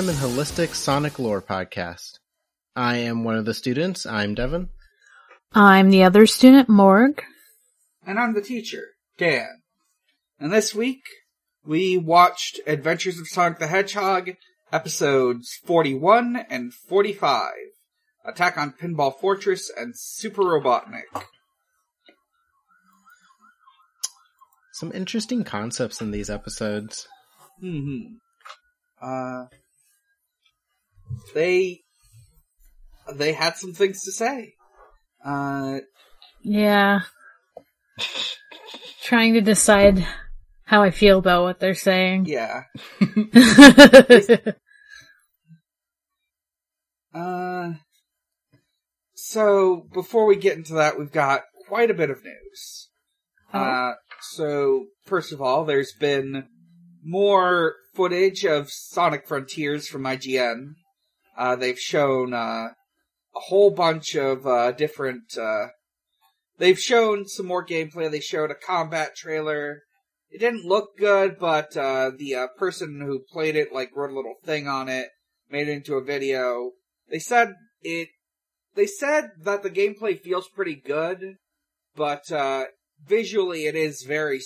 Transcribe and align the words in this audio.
random 0.00 0.16
and 0.16 0.32
holistic 0.32 0.74
Sonic 0.74 1.18
lore 1.18 1.42
podcast. 1.42 2.20
I 2.74 2.96
am 2.96 3.22
one 3.22 3.36
of 3.36 3.44
the 3.44 3.52
students. 3.52 4.06
I'm 4.06 4.34
Devon. 4.34 4.70
I'm 5.52 5.90
the 5.90 6.04
other 6.04 6.24
student, 6.24 6.70
Morg. 6.70 7.22
And 8.06 8.18
I'm 8.18 8.32
the 8.32 8.40
teacher, 8.40 8.82
Dan. 9.18 9.60
And 10.38 10.50
this 10.50 10.74
week, 10.74 11.02
we 11.66 11.98
watched 11.98 12.60
Adventures 12.66 13.18
of 13.18 13.28
Sonic 13.28 13.58
the 13.58 13.66
Hedgehog, 13.66 14.30
episodes 14.72 15.58
41 15.66 16.46
and 16.48 16.72
45. 16.72 17.52
Attack 18.24 18.56
on 18.56 18.72
Pinball 18.72 19.20
Fortress 19.20 19.70
and 19.76 19.92
Super 19.94 20.44
Robotnik. 20.44 21.24
Some 24.72 24.92
interesting 24.92 25.44
concepts 25.44 26.00
in 26.00 26.10
these 26.10 26.30
episodes. 26.30 27.06
hmm 27.60 28.14
Uh, 29.02 29.44
they, 31.34 31.80
they 33.14 33.32
had 33.32 33.56
some 33.56 33.72
things 33.72 34.02
to 34.04 34.12
say. 34.12 34.54
Uh, 35.24 35.78
Yeah. 36.42 37.00
Trying 39.02 39.34
to 39.34 39.40
decide 39.40 40.06
how 40.64 40.82
I 40.82 40.90
feel 40.90 41.18
about 41.18 41.42
what 41.42 41.60
they're 41.60 41.74
saying. 41.74 42.26
yeah. 42.26 42.62
Uh, 47.12 47.72
so 49.14 49.84
before 49.92 50.26
we 50.26 50.36
get 50.36 50.56
into 50.56 50.74
that, 50.74 50.96
we've 50.96 51.10
got 51.10 51.42
quite 51.68 51.90
a 51.90 51.94
bit 51.94 52.10
of 52.10 52.22
news. 52.24 52.88
Uh, 53.52 53.94
so 54.20 54.86
first 55.06 55.32
of 55.32 55.42
all, 55.42 55.64
there's 55.64 55.92
been 55.98 56.46
more 57.04 57.74
footage 57.94 58.44
of 58.44 58.70
Sonic 58.70 59.26
Frontiers 59.26 59.88
from 59.88 60.04
IGN. 60.04 60.74
Uh, 61.36 61.56
they've 61.56 61.78
shown, 61.78 62.34
uh, 62.34 62.68
a 63.34 63.40
whole 63.40 63.70
bunch 63.70 64.14
of, 64.14 64.46
uh, 64.46 64.72
different, 64.72 65.36
uh, 65.38 65.68
they've 66.58 66.78
shown 66.78 67.26
some 67.26 67.46
more 67.46 67.64
gameplay. 67.64 68.10
They 68.10 68.20
showed 68.20 68.50
a 68.50 68.54
combat 68.54 69.16
trailer. 69.16 69.82
It 70.28 70.38
didn't 70.38 70.64
look 70.64 70.96
good, 70.98 71.38
but, 71.38 71.76
uh, 71.76 72.10
the, 72.16 72.34
uh, 72.34 72.46
person 72.56 73.00
who 73.00 73.20
played 73.20 73.56
it, 73.56 73.72
like, 73.72 73.94
wrote 73.94 74.10
a 74.10 74.14
little 74.14 74.36
thing 74.44 74.68
on 74.68 74.88
it, 74.88 75.08
made 75.48 75.68
it 75.68 75.72
into 75.72 75.94
a 75.94 76.04
video. 76.04 76.72
They 77.08 77.18
said 77.18 77.54
it, 77.82 78.08
they 78.74 78.86
said 78.86 79.30
that 79.42 79.62
the 79.62 79.70
gameplay 79.70 80.20
feels 80.20 80.48
pretty 80.48 80.76
good, 80.76 81.36
but, 81.96 82.30
uh, 82.30 82.66
visually 83.04 83.66
it 83.66 83.74
is 83.74 84.02
very, 84.02 84.40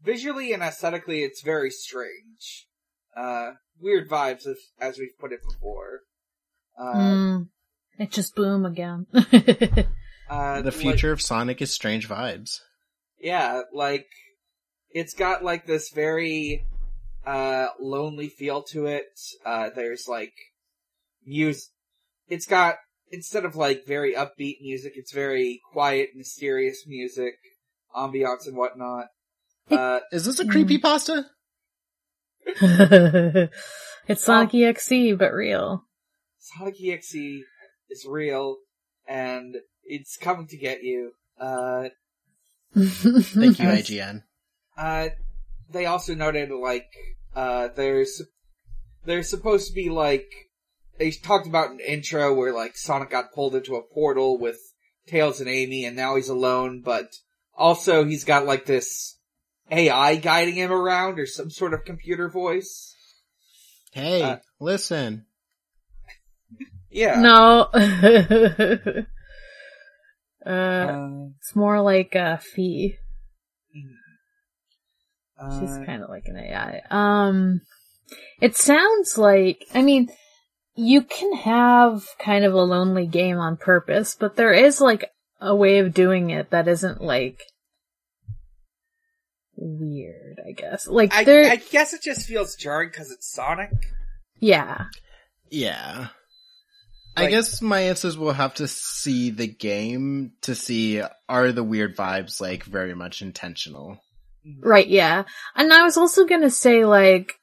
visually 0.00 0.52
and 0.52 0.62
aesthetically 0.62 1.22
it's 1.22 1.42
very 1.42 1.70
strange. 1.70 2.66
Uh, 3.16 3.52
weird 3.80 4.08
vibes 4.08 4.46
as 4.80 4.98
we've 4.98 5.18
put 5.18 5.32
it 5.32 5.42
before. 5.42 6.02
Uh, 6.78 6.94
Mm, 6.94 7.48
it 7.98 8.10
just 8.12 8.34
boom 8.34 8.64
again. 8.64 9.06
uh, 9.12 10.62
The 10.62 10.70
like- 10.70 10.72
future 10.74 11.12
of 11.12 11.20
Sonic 11.20 11.60
is 11.62 11.72
strange 11.72 12.08
vibes. 12.08 12.60
yeah, 13.20 13.62
like, 13.74 14.06
it's 14.90 15.14
got 15.14 15.42
like 15.44 15.66
this 15.66 15.90
very, 15.90 16.64
uh, 17.26 17.66
lonely 17.80 18.28
feel 18.28 18.62
to 18.62 18.86
it. 18.86 19.06
Uh, 19.44 19.70
there's 19.74 20.06
like, 20.08 20.32
music, 21.26 21.64
it's 22.28 22.46
got, 22.46 22.76
instead 23.10 23.44
of 23.44 23.56
like 23.56 23.84
very 23.86 24.14
upbeat 24.14 24.60
music, 24.62 24.92
it's 24.96 25.12
very 25.12 25.60
quiet, 25.72 26.10
mysterious 26.14 26.84
music, 26.86 27.34
ambiance 27.94 28.46
and 28.46 28.56
whatnot. 28.56 29.06
Uh, 29.70 30.00
Is 30.12 30.24
this 30.24 30.38
a 30.38 30.44
Mm. 30.44 30.50
creepy 30.50 30.78
pasta? 30.78 31.26
it's 34.06 34.24
Sonic 34.24 34.54
EXE, 34.54 35.16
but 35.18 35.32
real. 35.34 35.84
Sonic 36.56 36.80
EXE 36.80 37.42
is 37.90 38.06
real, 38.08 38.56
and 39.06 39.56
it's 39.84 40.16
coming 40.16 40.46
to 40.48 40.56
get 40.56 40.82
you. 40.82 41.12
Uh, 41.38 41.88
Thank 42.74 43.58
you, 43.58 43.64
Yes. 43.68 43.88
IGN. 43.90 44.22
Uh, 44.76 45.08
they 45.70 45.86
also 45.86 46.14
noted 46.14 46.50
like 46.50 46.88
uh, 47.34 47.68
there's 47.74 48.22
there's 49.04 49.28
supposed 49.28 49.68
to 49.68 49.74
be 49.74 49.88
like 49.90 50.28
they 50.98 51.10
talked 51.10 51.46
about 51.46 51.70
an 51.70 51.80
intro 51.80 52.34
where 52.34 52.52
like 52.54 52.76
Sonic 52.76 53.10
got 53.10 53.32
pulled 53.32 53.54
into 53.54 53.76
a 53.76 53.82
portal 53.82 54.38
with 54.38 54.58
Tails 55.06 55.40
and 55.40 55.48
Amy, 55.48 55.84
and 55.84 55.96
now 55.96 56.16
he's 56.16 56.28
alone. 56.28 56.82
But 56.84 57.08
also 57.56 58.04
he's 58.04 58.24
got 58.24 58.46
like 58.46 58.66
this 58.66 59.18
AI 59.70 60.16
guiding 60.16 60.54
him 60.54 60.72
around 60.72 61.18
or 61.18 61.26
some 61.26 61.50
sort 61.50 61.74
of 61.74 61.84
computer 61.84 62.28
voice. 62.28 62.94
Hey, 63.92 64.22
Uh, 64.22 64.36
listen. 64.60 65.24
Yeah. 66.90 67.20
no. 67.20 67.68
uh, 70.46 70.48
Uh, 70.48 71.26
it's 71.38 71.54
more 71.54 71.80
like 71.82 72.14
a 72.14 72.38
Fi. 72.38 72.98
She's 75.60 75.78
uh, 75.78 75.84
kind 75.86 76.02
of 76.02 76.08
like 76.08 76.24
an 76.26 76.36
AI. 76.36 76.82
Um, 76.90 77.60
it 78.40 78.56
sounds 78.56 79.16
like, 79.16 79.64
I 79.72 79.82
mean, 79.82 80.08
you 80.74 81.02
can 81.02 81.32
have 81.34 82.04
kind 82.18 82.44
of 82.44 82.54
a 82.54 82.62
lonely 82.62 83.06
game 83.06 83.38
on 83.38 83.56
purpose, 83.56 84.16
but 84.18 84.34
there 84.36 84.52
is 84.52 84.80
like 84.80 85.10
a 85.40 85.54
way 85.54 85.78
of 85.78 85.94
doing 85.94 86.30
it 86.30 86.50
that 86.50 86.66
isn't 86.66 87.00
like 87.00 87.40
weird, 89.54 90.40
I 90.46 90.52
guess. 90.52 90.88
Like 90.88 91.14
I, 91.14 91.24
there, 91.24 91.50
I 91.50 91.56
guess 91.56 91.94
it 91.94 92.02
just 92.02 92.26
feels 92.26 92.56
jarring 92.56 92.88
because 92.88 93.10
it's 93.12 93.30
Sonic. 93.32 93.70
yeah. 94.40 94.86
Yeah. 95.50 96.08
I 97.18 97.30
guess 97.30 97.62
my 97.62 97.80
answers 97.80 98.16
will 98.16 98.32
have 98.32 98.54
to 98.54 98.68
see 98.68 99.30
the 99.30 99.46
game 99.46 100.32
to 100.42 100.54
see 100.54 101.02
are 101.28 101.52
the 101.52 101.64
weird 101.64 101.96
vibes 101.96 102.40
like 102.40 102.64
very 102.64 102.94
much 102.94 103.22
intentional. 103.22 103.98
Right, 104.60 104.86
yeah. 104.86 105.24
And 105.54 105.72
I 105.72 105.82
was 105.82 105.96
also 105.96 106.24
gonna 106.24 106.50
say, 106.50 106.84
like, 106.84 107.34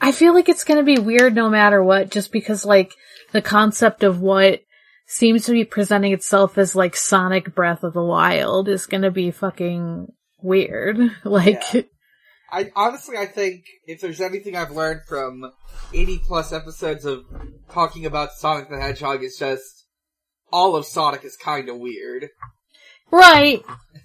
I 0.00 0.12
feel 0.12 0.34
like 0.34 0.48
it's 0.48 0.64
gonna 0.64 0.82
be 0.82 0.98
weird 0.98 1.34
no 1.34 1.48
matter 1.48 1.82
what, 1.82 2.10
just 2.10 2.32
because, 2.32 2.64
like, 2.64 2.92
the 3.32 3.42
concept 3.42 4.02
of 4.02 4.20
what 4.20 4.60
seems 5.06 5.46
to 5.46 5.52
be 5.52 5.64
presenting 5.64 6.12
itself 6.12 6.58
as, 6.58 6.74
like, 6.74 6.96
Sonic 6.96 7.54
Breath 7.54 7.84
of 7.84 7.92
the 7.92 8.02
Wild 8.02 8.68
is 8.68 8.86
gonna 8.86 9.10
be 9.10 9.30
fucking 9.30 10.08
weird. 10.42 10.98
Like, 11.24 11.62
Yeah. 11.72 11.82
I 12.50 12.70
honestly, 12.76 13.16
I 13.16 13.26
think 13.26 13.64
if 13.86 14.00
there's 14.00 14.20
anything 14.20 14.56
I've 14.56 14.70
learned 14.70 15.00
from 15.08 15.50
80 15.92 16.18
plus 16.26 16.52
episodes 16.52 17.04
of 17.04 17.24
talking 17.70 18.06
about 18.06 18.32
Sonic 18.32 18.68
the 18.68 18.80
Hedgehog, 18.80 19.22
it's 19.24 19.38
just 19.38 19.86
all 20.52 20.76
of 20.76 20.84
Sonic 20.86 21.24
is 21.24 21.36
kind 21.36 21.68
of 21.68 21.78
weird. 21.78 22.28
right. 23.10 23.62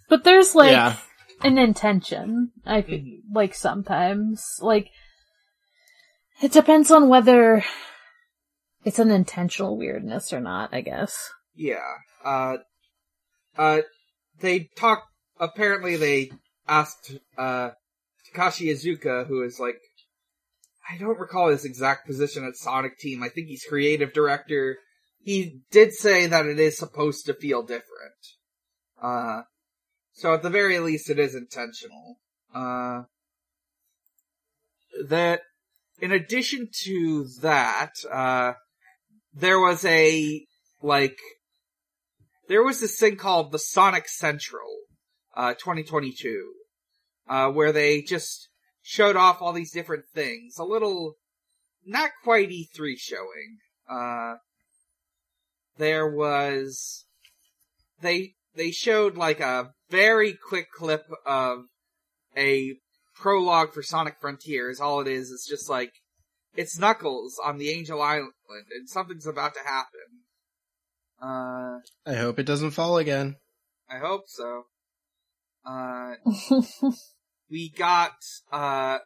But 0.10 0.24
there's, 0.24 0.56
like, 0.56 0.72
yeah. 0.72 0.98
an 1.44 1.58
intention. 1.58 2.52
I 2.66 2.82
feel 2.82 3.00
Mhm. 3.00 3.20
like 3.34 3.54
sometimes, 3.54 4.44
like, 4.62 4.90
it 6.42 6.52
depends 6.52 6.90
on 6.92 7.10
whether 7.10 7.64
it's 8.84 9.00
an 9.00 9.12
intentional 9.12 9.78
weirdness 9.78 10.32
or 10.34 10.40
not, 10.40 10.74
I 10.74 10.82
guess. 10.82 11.30
Yeah. 11.54 11.96
Uh, 12.24 12.58
uh, 13.58 13.82
they 14.40 14.70
talk. 14.76 15.04
Apparently, 15.40 15.96
they 15.98 16.32
asked 16.68 17.18
uh, 17.38 17.72
Takashi 18.34 18.72
Iizuka, 18.72 19.28
who 19.28 19.44
is 19.44 19.60
like, 19.60 19.80
I 20.90 20.98
don't 20.98 21.20
recall 21.20 21.50
his 21.50 21.66
exact 21.66 22.08
position 22.08 22.46
at 22.46 22.56
Sonic 22.56 22.98
Team. 22.98 23.22
I 23.22 23.30
think 23.30 23.48
he's 23.48 23.66
creative 23.68 24.14
director. 24.14 24.80
He 25.22 25.62
did 25.72 25.94
say 25.94 26.26
that 26.28 26.46
it 26.46 26.60
is 26.60 26.78
supposed 26.78 27.26
to 27.26 27.34
feel 27.34 27.62
different. 27.62 27.84
Uh, 29.02 29.42
so 30.14 30.34
at 30.34 30.42
the 30.42 30.50
very 30.50 30.80
least, 30.80 31.10
it 31.10 31.20
is 31.20 31.36
intentional. 31.36 32.18
Uh, 32.54 33.04
that, 35.08 35.42
in 36.02 36.12
addition 36.12 36.70
to 36.84 37.28
that, 37.42 37.92
uh, 38.12 38.54
there 39.34 39.60
was 39.60 39.86
a, 39.86 40.46
like, 40.82 41.18
there 42.48 42.64
was 42.64 42.82
this 42.82 43.00
thing 43.00 43.16
called 43.16 43.52
the 43.52 43.60
Sonic 43.60 44.08
Central, 44.08 44.68
uh, 45.36 45.54
2022, 45.54 46.54
uh, 47.30 47.50
where 47.50 47.72
they 47.72 48.02
just 48.02 48.50
showed 48.82 49.16
off 49.16 49.42
all 49.42 49.54
these 49.54 49.72
different 49.72 50.06
things. 50.14 50.58
A 50.58 50.64
little, 50.64 51.14
not 51.86 52.10
quite 52.24 52.50
E3 52.50 52.98
showing. 52.98 53.58
Uh, 53.90 54.36
there 55.78 56.10
was, 56.10 57.06
they, 58.02 58.34
they 58.56 58.72
showed 58.72 59.16
like 59.16 59.40
a 59.40 59.72
very 59.90 60.34
quick 60.34 60.68
clip 60.76 61.06
of 61.26 61.66
a 62.36 62.76
prologue 63.16 63.74
for 63.74 63.84
Sonic 63.84 64.16
Frontiers. 64.20 64.80
All 64.80 65.02
it 65.02 65.08
is 65.08 65.30
is 65.30 65.46
just 65.48 65.70
like, 65.70 65.92
it's 66.56 66.80
Knuckles 66.80 67.40
on 67.44 67.58
the 67.58 67.70
Angel 67.70 68.02
Island 68.02 68.34
and 68.50 68.90
something's 68.90 69.28
about 69.28 69.54
to 69.54 69.60
happen. 69.60 70.24
Uh, 71.22 71.80
I 72.10 72.16
hope 72.16 72.40
it 72.40 72.46
doesn't 72.46 72.72
fall 72.72 72.98
again. 72.98 73.36
I 73.90 73.98
hope 73.98 74.24
so. 74.28 74.64
Uh, 75.66 76.14
we 77.50 77.70
got 77.70 78.14
uh, 78.52 79.00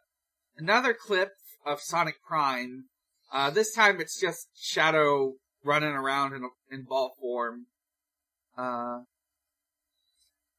another 0.56 0.94
clip 0.94 1.30
of 1.64 1.80
Sonic 1.80 2.16
Prime. 2.26 2.84
Uh, 3.32 3.50
this 3.50 3.74
time 3.74 4.00
it's 4.00 4.20
just 4.20 4.48
Shadow 4.54 5.34
running 5.64 5.92
around 5.92 6.34
in, 6.34 6.48
in 6.70 6.84
ball 6.84 7.14
form. 7.20 7.66
Uh, 8.56 9.00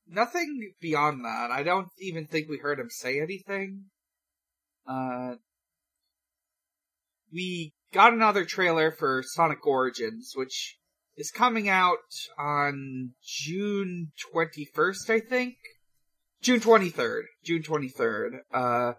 nothing 0.07 0.73
beyond 0.81 1.23
that. 1.23 1.51
I 1.51 1.63
don't 1.63 1.89
even 1.99 2.25
think 2.25 2.49
we 2.49 2.57
heard 2.57 2.79
him 2.79 2.89
say 2.89 3.21
anything. 3.21 3.85
Uh, 4.87 5.35
we 7.31 7.73
got 7.93 8.13
another 8.13 8.45
trailer 8.45 8.91
for 8.91 9.23
Sonic 9.25 9.65
Origins, 9.65 10.33
which 10.35 10.77
is 11.15 11.31
coming 11.31 11.69
out 11.69 11.97
on 12.37 13.11
June 13.23 14.11
21st, 14.33 15.09
I 15.09 15.19
think. 15.19 15.55
June 16.45 16.59
23rd. 16.59 17.23
June 17.43 17.63
23rd. 17.63 18.39
Uh, 18.53 18.93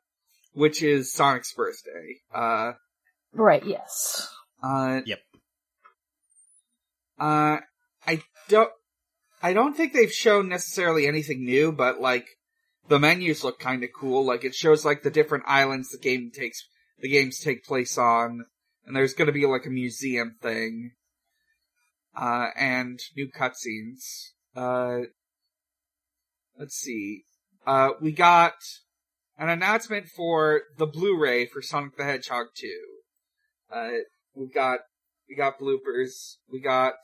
which 0.53 0.83
is 0.83 1.13
Sonic's 1.13 1.53
birthday. 1.53 2.17
Uh, 2.35 2.73
Right, 3.33 3.65
yes. 3.65 4.29
uh, 4.65 5.03
Yep. 5.07 5.21
Uh, 7.21 7.59
I 8.05 8.23
don't, 8.49 8.71
I 9.43 9.53
don't 9.53 9.77
think 9.77 9.93
they've 9.93 10.13
shown 10.13 10.49
necessarily 10.49 11.07
anything 11.07 11.45
new, 11.45 11.71
but 11.71 12.01
like, 12.01 12.27
the 12.89 12.99
menus 12.99 13.45
look 13.45 13.61
kinda 13.61 13.87
cool. 13.89 14.25
Like, 14.25 14.45
it 14.45 14.55
shows 14.55 14.85
like 14.85 15.03
the 15.03 15.11
different 15.11 15.45
islands 15.47 15.91
the 15.91 15.99
game 15.99 16.33
takes, 16.35 16.67
the 16.99 17.09
games 17.09 17.39
take 17.39 17.65
place 17.65 17.97
on, 17.97 18.47
and 18.85 18.97
there's 18.97 19.15
gonna 19.15 19.31
be 19.31 19.47
like 19.47 19.67
a 19.67 19.71
museum 19.71 20.35
thing. 20.43 20.93
Uh, 22.17 22.49
and 22.57 22.99
new 23.15 23.31
cutscenes. 23.31 24.31
Uh, 24.57 25.07
let's 26.59 26.77
see. 26.77 27.23
Uh, 27.67 27.91
we 28.01 28.13
got 28.13 28.55
an 29.39 29.49
announcement 29.49 30.07
for 30.09 30.63
the 30.79 30.87
Blu-ray 30.87 31.47
for 31.47 31.61
Sonic 31.61 31.97
the 31.97 32.05
Hedgehog 32.05 32.47
2. 32.55 32.69
Uh, 33.71 33.89
we 34.35 34.47
got 34.47 34.81
we 35.29 35.35
got 35.35 35.59
bloopers, 35.59 36.37
we 36.51 36.61
got 36.61 36.95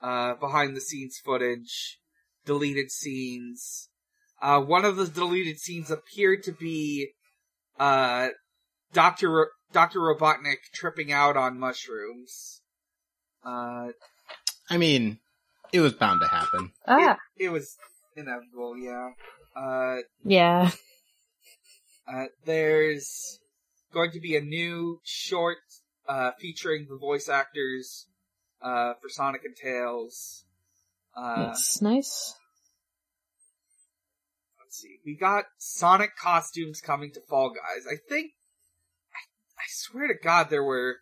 uh 0.00 0.34
behind 0.34 0.74
the 0.74 0.80
scenes 0.80 1.18
footage, 1.22 1.98
deleted 2.46 2.90
scenes. 2.90 3.90
Uh 4.40 4.60
one 4.60 4.84
of 4.84 4.96
the 4.96 5.06
deleted 5.06 5.58
scenes 5.58 5.90
appeared 5.90 6.42
to 6.44 6.52
be 6.52 7.10
uh 7.78 8.28
Dr. 8.92 9.30
Ro- 9.30 9.46
Dr. 9.72 10.00
Robotnik 10.00 10.58
tripping 10.72 11.12
out 11.12 11.36
on 11.36 11.58
mushrooms. 11.60 12.62
Uh 13.44 13.88
I 14.70 14.78
mean, 14.78 15.18
it 15.72 15.80
was 15.80 15.92
bound 15.92 16.20
to 16.22 16.28
happen. 16.28 16.72
Ah, 16.86 17.18
it, 17.36 17.46
it 17.46 17.48
was 17.50 17.76
inevitable, 18.16 18.78
yeah. 18.78 19.10
Uh 19.56 19.96
yeah. 20.24 20.70
Uh, 22.06 22.26
there's 22.44 23.38
going 23.92 24.10
to 24.10 24.20
be 24.20 24.36
a 24.36 24.40
new 24.40 25.00
short 25.04 25.58
uh, 26.08 26.32
featuring 26.38 26.86
the 26.88 26.96
voice 26.96 27.28
actors 27.28 28.06
uh, 28.60 28.94
for 29.00 29.08
Sonic 29.08 29.42
and 29.44 29.54
Tails. 29.56 30.44
Uh, 31.16 31.46
That's 31.46 31.80
nice. 31.80 32.34
Let's 34.58 34.80
see. 34.80 34.98
We 35.04 35.16
got 35.16 35.44
Sonic 35.58 36.16
costumes 36.16 36.80
coming 36.80 37.12
to 37.12 37.20
Fall 37.20 37.50
Guys. 37.50 37.86
I 37.86 37.96
think. 38.08 38.32
I, 39.12 39.20
I 39.58 39.64
swear 39.68 40.08
to 40.08 40.14
God, 40.14 40.48
there 40.50 40.64
were. 40.64 40.96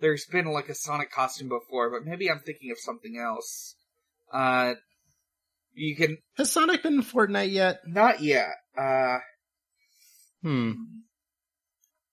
There's 0.00 0.26
been 0.26 0.46
like 0.46 0.68
a 0.68 0.74
Sonic 0.74 1.12
costume 1.12 1.48
before, 1.48 1.90
but 1.90 2.04
maybe 2.04 2.28
I'm 2.28 2.40
thinking 2.40 2.72
of 2.72 2.78
something 2.78 3.16
else. 3.16 3.76
Uh, 4.32 4.74
you 5.74 5.96
can 5.96 6.18
Has 6.36 6.50
Sonic 6.52 6.82
been 6.82 6.94
in 6.94 7.02
Fortnite 7.02 7.50
yet? 7.52 7.80
not 7.86 8.20
yet. 8.20 8.50
Uh, 8.76 9.18
Hmm. 10.42 10.72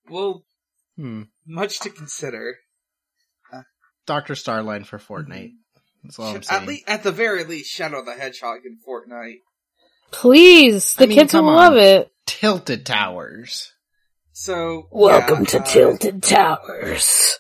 well, 0.10 0.44
Hmm. 0.96 1.24
much 1.48 1.80
to 1.82 1.90
consider. 1.90 2.56
Doctor 4.06 4.34
Starline 4.34 4.86
for 4.88 4.98
Fortnite. 4.98 5.52
That's 6.04 6.18
all 6.18 6.36
I'm 6.36 6.42
saying. 6.44 6.62
At 6.64 6.68
least, 6.68 6.84
at 6.88 7.04
the 7.04 7.12
very 7.12 7.44
least, 7.44 7.70
Shadow 7.72 8.04
the 8.04 8.14
Hedgehog 8.16 8.62
in 8.66 8.80
Fortnite. 8.88 9.42
Please, 10.12 10.96
the 10.96 11.04
I 11.04 11.08
mean, 11.08 11.18
kids 11.20 11.34
will 11.34 11.48
on. 11.48 11.56
love 11.56 11.76
it. 11.78 12.12
Tilted 12.26 12.86
Towers. 12.88 13.72
So 14.32 14.88
Welcome 14.92 15.40
yeah, 15.42 15.46
to 15.46 15.60
uh, 15.60 15.66
Tilted 15.66 16.24
Towers. 16.24 17.38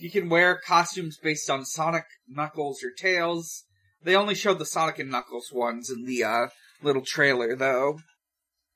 You 0.00 0.10
can 0.10 0.28
wear 0.28 0.60
costumes 0.66 1.16
based 1.22 1.48
on 1.48 1.64
Sonic, 1.64 2.04
Knuckles, 2.28 2.82
or 2.84 2.90
Tails. 2.90 3.64
They 4.06 4.14
only 4.14 4.36
showed 4.36 4.60
the 4.60 4.64
Sonic 4.64 5.00
and 5.00 5.10
Knuckles 5.10 5.50
ones 5.52 5.90
in 5.90 6.06
the 6.06 6.22
uh, 6.22 6.46
little 6.80 7.02
trailer, 7.02 7.56
though. 7.56 7.98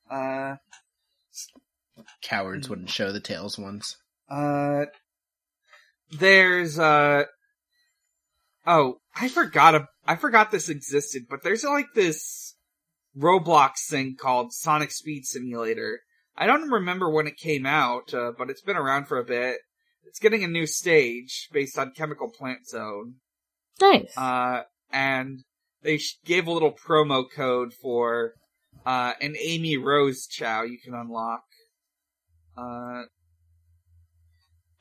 Uh, 0.09 0.57
Cowards 2.21 2.67
wouldn't 2.67 2.89
show 2.89 3.13
the 3.13 3.21
Tails 3.21 3.57
ones. 3.57 3.95
uh, 4.29 4.87
there's 6.11 6.77
uh, 6.77 7.23
oh, 8.67 8.97
I 9.15 9.29
forgot. 9.29 9.73
A, 9.73 9.87
I 10.05 10.17
forgot 10.17 10.51
this 10.51 10.67
existed, 10.67 11.27
but 11.29 11.43
there's 11.43 11.63
like 11.63 11.93
this 11.95 12.55
Roblox 13.17 13.87
thing 13.87 14.17
called 14.19 14.51
Sonic 14.51 14.91
Speed 14.91 15.25
Simulator. 15.25 16.01
I 16.35 16.45
don't 16.45 16.69
remember 16.69 17.09
when 17.09 17.27
it 17.27 17.37
came 17.37 17.65
out, 17.65 18.13
uh, 18.13 18.33
but 18.37 18.49
it's 18.49 18.61
been 18.61 18.75
around 18.75 19.05
for 19.05 19.17
a 19.17 19.23
bit. 19.23 19.59
It's 20.03 20.19
getting 20.19 20.43
a 20.43 20.47
new 20.47 20.67
stage 20.67 21.47
based 21.53 21.79
on 21.79 21.93
Chemical 21.95 22.29
Plant 22.29 22.67
Zone. 22.67 23.15
Nice. 23.79 24.17
Uh, 24.17 24.63
and 24.91 25.43
they 25.81 25.99
gave 26.25 26.47
a 26.47 26.51
little 26.51 26.73
promo 26.73 27.25
code 27.29 27.73
for, 27.73 28.33
uh, 28.85 29.13
an 29.21 29.35
Amy 29.39 29.77
Rose 29.77 30.27
Chao 30.27 30.63
you 30.63 30.79
can 30.79 30.93
unlock. 30.93 31.43
Uh, 32.57 33.03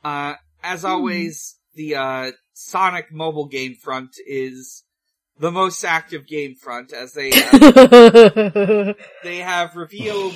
uh, 0.04 0.34
as 0.62 0.84
always, 0.84 1.58
the, 1.74 1.94
uh, 1.96 2.32
Sonic 2.52 3.10
mobile 3.10 3.46
game 3.46 3.74
front 3.74 4.16
is 4.26 4.84
the 5.38 5.50
most 5.50 5.82
active 5.82 6.26
game 6.26 6.54
front 6.54 6.92
as 6.92 7.14
they, 7.14 7.32
uh, 7.32 8.92
they 9.24 9.38
have 9.38 9.74
revealed, 9.74 10.34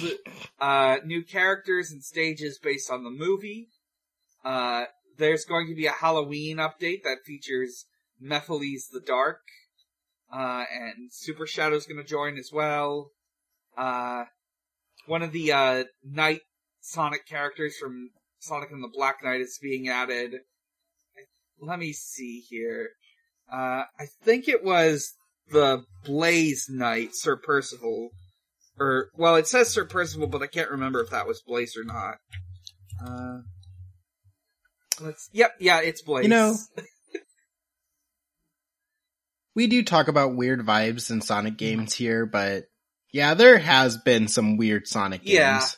uh, 0.58 0.96
new 1.04 1.22
characters 1.22 1.90
and 1.90 2.02
stages 2.02 2.58
based 2.58 2.90
on 2.90 3.04
the 3.04 3.10
movie. 3.10 3.68
Uh, 4.42 4.84
there's 5.18 5.44
going 5.44 5.68
to 5.68 5.74
be 5.74 5.86
a 5.86 5.92
Halloween 5.92 6.56
update 6.56 7.02
that 7.04 7.24
features 7.24 7.86
Mephiles 8.22 8.88
the 8.90 9.00
Dark. 9.04 9.40
Uh, 10.34 10.64
and 10.72 11.12
Super 11.12 11.46
Shadow's 11.46 11.86
gonna 11.86 12.04
join 12.04 12.38
as 12.38 12.50
well. 12.52 13.10
Uh, 13.76 14.24
one 15.06 15.22
of 15.22 15.32
the, 15.32 15.52
uh, 15.52 15.84
Night 16.02 16.40
Sonic 16.80 17.26
characters 17.26 17.76
from 17.76 18.10
Sonic 18.40 18.70
and 18.70 18.82
the 18.82 18.90
Black 18.92 19.22
Knight 19.22 19.40
is 19.40 19.58
being 19.62 19.88
added. 19.88 20.40
Let 21.60 21.78
me 21.78 21.92
see 21.92 22.40
here. 22.40 22.90
Uh, 23.50 23.84
I 23.98 24.06
think 24.22 24.48
it 24.48 24.64
was 24.64 25.14
the 25.50 25.84
Blaze 26.04 26.66
Knight, 26.68 27.10
Sir 27.12 27.36
Percival. 27.36 28.10
Or, 28.78 29.10
well, 29.16 29.36
it 29.36 29.46
says 29.46 29.70
Sir 29.70 29.84
Percival, 29.84 30.26
but 30.26 30.42
I 30.42 30.46
can't 30.46 30.70
remember 30.70 31.00
if 31.00 31.10
that 31.10 31.26
was 31.28 31.42
Blaze 31.46 31.76
or 31.76 31.84
not. 31.84 32.16
Uh, 33.04 33.38
let's, 35.00 35.28
yep, 35.32 35.52
yeah, 35.60 35.80
it's 35.80 36.02
Blaze. 36.02 36.24
You 36.24 36.30
know, 36.30 36.56
we 39.54 39.66
do 39.66 39.82
talk 39.82 40.08
about 40.08 40.34
weird 40.36 40.60
vibes 40.60 41.10
in 41.10 41.20
Sonic 41.20 41.56
games 41.56 41.94
here, 41.94 42.26
but 42.26 42.64
yeah, 43.12 43.34
there 43.34 43.58
has 43.58 43.96
been 43.96 44.28
some 44.28 44.56
weird 44.56 44.88
Sonic 44.88 45.22
games. 45.22 45.76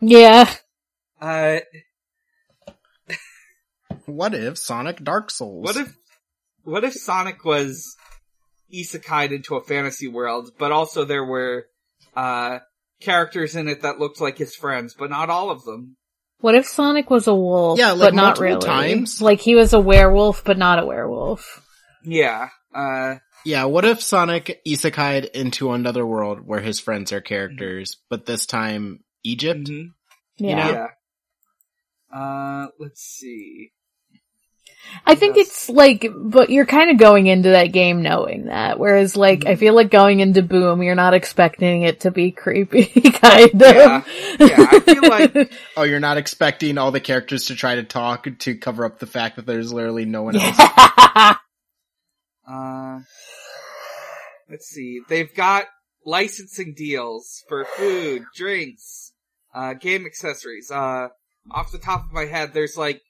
Yeah. 0.00 0.48
yeah. 1.20 1.60
uh, 1.60 1.60
What 4.06 4.34
if 4.34 4.58
Sonic 4.58 5.02
Dark 5.02 5.30
Souls? 5.30 5.64
What 5.64 5.76
if, 5.76 5.96
what 6.64 6.84
if 6.84 6.94
Sonic 6.94 7.44
was 7.44 7.96
isekai'd 8.72 9.32
into 9.32 9.54
a 9.56 9.62
fantasy 9.62 10.08
world, 10.08 10.50
but 10.58 10.72
also 10.72 11.04
there 11.04 11.24
were, 11.24 11.66
uh, 12.16 12.58
characters 13.00 13.54
in 13.56 13.68
it 13.68 13.82
that 13.82 13.98
looked 13.98 14.20
like 14.20 14.38
his 14.38 14.54
friends, 14.54 14.94
but 14.98 15.10
not 15.10 15.30
all 15.30 15.50
of 15.50 15.64
them? 15.64 15.96
What 16.40 16.56
if 16.56 16.66
Sonic 16.66 17.10
was 17.10 17.28
a 17.28 17.34
wolf, 17.34 17.78
Yeah, 17.78 17.92
like 17.92 18.08
but 18.08 18.14
not 18.14 18.24
multiple 18.40 18.46
really? 18.46 18.66
times. 18.66 19.22
Like 19.22 19.40
he 19.40 19.54
was 19.54 19.72
a 19.72 19.80
werewolf, 19.80 20.42
but 20.44 20.58
not 20.58 20.80
a 20.80 20.86
werewolf. 20.86 21.64
Yeah, 22.04 22.48
uh, 22.74 23.16
Yeah, 23.44 23.64
what 23.64 23.84
if 23.84 24.00
Sonic 24.02 24.60
isekai'd 24.66 25.24
into 25.26 25.72
another 25.72 26.06
world 26.06 26.40
where 26.44 26.60
his 26.60 26.80
friends 26.80 27.12
are 27.12 27.20
characters, 27.20 27.96
but 28.08 28.26
this 28.26 28.46
time 28.46 29.00
Egypt? 29.24 29.68
mhm, 29.68 29.88
Yeah. 30.38 30.54
know? 30.56 30.72
yeah. 30.72 30.86
Uh, 32.14 32.66
let's 32.78 33.00
see. 33.02 33.72
I 35.06 35.14
think 35.14 35.36
Yes. 35.36 35.46
it's 35.46 35.68
like, 35.70 36.04
but 36.14 36.50
you're 36.50 36.66
kind 36.66 36.90
of 36.90 36.98
going 36.98 37.26
into 37.28 37.50
that 37.50 37.68
game 37.72 38.02
knowing 38.02 38.46
that. 38.46 38.78
Whereas 38.78 39.16
like, 39.16 39.46
I 39.46 39.54
feel 39.54 39.74
like 39.74 39.90
going 39.90 40.20
into 40.20 40.42
Boom, 40.42 40.82
you're 40.82 40.94
not 40.96 41.14
expecting 41.14 41.82
it 41.82 42.00
to 42.00 42.10
be 42.10 42.32
creepy, 42.32 42.84
kind 43.12 43.50
of. 43.54 43.60
Yeah. 43.60 44.02
Yeah, 44.40 44.66
I 44.70 44.80
feel 44.80 45.02
like- 45.08 45.52
Oh, 45.76 45.84
you're 45.84 46.00
not 46.00 46.18
expecting 46.18 46.76
all 46.78 46.90
the 46.90 47.00
characters 47.00 47.46
to 47.46 47.54
try 47.54 47.76
to 47.76 47.84
talk 47.84 48.26
to 48.40 48.54
cover 48.56 48.84
up 48.84 48.98
the 48.98 49.06
fact 49.06 49.36
that 49.36 49.46
there's 49.46 49.72
literally 49.72 50.04
no 50.04 50.24
one 50.24 50.36
else. 50.36 50.58
Uh, 52.48 53.00
let's 54.50 54.66
see. 54.66 55.00
They've 55.08 55.32
got 55.34 55.66
licensing 56.04 56.74
deals 56.76 57.42
for 57.48 57.64
food, 57.64 58.24
drinks, 58.34 59.12
uh, 59.54 59.74
game 59.74 60.06
accessories. 60.06 60.70
Uh, 60.70 61.08
off 61.50 61.72
the 61.72 61.78
top 61.78 62.04
of 62.06 62.12
my 62.12 62.24
head, 62.26 62.52
there's 62.54 62.76
like 62.76 63.00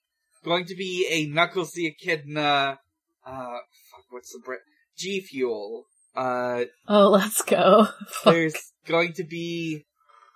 going 0.45 0.65
to 0.67 0.75
be 0.75 1.07
a 1.11 1.27
Knuckles 1.27 1.73
the 1.73 1.87
Echidna, 1.87 2.79
uh, 3.27 3.59
fuck, 3.91 4.05
what's 4.11 4.33
the 4.33 4.41
brand? 4.45 4.62
G 4.97 5.21
Fuel. 5.21 5.85
Uh, 6.15 6.65
Oh, 6.89 7.09
let's 7.09 7.41
go. 7.43 7.87
Fuck. 8.09 8.35
there's 8.35 8.73
going 8.87 9.15
to 9.15 9.25
be, 9.25 9.87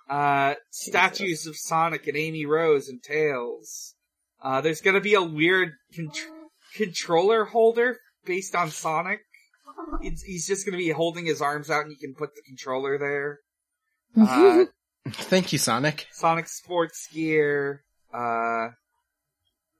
uh, 0.09 0.55
statues 0.71 1.45
of 1.45 1.55
Sonic 1.55 2.07
and 2.07 2.17
Amy 2.17 2.45
Rose 2.47 2.87
and 2.89 3.03
Tails. 3.03 3.93
Uh, 4.41 4.61
there's 4.61 4.81
gonna 4.81 5.01
be 5.01 5.13
a 5.13 5.21
weird 5.21 5.73
con- 5.95 6.11
controller 6.75 7.45
holder 7.45 7.97
based 8.27 8.53
on 8.55 8.69
Sonic. 8.69 9.21
It's, 10.01 10.21
he's 10.21 10.45
just 10.45 10.65
gonna 10.65 10.77
be 10.77 10.89
holding 10.89 11.25
his 11.25 11.41
arms 11.41 11.69
out 11.69 11.83
and 11.83 11.91
you 11.91 11.97
can 11.97 12.13
put 12.13 12.35
the 12.35 12.41
controller 12.45 12.97
there. 12.97 13.39
Uh, 14.19 14.65
Thank 15.09 15.53
you, 15.53 15.59
Sonic. 15.59 16.07
Sonic 16.11 16.47
sports 16.47 17.07
gear. 17.13 17.83
Uh, 18.13 18.69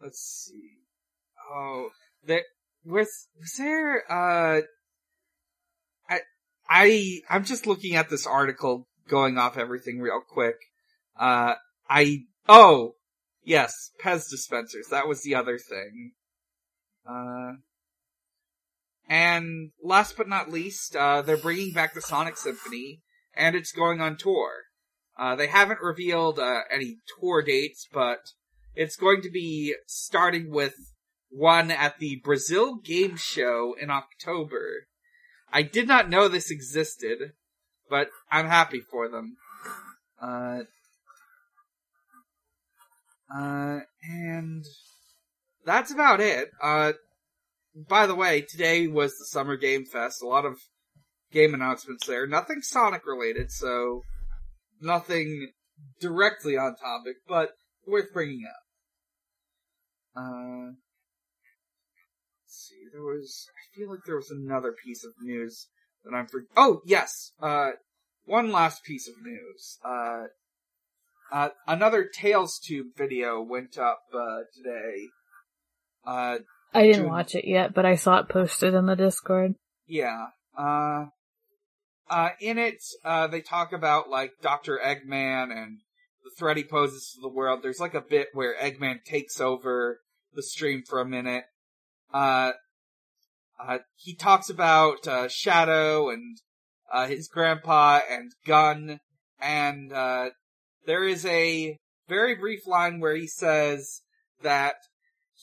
let's 0.01 0.19
see. 0.19 0.77
Oh, 1.51 1.89
there 2.25 2.43
was 2.85 3.27
was 3.39 3.53
there. 3.57 4.03
Uh, 4.09 4.61
I 6.09 6.19
I 6.69 7.19
I'm 7.29 7.43
just 7.43 7.67
looking 7.67 7.95
at 7.95 8.09
this 8.09 8.25
article, 8.25 8.87
going 9.07 9.37
off 9.37 9.57
everything 9.57 9.99
real 9.99 10.21
quick. 10.27 10.55
Uh, 11.19 11.55
I 11.89 12.23
oh 12.47 12.95
yes, 13.43 13.91
Pez 14.03 14.29
dispensers. 14.29 14.87
That 14.91 15.07
was 15.07 15.23
the 15.23 15.35
other 15.35 15.57
thing. 15.57 16.13
Uh. 17.09 17.53
And 19.07 19.71
last 19.81 20.17
but 20.17 20.27
not 20.27 20.51
least, 20.51 20.95
uh, 20.95 21.21
they're 21.21 21.37
bringing 21.37 21.73
back 21.73 21.93
the 21.93 22.01
Sonic 22.01 22.37
Symphony, 22.37 23.01
and 23.33 23.55
it's 23.55 23.71
going 23.71 24.01
on 24.01 24.17
tour. 24.17 24.51
Uh, 25.17 25.35
they 25.35 25.47
haven't 25.47 25.81
revealed 25.81 26.39
uh, 26.39 26.61
any 26.69 26.97
tour 27.19 27.41
dates, 27.41 27.87
but 27.91 28.19
it's 28.75 28.95
going 28.95 29.21
to 29.21 29.29
be 29.29 29.75
starting 29.87 30.51
with 30.51 30.75
one 31.29 31.71
at 31.71 31.99
the 31.99 32.21
Brazil 32.23 32.75
Game 32.75 33.17
Show 33.17 33.75
in 33.79 33.89
October. 33.89 34.87
I 35.51 35.61
did 35.61 35.87
not 35.87 36.09
know 36.09 36.27
this 36.27 36.51
existed, 36.51 37.33
but 37.89 38.09
I'm 38.29 38.47
happy 38.47 38.81
for 38.81 39.09
them. 39.09 39.37
Uh, 40.21 40.61
uh, 43.33 43.79
and 44.03 44.65
that's 45.65 45.91
about 45.91 46.19
it. 46.19 46.51
Uh, 46.61 46.93
by 47.87 48.07
the 48.07 48.15
way, 48.15 48.41
today 48.41 48.87
was 48.87 49.17
the 49.17 49.25
Summer 49.25 49.55
Game 49.55 49.85
Fest. 49.85 50.21
A 50.21 50.27
lot 50.27 50.45
of 50.45 50.57
game 51.31 51.53
announcements 51.53 52.07
there. 52.07 52.25
Nothing 52.25 52.61
Sonic 52.61 53.05
related, 53.05 53.51
so 53.51 54.01
nothing 54.81 55.51
directly 55.99 56.57
on 56.57 56.75
topic, 56.75 57.17
but 57.27 57.51
worth 57.85 58.11
bringing 58.13 58.43
up. 58.47 60.23
Uh, 60.23 60.71
see. 62.47 62.75
There 62.91 63.03
was. 63.03 63.47
I 63.49 63.77
feel 63.77 63.89
like 63.89 63.99
there 64.05 64.15
was 64.15 64.31
another 64.31 64.73
piece 64.83 65.05
of 65.05 65.11
news 65.21 65.67
that 66.03 66.15
I'm 66.15 66.27
for. 66.27 66.45
Oh 66.55 66.81
yes. 66.85 67.31
Uh, 67.39 67.71
one 68.25 68.51
last 68.51 68.83
piece 68.83 69.07
of 69.07 69.15
news. 69.23 69.77
Uh, 69.85 70.23
uh, 71.31 71.49
another 71.67 72.09
Tails 72.11 72.59
Tube 72.59 72.87
video 72.95 73.41
went 73.41 73.77
up 73.77 73.99
uh, 74.13 74.39
today. 74.55 75.07
Uh, 76.05 76.37
I 76.73 76.83
didn't 76.83 77.03
June. 77.03 77.09
watch 77.09 77.35
it 77.35 77.47
yet, 77.47 77.73
but 77.73 77.85
I 77.85 77.95
saw 77.95 78.19
it 78.19 78.29
posted 78.29 78.73
in 78.73 78.85
the 78.85 78.95
Discord. 78.95 79.55
Yeah. 79.87 80.27
Uh, 80.57 81.05
uh, 82.09 82.29
in 82.39 82.57
it, 82.57 82.83
uh, 83.03 83.27
they 83.27 83.41
talk 83.41 83.73
about 83.73 84.09
like 84.09 84.31
Dr. 84.41 84.79
Eggman 84.83 85.51
and 85.51 85.79
the 86.23 86.31
threat 86.37 86.57
he 86.57 86.63
poses 86.63 87.11
to 87.13 87.21
the 87.21 87.33
world. 87.33 87.61
There's 87.63 87.79
like 87.79 87.93
a 87.93 88.01
bit 88.01 88.29
where 88.33 88.55
Eggman 88.55 89.03
takes 89.05 89.39
over 89.39 89.99
the 90.33 90.43
stream 90.43 90.83
for 90.87 90.99
a 90.99 91.05
minute. 91.05 91.45
Uh, 92.13 92.51
uh, 93.59 93.79
he 93.95 94.13
talks 94.15 94.49
about, 94.49 95.07
uh, 95.07 95.27
Shadow 95.27 96.09
and, 96.09 96.37
uh, 96.93 97.07
his 97.07 97.27
grandpa 97.27 97.99
and 98.09 98.31
Gun. 98.45 98.99
And, 99.41 99.91
uh, 99.91 100.29
there 100.85 101.03
is 101.03 101.25
a 101.25 101.77
very 102.07 102.35
brief 102.35 102.67
line 102.67 102.99
where 102.99 103.15
he 103.15 103.27
says 103.27 104.01
that 104.41 104.75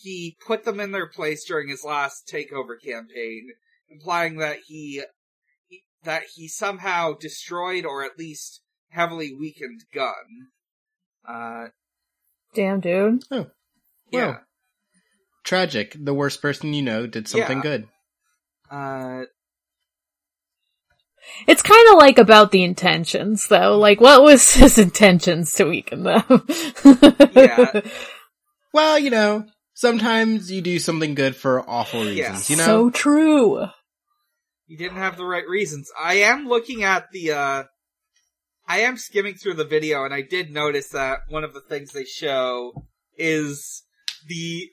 he 0.00 0.36
put 0.46 0.64
them 0.64 0.80
in 0.80 0.92
their 0.92 1.08
place 1.08 1.44
during 1.44 1.68
his 1.68 1.84
last 1.84 2.28
takeover 2.32 2.74
campaign, 2.84 3.48
implying 3.88 4.36
that 4.38 4.58
he, 4.66 5.02
he 5.68 5.82
that 6.04 6.24
he 6.34 6.48
somehow 6.48 7.12
destroyed 7.18 7.84
or 7.84 8.02
at 8.04 8.18
least 8.18 8.60
heavily 8.90 9.34
weakened 9.38 9.80
Gun. 9.94 10.48
Uh, 11.28 11.66
Damn, 12.54 12.80
dude. 12.80 13.22
Oh, 13.30 13.46
yeah. 14.12 14.26
Well. 14.26 14.40
tragic. 15.44 15.96
The 15.98 16.14
worst 16.14 16.42
person 16.42 16.74
you 16.74 16.82
know 16.82 17.06
did 17.06 17.26
something 17.28 17.58
Yeah. 17.58 17.62
good. 17.62 17.88
Uh, 18.70 19.24
It's 21.46 21.62
kind 21.62 21.88
of 21.88 21.96
like 21.98 22.18
about 22.18 22.50
the 22.52 22.62
intentions, 22.62 23.46
though. 23.48 23.78
Like, 23.78 24.00
what 24.00 24.22
was 24.22 24.52
his 24.54 24.78
intentions 24.86 25.54
to 25.54 25.64
weaken 25.64 26.02
them? 26.04 26.24
Yeah. 27.34 27.80
Well, 28.72 28.98
you 28.98 29.10
know, 29.10 29.46
sometimes 29.75 30.50
you 30.50 30.61
do 30.62 30.78
something 30.78 31.14
good 31.14 31.37
for 31.37 31.69
awful 31.69 32.00
reasons. 32.00 32.19
Yes. 32.19 32.50
You 32.50 32.57
know, 32.57 32.64
So 32.64 32.90
true. 32.90 33.66
You 34.66 34.78
didn't 34.78 34.97
have 34.97 35.16
the 35.19 35.26
right 35.26 35.47
reasons. 35.47 35.90
I 36.00 36.14
am 36.14 36.49
looking 36.49 36.83
at 36.85 37.11
the, 37.12 37.33
uh, 37.33 37.64
I 38.66 38.81
am 38.81 38.97
skimming 38.97 39.35
through 39.35 39.54
the 39.54 39.64
video 39.66 40.04
and 40.04 40.14
I 40.14 40.23
did 40.23 40.50
notice 40.50 40.88
that 40.88 41.19
one 41.28 41.45
of 41.45 41.52
the 41.52 41.61
things 41.61 41.93
they 41.93 42.04
show 42.04 42.73
is 43.19 43.83
the 44.26 44.71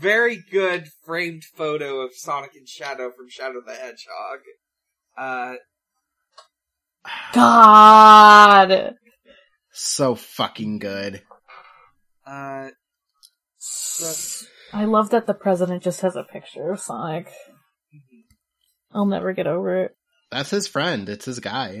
very 0.00 0.42
good 0.50 0.88
framed 1.04 1.44
photo 1.44 2.00
of 2.00 2.10
Sonic 2.14 2.56
and 2.56 2.68
Shadow 2.68 3.10
from 3.16 3.28
Shadow 3.28 3.60
the 3.64 3.74
Hedgehog. 3.74 4.40
Uh, 5.16 5.54
God. 7.32 8.94
so 9.72 10.14
fucking 10.14 10.78
good. 10.78 11.22
uh, 12.26 12.70
I 14.72 14.84
love 14.84 15.10
that 15.10 15.26
the 15.26 15.34
president 15.34 15.82
just 15.82 16.00
has 16.00 16.16
a 16.16 16.24
picture 16.24 16.72
of 16.72 16.80
Sonic. 16.80 17.30
I'll 18.92 19.06
never 19.06 19.32
get 19.32 19.46
over 19.46 19.84
it. 19.84 19.96
That's 20.30 20.50
his 20.50 20.66
friend. 20.66 21.08
It's 21.08 21.24
his 21.24 21.40
guy. 21.40 21.80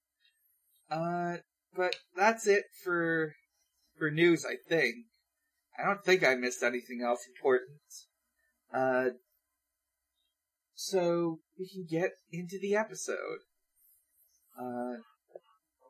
uh, 0.90 1.36
but 1.74 1.96
that's 2.16 2.46
it 2.46 2.64
for, 2.82 3.34
for 3.98 4.10
news, 4.10 4.44
I 4.44 4.56
think. 4.68 4.94
I 5.78 5.84
don't 5.84 6.04
think 6.04 6.24
I 6.24 6.34
missed 6.34 6.62
anything 6.62 7.02
else 7.04 7.26
important. 7.26 7.70
Uh, 8.72 9.16
so 10.74 11.38
we 11.58 11.68
can 11.68 11.86
get 11.88 12.10
into 12.30 12.58
the 12.60 12.76
episode. 12.76 13.40
Uh, 14.60 14.98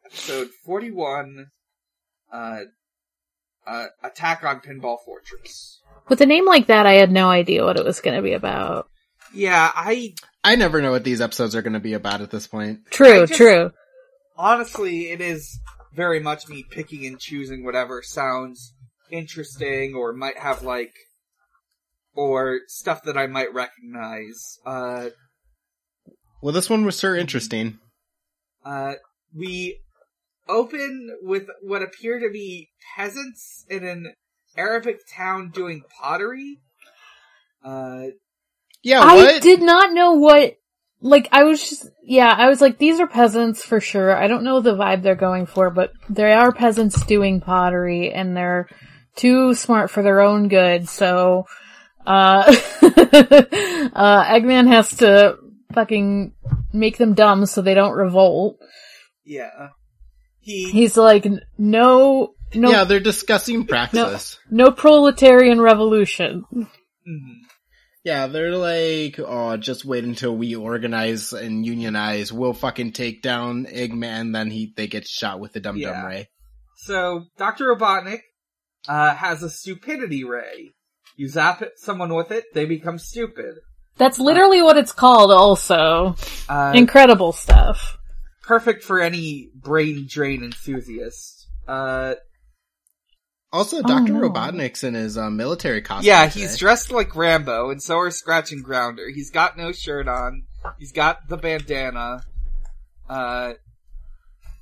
episode 0.06 0.48
41, 0.64 1.46
uh, 2.32 2.60
uh, 3.66 3.86
Attack 4.02 4.44
on 4.44 4.60
Pinball 4.60 4.98
Fortress. 5.04 5.80
With 6.08 6.20
a 6.20 6.26
name 6.26 6.46
like 6.46 6.66
that, 6.66 6.86
I 6.86 6.94
had 6.94 7.10
no 7.10 7.28
idea 7.28 7.64
what 7.64 7.78
it 7.78 7.84
was 7.84 8.00
going 8.00 8.16
to 8.16 8.22
be 8.22 8.32
about. 8.34 8.88
Yeah, 9.32 9.70
I, 9.74 10.14
I 10.44 10.56
never 10.56 10.80
know 10.82 10.90
what 10.92 11.04
these 11.04 11.20
episodes 11.20 11.54
are 11.56 11.62
going 11.62 11.72
to 11.72 11.80
be 11.80 11.94
about 11.94 12.20
at 12.20 12.30
this 12.30 12.46
point. 12.46 12.80
True, 12.90 13.26
just- 13.26 13.34
true. 13.34 13.70
honestly, 14.36 15.10
it 15.10 15.20
is 15.20 15.58
very 15.94 16.20
much 16.20 16.48
me 16.48 16.64
picking 16.68 17.06
and 17.06 17.18
choosing 17.18 17.64
whatever 17.64 18.02
sounds 18.02 18.74
interesting 19.10 19.94
or 19.94 20.12
might 20.12 20.38
have 20.38 20.62
like, 20.62 20.92
or 22.14 22.60
stuff 22.68 23.02
that 23.04 23.16
I 23.16 23.26
might 23.26 23.52
recognize. 23.54 24.58
Uh, 24.66 25.08
Well, 26.42 26.52
this 26.52 26.68
one 26.70 26.84
was 26.84 26.98
sure 27.00 27.16
interesting. 27.16 27.78
uh, 28.64 28.94
we 29.34 29.78
open 30.48 31.16
with 31.22 31.48
what 31.62 31.82
appear 31.82 32.18
to 32.20 32.30
be 32.30 32.70
peasants 32.96 33.64
in 33.68 33.84
an 33.84 34.14
Arabic 34.56 35.00
town 35.12 35.50
doing 35.50 35.82
pottery. 36.00 36.60
Uh, 37.64 38.08
Yeah, 38.82 39.00
I 39.00 39.38
did 39.38 39.62
not 39.62 39.92
know 39.92 40.12
what, 40.12 40.56
like, 41.00 41.28
I 41.32 41.44
was 41.44 41.68
just, 41.68 41.88
yeah, 42.02 42.34
I 42.36 42.48
was 42.48 42.60
like, 42.60 42.78
these 42.78 43.00
are 43.00 43.06
peasants 43.06 43.64
for 43.64 43.80
sure. 43.80 44.14
I 44.14 44.26
don't 44.26 44.44
know 44.44 44.60
the 44.60 44.76
vibe 44.76 45.02
they're 45.02 45.14
going 45.14 45.46
for, 45.46 45.70
but 45.70 45.92
they 46.10 46.32
are 46.32 46.52
peasants 46.52 47.04
doing 47.06 47.40
pottery 47.40 48.12
and 48.12 48.36
they're 48.36 48.68
too 49.16 49.54
smart 49.54 49.90
for 49.90 50.02
their 50.02 50.20
own 50.20 50.48
good, 50.48 50.88
so, 50.88 51.46
uh, 52.06 52.44
uh, 52.82 54.24
Eggman 54.24 54.66
has 54.66 54.96
to 54.96 55.38
fucking 55.72 56.34
make 56.72 56.98
them 56.98 57.14
dumb 57.14 57.46
so 57.46 57.62
they 57.62 57.74
don't 57.74 57.96
revolt. 57.96 58.58
yeah. 59.24 59.68
He, 60.44 60.70
He's 60.70 60.96
like, 60.96 61.26
no, 61.58 62.34
no, 62.54 62.70
Yeah, 62.70 62.84
they're 62.84 63.00
discussing 63.00 63.66
praxis. 63.66 64.38
no 64.50 64.70
proletarian 64.70 65.60
revolution. 65.60 66.44
Mhm. 66.54 67.38
Yeah, 68.04 68.26
they're 68.26 68.54
like, 68.56 69.18
oh, 69.18 69.56
just 69.56 69.86
wait 69.86 70.04
until 70.04 70.36
we 70.36 70.54
organize 70.54 71.32
and 71.32 71.64
unionize. 71.64 72.30
We'll 72.32 72.52
fucking 72.52 72.92
take 72.92 73.22
down 73.22 73.64
Eggman. 73.64 74.34
Then 74.34 74.50
he 74.50 74.72
they 74.76 74.86
get 74.86 75.06
shot 75.08 75.40
with 75.40 75.54
the 75.54 75.60
Dum 75.60 75.76
Dum 75.80 75.90
Yeah. 75.90 76.06
Ray. 76.06 76.28
So 76.76 77.24
Dr. 77.38 77.74
Robotnik 77.74 78.20
uh, 78.86 79.14
has 79.14 79.42
a 79.42 79.48
stupidity 79.48 80.22
ray. 80.24 80.74
You 81.16 81.28
zap 81.28 81.62
it, 81.62 81.72
someone 81.78 82.14
with 82.14 82.30
it, 82.30 82.44
they 82.52 82.66
become 82.66 82.98
stupid. 82.98 83.54
That's 83.96 84.18
literally 84.18 84.60
what 84.60 84.76
it's 84.76 84.92
called 84.92 85.30
also. 85.30 86.16
Uh, 86.48 86.72
Incredible 86.74 87.32
stuff. 87.32 87.96
Perfect 88.46 88.84
for 88.84 89.00
any 89.00 89.50
brain 89.54 90.06
drain 90.08 90.42
enthusiast. 90.44 91.48
Uh, 91.68 92.14
Also, 93.52 93.78
Oh, 93.78 93.82
Doctor 93.82 94.12
no. 94.14 94.28
Robotnik's 94.28 94.82
in 94.84 94.94
his 94.94 95.16
uh, 95.16 95.30
military 95.30 95.80
costume. 95.82 96.08
yeah, 96.08 96.26
today. 96.26 96.40
he's 96.40 96.58
dressed 96.58 96.90
like 96.90 97.14
Rambo, 97.14 97.70
and 97.70 97.82
so 97.82 97.98
are 97.98 98.10
Scratch 98.10 98.50
and 98.52 98.64
Grounder. 98.64 99.08
He's 99.14 99.30
got 99.30 99.56
no 99.56 99.70
shirt 99.72 100.08
on. 100.08 100.44
He's 100.78 100.92
got 100.92 101.28
the 101.28 101.36
bandana. 101.36 102.22
Uh, 103.08 103.52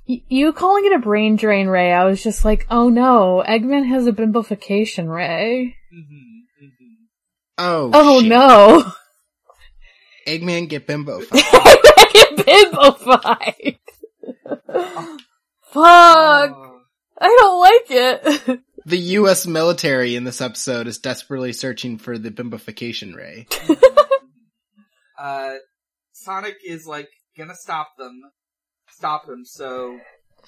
Y- 0.07 0.21
you 0.27 0.51
calling 0.53 0.85
it 0.85 0.91
a 0.91 0.99
brain 0.99 1.37
drain 1.37 1.67
ray, 1.67 1.91
I 1.93 2.03
was 2.05 2.21
just 2.21 2.43
like, 2.43 2.67
oh 2.69 2.89
no, 2.89 3.41
Eggman 3.47 3.87
has 3.87 4.05
a 4.05 4.11
bimbofication 4.11 5.07
ray. 5.09 5.75
mhm, 5.93 6.41
mhm. 6.61 6.95
Oh, 7.57 7.89
Oh 7.93 8.19
shit. 8.19 8.29
no. 8.29 8.91
Eggman 10.27 10.69
get 10.69 10.87
bimbo. 10.87 11.19
Get 12.13 12.37
bimbofied. 12.37 13.79
Fuck. 15.63 15.75
Oh. 15.75 16.81
I 17.19 17.37
don't 17.39 17.59
like 17.59 17.85
it. 17.89 18.61
the 18.85 18.97
U.S. 18.97 19.47
military 19.47 20.15
in 20.15 20.23
this 20.23 20.41
episode 20.41 20.87
is 20.87 20.99
desperately 20.99 21.53
searching 21.53 21.97
for 21.97 22.17
the 22.17 22.29
bimbofication 22.29 23.15
ray. 23.15 23.47
uh, 25.19 25.53
Sonic 26.11 26.57
is 26.65 26.85
like 26.85 27.09
gonna 27.37 27.55
stop 27.55 27.97
them, 27.97 28.21
stop 28.89 29.27
him. 29.27 29.45
So 29.45 29.99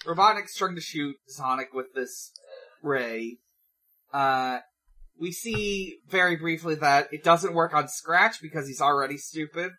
Robotnik's 0.05 0.55
trying 0.55 0.75
to 0.75 0.81
shoot 0.81 1.15
Sonic 1.27 1.73
with 1.73 1.93
this 1.95 2.31
ray. 2.83 3.37
Uh, 4.13 4.59
we 5.19 5.31
see 5.31 5.97
very 6.09 6.35
briefly 6.35 6.75
that 6.75 7.13
it 7.13 7.23
doesn't 7.23 7.53
work 7.53 7.73
on 7.73 7.87
Scratch 7.87 8.41
because 8.41 8.67
he's 8.67 8.81
already 8.81 9.17
stupid. 9.17 9.71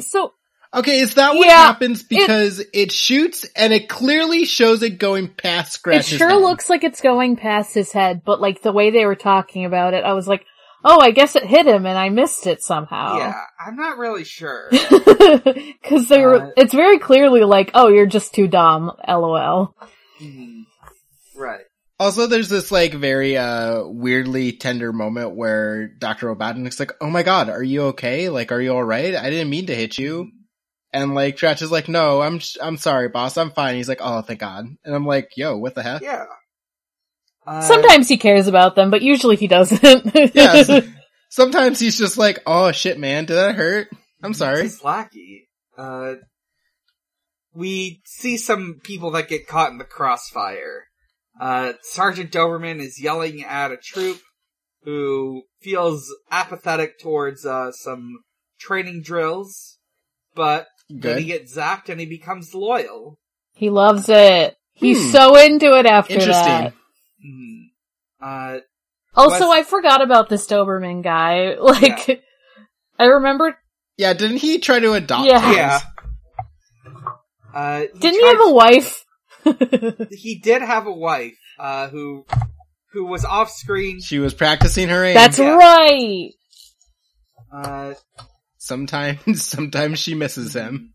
so, 0.00 0.32
Okay, 0.74 1.00
is 1.00 1.14
that 1.14 1.34
what 1.34 1.46
Yeah, 1.46 1.56
happens? 1.56 2.02
Because 2.02 2.62
it, 2.74 2.92
shoots 2.92 3.46
and 3.56 3.72
it 3.72 3.88
clearly 3.88 4.44
shows 4.44 4.82
it 4.82 4.98
going 4.98 5.28
past 5.28 5.80
it 5.86 6.18
sure 6.18 6.28
head. 6.28 6.42
looks 6.42 6.68
like 6.68 6.84
it's 6.84 7.00
going 7.00 7.36
past 7.36 7.72
his 7.74 7.90
head, 7.92 8.20
but 8.24 8.38
like 8.40 8.60
the 8.60 8.72
way 8.72 8.90
they 8.90 9.06
were 9.06 9.14
talking 9.16 9.64
about 9.64 9.94
it, 9.94 10.04
I 10.04 10.12
was 10.12 10.28
like, 10.28 10.44
oh, 10.84 11.00
I 11.00 11.10
guess 11.10 11.36
it 11.36 11.44
hit 11.44 11.66
him 11.66 11.86
and 11.86 11.96
I 11.98 12.10
missed 12.10 12.46
it 12.46 12.62
somehow. 12.62 13.16
Yeah, 13.16 13.40
I'm 13.66 13.76
not 13.76 13.96
really 13.96 14.24
sure. 14.24 14.68
Cause 15.84 16.08
they 16.08 16.20
were, 16.24 16.48
Uh, 16.48 16.50
it's 16.56 16.74
very 16.74 16.98
clearly 16.98 17.44
like, 17.44 17.70
oh, 17.72 17.88
you're 17.88 18.04
just 18.06 18.34
too 18.34 18.46
dumb, 18.46 18.92
lol. 19.08 19.74
Mhm. 20.20 20.64
Right. 21.34 21.64
Also, 22.00 22.26
there's 22.28 22.48
this 22.48 22.70
like 22.70 22.92
very 22.94 23.36
uh 23.36 23.82
weirdly 23.84 24.52
tender 24.52 24.92
moment 24.92 25.34
where 25.34 25.88
Dr. 25.88 26.32
Robotnik's 26.34 26.78
like, 26.78 26.92
"Oh 27.00 27.10
my 27.10 27.22
god, 27.24 27.48
are 27.48 27.62
you 27.62 27.86
okay? 27.86 28.28
Like, 28.28 28.52
are 28.52 28.60
you 28.60 28.72
all 28.72 28.84
right? 28.84 29.14
I 29.16 29.30
didn't 29.30 29.50
mean 29.50 29.66
to 29.66 29.74
hit 29.74 29.98
you." 29.98 30.30
And 30.92 31.14
like 31.14 31.36
Trash 31.36 31.60
is 31.60 31.72
like, 31.72 31.88
"No, 31.88 32.22
I'm 32.22 32.40
I'm 32.62 32.76
sorry, 32.76 33.08
boss. 33.08 33.36
I'm 33.36 33.50
fine." 33.50 33.76
He's 33.76 33.88
like, 33.88 34.00
"Oh, 34.00 34.22
thank 34.22 34.40
God." 34.40 34.66
And 34.84 34.94
I'm 34.94 35.06
like, 35.06 35.30
"Yo, 35.36 35.56
what 35.56 35.74
the 35.74 35.82
heck?" 35.82 36.02
Yeah. 36.02 36.26
Uh, 37.46 37.62
Sometimes 37.62 38.08
he 38.08 38.16
cares 38.16 38.46
about 38.46 38.76
them, 38.76 38.90
but 38.90 39.02
usually 39.02 39.36
he 39.36 39.48
doesn't. 39.48 40.14
Yeah, 40.34 40.80
Sometimes 41.30 41.80
he's 41.80 41.98
just 41.98 42.16
like, 42.16 42.38
"Oh 42.46 42.72
shit, 42.72 42.98
man, 42.98 43.24
did 43.24 43.34
that 43.34 43.54
hurt? 43.54 43.88
I'm 44.22 44.34
sorry." 44.34 44.62
This 44.62 44.74
is 44.76 44.84
Lackey. 44.84 45.48
Uh, 45.76 46.14
we 47.54 48.02
see 48.04 48.36
some 48.36 48.80
people 48.82 49.10
that 49.12 49.28
get 49.28 49.46
caught 49.46 49.70
in 49.72 49.78
the 49.78 49.84
crossfire. 49.84 50.87
Uh, 51.40 51.72
Sergeant 51.82 52.30
Doberman 52.32 52.80
is 52.80 53.00
yelling 53.00 53.44
at 53.44 53.70
a 53.72 53.76
troop 53.76 54.20
who 54.82 55.42
feels 55.60 56.12
apathetic 56.30 56.98
towards, 56.98 57.44
uh, 57.46 57.70
some 57.72 58.20
training 58.58 59.02
drills, 59.02 59.78
but 60.34 60.66
then 60.88 61.18
he 61.18 61.24
gets 61.26 61.56
zapped 61.56 61.88
and 61.88 62.00
he 62.00 62.06
becomes 62.06 62.54
loyal. 62.54 63.18
he 63.54 63.70
loves 63.70 64.08
it. 64.08 64.56
He's 64.74 65.02
Hmm. 65.06 65.10
so 65.10 65.36
into 65.36 65.76
it 65.76 65.84
after 65.86 66.14
that. 66.14 66.22
Interesting. 66.22 66.72
Mhm. 67.26 67.62
Uh, 68.20 68.60
Also, 69.16 69.48
Wes- 69.48 69.58
I 69.58 69.62
forgot 69.64 70.00
about 70.00 70.28
this 70.28 70.46
Doberman 70.46 71.02
guy. 71.02 71.56
Like, 71.60 72.22
I 73.00 73.04
remember, 73.06 73.56
Yeah, 73.96 74.12
didn't 74.12 74.36
he 74.38 74.58
try 74.60 74.78
to 74.80 74.92
adopt? 74.92 75.28
Yeah. 75.28 75.40
Tails? 75.40 75.56
yeah. 75.56 75.80
Uh, 77.54 77.80
didn't 77.98 78.14
he 78.14 78.20
tried 78.20 78.36
have 78.36 78.48
a 78.48 78.52
wife? 78.52 79.04
he 80.10 80.38
did 80.42 80.62
have 80.62 80.86
a 80.86 80.92
wife 80.92 81.34
uh, 81.58 81.88
who 81.88 82.24
who 82.92 83.06
was 83.06 83.24
off 83.24 83.50
screen. 83.50 84.00
She 84.00 84.18
was 84.18 84.34
practicing 84.34 84.88
her 84.88 85.04
aim. 85.04 85.14
That's 85.14 85.38
Yeah. 85.38 85.54
right. 85.56 86.30
Uh, 87.52 87.94
sometimes 88.58 89.20
sometimes 89.44 89.98
she 89.98 90.14
misses 90.14 90.54
him. 90.54 90.94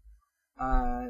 uh, 0.59 1.07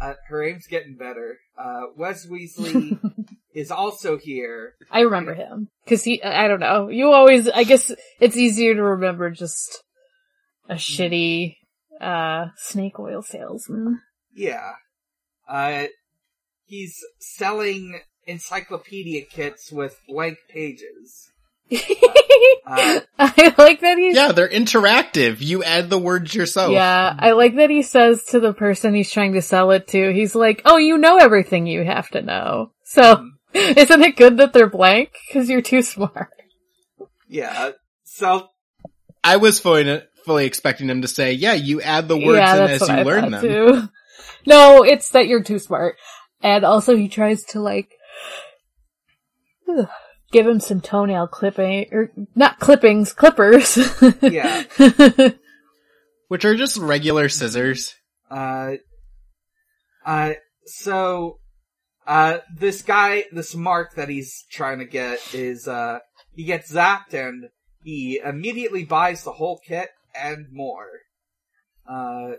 uh, 0.00 0.14
her 0.28 0.42
aim's 0.42 0.66
getting 0.66 0.96
better. 0.96 1.38
Uh, 1.58 1.82
Wes 1.96 2.26
Weasley 2.26 2.98
is 3.54 3.70
also 3.70 4.16
here. 4.16 4.74
I 4.90 5.00
remember 5.00 5.34
him. 5.34 5.68
Cause 5.86 6.02
he, 6.02 6.22
I 6.22 6.48
don't 6.48 6.60
know. 6.60 6.88
You 6.88 7.12
always, 7.12 7.48
I 7.48 7.64
guess 7.64 7.92
it's 8.18 8.36
easier 8.36 8.74
to 8.74 8.82
remember 8.82 9.30
just 9.30 9.82
a 10.68 10.74
shitty, 10.74 11.56
uh, 12.00 12.46
snake 12.56 12.98
oil 12.98 13.22
salesman. 13.22 14.00
Yeah. 14.34 14.72
Uh, 15.48 15.84
he's 16.70 17.04
selling 17.18 18.00
encyclopedia 18.26 19.22
kits 19.24 19.70
with 19.72 20.00
blank 20.08 20.38
pages. 20.48 21.28
Uh, 22.66 23.00
I 23.18 23.54
like 23.58 23.80
that 23.80 23.98
he's, 23.98 24.14
Yeah, 24.14 24.32
they're 24.32 24.48
interactive. 24.48 25.40
You 25.40 25.64
add 25.64 25.90
the 25.90 25.98
words 25.98 26.34
yourself. 26.34 26.72
yeah, 26.72 27.14
I 27.18 27.32
like 27.32 27.56
that 27.56 27.68
he 27.68 27.82
says 27.82 28.24
to 28.26 28.40
the 28.40 28.52
person 28.54 28.94
he's 28.94 29.10
trying 29.10 29.32
to 29.32 29.42
sell 29.42 29.72
it 29.72 29.88
to, 29.88 30.12
he's 30.12 30.34
like, 30.34 30.62
oh, 30.64 30.76
you 30.76 30.96
know 30.96 31.16
everything 31.18 31.66
you 31.66 31.84
have 31.84 32.08
to 32.10 32.22
know. 32.22 32.70
So, 32.84 33.28
isn't 33.54 34.02
it 34.02 34.16
good 34.16 34.36
that 34.38 34.52
they're 34.52 34.68
blank? 34.70 35.10
Cause 35.32 35.48
you're 35.50 35.62
too 35.62 35.82
smart. 35.82 36.30
yeah. 37.28 37.72
So, 38.04 38.48
I 39.24 39.36
was 39.36 39.58
fully, 39.58 40.02
fully 40.24 40.46
expecting 40.46 40.88
him 40.88 41.02
to 41.02 41.08
say, 41.08 41.32
yeah, 41.32 41.54
you 41.54 41.82
add 41.82 42.08
the 42.08 42.16
words 42.16 42.38
yeah, 42.38 42.64
in 42.64 42.70
as 42.70 42.80
you 42.88 42.94
I 42.94 43.02
learn 43.02 43.30
them. 43.32 43.42
too. 43.42 43.88
No, 44.46 44.82
it's 44.84 45.10
that 45.10 45.26
you're 45.26 45.42
too 45.42 45.58
smart. 45.58 45.96
And 46.42 46.64
also 46.64 46.96
he 46.96 47.08
tries 47.08 47.44
to 47.46 47.60
like 47.60 47.90
give 50.32 50.46
him 50.46 50.60
some 50.60 50.80
toenail 50.80 51.28
clipping 51.28 51.86
or 51.92 52.10
not 52.34 52.58
clippings, 52.58 53.12
clippers. 53.12 53.78
Yeah. 54.22 54.64
Which 56.28 56.44
are 56.44 56.54
just 56.54 56.76
regular 56.76 57.28
scissors. 57.28 57.94
uh, 58.30 58.74
uh, 60.06 60.32
so, 60.64 61.38
uh, 62.06 62.38
this 62.56 62.82
guy, 62.82 63.24
this 63.32 63.54
mark 63.54 63.94
that 63.96 64.08
he's 64.08 64.44
trying 64.50 64.78
to 64.78 64.84
get 64.84 65.18
is, 65.34 65.66
uh, 65.68 65.98
he 66.34 66.44
gets 66.44 66.72
zapped 66.72 67.12
and 67.14 67.48
he 67.82 68.20
immediately 68.24 68.84
buys 68.84 69.24
the 69.24 69.32
whole 69.32 69.60
kit 69.66 69.88
and 70.14 70.46
more. 70.52 70.86
Uh, 71.88 72.34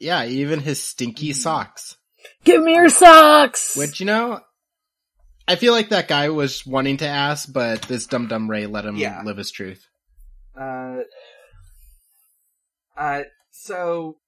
Yeah, 0.00 0.24
even 0.24 0.60
his 0.60 0.82
stinky 0.82 1.30
Mhm. 1.30 1.36
socks. 1.36 1.96
Give 2.46 2.62
me 2.62 2.74
your 2.74 2.88
socks! 2.88 3.76
Which, 3.76 3.98
you 3.98 4.06
know, 4.06 4.40
I 5.48 5.56
feel 5.56 5.72
like 5.72 5.88
that 5.88 6.06
guy 6.06 6.28
was 6.28 6.64
wanting 6.64 6.98
to 6.98 7.06
ask, 7.08 7.52
but 7.52 7.82
this 7.82 8.06
Dum 8.06 8.28
Dum 8.28 8.48
Ray 8.48 8.66
let 8.66 8.84
him 8.84 8.96
Yeah. 8.96 9.22
live 9.24 9.36
his 9.36 9.50
truth. 9.50 9.84
Uh, 10.58 11.00
uh, 12.96 13.22
so 13.50 14.18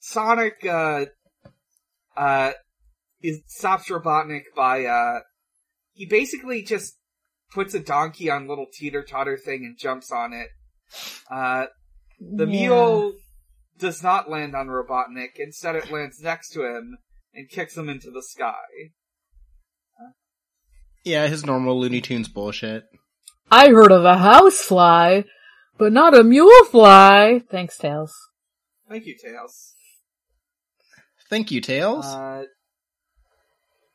Sonic, 0.00 0.64
uh, 0.64 1.04
uh, 2.16 2.52
is, 3.22 3.42
stops 3.46 3.90
Robotnik 3.90 4.44
by, 4.56 4.86
uh, 4.86 5.20
he 5.92 6.06
basically 6.06 6.62
just 6.62 6.96
puts 7.52 7.74
a 7.74 7.80
donkey 7.80 8.30
on 8.30 8.48
little 8.48 8.66
teeter 8.72 9.04
totter 9.04 9.36
thing 9.36 9.62
and 9.66 9.78
jumps 9.78 10.10
on 10.10 10.32
it. 10.32 10.48
Uh, 11.30 11.66
the 12.18 12.46
Yeah. 12.46 12.66
mule 12.66 13.12
does 13.78 14.02
not 14.02 14.30
land 14.30 14.54
on 14.56 14.68
Robotnik, 14.68 15.32
instead 15.36 15.76
it 15.76 15.90
lands 15.90 16.18
next 16.20 16.50
to 16.54 16.64
him 16.64 16.96
and 17.34 17.48
kicks 17.48 17.76
him 17.76 17.88
into 17.88 18.10
the 18.10 18.22
sky. 18.22 18.92
Yeah, 21.04 21.26
his 21.26 21.44
normal 21.44 21.80
Looney 21.80 22.00
Tunes 22.00 22.28
bullshit. 22.28 22.84
I 23.50 23.70
heard 23.70 23.90
of 23.90 24.04
a 24.04 24.18
housefly, 24.18 25.22
but 25.76 25.92
not 25.92 26.16
a 26.16 26.22
mule 26.22 26.64
fly. 26.66 27.42
Thanks, 27.50 27.76
Tails. 27.76 28.14
Thank 28.88 29.06
you, 29.06 29.16
Tails. 29.16 29.74
Thank 31.28 31.50
you, 31.50 31.60
Tails. 31.60 32.06
Uh, 32.06 32.44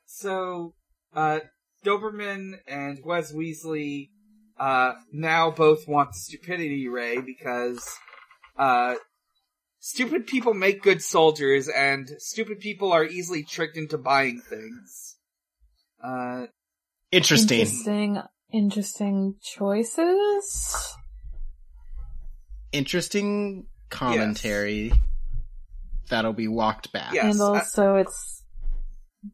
so, 0.06 0.73
uh, 1.15 1.39
Doberman 1.86 2.54
and 2.67 3.00
Wes 3.06 3.32
Weasley, 3.32 4.10
uh, 4.60 4.93
now 5.13 5.52
both 5.52 5.88
want 5.88 6.10
the 6.13 6.19
stupidity 6.19 6.88
ray 6.88 7.21
because, 7.21 7.88
uh, 8.58 8.95
stupid 9.88 10.28
people 10.28 10.54
make 10.54 10.84
good 10.84 11.02
soldiers 11.02 11.69
and 11.69 12.10
stupid 12.19 12.60
people 12.60 12.91
are 12.91 13.06
easily 13.06 13.41
tricked 13.41 13.78
into 13.78 13.97
buying 13.97 14.41
things. 14.41 15.15
Uh, 16.04 16.47
Interesting. 17.10 17.62
Interesting, 17.62 18.21
interesting 18.52 19.36
choices. 19.41 20.97
Interesting 22.73 23.67
commentary 23.89 24.91
that'll 26.10 26.34
be 26.34 26.50
walked 26.50 26.91
back. 26.91 27.13
Yes, 27.13 27.36
and 27.36 27.41
I- 27.41 27.60
also 27.60 27.95
it's 27.95 28.43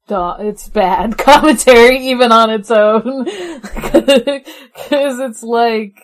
du- 0.07 0.35
it's 0.39 0.69
bad 0.69 1.17
commentary 1.17 1.97
even 2.09 2.31
on 2.31 2.51
its 2.51 2.69
own 2.69 3.23
because 3.23 5.19
it's 5.19 5.41
like 5.41 5.95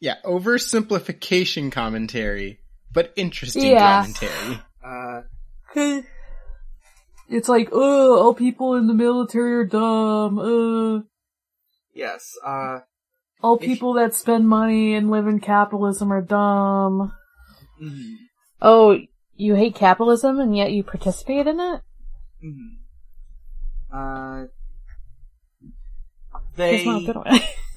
Yeah, 0.00 0.16
oversimplification 0.24 1.72
commentary, 1.72 2.60
but 2.92 3.12
interesting 3.16 3.72
Yeah. 3.72 4.02
commentary. 4.02 4.60
uh, 4.84 5.22
it's 7.28 7.48
like 7.48 7.68
oh 7.72 8.18
all 8.22 8.34
people 8.34 8.74
in 8.74 8.86
the 8.86 8.94
military 8.94 9.54
are 9.54 9.64
dumb 9.64 10.38
uh 10.38 11.02
yes, 11.94 12.36
uh, 12.44 12.80
all 13.42 13.56
If- 13.56 13.64
people 13.66 13.94
that 13.94 14.14
spend 14.14 14.48
money 14.48 14.94
and 14.94 15.10
live 15.10 15.26
in 15.26 15.40
capitalism 15.40 16.12
are 16.12 16.22
dumb 16.22 17.12
mhm, 17.80 18.14
oh 18.62 18.98
you 19.36 19.54
hate 19.54 19.74
capitalism 19.74 20.40
and 20.40 20.56
yet 20.56 20.72
you 20.72 20.82
participate 20.82 21.46
in 21.46 21.60
it 21.60 21.82
mhm. 22.44 22.76
uh, 23.92 24.46
That's 26.56 26.84
not 26.86 26.96
a 26.96 27.00
they, 27.00 27.06
good 27.06 27.16
one. 27.16 27.26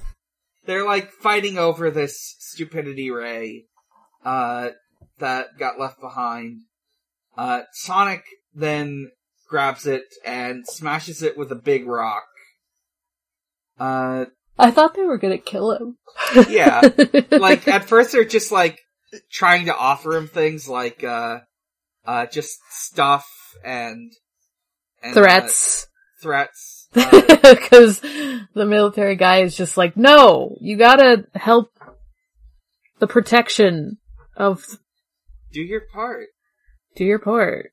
they're 0.66 0.86
like 0.86 1.10
fighting 1.10 1.58
over 1.58 1.90
this 1.90 2.36
stupidity 2.38 3.10
ray, 3.10 3.64
uh, 4.24 4.70
that 5.18 5.58
got 5.58 5.78
left 5.78 6.00
behind. 6.00 6.62
Uh, 7.36 7.62
Sonic 7.72 8.24
then 8.54 9.10
grabs 9.48 9.86
it 9.86 10.04
and 10.24 10.66
smashes 10.66 11.22
it 11.22 11.36
with 11.36 11.50
a 11.52 11.56
big 11.56 11.86
rock. 11.86 12.24
Uh, 13.78 14.26
I 14.58 14.70
thought 14.70 14.94
they 14.94 15.04
were 15.04 15.18
gonna 15.18 15.38
kill 15.38 15.72
him. 15.72 15.98
yeah. 16.48 16.80
like, 17.30 17.66
at 17.68 17.84
first 17.88 18.12
they're 18.12 18.24
just 18.24 18.52
like, 18.52 18.78
trying 19.30 19.66
to 19.66 19.76
offer 19.76 20.14
him 20.14 20.26
things 20.26 20.68
like, 20.68 21.04
uh, 21.04 21.40
uh, 22.04 22.26
just 22.26 22.58
stuff 22.70 23.28
and, 23.64 24.12
and 25.02 25.16
uh, 25.16 25.20
threats. 25.20 25.86
threats. 26.22 26.81
Because 27.42 28.00
the 28.00 28.66
military 28.66 29.16
guy 29.16 29.38
is 29.38 29.56
just 29.56 29.76
like, 29.76 29.96
no, 29.96 30.56
you 30.60 30.76
gotta 30.76 31.26
help 31.34 31.72
the 32.98 33.06
protection 33.06 33.98
of, 34.36 34.64
do 35.52 35.60
your 35.60 35.82
part. 35.92 36.28
do 36.94 37.04
your 37.04 37.18
part. 37.18 37.72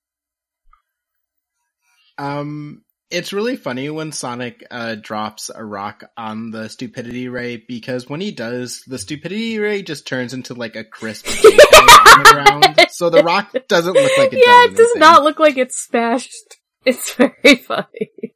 Um, 2.17 2.83
it's 3.09 3.33
really 3.33 3.55
funny 3.55 3.89
when 3.89 4.11
Sonic 4.11 4.65
uh, 4.69 4.95
drops 4.95 5.49
a 5.53 5.63
rock 5.63 6.03
on 6.15 6.51
the 6.51 6.69
stupidity 6.69 7.27
ray 7.27 7.57
because 7.57 8.07
when 8.07 8.21
he 8.21 8.31
does, 8.31 8.83
the 8.85 8.99
stupidity 8.99 9.57
ray 9.57 9.81
just 9.81 10.05
turns 10.07 10.33
into 10.33 10.53
like 10.53 10.75
a 10.75 10.83
crisp 10.83 11.25
JPEG 11.27 12.13
on 12.13 12.23
the 12.23 12.31
ground. 12.33 12.87
So 12.91 13.09
the 13.09 13.23
rock 13.23 13.55
doesn't 13.67 13.93
look 13.93 14.17
like 14.17 14.33
it 14.33 14.39
yeah, 14.45 14.67
does 14.67 14.73
it 14.73 14.77
does 14.77 14.95
not 14.97 15.23
look 15.23 15.39
like 15.39 15.57
it's 15.57 15.77
smashed. 15.77 16.57
It's 16.85 17.13
very 17.13 17.55
funny. 17.55 18.28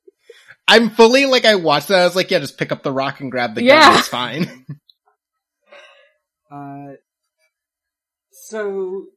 I'm 0.67 0.89
fully 0.89 1.26
like 1.26 1.45
I 1.45 1.56
watched 1.56 1.89
that. 1.89 2.02
I 2.02 2.06
was 2.06 2.15
like, 2.15 2.32
yeah, 2.32 2.39
just 2.39 2.58
pick 2.58 2.71
up 2.71 2.84
the 2.84 2.91
rock 2.91 3.19
and 3.19 3.32
grab 3.32 3.56
the 3.56 3.62
gun. 3.62 3.67
Yeah. 3.67 3.97
It's 3.99 4.08
fine. 4.08 4.65
Uh, 6.52 6.93
so, 8.30 9.08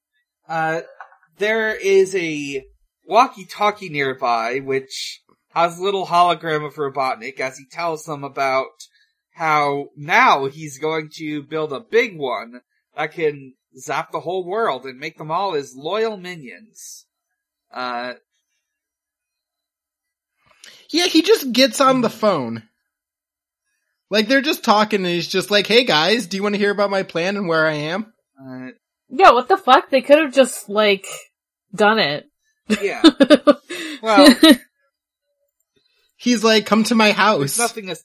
uh, 0.48 0.80
there 1.36 1.74
is 1.74 2.14
a 2.14 2.64
walkie-talkie 3.04 3.90
nearby, 3.90 4.60
which 4.60 5.20
has 5.50 5.78
a 5.78 5.82
little 5.82 6.06
hologram 6.06 6.66
of 6.66 6.76
Robotnik 6.76 7.38
as 7.40 7.58
he 7.58 7.66
tells 7.70 8.04
them 8.04 8.24
about 8.24 8.68
how 9.34 9.88
now 9.96 10.46
he's 10.46 10.78
going 10.78 11.10
to 11.16 11.42
build 11.42 11.74
a 11.74 11.80
big 11.80 12.16
one 12.16 12.62
that 12.96 13.12
can 13.12 13.54
zap 13.78 14.12
the 14.12 14.20
whole 14.20 14.46
world 14.46 14.86
and 14.86 14.98
make 14.98 15.18
them 15.18 15.30
all 15.30 15.52
his 15.52 15.74
loyal 15.76 16.16
minions. 16.16 17.06
Uh, 17.70 18.14
yeah, 20.90 21.06
he 21.06 21.22
just 21.22 21.52
gets 21.52 21.80
on 21.80 22.00
the 22.00 22.10
phone. 22.10 22.62
Like 24.10 24.28
they're 24.28 24.40
just 24.42 24.62
talking 24.64 25.00
and 25.00 25.08
he's 25.08 25.26
just 25.28 25.50
like, 25.50 25.66
hey 25.66 25.84
guys, 25.84 26.26
do 26.26 26.36
you 26.36 26.42
want 26.42 26.54
to 26.54 26.58
hear 26.60 26.70
about 26.70 26.90
my 26.90 27.02
plan 27.02 27.36
and 27.36 27.48
where 27.48 27.66
I 27.66 27.72
am? 27.74 28.12
uh, 28.40 28.68
Yeah, 29.08 29.32
what 29.32 29.48
the 29.48 29.56
fuck? 29.56 29.90
They 29.90 30.00
could 30.02 30.18
have 30.18 30.32
just, 30.32 30.68
like, 30.68 31.06
done 31.74 31.98
it. 31.98 32.26
yeah. 32.80 33.02
Well, 34.02 34.28
He's 36.16 36.44
like, 36.44 36.66
come 36.66 36.84
to 36.84 36.94
my 36.94 37.06
There's 37.06 37.16
house. 37.16 37.58
nothing 37.58 37.90
a, 37.90 37.96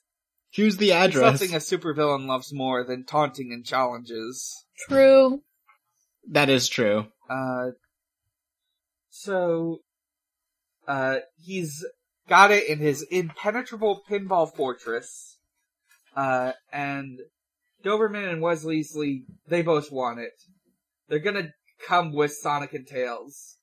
Here's 0.51 0.77
the 0.77 0.89
there's 0.89 1.05
address. 1.15 1.41
nothing 1.41 1.55
a 1.55 1.59
supervillain 1.59 2.27
loves 2.27 2.53
more 2.53 2.83
than 2.83 3.05
taunting 3.05 3.51
and 3.53 3.65
challenges. 3.65 4.65
True. 4.87 5.41
That 6.31 6.49
is 6.49 6.67
true. 6.67 7.07
Uh, 7.29 7.71
so, 9.09 9.79
uh, 10.87 11.17
he's 11.37 11.85
got 12.31 12.49
it 12.49 12.69
in 12.69 12.79
his 12.79 13.05
impenetrable 13.11 14.03
pinball 14.09 14.49
fortress, 14.55 15.37
uh, 16.15 16.53
and 16.71 17.19
Doberman 17.83 18.31
and 18.31 18.41
Wes 18.41 18.63
Weasley, 18.63 19.23
they 19.49 19.61
both 19.61 19.91
want 19.91 20.21
it. 20.21 20.31
They're 21.09 21.19
gonna 21.19 21.49
come 21.85 22.13
with 22.13 22.31
Sonic 22.31 22.73
and 22.73 22.87
Tails. 22.87 23.57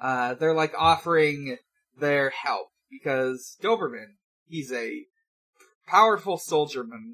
Uh, 0.00 0.34
they're 0.34 0.52
like 0.52 0.74
offering 0.76 1.58
their 1.96 2.30
help, 2.30 2.70
because 2.90 3.56
Doberman, 3.62 4.16
he's 4.48 4.72
a 4.72 5.04
powerful 5.86 6.38
soldierman, 6.38 7.12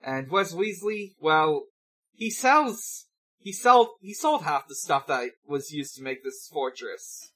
and 0.00 0.30
Wes 0.30 0.54
Weasley, 0.54 1.16
well, 1.20 1.64
he 2.12 2.30
sells 2.30 3.06
he 3.40 3.52
sold 3.52 3.88
he 4.00 4.14
sold 4.14 4.42
half 4.42 4.68
the 4.68 4.76
stuff 4.76 5.08
that 5.08 5.30
was 5.44 5.72
used 5.72 5.96
to 5.96 6.04
make 6.04 6.22
this 6.22 6.48
fortress. 6.52 7.32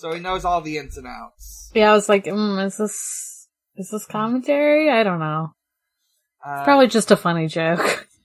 So 0.00 0.12
he 0.14 0.20
knows 0.20 0.46
all 0.46 0.62
the 0.62 0.78
ins 0.78 0.96
and 0.96 1.06
outs. 1.06 1.70
Yeah, 1.74 1.90
I 1.90 1.94
was 1.94 2.08
like, 2.08 2.24
mm, 2.24 2.64
is 2.64 2.78
this, 2.78 3.48
is 3.76 3.90
this 3.90 4.06
commentary? 4.06 4.90
I 4.90 5.02
don't 5.02 5.18
know. 5.18 5.52
Uh, 6.44 6.64
Probably 6.64 6.86
just 6.86 7.10
a 7.10 7.16
funny 7.16 7.46
joke. 7.48 8.06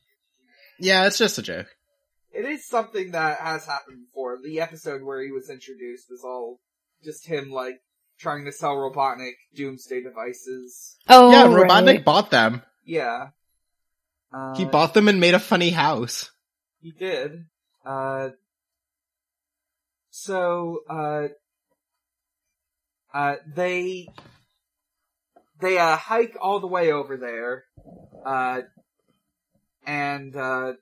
Yeah, 0.77 1.07
it's 1.07 1.17
just 1.17 1.38
a 1.38 1.41
joke. 1.41 1.67
it 2.33 2.43
is 2.43 2.67
something 2.67 3.11
that 3.11 3.39
has 3.39 3.65
happened 3.65 4.07
before. 4.07 4.38
The 4.43 4.59
episode 4.59 5.03
where 5.03 5.23
he 5.23 5.31
was 5.31 5.49
introduced 5.49 6.07
was 6.09 6.21
all 6.25 6.59
just 7.01 7.25
him 7.25 7.49
like 7.49 7.75
trying 8.19 8.43
to 8.43 8.51
sell 8.51 8.75
Robotnik 8.75 9.35
doomsday 9.55 10.03
devices. 10.03 10.97
Oh, 11.07 11.31
yeah, 11.31 11.47
right. 11.47 12.03
Bought 12.03 12.29
them. 12.29 12.61
Yeah. 12.83 13.29
Uh, 14.33 14.55
He 14.55 14.65
bought 14.65 14.93
them 14.93 15.07
and 15.07 15.21
made 15.21 15.33
a 15.33 15.39
funny 15.39 15.69
house. 15.69 16.29
He 16.81 16.91
did. 16.91 17.45
Uh, 17.85 18.31
so, 20.09 20.79
uh, 20.89 21.27
uh, 23.15 23.36
they, 23.47 24.08
they, 25.62 25.78
uh, 25.78 25.95
hike 25.95 26.36
all 26.41 26.60
the 26.60 26.67
way 26.67 26.91
over 26.91 27.15
there, 27.15 27.63
uh, 28.25 28.62
and, 29.88 30.36
uh, 30.36 30.73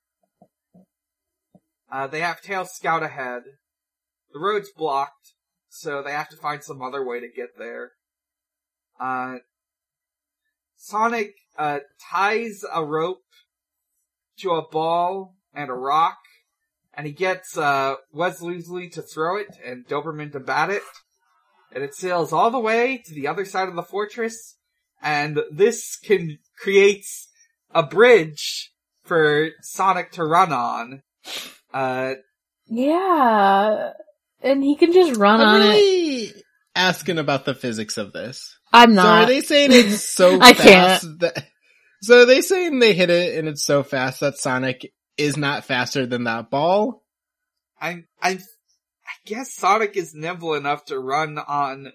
uh, 1.92 2.08
they 2.08 2.22
have 2.22 2.42
Tails 2.42 2.72
scout 2.72 3.04
ahead. 3.04 3.44
The 4.34 4.40
road's 4.40 4.72
blocked, 4.76 5.34
so 5.70 6.02
they 6.02 6.12
have 6.12 6.30
to 6.30 6.38
find 6.38 6.64
some 6.64 6.82
other 6.82 7.06
way 7.06 7.20
to 7.20 7.28
get 7.28 7.50
there. 7.56 7.92
Uh, 9.00 9.36
Sonic, 10.76 11.36
uh, 11.56 11.80
ties 12.10 12.64
a 12.74 12.84
rope 12.84 13.22
to 14.40 14.52
a 14.52 14.68
ball 14.68 15.36
and 15.54 15.70
a 15.70 15.74
rock, 15.74 16.18
and 16.96 17.06
he 17.06 17.14
gets 17.14 17.56
uh, 17.58 17.96
Wes 18.12 18.42
Weasley 18.42 18.92
to 18.94 19.04
throw 19.04 19.38
it 19.38 19.56
and 19.64 19.88
Doberman 19.88 20.32
to 20.32 20.40
bat 20.40 20.72
it, 20.72 20.82
and 21.74 21.84
it 21.84 21.96
sails 21.96 22.32
all 22.34 22.52
the 22.52 22.60
way 22.60 23.02
to 23.06 23.14
the 23.14 23.28
other 23.28 23.46
side 23.46 23.70
of 23.70 23.76
the 23.76 23.84
fortress, 23.84 24.56
and 25.02 25.40
this 25.52 25.98
can 25.98 26.38
creates 26.58 27.28
a 27.72 27.84
bridge 27.84 28.72
for 29.04 29.50
Sonic 29.62 30.12
to 30.14 30.24
run 30.24 30.54
on. 30.54 31.02
Uh, 31.74 32.14
Yeah. 32.68 33.92
And 34.42 34.64
he 34.64 34.76
can 34.76 34.92
just 34.94 35.18
run 35.18 35.40
I'm 35.42 35.48
on 35.48 35.62
it. 35.76 36.44
asking 36.76 37.18
about 37.18 37.46
the 37.46 37.56
physics 37.56 37.98
of 37.98 38.14
this. 38.14 38.58
I'm 38.72 38.94
not. 38.94 39.04
So 39.04 39.10
are 39.10 39.26
they 39.28 39.42
saying 39.42 39.72
it's 39.72 40.10
so 40.10 40.40
I 40.42 40.54
fast 40.54 41.06
that 41.20 41.46
so 42.02 42.22
are 42.24 42.26
they 42.26 42.42
saying 42.42 42.80
they 42.80 42.94
hit 42.94 43.10
it 43.10 43.38
and 43.38 43.48
it's 43.48 43.64
so 43.64 43.84
fast 43.84 44.20
that 44.20 44.38
Sonic 44.38 44.92
is 45.18 45.38
not 45.38 45.64
faster 45.64 46.06
than 46.06 46.26
that 46.26 46.50
ball? 46.50 47.04
I'm 47.80 48.06
I, 48.22 48.32
I 48.32 48.40
guess 49.26 49.54
Sonic 49.54 49.96
is 49.98 50.14
nimble 50.14 50.54
enough 50.56 50.86
to 50.86 51.00
run 51.00 51.38
on 51.38 51.92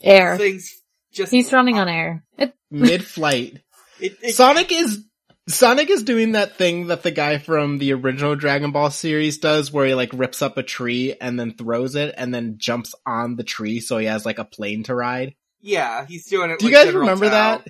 air. 0.00 0.36
things 0.36 0.72
just 1.12 1.30
He's 1.32 1.52
running 1.52 1.78
on 1.78 1.88
air. 1.88 2.24
It, 2.38 2.54
Mid 2.70 3.04
flight. 3.04 3.58
It, 4.00 4.16
it, 4.22 4.34
Sonic 4.34 4.72
is 4.72 5.04
Sonic 5.48 5.90
is 5.90 6.02
doing 6.02 6.32
that 6.32 6.56
thing 6.56 6.86
that 6.88 7.02
the 7.02 7.10
guy 7.10 7.38
from 7.38 7.78
the 7.78 7.92
original 7.92 8.34
Dragon 8.34 8.70
Ball 8.72 8.90
series 8.90 9.38
does 9.38 9.70
where 9.70 9.86
he 9.86 9.94
like 9.94 10.10
rips 10.14 10.40
up 10.42 10.56
a 10.56 10.62
tree 10.62 11.14
and 11.20 11.38
then 11.38 11.54
throws 11.54 11.94
it 11.94 12.14
and 12.16 12.34
then 12.34 12.56
jumps 12.58 12.94
on 13.06 13.36
the 13.36 13.44
tree 13.44 13.80
so 13.80 13.98
he 13.98 14.06
has 14.06 14.24
like 14.26 14.38
a 14.38 14.44
plane 14.44 14.82
to 14.84 14.94
ride. 14.94 15.34
yeah, 15.60 16.06
he's 16.06 16.26
doing 16.26 16.50
it. 16.50 16.58
Do 16.58 16.66
you 16.66 16.72
guys 16.72 16.86
General 16.86 17.00
remember 17.02 17.26
Tao. 17.26 17.58
that? 17.58 17.68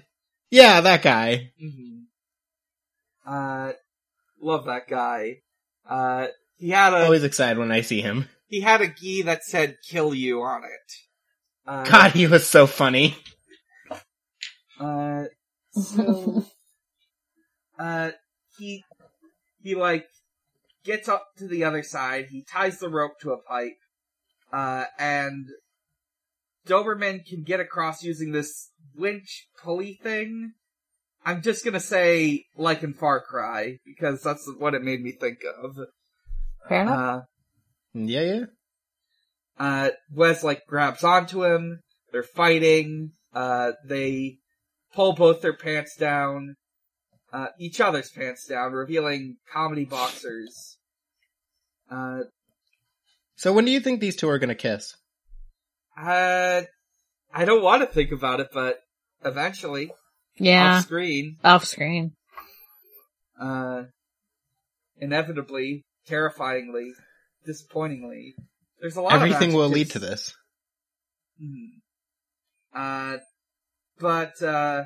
Yeah, 0.51 0.81
that 0.83 1.03
guy. 1.03 1.51
hmm 1.61 2.03
Uh, 3.27 3.73
love 4.41 4.67
that 4.67 4.87
guy. 4.89 5.41
Uh, 5.89 6.29
he 6.57 6.71
had 6.71 6.93
a 6.95 7.05
Always 7.05 7.25
excited 7.25 7.59
when 7.59 7.73
I 7.73 7.81
see 7.81 8.01
him. 8.01 8.29
He 8.55 8.61
had 8.61 8.81
a 8.81 8.87
gi 8.87 9.23
that 9.23 9.43
said 9.43 9.79
"kill 9.85 10.15
you" 10.15 10.41
on 10.43 10.63
it. 10.63 10.93
Uh, 11.67 11.83
God, 11.83 12.13
he 12.13 12.29
was 12.29 12.49
so 12.49 12.69
funny. 12.69 13.17
Uh, 14.79 15.25
so, 15.73 16.45
uh, 17.81 18.13
he, 18.57 18.85
he 19.61 19.75
like, 19.75 20.07
gets 20.85 21.09
up 21.09 21.27
to 21.39 21.49
the 21.49 21.65
other 21.65 21.83
side, 21.83 22.27
he 22.31 22.45
ties 22.45 22.79
the 22.79 22.89
rope 22.89 23.19
to 23.23 23.33
a 23.33 23.43
pipe, 23.43 23.79
uh, 24.53 24.85
and 25.01 25.49
Doberman 26.65 27.27
can 27.27 27.43
get 27.43 27.59
across 27.59 28.05
using 28.05 28.31
this 28.31 28.71
winch 28.95 29.49
pulley 29.61 29.99
thing. 30.01 30.53
I'm 31.25 31.43
just 31.43 31.65
gonna 31.65 31.81
say, 31.81 32.45
like 32.57 32.85
in 32.85 32.95
Far 32.95 33.21
Cry, 33.21 33.79
because 33.85 34.23
that's 34.23 34.49
what 34.59 34.75
it 34.75 34.83
made 34.83 35.03
me 35.03 35.11
think 35.11 35.39
of. 35.61 35.77
Fair 36.69 36.83
enough. 36.83 36.99
Uh, 36.99 37.21
Yeah, 37.95 38.21
yeah. 38.23 38.45
uh, 39.59 39.91
Wes 40.13 40.43
like 40.43 40.63
grabs 40.67 41.05
onto 41.05 41.45
him. 41.45 41.81
They're 42.13 42.23
fighting. 42.25 43.13
Uh, 43.33 43.73
they 43.87 44.39
pull 44.95 45.15
both 45.15 45.41
their 45.43 45.57
pants 45.57 45.97
down, 45.97 46.55
uh, 47.33 47.49
each 47.59 47.81
other's 47.81 48.11
pants 48.11 48.47
down, 48.47 48.73
revealing 48.73 49.37
comedy 49.53 49.85
boxers. 49.85 50.77
Uh, 51.91 52.21
So 53.37 53.53
when 53.53 53.65
do 53.65 53.73
you 53.73 53.81
think 53.81 54.01
these 54.01 54.17
two 54.17 54.29
are 54.29 54.39
gonna 54.39 54.55
kiss? 54.55 54.95
uh, 55.97 56.63
I 57.33 57.45
don't 57.45 57.63
want 57.63 57.83
to 57.83 57.87
think 57.87 58.13
about 58.13 58.39
it, 58.41 58.49
but 58.53 58.79
eventually, 59.25 59.91
yeah. 60.37 60.77
off 60.79 60.85
screen, 60.85 61.37
Off 61.45 61.65
screen. 61.65 62.13
uh, 63.41 63.85
inevitably, 64.99 65.83
terrifyingly, 66.07 66.93
disappointingly, 67.45 68.35
there's 68.81 68.97
a 68.97 69.03
lot. 69.03 69.13
Everything 69.13 69.51
of 69.51 69.55
will 69.57 69.69
lead 69.69 69.91
to 69.91 69.99
this. 69.99 70.35
Mhm. 71.43 71.81
Uh, 72.75 73.19
but, 73.99 74.41
uh, 74.43 74.85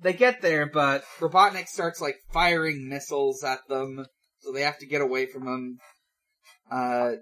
they 0.00 0.12
get 0.12 0.42
there, 0.42 0.66
but 0.66 1.04
Robotnik 1.20 1.66
starts, 1.68 2.00
like, 2.00 2.16
firing 2.32 2.88
missiles 2.88 3.42
at 3.42 3.60
them, 3.68 4.04
so 4.40 4.52
they 4.52 4.62
have 4.62 4.78
to 4.78 4.86
get 4.86 5.00
away 5.00 5.26
from 5.26 5.46
him. 5.46 5.78
Uh, 6.70 7.12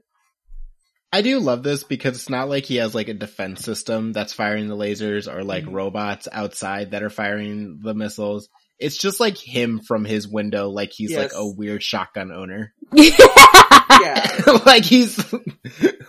I 1.13 1.23
do 1.23 1.39
love 1.39 1.63
this 1.63 1.85
because 1.85 2.17
it's 2.17 2.29
not 2.29 2.49
like 2.49 2.65
he 2.65 2.77
has 2.77 2.93
like 2.93 3.07
a 3.09 3.15
defense 3.15 3.63
system 3.63 4.13
that's 4.13 4.33
firing 4.33 4.67
the 4.67 4.77
lasers 4.77 5.33
or 5.33 5.45
like 5.45 5.65
Mhm. 5.65 5.73
robots 5.73 6.27
outside 6.33 6.91
that 6.91 7.05
are 7.05 7.11
firing 7.11 7.79
the 7.85 7.95
missiles. 7.95 8.49
It's 8.81 8.97
just 8.97 9.21
like 9.21 9.37
him 9.39 9.81
from 9.87 10.05
his 10.05 10.27
window, 10.27 10.69
like 10.71 10.91
he's 10.93 11.13
Yes. 11.13 11.19
like 11.19 11.33
a 11.33 11.47
weird 11.47 11.85
shotgun 11.85 12.33
owner. 12.33 12.75
yeah, 14.01 14.43
like 14.67 14.85
he's 14.85 15.35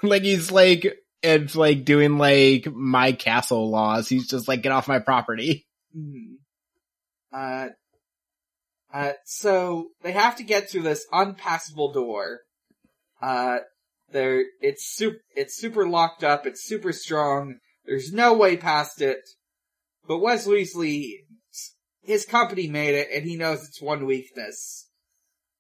like 0.04 0.24
he's 0.24 0.52
like 0.52 0.98
it's 1.22 1.56
like 1.56 1.86
doing 1.86 2.18
like 2.18 2.68
my 2.72 3.12
castle 3.14 3.70
laws. 3.70 4.08
He's 4.08 4.28
just 4.28 4.48
like 4.48 4.62
get 4.62 4.72
off 4.72 4.88
my 4.88 5.00
property. 5.00 5.68
Mhm. 5.96 6.36
Uh, 7.34 7.70
uh, 8.94 9.14
so 9.26 9.90
they 10.04 10.14
have 10.14 10.38
to 10.38 10.44
get 10.44 10.70
through 10.70 10.84
this 10.84 11.06
unpassable 11.12 11.92
door. 11.92 12.40
Uh, 13.22 13.58
there, 14.12 14.44
it's 14.62 14.86
super, 14.86 15.18
it's 15.36 15.58
super 15.58 15.88
locked 15.88 16.24
up, 16.24 16.46
it's 16.46 16.64
super 16.64 16.94
strong, 16.94 17.56
there's 17.86 18.14
no 18.14 18.34
way 18.34 18.56
past 18.56 19.02
it. 19.02 19.20
But 20.08 20.20
Wes 20.20 20.48
Weasley, 20.48 21.12
his 22.04 22.26
company 22.26 22.68
made 22.68 22.94
it, 22.96 23.10
and 23.14 23.26
he 23.26 23.36
knows 23.36 23.64
it's 23.64 23.82
one 23.82 24.06
weakness. 24.06 24.85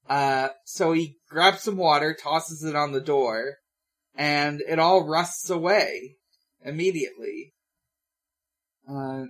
Uh, 0.08 0.50
so 0.66 0.92
he 0.94 1.18
grabs 1.30 1.62
some 1.62 1.78
water, 1.78 2.14
tosses 2.20 2.64
it 2.64 2.76
on 2.76 2.92
the 2.92 3.02
door, 3.02 3.56
and 4.16 4.62
it 4.68 4.80
all 4.80 5.08
rusts 5.08 5.50
away 5.50 6.16
immediately. 6.64 7.54
Uh, 8.88 9.24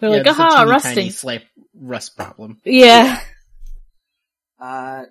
They're 0.00 0.10
Yeah, 0.10 0.16
like, 0.16 0.24
just 0.24 0.38
a 0.38 0.42
aha, 0.42 0.58
teeny 0.60 0.70
rusting. 0.70 0.94
tiny 0.94 1.10
slight 1.10 1.42
rust 1.74 2.16
problem. 2.16 2.60
Yeah. 2.64 3.20
Uh, 4.60 5.04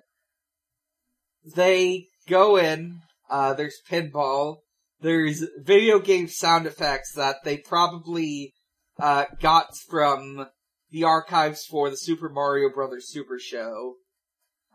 they 1.54 2.08
go 2.28 2.58
in, 2.58 3.00
uh, 3.30 3.54
there's 3.54 3.80
pinball, 3.90 4.58
there's 5.00 5.42
video 5.58 5.98
game 6.00 6.28
sound 6.28 6.66
effects 6.66 7.12
that 7.14 7.36
they 7.44 7.56
probably, 7.56 8.52
uh, 9.00 9.24
got 9.40 9.68
from 9.88 10.46
the 10.90 11.04
archives 11.04 11.64
for 11.64 11.88
the 11.88 11.96
Super 11.96 12.28
Mario 12.28 12.68
Brothers 12.68 13.08
Super 13.08 13.38
Show. 13.38 13.94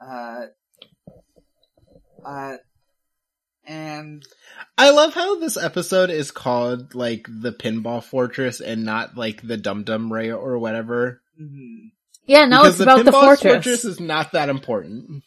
Uh, 0.04 0.46
uh, 2.26 2.58
and, 3.66 4.24
I 4.78 4.90
love 4.90 5.14
how 5.14 5.40
this 5.40 5.56
episode 5.56 6.10
is 6.10 6.32
called 6.32 6.96
like 6.96 7.28
the 7.30 7.54
Pinball 7.54 8.04
Fortress 8.04 8.60
and 8.60 8.84
not 8.84 9.16
like 9.16 9.42
the 9.42 9.58
Dum 9.58 9.84
Dum 9.84 10.12
Ray 10.12 10.32
or 10.32 10.58
whatever. 10.60 11.22
mhm. 11.40 11.92
Yeah, 12.26 12.46
no, 12.46 12.64
because 12.64 12.76
it's 12.76 12.82
about 12.82 13.06
the 13.06 13.12
Pinball 13.12 13.38
fortress. 13.38 13.84
is 13.86 14.00
not 14.00 14.32
that 14.32 14.50
important. 14.50 15.24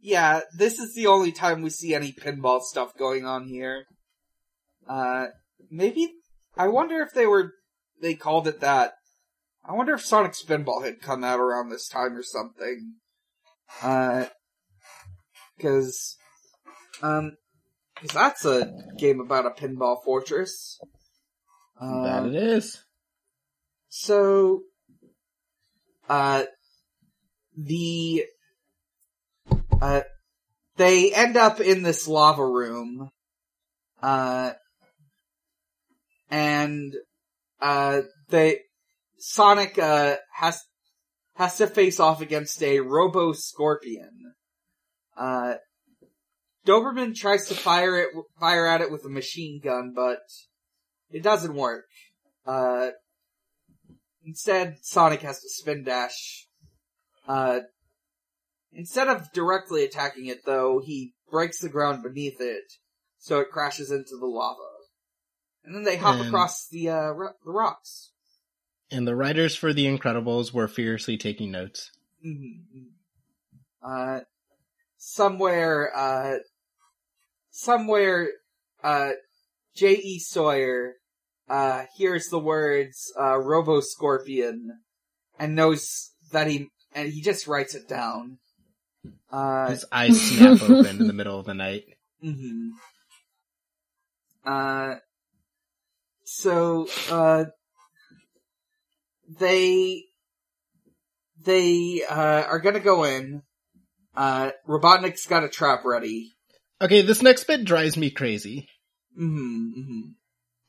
yeah, 0.00 0.40
this 0.56 0.78
is 0.78 0.94
the 0.94 1.06
only 1.06 1.32
time 1.32 1.62
we 1.62 1.70
see 1.70 1.94
any 1.94 2.12
pinball 2.12 2.62
stuff 2.62 2.96
going 2.96 3.26
on 3.26 3.46
here. 3.46 3.84
Uh, 4.88 5.26
maybe, 5.70 6.10
I 6.56 6.68
wonder 6.68 7.00
if 7.02 7.12
they 7.12 7.26
were, 7.26 7.52
they 8.00 8.14
called 8.14 8.48
it 8.48 8.60
that. 8.60 8.94
I 9.64 9.74
wonder 9.74 9.92
if 9.94 10.04
Sonic 10.04 10.32
Spinball 10.32 10.82
had 10.82 11.02
come 11.02 11.22
out 11.24 11.40
around 11.40 11.68
this 11.68 11.88
time 11.88 12.16
or 12.16 12.22
something. 12.22 12.94
Uh, 13.82 14.26
cause, 15.60 16.16
um, 17.02 17.36
cause 18.00 18.10
that's 18.10 18.44
a 18.44 18.72
game 18.98 19.20
about 19.20 19.46
a 19.46 19.50
pinball 19.50 20.02
fortress. 20.04 20.80
Uh, 21.80 22.02
that 22.02 22.26
it 22.26 22.34
is. 22.34 22.82
so, 23.88 24.62
uh, 26.08 26.44
the, 27.56 28.24
uh, 29.80 30.00
they 30.76 31.12
end 31.12 31.36
up 31.36 31.60
in 31.60 31.82
this 31.82 32.08
lava 32.08 32.46
room, 32.46 33.10
uh, 34.02 34.52
and, 36.30 36.94
uh, 37.60 38.02
they, 38.28 38.60
Sonic, 39.18 39.78
uh, 39.78 40.16
has, 40.34 40.62
has 41.38 41.56
to 41.56 41.66
face 41.66 41.98
off 42.00 42.20
against 42.20 42.62
a 42.62 42.80
Robo 42.80 43.32
Scorpion. 43.32 44.34
Uh, 45.16 45.54
Doberman 46.66 47.14
tries 47.14 47.46
to 47.46 47.54
fire 47.54 47.96
it, 47.98 48.08
fire 48.38 48.66
at 48.66 48.80
it 48.80 48.90
with 48.90 49.04
a 49.04 49.08
machine 49.08 49.60
gun, 49.62 49.92
but 49.94 50.18
it 51.10 51.22
doesn't 51.22 51.54
work. 51.54 51.86
Uh, 52.46 52.90
Instead, 54.24 54.76
Sonic 54.82 55.22
has 55.22 55.40
to 55.40 55.48
spin 55.48 55.84
dash. 55.84 56.48
Uh, 57.26 57.60
instead 58.72 59.08
of 59.08 59.32
directly 59.32 59.84
attacking 59.84 60.26
it 60.26 60.44
though, 60.44 60.82
he 60.84 61.14
breaks 61.30 61.60
the 61.60 61.70
ground 61.70 62.02
beneath 62.02 62.38
it, 62.38 62.64
so 63.16 63.40
it 63.40 63.48
crashes 63.50 63.90
into 63.90 64.18
the 64.20 64.26
lava. 64.26 64.58
And 65.64 65.74
then 65.74 65.84
they 65.84 65.96
hop 65.96 66.16
And- 66.16 66.26
across 66.26 66.66
the, 66.68 66.90
uh, 66.90 67.10
ro- 67.12 67.32
the 67.42 67.52
rocks. 67.52 68.12
And 68.90 69.06
the 69.06 69.14
writers 69.14 69.54
for 69.54 69.72
The 69.72 69.84
Incredibles 69.86 70.52
were 70.52 70.68
furiously 70.68 71.18
taking 71.18 71.50
notes. 71.50 71.90
Mhm. 72.24 72.92
Uh, 73.82 74.20
somewhere, 74.96 75.94
uh, 75.96 76.38
somewhere, 77.50 78.30
uh, 78.82 79.12
J.E. 79.74 80.18
Sawyer, 80.18 80.94
uh, 81.48 81.84
hears 81.96 82.28
the 82.28 82.38
words, 82.38 83.12
uh, 83.18 83.38
Robo 83.38 83.80
Scorpion, 83.80 84.80
and 85.38 85.54
knows 85.54 86.12
that 86.32 86.46
he, 86.48 86.70
and 86.92 87.12
he 87.12 87.20
just 87.20 87.46
writes 87.46 87.74
it 87.74 87.88
down. 87.88 88.38
Uh, 89.30 89.70
His 89.70 89.84
eyes 89.92 90.20
snap 90.20 90.62
open 90.62 91.00
in 91.00 91.06
the 91.06 91.12
middle 91.12 91.38
of 91.38 91.46
the 91.46 91.54
night. 91.54 91.84
hmm 92.20 92.70
Uh, 94.44 94.96
so, 96.24 96.88
uh, 97.10 97.44
they, 99.38 100.04
they, 101.44 102.02
uh, 102.08 102.44
are 102.48 102.60
gonna 102.60 102.80
go 102.80 103.04
in. 103.04 103.42
Uh, 104.16 104.50
Robotnik's 104.66 105.26
got 105.26 105.44
a 105.44 105.48
trap 105.48 105.84
ready. 105.84 106.34
Okay, 106.80 107.02
this 107.02 107.22
next 107.22 107.44
bit 107.44 107.64
drives 107.64 107.96
me 107.96 108.10
crazy. 108.10 108.68
hmm 109.16 109.70
hmm 109.70 110.00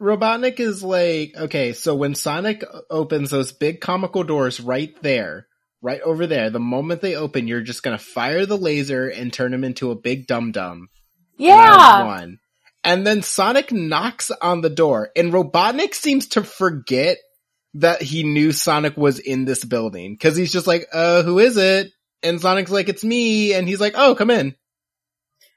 Robotnik 0.02 0.62
is 0.62 0.82
like, 0.82 1.34
okay, 1.36 1.74
so 1.74 1.94
when 1.94 2.16
Sonic 2.16 2.64
opens 2.90 3.32
those 3.32 3.52
big 3.52 3.82
comical 3.82 4.24
doors 4.24 4.62
right 4.62 4.96
there, 5.02 5.48
right 5.82 6.00
over 6.02 6.26
there, 6.26 6.50
the 6.50 6.60
moment 6.60 7.02
they 7.02 7.16
open, 7.16 7.48
you're 7.48 7.62
just 7.62 7.84
gonna 7.84 7.98
fire 7.98 8.46
the 8.46 8.58
laser 8.58 9.10
and 9.10 9.34
turn 9.34 9.54
him 9.54 9.66
into 9.66 9.92
a 9.92 10.00
big 10.00 10.26
dum 10.26 10.52
dum. 10.52 10.88
Yeah. 11.38 12.06
One. 12.06 12.40
And 12.84 13.06
then 13.06 13.24
Sonic 13.24 13.74
knocks 13.74 14.32
on 14.42 14.62
the 14.62 14.70
door, 14.70 15.10
and 15.16 15.34
Robotnik 15.34 15.94
seems 15.94 16.28
to 16.30 16.44
forget 16.44 17.18
that 17.76 18.02
he 18.02 18.24
knew 18.24 18.52
Sonic 18.52 18.98
was 18.98 19.20
in 19.20 19.46
this 19.46 19.64
building. 19.64 20.18
Cause 20.18 20.36
he's 20.36 20.52
just 20.52 20.68
like, 20.68 20.88
uh, 20.92 21.24
who 21.24 21.40
is 21.40 21.58
it? 21.58 21.92
And 22.24 22.42
Sonic's 22.42 22.72
like, 22.72 22.90
it's 22.90 23.04
me. 23.04 23.54
And 23.54 23.68
he's 23.68 23.80
like, 23.80 23.94
oh, 23.96 24.16
come 24.16 24.30
in. 24.32 24.56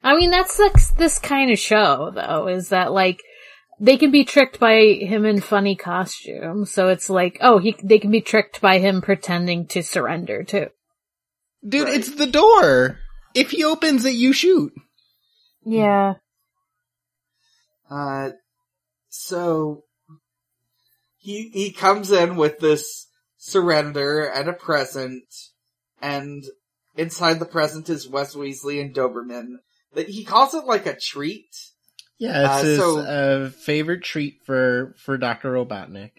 I 0.02 0.16
mean, 0.16 0.30
that's 0.30 0.58
like 0.58 0.74
this 0.96 1.18
kind 1.18 1.50
of 1.50 1.58
show, 1.58 2.10
though, 2.14 2.48
is 2.48 2.70
that 2.70 2.92
like 2.92 3.20
they 3.80 3.96
can 3.96 4.10
be 4.10 4.24
tricked 4.24 4.60
by 4.60 4.74
him 5.00 5.24
in 5.24 5.40
funny 5.40 5.74
costumes. 5.76 6.70
So 6.72 6.88
it's 6.88 7.08
like, 7.08 7.38
oh, 7.40 7.58
he 7.58 7.76
they 7.82 7.98
can 7.98 8.10
be 8.10 8.20
tricked 8.20 8.60
by 8.60 8.78
him 8.78 9.00
pretending 9.00 9.66
to 9.68 9.82
surrender 9.82 10.42
too. 10.44 10.66
Dude, 11.66 11.84
Right. 11.84 11.94
it's 11.96 12.14
the 12.14 12.26
door. 12.26 12.98
If 13.34 13.50
he 13.52 13.64
opens 13.64 14.04
it, 14.04 14.14
you 14.14 14.32
shoot. 14.32 14.72
Yeah. 15.64 16.14
Uh, 17.90 18.30
so 19.08 19.84
he 21.22 21.48
he 21.54 21.70
comes 21.72 22.10
in 22.10 22.36
with 22.36 22.58
this 22.58 23.06
surrender 23.38 24.24
and 24.24 24.48
a 24.48 24.52
present, 24.52 25.24
and 26.00 26.44
inside 26.96 27.38
the 27.38 27.46
present 27.46 27.88
is 27.88 28.08
Wes 28.08 28.34
Weasley 28.34 28.80
and 28.80 28.94
Doberman. 28.94 29.54
That 29.94 30.08
he 30.08 30.24
calls 30.24 30.52
it 30.54 30.64
like 30.64 30.86
a 30.86 30.96
treat. 30.98 31.54
Yeah, 32.18 32.40
it's 32.54 32.62
Uh, 32.62 32.66
his 32.66 32.78
so- 32.78 32.98
uh, 33.00 33.50
favorite 33.50 34.02
treat 34.02 34.40
for 34.44 34.94
for 34.98 35.16
Doctor 35.16 35.52
Robotnik. 35.52 36.10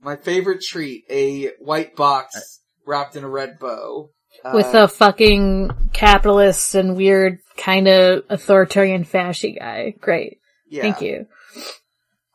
My 0.00 0.16
favorite 0.16 0.60
treat: 0.62 1.04
a 1.08 1.48
white 1.60 1.94
box 1.96 2.60
wrapped 2.84 3.16
in 3.16 3.24
a 3.24 3.28
red 3.28 3.58
bow. 3.58 4.10
Uh, 4.44 4.52
With 4.54 4.74
a 4.74 4.86
fucking 4.88 5.70
capitalist 5.94 6.74
and 6.74 6.94
weird 6.96 7.38
kind 7.56 7.88
of 7.88 8.22
authoritarian 8.28 9.04
fascy 9.04 9.52
guy. 9.58 9.94
Great. 10.00 10.38
yeah, 10.68 10.82
Thank 10.82 11.00
you. 11.00 11.26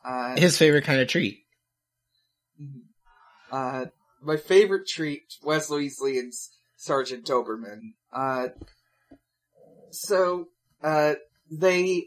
Uh, 0.04 0.34
His 0.36 0.58
favorite 0.58 0.84
kind 0.84 1.00
of 1.00 1.06
treat. 1.08 1.41
Uh, 3.52 3.86
my 4.22 4.36
favorite 4.36 4.88
treat, 4.88 5.34
Wes 5.44 5.68
Weasley 5.68 6.18
and 6.18 6.32
Sergeant 6.76 7.26
Doberman. 7.26 7.92
Uh, 8.12 8.48
so, 9.90 10.46
uh, 10.82 11.14
they, 11.50 12.06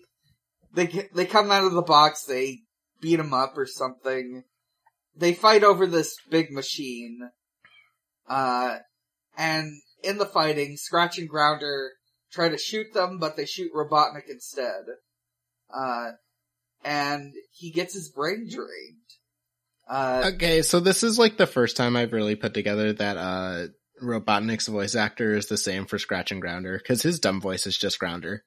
they, 0.74 1.08
they 1.14 1.26
come 1.26 1.52
out 1.52 1.64
of 1.64 1.74
the 1.74 1.82
box, 1.82 2.24
they 2.24 2.62
beat 3.00 3.20
him 3.20 3.34
up 3.34 3.58
or 3.58 3.68
something. 3.68 4.44
They 5.16 5.34
fight 5.34 5.64
over 5.64 5.86
this 5.86 6.18
big 6.30 6.52
machine. 6.52 7.30
Uh, 8.28 8.80
and 9.38 9.82
in 10.04 10.18
the 10.18 10.26
fighting, 10.26 10.78
Scratch 10.78 11.20
and 11.20 11.30
Grounder 11.30 11.92
try 12.32 12.50
to 12.50 12.58
shoot 12.58 12.94
them, 12.94 13.20
but 13.20 13.38
they 13.38 13.46
shoot 13.46 13.72
Robotnik 13.74 14.30
instead. 14.30 14.86
Uh, 15.74 16.12
and 16.84 17.34
he 17.52 17.72
gets 17.72 17.94
his 17.94 18.10
brain 18.10 18.48
drained. 18.50 19.06
Uh, 19.88 20.24
Okay, 20.34 20.62
so 20.62 20.80
this 20.80 21.04
is 21.04 21.20
like 21.20 21.38
the 21.38 21.46
first 21.48 21.78
time 21.78 21.96
I've 21.96 22.14
really 22.14 22.36
put 22.36 22.54
together 22.54 22.94
that 22.94 23.18
uh 23.18 23.68
Robotnik's 24.04 24.68
voice 24.68 24.96
actor 24.96 25.34
is 25.34 25.48
the 25.48 25.58
same 25.58 25.86
for 25.86 25.98
Scratch 26.00 26.32
and 26.32 26.42
Grounder 26.42 26.78
because 26.78 27.02
his 27.02 27.20
dumb 27.20 27.40
voice 27.40 27.66
is 27.68 27.78
just 27.78 28.00
Grounder. 28.00 28.44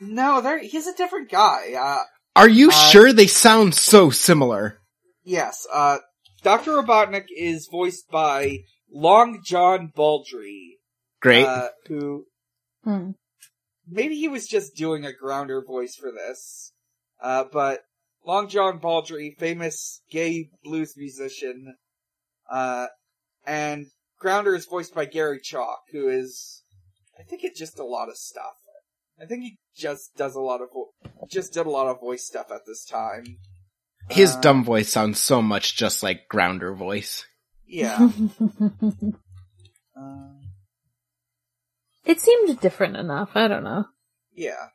No, 0.00 0.40
there 0.40 0.58
he's 0.58 0.86
a 0.86 0.94
different 0.94 1.30
guy. 1.30 1.74
Uh 1.78 2.04
Are 2.36 2.48
you 2.48 2.68
Uh, 2.68 2.72
sure 2.72 3.12
they 3.12 3.26
sound 3.26 3.74
so 3.74 4.10
similar? 4.10 4.78
yes, 5.24 5.66
uh 5.72 5.98
Dr. 6.42 6.70
Robotnik 6.72 7.26
is 7.36 7.66
voiced 7.70 8.08
by 8.10 8.60
Long 8.92 9.42
John 9.44 9.92
Baldry. 9.94 10.78
Great. 11.20 11.44
Uh, 11.46 11.68
who 11.88 12.26
Hmm. 12.84 13.10
maybe 13.88 14.14
he 14.16 14.28
was 14.28 14.46
just 14.46 14.76
doing 14.76 15.04
a 15.04 15.12
grounder 15.12 15.62
voice 15.66 15.96
for 15.96 16.12
this. 16.12 16.72
Uh 17.20 17.44
but 17.52 17.80
Long 18.28 18.46
John 18.46 18.76
Baldry, 18.78 19.34
famous 19.38 20.02
gay 20.10 20.50
blues 20.62 20.94
musician, 20.98 21.74
uh 22.50 22.88
and 23.46 23.86
Grounder 24.20 24.54
is 24.54 24.66
voiced 24.66 24.94
by 24.94 25.06
Gary 25.06 25.40
Chalk, 25.42 25.80
who 25.92 26.08
is 26.08 26.62
I 27.18 27.22
think 27.22 27.42
it's 27.42 27.58
just 27.58 27.78
a 27.78 27.84
lot 27.86 28.10
of 28.10 28.18
stuff. 28.18 28.52
I 29.20 29.24
think 29.24 29.42
he 29.44 29.58
just 29.74 30.14
does 30.16 30.34
a 30.34 30.40
lot 30.40 30.60
of 30.60 30.68
vo- 30.72 30.92
just 31.30 31.54
did 31.54 31.64
a 31.66 31.70
lot 31.70 31.86
of 31.88 32.00
voice 32.00 32.26
stuff 32.26 32.50
at 32.52 32.66
this 32.66 32.84
time. 32.84 33.38
His 34.10 34.34
uh, 34.36 34.40
dumb 34.40 34.62
voice 34.62 34.90
sounds 34.90 35.20
so 35.20 35.40
much 35.40 35.74
just 35.74 36.02
like 36.02 36.28
Grounder 36.28 36.74
voice. 36.74 37.24
Yeah. 37.66 38.10
Uh, 40.00 40.38
it 42.04 42.20
seemed 42.20 42.60
different 42.60 42.96
enough. 42.96 43.30
I 43.34 43.48
don't 43.48 43.64
know. 43.64 43.86
yeah. 44.32 44.68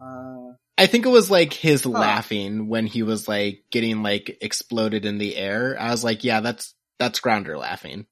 Uh, 0.00 0.52
I 0.78 0.86
think 0.86 1.04
it 1.04 1.10
was 1.10 1.30
like 1.30 1.52
his 1.52 1.84
laughing 1.84 2.68
when 2.68 2.86
he 2.86 3.02
was 3.02 3.26
like 3.26 3.64
getting 3.70 4.02
like 4.04 4.38
exploded 4.40 5.04
in 5.04 5.18
the 5.18 5.36
air. 5.36 5.76
I 5.78 5.90
was 5.90 6.04
like, 6.04 6.22
yeah, 6.22 6.40
that's 6.40 6.74
that's 6.98 7.20
Grounder 7.20 7.58
laughing. 7.58 8.06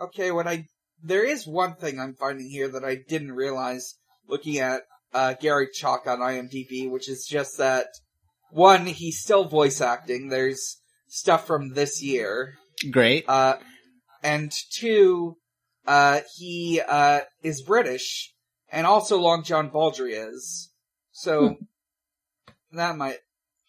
okay, 0.00 0.32
when 0.32 0.48
I 0.48 0.66
there 1.02 1.24
is 1.24 1.46
one 1.46 1.76
thing 1.76 2.00
I'm 2.00 2.14
finding 2.14 2.50
here 2.50 2.68
that 2.68 2.84
I 2.84 2.96
didn't 2.96 3.32
realize 3.32 3.94
looking 4.26 4.58
at 4.58 4.82
uh, 5.14 5.34
Gary 5.34 5.68
Chalk 5.72 6.06
on 6.06 6.18
IMDb, 6.18 6.90
which 6.90 7.08
is 7.08 7.24
just 7.24 7.58
that 7.58 7.86
one, 8.50 8.86
he's 8.86 9.20
still 9.20 9.44
voice 9.44 9.80
acting. 9.80 10.28
There's 10.28 10.78
stuff 11.06 11.46
from 11.46 11.74
this 11.74 12.02
year, 12.02 12.54
Great. 12.90 13.24
uh, 13.28 13.56
and 14.22 14.52
two, 14.72 15.36
uh, 15.86 16.20
he 16.36 16.80
uh, 16.86 17.20
is 17.42 17.62
British, 17.62 18.32
and 18.70 18.86
also 18.86 19.18
Long 19.18 19.44
John 19.44 19.68
Baldry 19.68 20.14
is. 20.14 20.67
So 21.22 21.56
that 22.72 22.96
might 22.96 23.18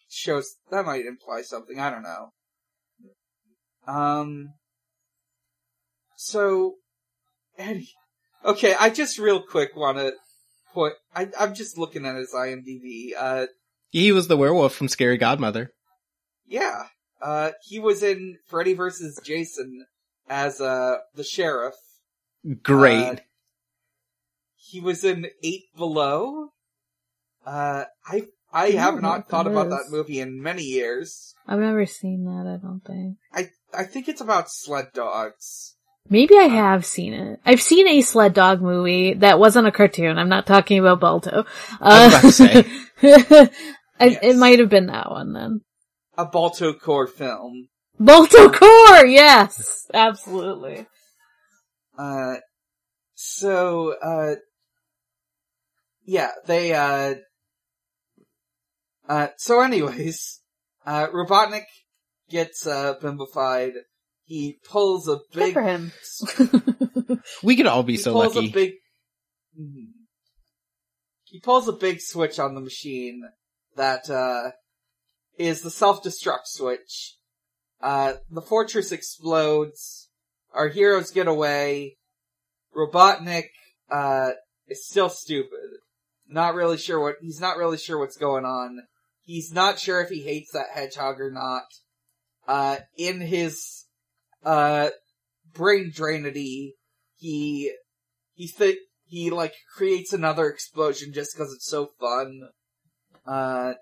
shows 0.08 0.54
that 0.70 0.86
might 0.86 1.04
imply 1.04 1.42
something. 1.42 1.80
I 1.80 1.90
don't 1.90 2.04
know. 2.04 2.32
Um. 3.86 4.54
So, 6.16 6.74
Eddie. 7.58 7.90
Okay, 8.44 8.74
I 8.78 8.90
just 8.90 9.18
real 9.18 9.42
quick 9.42 9.74
want 9.74 9.98
to 9.98 10.12
point. 10.72 10.94
I, 11.14 11.28
I'm 11.38 11.54
just 11.54 11.76
looking 11.76 12.06
at 12.06 12.14
his 12.16 12.32
IMDb. 12.34 13.10
Uh, 13.18 13.46
He 13.88 14.12
was 14.12 14.28
the 14.28 14.36
werewolf 14.36 14.74
from 14.74 14.88
Scary 14.88 15.16
Godmother. 15.18 15.72
yeah. 16.46 16.84
Uh, 17.22 17.50
he 17.64 17.78
was 17.78 18.02
in 18.02 18.38
Freddy 18.46 18.72
vs. 18.72 19.20
Jason 19.22 19.84
as 20.28 20.58
uh 20.60 20.96
the 21.14 21.24
sheriff. 21.24 21.74
Great. 22.62 23.04
Uh, 23.04 23.16
he 24.56 24.80
was 24.80 25.04
in 25.04 25.26
Eight 25.42 25.64
Below. 25.76 26.48
Uh, 27.46 27.84
I 28.06 28.22
I 28.52 28.66
I 28.66 28.70
have 28.72 29.00
not 29.00 29.28
thought 29.28 29.46
about 29.46 29.66
is. 29.66 29.72
that 29.72 29.90
movie 29.90 30.20
in 30.20 30.42
many 30.42 30.62
years. 30.62 31.34
I've 31.46 31.58
never 31.60 31.86
seen 31.86 32.24
that. 32.24 32.46
I 32.46 32.56
don't 32.64 32.80
think. 32.84 33.16
I 33.32 33.48
I 33.72 33.84
think 33.84 34.08
it's 34.08 34.20
about 34.20 34.50
sled 34.50 34.92
dogs. 34.92 35.76
Maybe 36.08 36.36
I 36.36 36.44
have 36.48 36.84
seen 36.84 37.12
it. 37.12 37.40
I've 37.46 37.60
seen 37.60 37.86
a 37.86 38.00
sled 38.00 38.34
dog 38.34 38.60
movie 38.62 39.14
that 39.14 39.38
wasn't 39.38 39.68
a 39.68 39.72
cartoon. 39.72 40.18
I'm 40.18 40.28
not 40.28 40.46
talking 40.46 40.78
about 40.80 40.98
Balto. 41.00 41.44
I 41.80 42.06
was 42.06 42.12
about 42.14 42.22
to 42.22 42.32
say. 42.32 42.64
I- 44.00 44.06
Yes. 44.06 44.18
It 44.22 44.36
might 44.38 44.58
have 44.60 44.70
been 44.70 44.86
that 44.86 45.10
one 45.10 45.34
then. 45.34 45.60
A 46.16 46.24
Balto 46.24 46.72
core 46.72 47.06
film. 47.06 47.68
Balto 47.98 48.50
Core, 48.50 49.04
yes, 49.04 49.86
absolutely. 49.92 50.86
Uh, 51.98 52.36
so, 53.14 53.94
uh, 54.02 54.36
yeah, 56.06 56.30
they, 56.46 56.72
uh, 56.72 57.16
uh, 59.10 59.28
so 59.36 59.60
anyways, 59.60 60.40
uh, 60.86 61.08
Robotnik 61.08 61.64
gets, 62.30 62.66
uh, 62.66 62.94
bimbified. 63.02 63.72
He 64.24 64.58
pulls 64.64 65.08
a 65.08 65.16
Good 65.32 65.34
big, 65.34 65.54
for 65.54 65.62
him. 65.62 65.92
We 67.42 67.56
could 67.56 67.66
all 67.66 67.82
be 67.82 67.94
he 67.94 67.98
so 67.98 68.12
pulls 68.12 68.36
lucky. 68.36 68.48
a 68.48 68.52
big, 68.52 68.72
Mhm. 69.60 69.86
he 71.24 71.40
pulls 71.40 71.66
a 71.68 71.72
big 71.72 72.00
switch 72.00 72.38
on 72.38 72.54
the 72.54 72.60
machine 72.60 73.22
that, 73.76 74.08
uh, 74.08 74.52
is 75.38 75.62
the 75.62 75.70
self-destruct 75.70 76.46
switch. 76.46 77.16
Uh, 77.80 78.14
the 78.30 78.42
fortress 78.42 78.92
explodes. 78.92 80.08
Our 80.52 80.68
heroes 80.68 81.10
get 81.10 81.26
away. 81.26 81.96
Robotnik, 82.76 83.48
uh, 83.90 84.30
is 84.68 84.86
still 84.86 85.08
stupid. 85.08 85.80
Not 86.28 86.54
really 86.54 86.76
sure 86.78 87.00
what, 87.00 87.16
he's 87.20 87.40
not 87.40 87.56
really 87.56 87.78
sure 87.78 87.98
what's 87.98 88.16
going 88.16 88.44
on. 88.44 88.86
He's 89.30 89.52
not 89.52 89.78
sure 89.78 90.00
if 90.00 90.08
he 90.08 90.22
hates 90.22 90.50
that 90.54 90.70
hedgehog 90.74 91.20
or 91.20 91.30
not. 91.30 91.62
Uh, 92.48 92.78
in 92.98 93.20
his, 93.20 93.86
uh, 94.44 94.88
brain 95.54 95.92
drainity, 95.94 96.72
he, 97.16 97.72
he 98.34 98.48
th- 98.48 98.78
he 99.04 99.30
like 99.30 99.54
creates 99.76 100.12
another 100.12 100.48
explosion 100.48 101.12
just 101.12 101.36
cause 101.36 101.52
it's 101.54 101.70
so 101.70 101.90
fun. 102.00 102.48
Uh, 103.24 103.74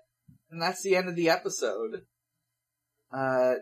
and 0.51 0.61
that's 0.61 0.83
the 0.83 0.95
end 0.95 1.09
of 1.09 1.15
the 1.15 1.29
episode. 1.29 2.01
Uh, 3.11 3.55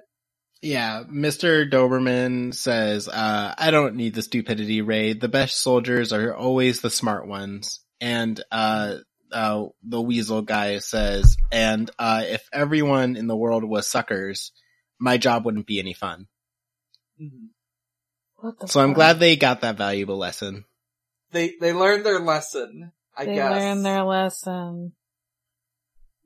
Yeah, 0.62 1.04
Mr. 1.10 1.72
Doberman 1.72 2.54
says, 2.54 3.08
uh, 3.08 3.56
I 3.58 3.72
don't 3.72 3.96
need 3.96 4.14
the 4.14 4.22
stupidity 4.22 4.82
raid. 4.82 5.22
The 5.22 5.30
best 5.30 5.62
soldiers 5.62 6.12
are 6.12 6.36
always 6.36 6.82
the 6.82 6.90
smart 6.90 7.28
ones. 7.28 7.80
And, 8.02 8.44
uh, 8.52 8.98
uh, 9.32 9.66
the 9.84 10.02
weasel 10.02 10.42
guy 10.42 10.80
says, 10.80 11.38
and, 11.52 11.90
uh, 12.00 12.24
if 12.26 12.48
everyone 12.54 13.16
in 13.16 13.28
the 13.28 13.36
world 13.36 13.64
was 13.64 13.88
suckers, 13.88 14.52
my 15.00 15.18
job 15.18 15.46
wouldn't 15.46 15.68
be 15.68 15.80
any 15.80 15.94
fun. 15.94 16.28
mhm. 17.22 17.50
What 18.38 18.60
the 18.60 18.68
So 18.68 18.82
I'm 18.82 18.94
glad 18.94 19.20
they 19.20 19.36
got 19.36 19.62
that 19.62 19.78
valuable 19.78 20.18
lesson. 20.18 20.66
they 21.32 21.56
they 21.60 21.74
learned 21.74 22.06
their 22.06 22.20
lesson. 22.20 22.92
I 23.18 23.26
they 23.26 23.36
guess 23.36 23.52
learned 23.52 23.86
their 23.86 24.04
lesson. 24.04 24.94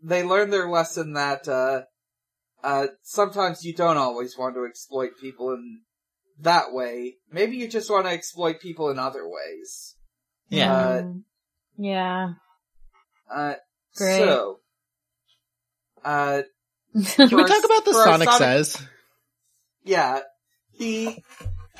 they 0.04 0.24
learned 0.24 0.52
their 0.52 0.70
lesson 0.70 1.14
that 1.14 1.47
uh, 1.47 1.84
uh, 2.64 2.88
sometimes 3.02 3.64
you 3.64 3.74
don't 3.74 3.97
always 3.97 4.38
want 4.38 4.56
to 4.56 4.66
exploit 4.66 5.12
people 5.20 5.54
in 5.54 5.82
that 6.39 6.74
way. 6.74 7.16
Maybe 7.32 7.56
you 7.58 7.68
just 7.68 7.89
want 7.89 8.06
to 8.08 8.12
exploit 8.12 8.60
people 8.60 8.89
in 8.89 8.99
other 8.99 9.24
ways. 9.28 9.95
Yeah. 10.49 10.74
Uh, 10.74 11.04
yeah. 11.78 12.34
Uh, 13.34 13.54
Great. 13.96 14.18
So, 14.20 14.60
uh, 16.04 16.42
Can 16.94 17.04
we 17.38 17.44
talk 17.46 17.64
about 17.64 17.86
the 17.86 17.94
Sonic, 17.94 18.30
Sonic- 18.30 18.38
says? 18.38 18.82
yeah, 19.84 20.20
he 20.72 21.24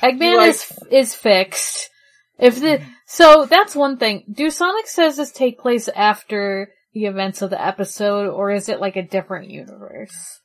Eggman 0.02 0.36
like- 0.36 0.48
is 0.50 0.72
is 0.90 1.14
fixed. 1.14 1.90
If 2.38 2.60
the 2.60 2.82
so 3.06 3.44
that's 3.46 3.76
one 3.76 3.98
thing. 3.98 4.24
Do 4.32 4.48
Sonic 4.50 4.86
says 4.86 5.16
this 5.16 5.30
take 5.32 5.58
place 5.60 5.88
after 5.88 6.72
the 6.94 7.04
events 7.04 7.42
of 7.42 7.50
the 7.50 7.62
episode, 7.64 8.28
or 8.30 8.50
is 8.50 8.68
it 8.68 8.80
like 8.80 8.96
a 8.96 9.02
different 9.06 9.50
universe? 9.50 10.40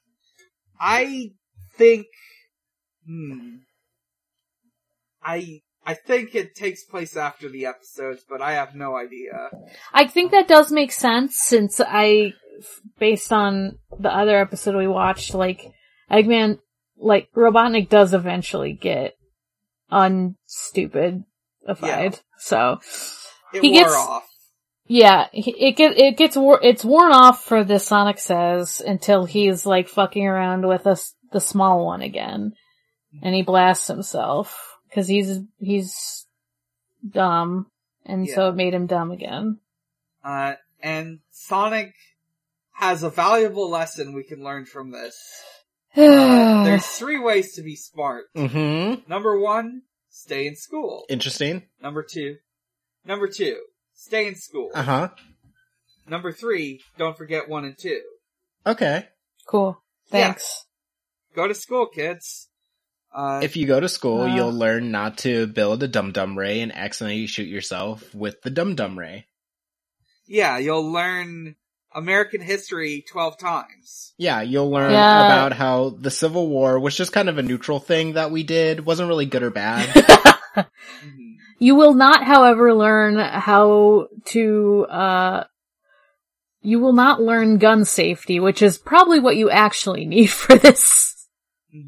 I 0.80 1.32
think, 1.78 2.06
hmm, 3.06 3.56
I 5.24 5.62
I 5.88 5.94
think 5.94 6.36
it 6.36 6.54
takes 6.54 6.84
place 6.84 7.16
after 7.16 7.48
the 7.48 7.66
episodes, 7.66 8.24
but 8.30 8.42
I 8.42 8.52
have 8.54 8.76
no 8.76 8.98
idea. 8.98 9.50
I 9.94 10.06
think 10.06 10.32
that 10.32 10.48
does 10.50 10.70
make 10.72 10.92
sense 10.92 11.40
since 11.40 11.80
I, 11.80 12.34
based 13.00 13.32
on 13.32 13.80
the 13.98 14.14
other 14.14 14.38
episode 14.38 14.76
we 14.76 14.86
watched, 14.88 15.34
like 15.34 15.72
Eggman, 16.12 16.60
like 16.98 17.30
Robotnik 17.34 17.88
does 17.88 18.14
eventually 18.14 18.74
get 18.74 19.16
unstupidified. 19.90 21.24
Yeah. 21.82 22.10
So 22.38 22.80
It 23.54 23.62
He 23.62 23.72
wore 23.72 23.84
gets- 23.84 23.96
off. 23.96 24.24
Yeah, 24.90 25.28
it 25.34 25.76
get 25.76 25.98
it 25.98 26.16
gets 26.16 26.38
wor- 26.38 26.64
it's 26.64 26.86
worn 26.86 27.12
off 27.12 27.44
for 27.44 27.66
the 27.66 27.78
Sonic 27.78 28.20
says 28.20 28.80
until 28.80 29.26
he's 29.26 29.66
like 29.66 29.90
fucking 29.90 30.26
around 30.26 30.66
with 30.66 30.88
us 30.88 31.14
the 31.34 31.42
small 31.42 31.86
one 31.86 32.02
again, 32.02 32.54
and 33.22 33.36
he 33.36 33.42
blasts 33.42 33.88
himself 33.88 34.77
because 34.90 35.08
he's 35.08 35.40
he's 35.60 36.26
dumb, 37.08 37.68
and 38.06 38.28
so 38.28 38.50
it 38.50 38.56
made 38.56 38.74
him 38.74 38.88
dumb 38.88 39.12
again. 39.12 39.60
Uh, 40.24 40.54
and 40.82 41.20
Sonic 41.32 41.94
has 42.74 43.04
a 43.04 43.10
valuable 43.10 43.70
lesson 43.70 44.14
we 44.14 44.24
can 44.24 44.44
learn 44.44 44.66
from 44.66 44.92
this. 44.92 45.16
Uh, 45.98 46.64
there's 46.64 46.86
three 46.86 47.18
ways 47.18 47.56
to 47.56 47.64
be 47.64 47.76
smart. 47.76 48.26
Mm-hmm. 48.36 49.10
Number 49.10 49.40
one, 49.40 49.82
stay 50.10 50.46
in 50.46 50.56
school. 50.56 51.06
Interesting. 51.10 51.64
Number 51.82 52.06
two, 52.08 52.36
number 53.04 53.28
two, 53.28 53.58
stay 53.96 54.28
in 54.28 54.36
school. 54.36 54.70
Uh-huh. 54.76 55.10
Number 56.08 56.32
three, 56.32 56.82
don't 57.00 57.18
forget 57.18 57.50
one 57.50 57.66
and 57.66 57.76
two. 57.76 58.02
Okay. 58.66 59.08
cool. 59.48 59.82
Yeah. 60.12 60.28
Thanks. 60.28 60.66
Go 61.34 61.48
to 61.48 61.56
school, 61.56 61.88
kids. 61.88 62.50
Uh, 63.14 63.40
If 63.44 63.56
you 63.58 63.66
go 63.66 63.80
to 63.80 63.90
school, 63.90 64.20
Wow. 64.20 64.36
you'll 64.36 64.54
learn 64.54 64.92
not 64.92 65.20
to 65.20 65.48
build 65.48 65.82
a 65.84 65.88
dum 65.88 66.12
dum 66.12 66.38
ray 66.38 66.62
and 66.62 66.76
accidentally 66.76 67.26
shoot 67.28 67.48
yourself 67.48 68.14
with 68.14 68.42
the 68.42 68.50
dum 68.50 68.76
dum 68.76 68.98
ray. 68.98 69.26
yeah, 70.28 70.58
you'll 70.58 70.92
learn 70.92 71.56
American 71.96 72.42
history 72.42 73.04
12 73.10 73.38
times. 73.40 74.14
Yeah, 74.18 74.42
you'll 74.42 74.70
learn 74.70 74.92
Yeah. 74.92 75.26
about 75.26 75.54
how 75.54 75.90
the 75.90 76.12
Civil 76.12 76.48
War 76.50 76.80
was 76.80 76.96
just 76.96 77.14
kind 77.14 77.30
of 77.30 77.38
a 77.38 77.44
neutral 77.44 77.80
thing 77.80 78.14
that 78.14 78.30
we 78.30 78.44
did. 78.44 78.86
wasn't 78.86 79.08
really 79.10 79.26
good 79.26 79.42
or 79.44 79.50
bad. 79.52 79.88
Mhm. 81.04 81.36
You 81.60 81.76
will 81.76 81.94
not, 81.94 82.24
however, 82.24 82.74
learn 82.74 83.18
how 83.18 84.08
to, 84.26 84.86
uh, 84.90 85.44
you 86.62 86.80
will 86.80 86.94
not 86.94 87.22
learn 87.22 87.58
gun 87.58 87.86
safety, 87.86 88.40
which 88.40 88.62
is 88.62 88.78
probably 88.78 89.20
what 89.20 89.38
you 89.38 89.50
actually 89.50 90.06
need 90.06 90.28
for 90.32 90.56
this. 90.58 91.17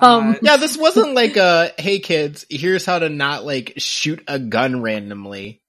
Um, 0.00 0.30
Uh, 0.30 0.34
yeah, 0.42 0.56
this 0.56 0.76
wasn't 0.76 1.14
like 1.14 1.36
a, 1.36 1.72
hey 1.78 1.98
kids, 2.00 2.44
here's 2.50 2.84
how 2.84 2.98
to 2.98 3.08
not 3.08 3.44
like 3.44 3.72
shoot 3.78 4.22
a 4.28 4.38
gun 4.38 4.82
randomly. 4.82 5.60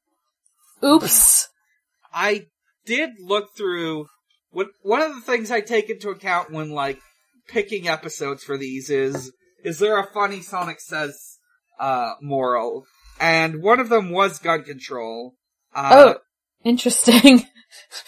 oops. 0.84 1.48
I 2.14 2.48
did 2.86 3.12
look 3.20 3.56
through 3.56 4.08
what 4.52 4.68
one 4.82 5.02
of 5.02 5.14
the 5.16 5.22
things 5.22 5.52
I 5.52 5.62
take 5.62 5.90
into 5.90 6.10
account 6.10 6.52
when 6.52 6.72
like 6.72 7.00
picking 7.48 7.88
episodes 7.88 8.44
for 8.44 8.58
these 8.58 8.90
is 8.90 9.32
is 9.64 9.80
there 9.80 10.00
a 10.00 10.08
funny 10.12 10.42
Sonic 10.42 10.80
says 10.82 11.38
uh 11.80 12.14
moral? 12.22 12.86
And 13.20 13.62
one 13.62 13.80
of 13.80 13.90
them 13.90 14.12
was 14.12 14.40
gun 14.40 14.64
control. 14.64 15.36
Uh, 15.74 15.92
Oh, 15.94 16.16
interesting. 16.64 17.46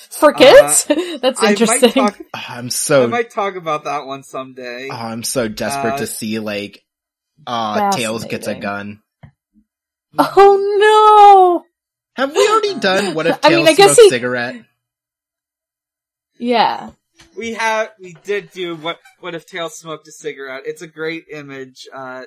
For 0.09 0.33
kids? 0.33 0.85
That's 1.21 1.39
I 1.41 1.43
might 1.45 1.51
interesting. 1.51 1.91
talk 1.91 2.17
Oh, 2.19 2.25
I'm 2.49 2.69
so. 2.69 3.03
I 3.03 3.07
might 3.07 3.29
talk 3.31 3.55
about 3.55 3.83
that 3.85 4.05
one 4.05 4.23
someday. 4.23 4.89
oh, 4.91 4.95
I'm 4.95 5.23
so 5.23 5.47
desperate 5.47 5.95
Uh, 5.95 5.97
to 5.97 6.07
see 6.07 6.39
like, 6.39 6.83
uh, 7.47 7.91
Tails 7.91 8.25
gets 8.25 8.47
a 8.47 8.55
gun. 8.55 9.01
oh 10.17 11.63
no! 11.65 11.65
Have 12.21 12.35
we 12.35 12.47
already 12.47 12.79
done 12.79 13.13
what 13.15 13.25
if 13.27 13.37
I 13.43 13.49
Tails 13.49 13.59
mean, 13.59 13.67
I 13.67 13.73
guess 13.73 13.97
he- 13.99 14.09
cigarette? 14.09 14.55
Yeah. 16.37 16.91
We 17.37 17.53
have 17.53 17.91
we 17.99 18.15
did 18.23 18.51
do 18.51 18.75
what 18.75 18.99
what 19.19 19.35
if 19.35 19.45
Tails 19.45 19.77
smoked 19.77 20.07
a 20.07 20.11
cigarette? 20.11 20.63
It's 20.65 20.81
a 20.81 20.87
great 20.87 21.25
image. 21.31 21.87
Uh 21.93 22.23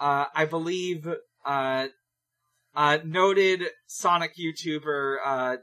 uh 0.00 0.26
I 0.34 0.44
believe 0.46 1.06
uh 1.44 1.86
uh 2.74 2.98
noted 3.04 3.64
Sonic 3.88 4.32
YouTuber 4.36 5.16
uh 5.24 5.56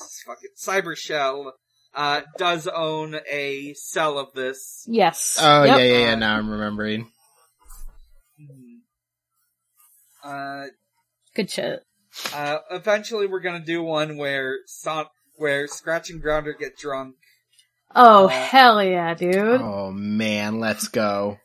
what's 0.00 0.14
his 0.14 0.22
fucking 0.26 0.50
Cybershell 0.84 1.52
uh 1.94 2.20
does 2.38 2.66
own 2.68 3.16
a 3.30 3.74
cel 3.74 4.18
of 4.18 4.32
this. 4.34 4.84
Yes. 4.88 5.38
Oh, 5.40 5.64
Yep. 5.64 5.78
yeah, 5.78 5.84
yeah, 5.84 5.98
yeah, 6.06 6.14
now 6.14 6.36
I'm 6.36 6.48
remembering. 6.50 7.10
Uh 10.22 10.64
Good 11.34 11.50
shit. 11.50 11.80
uh 12.34 12.58
eventually 12.70 13.26
we're 13.26 13.40
gonna 13.40 13.64
do 13.64 13.82
one 13.82 14.16
where 14.16 14.58
Son 14.66 15.06
where 15.36 15.66
Scratch 15.66 16.10
and 16.10 16.20
Grounder 16.20 16.52
get 16.52 16.76
drunk. 16.76 17.16
Oh, 17.94 18.26
Uh, 18.26 18.28
hell 18.28 18.82
yeah, 18.84 19.14
dude. 19.14 19.60
Oh 19.60 19.90
man, 19.90 20.60
let's 20.60 20.88
go. 20.88 21.38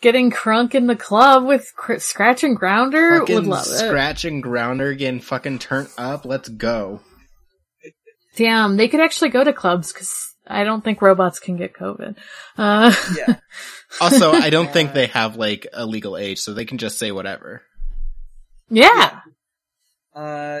Getting 0.00 0.30
crunk 0.30 0.74
in 0.74 0.86
the 0.86 0.94
club 0.96 1.44
with 1.46 1.72
cr- 1.76 1.98
Scratch 1.98 2.44
and 2.44 2.56
Grounder 2.56 3.20
would 3.20 3.28
Fucking 3.28 3.48
love 3.48 3.66
it. 3.66 3.68
Scratch 3.88 4.24
and 4.24 4.42
Grounder 4.42 4.94
getting 4.94 5.20
fucking 5.20 5.58
turned 5.60 5.88
up. 5.98 6.24
Let's 6.24 6.48
go. 6.48 7.00
Damn, 8.38 8.76
they 8.76 8.86
could 8.86 9.00
actually 9.00 9.30
go 9.30 9.42
to 9.42 9.52
clubs 9.52 9.92
because 9.92 10.32
I 10.46 10.62
don't 10.62 10.84
think 10.84 11.02
robots 11.02 11.40
can 11.40 11.56
get 11.56 11.72
COVID. 11.74 12.16
Uh, 12.56 12.94
Yeah. 13.16 13.36
Also, 14.00 14.30
I 14.30 14.50
don't 14.50 14.72
think 14.72 14.92
they 14.92 15.08
have 15.08 15.34
like 15.36 15.66
a 15.72 15.84
legal 15.84 16.16
age, 16.16 16.38
so 16.38 16.54
they 16.54 16.64
can 16.64 16.78
just 16.78 16.98
say 16.98 17.10
whatever. 17.10 17.62
yeah. 18.70 19.20
Uh, 20.14 20.60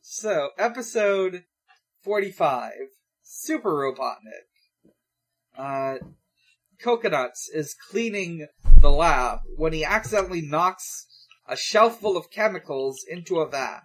so 0.00 0.48
episode 0.58 1.44
forty-five, 2.02 2.72
Super 3.22 3.70
Robotnik. 3.70 4.48
Uh, 5.56 5.98
Coconuts 6.82 7.48
is 7.54 7.76
cleaning 7.90 8.48
the 8.80 8.90
lab 8.90 9.38
when 9.56 9.72
he 9.72 9.84
accidentally 9.84 10.42
knocks 10.42 11.06
a 11.46 11.56
shelf 11.56 12.00
full 12.00 12.16
of 12.16 12.30
chemicals 12.30 13.04
into 13.08 13.38
a 13.38 13.48
vat. 13.48 13.82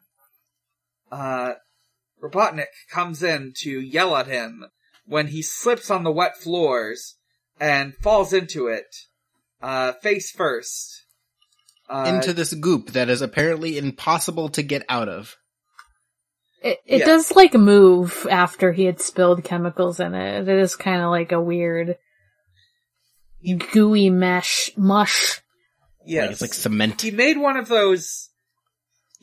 Uh, 1.11 1.53
Robotnik 2.21 2.65
comes 2.89 3.21
in 3.23 3.53
to 3.57 3.69
yell 3.79 4.15
at 4.15 4.27
him 4.27 4.65
when 5.05 5.27
he 5.27 5.41
slips 5.41 5.89
on 5.91 6.03
the 6.03 6.11
wet 6.11 6.37
floors 6.37 7.15
and 7.59 7.95
falls 7.95 8.33
into 8.33 8.67
it, 8.67 8.87
uh, 9.61 9.93
face 9.93 10.31
first. 10.31 11.03
Uh, 11.89 12.11
Into 12.15 12.33
this 12.33 12.53
goop 12.53 12.91
that 12.91 13.07
is 13.09 13.21
apparently 13.21 13.77
impossible 13.77 14.49
to 14.49 14.61
get 14.61 14.83
out 14.89 15.07
of. 15.07 15.37
It, 16.61 16.79
it 16.85 16.99
Yeah. 16.99 17.05
does 17.05 17.31
like 17.35 17.53
move 17.53 18.27
after 18.29 18.73
he 18.73 18.83
had 18.85 18.99
spilled 18.99 19.43
chemicals 19.45 19.99
in 20.01 20.13
it. 20.13 20.49
It 20.49 20.59
is 20.59 20.75
kind 20.75 21.01
of 21.01 21.11
like 21.11 21.31
a 21.31 21.39
weird 21.41 21.97
gooey 23.71 24.09
mesh 24.09 24.71
mush. 24.75 25.41
yes. 26.05 26.23
Like 26.23 26.31
it's 26.31 26.41
like 26.41 26.53
cement. 26.53 27.01
He 27.01 27.11
made 27.11 27.37
one 27.37 27.57
of 27.57 27.67
those. 27.69 28.29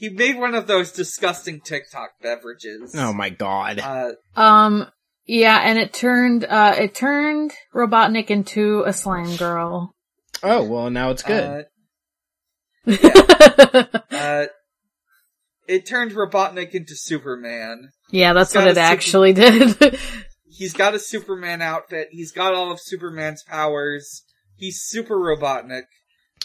He 0.04 0.10
made 0.10 0.38
one 0.38 0.54
of 0.54 0.66
those 0.66 0.92
disgusting 0.92 1.62
TikTok 1.62 2.10
beverages. 2.22 2.94
Oh 2.94 3.14
my 3.14 3.30
god. 3.30 3.78
Uh, 3.78 4.10
Um, 4.38 4.86
Yeah, 5.24 5.58
and 5.64 5.78
it 5.78 5.94
turned 5.94 6.44
uh 6.44 6.74
it 6.78 6.94
turned 6.94 7.52
Robotnik 7.74 8.26
into 8.28 8.82
a 8.84 8.92
slime 8.92 9.34
girl. 9.36 9.94
Oh 10.42 10.62
well, 10.64 10.90
now 10.90 11.08
it's 11.08 11.22
good. 11.22 11.64
Uh, 12.86 12.92
uh, 14.10 14.46
it 15.66 15.86
turned 15.86 16.12
Robotnik 16.12 16.72
into 16.72 16.94
Superman. 16.96 17.88
yeah, 18.10 18.34
that's 18.34 18.54
what 18.54 18.66
a 18.66 18.70
it 18.70 18.74
super- 18.74 18.80
actually 18.84 19.32
did. 19.32 19.98
He's 20.46 20.74
got 20.74 20.94
a 20.94 20.98
Superman 20.98 21.62
outfit. 21.62 22.08
He's 22.10 22.30
got 22.30 22.52
all 22.52 22.70
of 22.70 22.78
Superman's 22.78 23.42
powers. 23.42 24.22
He's 24.56 24.82
super 24.84 25.16
Robotnik. 25.16 25.84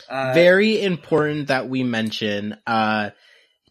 Uh, 0.10 0.34
Very 0.34 0.82
important 0.82 1.50
that 1.50 1.68
we 1.68 1.84
mention. 1.84 2.56
Uh, 2.66 3.10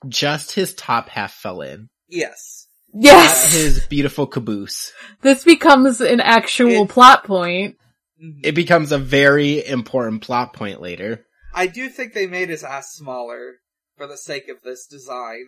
just 0.07 0.53
his 0.53 0.75
top 0.75 1.09
half 1.09 1.33
fell 1.35 1.61
in. 1.63 1.89
yes. 2.09 2.67
Not 2.95 3.03
yes, 3.05 3.53
his 3.53 3.87
beautiful 3.87 4.27
caboose. 4.27 4.93
this 5.21 5.45
becomes 5.45 6.01
an 6.01 6.21
actual 6.21 6.85
It- 6.85 6.89
plot 6.89 7.23
point. 7.25 7.77
Mhm. 8.23 8.41
It 8.43 8.53
becomes 8.55 8.93
a 8.93 8.99
very 8.99 9.65
important 9.67 10.23
plot 10.23 10.55
point 10.55 10.81
later. 10.81 11.27
I 11.55 11.67
do 11.67 11.91
think 11.91 12.15
they 12.15 12.27
made 12.27 12.49
his 12.49 12.65
ass 12.65 12.95
smaller 12.95 13.57
for 13.99 14.07
the 14.07 14.17
sake 14.17 14.49
of 14.49 14.63
this 14.65 14.87
design. 14.87 15.45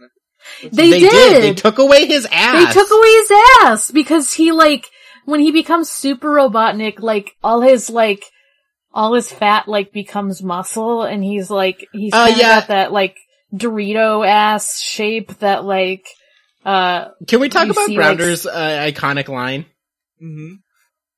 They, 0.62 1.00
did. 1.00 1.42
They 1.42 1.54
took 1.54 1.78
away 1.78 2.04
his 2.06 2.26
ass. 2.30 2.74
They 2.74 2.78
took 2.80 2.90
away 2.90 3.08
his 3.08 3.32
ass 3.62 3.90
because 3.90 4.34
he 4.34 4.52
like 4.52 4.86
when 5.24 5.40
he 5.40 5.50
becomes 5.50 5.90
super 5.90 6.28
Robotnik, 6.28 7.00
like 7.00 7.32
all 7.42 7.62
his 7.62 7.88
like 7.88 8.22
all 8.92 9.14
his 9.14 9.30
fat 9.32 9.66
like 9.66 9.92
becomes 9.92 10.42
muscle, 10.42 11.02
and 11.04 11.24
he's 11.24 11.48
like 11.50 11.86
he's 11.92 12.12
Uh, 12.12 12.32
yeah. 12.36 12.60
got 12.60 12.68
that 12.68 12.92
like 12.92 13.16
Dorito 13.54 14.26
ass 14.26 14.80
shape 14.80 15.38
that 15.38 15.64
like 15.64 16.06
uh 16.64 17.08
Can 17.26 17.40
we 17.40 17.48
talk 17.48 17.68
about 17.68 17.86
see, 17.86 17.96
like, 17.98 18.18
uh, 18.20 18.20
iconic 18.90 19.28
line? 19.28 19.66
hmm 20.18 20.54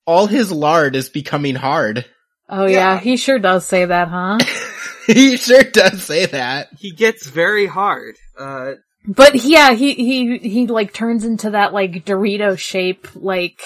All 0.06 0.26
his 0.26 0.50
lard 0.52 0.96
is 0.96 1.08
becoming 1.08 1.54
hard. 1.56 2.04
oh 2.48 2.66
yeah, 2.66 2.94
Yeah. 2.94 3.00
he 3.00 3.16
sure 3.16 3.38
does 3.38 3.66
say 3.66 3.84
that, 3.84 4.08
huh? 4.08 4.38
he 5.06 5.36
sure 5.36 5.64
does 5.64 6.02
say 6.04 6.26
that. 6.26 6.68
He 6.78 6.92
gets 6.92 7.26
very 7.26 7.66
hard. 7.66 8.16
Uh, 8.38 8.74
But 9.06 9.34
yeah, 9.44 9.72
he 9.72 9.94
he 9.94 10.38
he 10.38 10.66
like 10.68 10.92
turns 10.92 11.24
into 11.24 11.50
that 11.50 11.72
like 11.74 12.04
Dorito 12.04 12.56
shape 12.58 13.08
like 13.16 13.60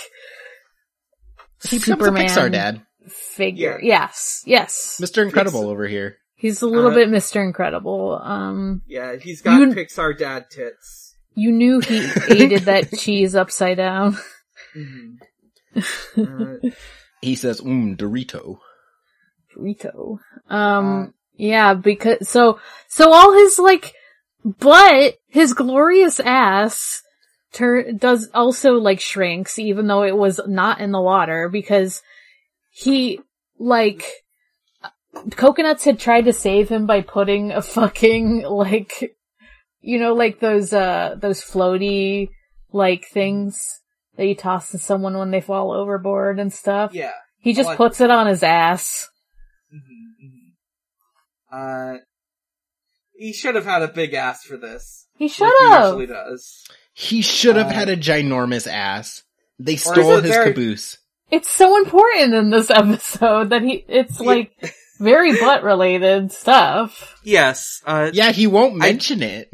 He 1.69 1.79
Superman 1.79 2.25
a 2.25 2.29
Pixar 2.29 2.51
dad. 2.53 2.83
figure. 3.09 3.79
Yes, 3.83 4.43
yes. 4.47 4.99
Mr. 5.01 5.23
Incredible 5.23 5.69
over 5.69 5.87
here. 5.87 6.17
He's 6.37 6.61
a 6.63 6.67
little 6.67 6.91
Uh, 6.91 6.95
bit 6.95 7.09
Mr. 7.09 7.43
Incredible. 7.43 8.21
Um, 8.23 8.83
yeah, 8.87 9.17
he's 9.17 9.41
got 9.41 9.59
You- 9.59 9.69
Pixar 9.69 10.17
dad 10.19 10.51
tits. 10.51 11.17
you 11.35 11.51
knew 11.51 11.81
he 11.81 12.07
aided 12.31 12.63
that 12.65 12.93
cheese 12.97 13.35
upside 13.35 13.79
down. 13.79 14.17
hmm 14.75 15.15
Uh, 16.17 16.57
He 17.23 17.35
says, 17.35 17.61
mmm, 17.63 17.97
Dorito. 17.97 18.59
Dorito. 19.57 20.19
Um, 20.49 21.15
yeah, 21.35 21.75
because, 21.75 22.29
so, 22.29 22.61
so 22.89 23.13
all 23.13 23.33
his 23.33 23.59
like, 23.59 23.95
but 24.45 25.15
his 25.29 25.55
glorious 25.55 26.21
ass 26.21 27.03
tur- 27.53 27.93
does 27.93 28.29
also 28.35 28.75
like 28.75 29.01
shrinks 29.01 29.59
even 29.59 29.87
though 29.87 30.03
it 30.05 30.17
was 30.17 30.41
not 30.47 30.81
in 30.81 30.93
the 30.93 31.01
water 31.01 31.49
because 31.49 32.03
he, 32.71 33.21
like, 33.59 34.05
Coconuts 35.37 35.85
had 35.85 35.99
tried 35.99 36.27
to 36.27 36.33
save 36.33 36.69
him 36.69 36.87
by 36.87 37.01
putting 37.03 37.53
a 37.53 37.63
fucking, 37.63 38.43
like, 38.43 39.17
you 39.81 39.99
know, 39.99 40.15
like 40.15 40.41
those, 40.41 40.73
uh, 40.73 41.17
those 41.19 41.43
floaty, 41.43 42.31
like, 42.73 43.07
things 43.07 43.81
that 44.17 44.27
you 44.27 44.35
toss 44.35 44.71
to 44.71 44.79
someone 44.79 45.17
when 45.19 45.31
they 45.31 45.41
fall 45.41 45.73
overboard 45.73 46.39
and 46.39 46.53
stuff. 46.53 46.93
yeah. 46.95 47.13
He 47.39 47.53
just 47.53 47.69
like- 47.69 47.77
puts 47.77 48.01
it 48.01 48.11
on 48.11 48.27
his 48.27 48.43
ass. 48.43 49.09
hmm 49.71 51.57
Uh, 51.57 51.99
he 53.15 53.33
should 53.33 53.55
have 53.55 53.65
had 53.65 53.83
a 53.83 53.89
big 53.89 54.15
ass 54.15 54.43
for 54.45 54.57
this. 54.57 55.07
He 55.17 55.25
like 55.27 55.33
should 55.33 55.53
he 55.61 55.69
have. 55.69 55.85
usually 55.85 56.07
does. 56.07 56.65
He 56.93 57.23
should 57.23 57.57
have 57.57 57.69
Uh, 57.69 57.73
had 57.75 57.89
a 57.89 57.97
ginormous 57.97 58.67
ass. 58.67 59.23
They 59.59 59.77
stole 59.77 60.21
his 60.21 60.31
very- 60.31 60.51
caboose. 60.53 60.99
It's 61.31 61.49
so 61.51 61.77
important 61.79 62.35
in 62.35 62.51
this 62.51 62.71
episode 62.71 63.51
that 63.51 63.63
he, 63.63 63.85
it's 63.89 64.21
like 64.21 64.53
very 64.99 65.39
butt 65.39 65.63
related 65.63 66.33
stuff. 66.33 67.15
Yes. 67.23 67.81
Uh, 67.87 68.11
Yeah, 68.13 68.33
he 68.33 68.47
won't 68.47 68.77
mention 68.77 69.23
it. 69.23 69.49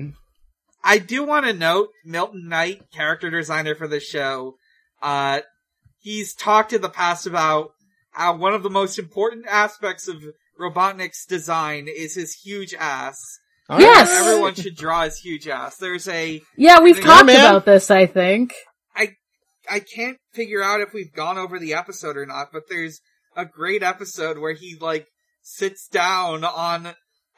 I 0.84 0.98
do 0.98 1.24
want 1.24 1.46
to 1.46 1.52
note 1.52 1.90
Milton 2.04 2.48
Knight, 2.48 2.90
character 2.92 3.30
designer 3.30 3.74
for 3.74 3.86
the 3.86 4.00
show. 4.00 4.56
Uh, 5.00 5.40
he's 6.00 6.34
talked 6.34 6.72
in 6.72 6.82
the 6.82 6.88
past 6.88 7.26
about 7.26 7.70
how 8.10 8.36
one 8.36 8.52
of 8.54 8.62
the 8.62 8.70
most 8.70 8.98
important 8.98 9.46
aspects 9.48 10.08
of 10.08 10.22
Robotnik's 10.60 11.24
design 11.26 11.86
is 11.88 12.14
his 12.14 12.34
huge 12.34 12.74
ass. 12.74 13.16
All 13.68 13.80
Yes! 13.80 14.10
Everyone 14.10 14.54
should 14.54 14.76
draw 14.76 15.04
his 15.04 15.18
huge 15.18 15.48
ass. 15.48 15.76
There's 15.76 16.08
a, 16.08 16.40
Yeah, 16.56 16.80
we've 16.80 17.00
talked 17.00 17.26
man. 17.26 17.36
about 17.36 17.64
this, 17.64 17.90
I 17.90 18.06
think. 18.06 18.54
I 18.94 19.14
I 19.70 19.80
can't 19.80 20.18
figure 20.34 20.62
out 20.62 20.80
if 20.80 20.92
we've 20.92 21.12
gone 21.12 21.38
over 21.38 21.58
the 21.58 21.74
episode 21.74 22.16
or 22.16 22.26
not, 22.26 22.48
but 22.52 22.64
there's 22.68 23.00
a 23.36 23.44
great 23.46 23.82
episode 23.82 24.38
where 24.38 24.52
he 24.52 24.76
like 24.80 25.06
sits 25.42 25.88
down 25.88 26.44
on 26.44 26.86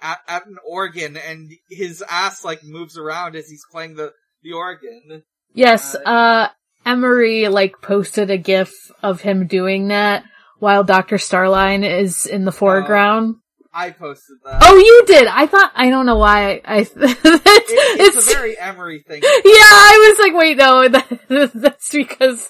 at, 0.00 0.18
at 0.28 0.46
an 0.46 0.56
organ 0.66 1.16
and 1.16 1.50
his 1.70 2.02
ass 2.08 2.44
like 2.44 2.62
moves 2.64 2.98
around 2.98 3.36
as 3.36 3.48
he's 3.48 3.64
playing 3.70 3.94
the 3.96 4.12
the 4.42 4.52
organ. 4.52 5.22
Yes, 5.54 5.94
Uh, 5.94 6.08
uh, 6.08 6.48
Emery 6.84 7.48
like 7.48 7.80
posted 7.80 8.30
a 8.30 8.36
gif 8.36 8.72
of 9.02 9.20
him 9.22 9.46
doing 9.46 9.88
that 9.88 10.24
while 10.58 10.84
Dr. 10.84 11.16
Starline 11.16 11.88
is 11.88 12.26
in 12.26 12.44
the 12.44 12.52
foreground. 12.52 13.36
I 13.76 13.90
posted 13.90 14.36
that. 14.44 14.60
oh, 14.62 14.76
you 14.76 15.04
did! 15.06 15.26
I 15.26 15.46
thought, 15.46 15.72
I 15.74 15.90
don't 15.90 16.06
know 16.06 16.16
why 16.18 16.60
I, 16.64 16.78
it's, 16.80 16.92
It- 16.94 17.18
it's, 17.24 18.16
it's, 18.16 18.30
a 18.30 18.34
very 18.34 18.56
Emery 18.58 19.02
thing. 19.06 19.20
yeah, 19.22 19.30
I 19.44 20.14
was 20.16 20.18
like, 20.24 20.40
wait, 20.40 20.56
no, 20.56 20.88
that, 20.88 21.50
that's 21.54 21.90
because 21.90 22.48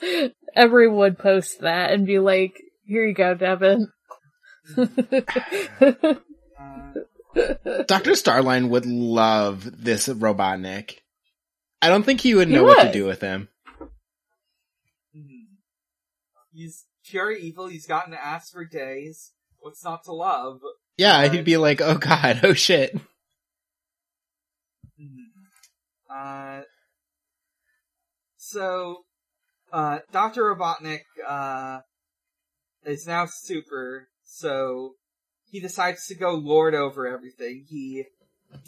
Emery 0.55 0.89
would 0.91 1.19
post 1.19 1.61
that 1.61 1.93
and 1.93 2.07
be 2.07 2.19
like, 2.19 2.61
here 2.87 3.07
you 3.07 3.15
go, 3.15 3.35
Devon. 3.35 3.91
Uh, 4.77 4.85
Dr. 7.87 8.13
Starline 8.13 8.69
would 8.69 8.87
love 8.87 9.83
this 9.83 10.09
Robotnik. 10.09 10.99
I 11.83 11.89
don't 11.89 12.05
think 12.05 12.21
he 12.21 12.35
would 12.35 12.49
He 12.49 12.55
know 12.55 12.65
what 12.65 12.83
to 12.85 12.93
do 12.93 13.05
with 13.07 13.21
him. 13.21 13.49
mhm. 15.15 15.47
He's 16.53 16.85
pure 17.05 17.33
evil. 17.33 17.67
He's 17.67 17.87
gotten 17.87 18.15
ass 18.15 18.51
for 18.51 18.65
days. 18.65 19.33
What's 19.59 19.85
not 19.85 20.05
to 20.05 20.13
love? 20.13 20.61
Yeah, 20.97 21.19
Right. 21.21 21.33
he'd 21.33 21.45
be 21.45 21.57
like, 21.57 21.81
oh 21.81 21.99
god, 21.99 22.41
oh 22.45 22.53
shit. 22.55 22.97
Mhm. 25.01 25.27
Uh, 26.09 26.63
so, 28.37 29.05
uh, 29.73 29.99
Dr. 30.13 30.43
Robotnik, 30.55 31.01
uh, 31.27 31.81
is 32.85 33.07
now 33.07 33.27
super, 33.27 34.09
so 34.37 34.95
he 35.51 35.61
decides 35.61 36.07
to 36.07 36.15
go 36.15 36.33
lord 36.35 36.75
over 36.75 37.07
everything. 37.07 37.65
He 37.69 38.05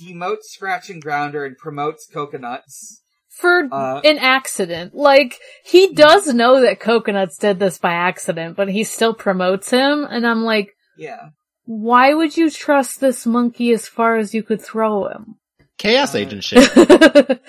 demotes 0.00 0.44
Scratch 0.44 0.90
and 0.90 1.02
Grounder 1.02 1.44
and 1.44 1.56
promotes 1.56 2.06
Coconuts. 2.12 3.02
For 3.28 3.68
Uh, 3.70 4.00
an 4.02 4.18
accident. 4.18 4.94
Like, 4.94 5.38
he 5.64 5.92
does 5.92 6.26
know 6.32 6.62
that 6.62 6.80
Coconuts 6.80 7.36
did 7.38 7.58
this 7.58 7.76
by 7.78 7.92
accident, 7.92 8.56
but 8.56 8.68
he 8.68 8.82
still 8.84 9.12
promotes 9.14 9.68
him, 9.70 10.06
and 10.08 10.26
I'm 10.26 10.42
like, 10.42 10.70
yeah. 10.96 11.28
why 11.66 12.14
would 12.14 12.36
you 12.36 12.50
trust 12.50 12.98
this 13.00 13.26
monkey 13.26 13.72
as 13.72 13.86
far 13.88 14.16
as 14.16 14.32
you 14.32 14.42
could 14.42 14.62
throw 14.62 15.08
him? 15.08 15.34
Chaos 15.76 16.14
Uh, 16.14 16.18
agent 16.18 16.44
shit. 16.48 17.40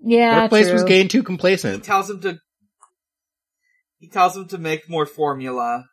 yeah, 0.00 0.42
Workplace 0.42 0.66
true. 0.66 0.72
was 0.74 0.84
getting 0.84 1.08
too 1.08 1.22
complacent. 1.22 1.76
He 1.76 1.78
complacent. 1.80 1.84
tells 1.84 2.10
him 2.10 2.20
to, 2.20 2.38
he 3.98 4.08
tells 4.08 4.36
him 4.36 4.48
to 4.48 4.58
make 4.58 4.88
more 4.90 5.06
formula. 5.06 5.86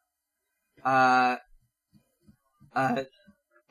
Uh, 0.83 1.37
uh, 2.75 3.03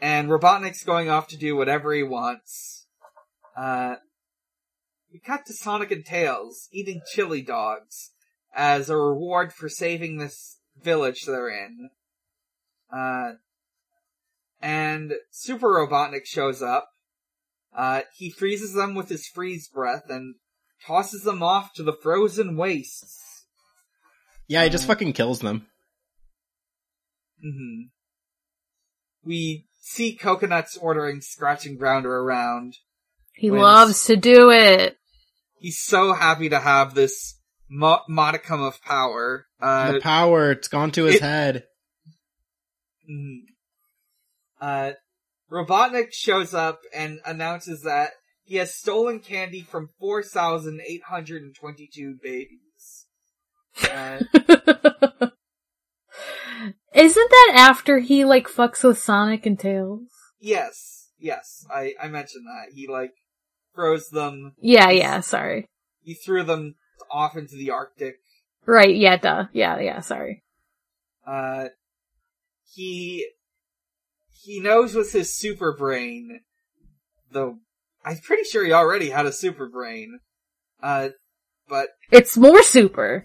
and 0.01 0.29
Robotnik's 0.29 0.85
going 0.85 1.11
off 1.11 1.29
to 1.29 1.37
do 1.37 1.57
whatever 1.57 1.93
he 1.93 2.03
wants. 2.03 2.87
Uh, 3.57 3.97
we 5.13 5.19
cut 5.19 5.47
to 5.47 5.53
Sonic 5.53 5.91
and 5.91 6.05
Tails 6.05 6.69
eating 6.73 7.03
chili 7.13 7.43
dogs 7.43 8.11
as 8.55 8.89
a 8.89 8.97
reward 8.97 9.53
for 9.53 9.69
saving 9.69 10.17
this 10.19 10.59
village 10.81 11.25
they're 11.25 11.49
in. 11.49 11.91
Uh, 12.93 13.33
and 14.61 15.15
Super 15.31 15.69
Robotnik 15.69 16.27
shows 16.27 16.63
up. 16.63 16.89
Uh, 17.77 18.03
he 18.17 18.31
freezes 18.31 18.75
them 18.75 18.95
with 18.95 19.09
his 19.09 19.27
freeze 19.27 19.69
breath 19.69 20.05
and 20.09 20.35
tosses 20.87 21.23
them 21.23 21.43
off 21.43 21.73
to 21.75 21.83
the 21.83 21.97
frozen 22.03 22.57
wastes. 22.57 23.45
Yeah, 24.49 24.65
he 24.65 24.71
just 24.71 24.85
uh, 24.85 24.89
fucking 24.89 25.13
kills 25.13 25.41
them. 25.41 25.67
Hmm 27.43 27.83
We 29.25 29.67
see 29.81 30.15
Coconuts 30.15 30.77
ordering 30.77 31.21
Scratch 31.21 31.67
and 31.67 31.77
Grounder 31.79 32.17
around. 32.19 32.77
He 33.35 33.51
wins. 33.51 33.63
loves 33.63 34.05
to 34.07 34.17
do 34.17 34.51
it. 34.51 34.97
He's 35.59 35.79
so 35.79 36.13
happy 36.13 36.49
to 36.51 36.59
have 36.59 36.95
this 36.95 37.39
mo- 37.69 38.01
modicum 38.09 38.61
of 38.63 38.83
power. 38.83 39.47
Uh, 39.61 39.93
the 39.93 40.01
power, 40.01 40.51
it's 40.53 40.69
gone 40.69 40.91
to 40.93 41.05
his 41.05 41.17
it- 41.17 41.23
head. 41.23 41.65
mm. 43.11 43.41
uh, 44.61 44.93
Robotnik 45.51 46.13
shows 46.13 46.55
up 46.55 46.81
and 46.95 47.19
announces 47.27 47.83
that 47.83 48.11
he 48.45 48.57
has 48.57 48.75
stolen 48.75 49.19
candy 49.21 49.61
from 49.63 49.89
4,822 49.99 52.19
babies. 52.23 52.59
Uh, 53.91 54.19
Isn't 56.95 57.31
that 57.31 57.53
after 57.57 57.99
he 58.01 58.25
like 58.25 58.49
fucks 58.49 58.83
with 58.85 58.99
Sonic 58.99 59.47
and 59.47 59.59
Tails? 59.59 60.03
yes, 60.41 61.09
yes, 61.19 61.67
I, 61.73 61.95
I 62.03 62.09
mentioned 62.09 62.47
that. 62.47 62.73
He 62.75 62.87
like 62.89 63.13
throws 63.75 64.09
them, 64.11 64.55
Yeah, 64.61 64.91
yeah, 64.91 65.21
sorry. 65.21 65.67
he 66.03 66.15
threw 66.15 66.43
them 66.43 66.75
off 67.11 67.37
into 67.37 67.57
the 67.57 67.71
Arctic. 67.71 68.17
Right, 68.67 68.95
yeah, 68.97 69.17
duh. 69.17 69.47
Yeah, 69.53 69.79
yeah, 69.81 70.01
sorry. 70.01 70.43
Uh, 71.27 71.67
he, 72.75 73.27
he 74.45 74.61
knows 74.61 74.95
with 74.95 75.13
his 75.13 75.35
super 75.35 75.75
brain, 75.77 76.41
though 77.31 77.59
I'm 78.05 78.19
pretty 78.19 78.45
sure 78.45 78.65
he 78.65 78.73
already 78.73 79.11
had 79.11 79.27
a 79.27 79.33
super 79.33 79.69
brain. 79.69 80.21
Uh, 80.83 81.11
but, 81.69 81.89
It's 82.11 82.37
more 82.37 82.63
super. 82.63 83.25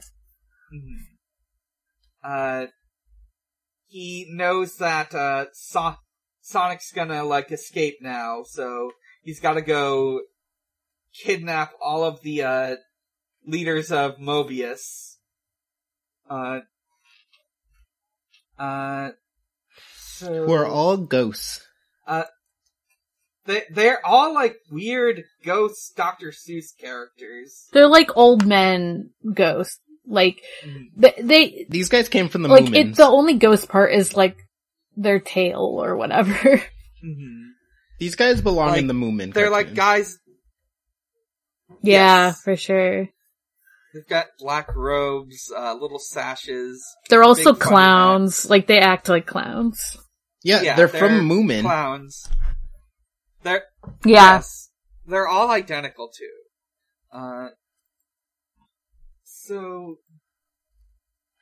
mhm. 0.74 0.98
uh, 2.24 2.68
he 3.96 4.28
knows 4.30 4.76
that, 4.76 5.16
uh, 5.16 5.46
so- 5.54 5.96
Sonic's 6.42 6.92
gonna, 6.92 7.24
like, 7.24 7.50
escape 7.50 8.00
now, 8.02 8.44
so 8.44 8.92
he's 9.24 9.40
gotta 9.40 9.62
go 9.62 10.20
kidnap 11.14 11.72
all 11.82 12.04
of 12.04 12.22
the, 12.22 12.44
uh, 12.44 12.76
leaders 13.46 13.94
of 13.94 14.18
Mobius. 14.18 15.16
Uh, 16.30 16.60
uh, 18.60 19.12
so... 19.96 20.46
Who 20.46 20.52
are 20.52 20.66
all 20.66 20.98
ghosts. 20.98 21.66
They, 23.46 23.62
they're 23.70 24.04
all 24.06 24.34
like 24.34 24.58
weird 24.72 25.24
ghost 25.44 25.96
Dr. 25.96 26.32
Seuss 26.32 26.76
characters. 26.78 27.70
They're 27.72 27.88
like 27.88 28.10
old 28.18 28.46
men 28.46 29.12
ghosts. 29.34 29.80
Like, 30.08 30.42
they, 30.96 31.14
they 31.22 31.66
These 31.70 31.90
guys 31.90 32.10
came 32.10 32.30
from 32.30 32.44
the 32.44 32.50
like, 32.50 32.66
Moomins. 32.66 32.76
it, 32.92 32.96
the 32.96 33.06
only 33.08 33.36
ghost 33.36 33.68
part 33.70 33.94
is 33.94 34.16
like 34.16 34.38
their 34.96 35.20
tail 35.20 35.60
or 35.82 35.96
whatever. 35.96 36.62
Mhm. 37.06 37.50
These 38.00 38.16
guys 38.16 38.42
belong 38.42 38.70
Like, 38.70 38.80
in 38.80 38.88
the 38.88 38.94
Moomin. 38.96 39.32
They're 39.34 39.52
like 39.52 39.76
guys, 39.76 40.18
yeah, 41.82 42.28
Yes. 42.28 42.42
for 42.42 42.56
sure. 42.56 43.10
they've 43.94 44.08
got 44.10 44.26
black 44.40 44.76
robes, 44.76 45.52
uh, 45.56 45.74
little 45.76 46.00
sashes. 46.00 46.84
They're 47.10 47.24
also 47.24 47.54
Big 47.54 47.62
funny 47.64 47.76
clowns. 47.76 48.50
Like, 48.50 48.68
they 48.68 48.80
act 48.80 49.08
like 49.08 49.26
clowns. 49.28 49.98
Yeah, 50.44 50.62
Yeah, 50.62 50.76
they're, 50.76 50.88
they're 50.88 51.00
from 51.00 51.30
Moomin. 51.30 51.62
Clowns. 51.62 52.28
They're, 53.44 53.64
Yeah. 54.04 54.36
yes, 54.38 54.70
they're 55.08 55.28
all 55.28 55.52
identical 55.52 56.10
too. 56.10 57.18
Uh, 57.18 57.50
so, 59.46 59.98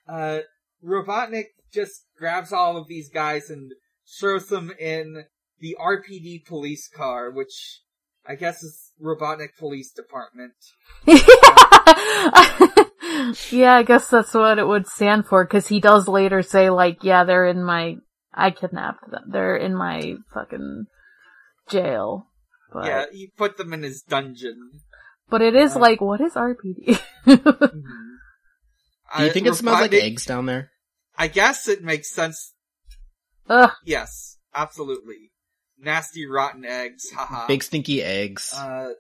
uh, 0.08 0.40
Robotnik 0.84 1.48
just 1.74 2.06
grabs 2.18 2.54
all 2.54 2.78
of 2.78 2.88
these 2.88 3.10
guys 3.10 3.50
and 3.50 3.72
throws 4.20 4.48
them 4.48 4.72
in 4.80 5.26
the 5.60 5.78
RPD 5.80 6.46
police 6.46 6.88
car, 6.88 7.32
which 7.32 7.82
I 8.26 8.36
guess 8.36 8.64
is 8.64 8.92
Robotnik 9.02 9.58
Police 9.58 9.92
Department. 9.92 10.54
yeah, 13.52 13.76
I 13.76 13.84
guess 13.86 14.10
that's 14.10 14.34
what 14.34 14.60
it 14.60 14.68
would 14.68 14.88
stand 14.88 15.26
for, 15.26 15.46
cause 15.46 15.68
he 15.68 15.80
does 15.80 16.08
later 16.08 16.42
say 16.42 16.70
like, 16.70 17.04
yeah, 17.04 17.24
they're 17.24 17.48
in 17.48 17.64
my, 17.64 17.98
I 18.34 18.52
kidnapped 18.52 19.10
them. 19.10 19.24
They're 19.32 19.56
in 19.56 19.76
my 19.76 20.16
fucking 20.34 20.86
jail. 21.70 22.28
But, 22.72 22.86
Yeah, 22.86 23.06
he 23.12 23.32
put 23.36 23.58
them 23.58 23.74
in 23.74 23.84
his 23.84 24.02
dungeon. 24.02 24.82
But 25.34 25.42
it 25.42 25.56
is 25.58 25.76
Uh, 25.76 25.80
like, 25.80 26.00
what 26.00 26.22
is 26.22 26.36
RPD? 26.38 27.02
Mhm. 27.26 27.82
Do 29.18 29.24
you 29.24 29.30
I- 29.30 29.34
think 29.34 29.48
it 29.48 29.56
smells 29.56 29.82
like 29.82 29.92
Robotnik- 29.92 30.04
eggs 30.04 30.26
down 30.26 30.46
there? 30.46 30.72
I 31.18 31.28
guess 31.28 31.68
it 31.68 31.84
makes 31.84 32.14
sense. 32.14 32.54
Ugh. 33.50 33.72
Yes, 33.86 34.38
absolutely. 34.54 35.32
Nasty 35.78 36.26
rotten 36.28 36.64
eggs, 36.66 37.10
haha. 37.12 37.48
Big 37.48 37.64
stinky 37.64 38.02
eggs. 38.04 38.54
Uh, 38.56 38.94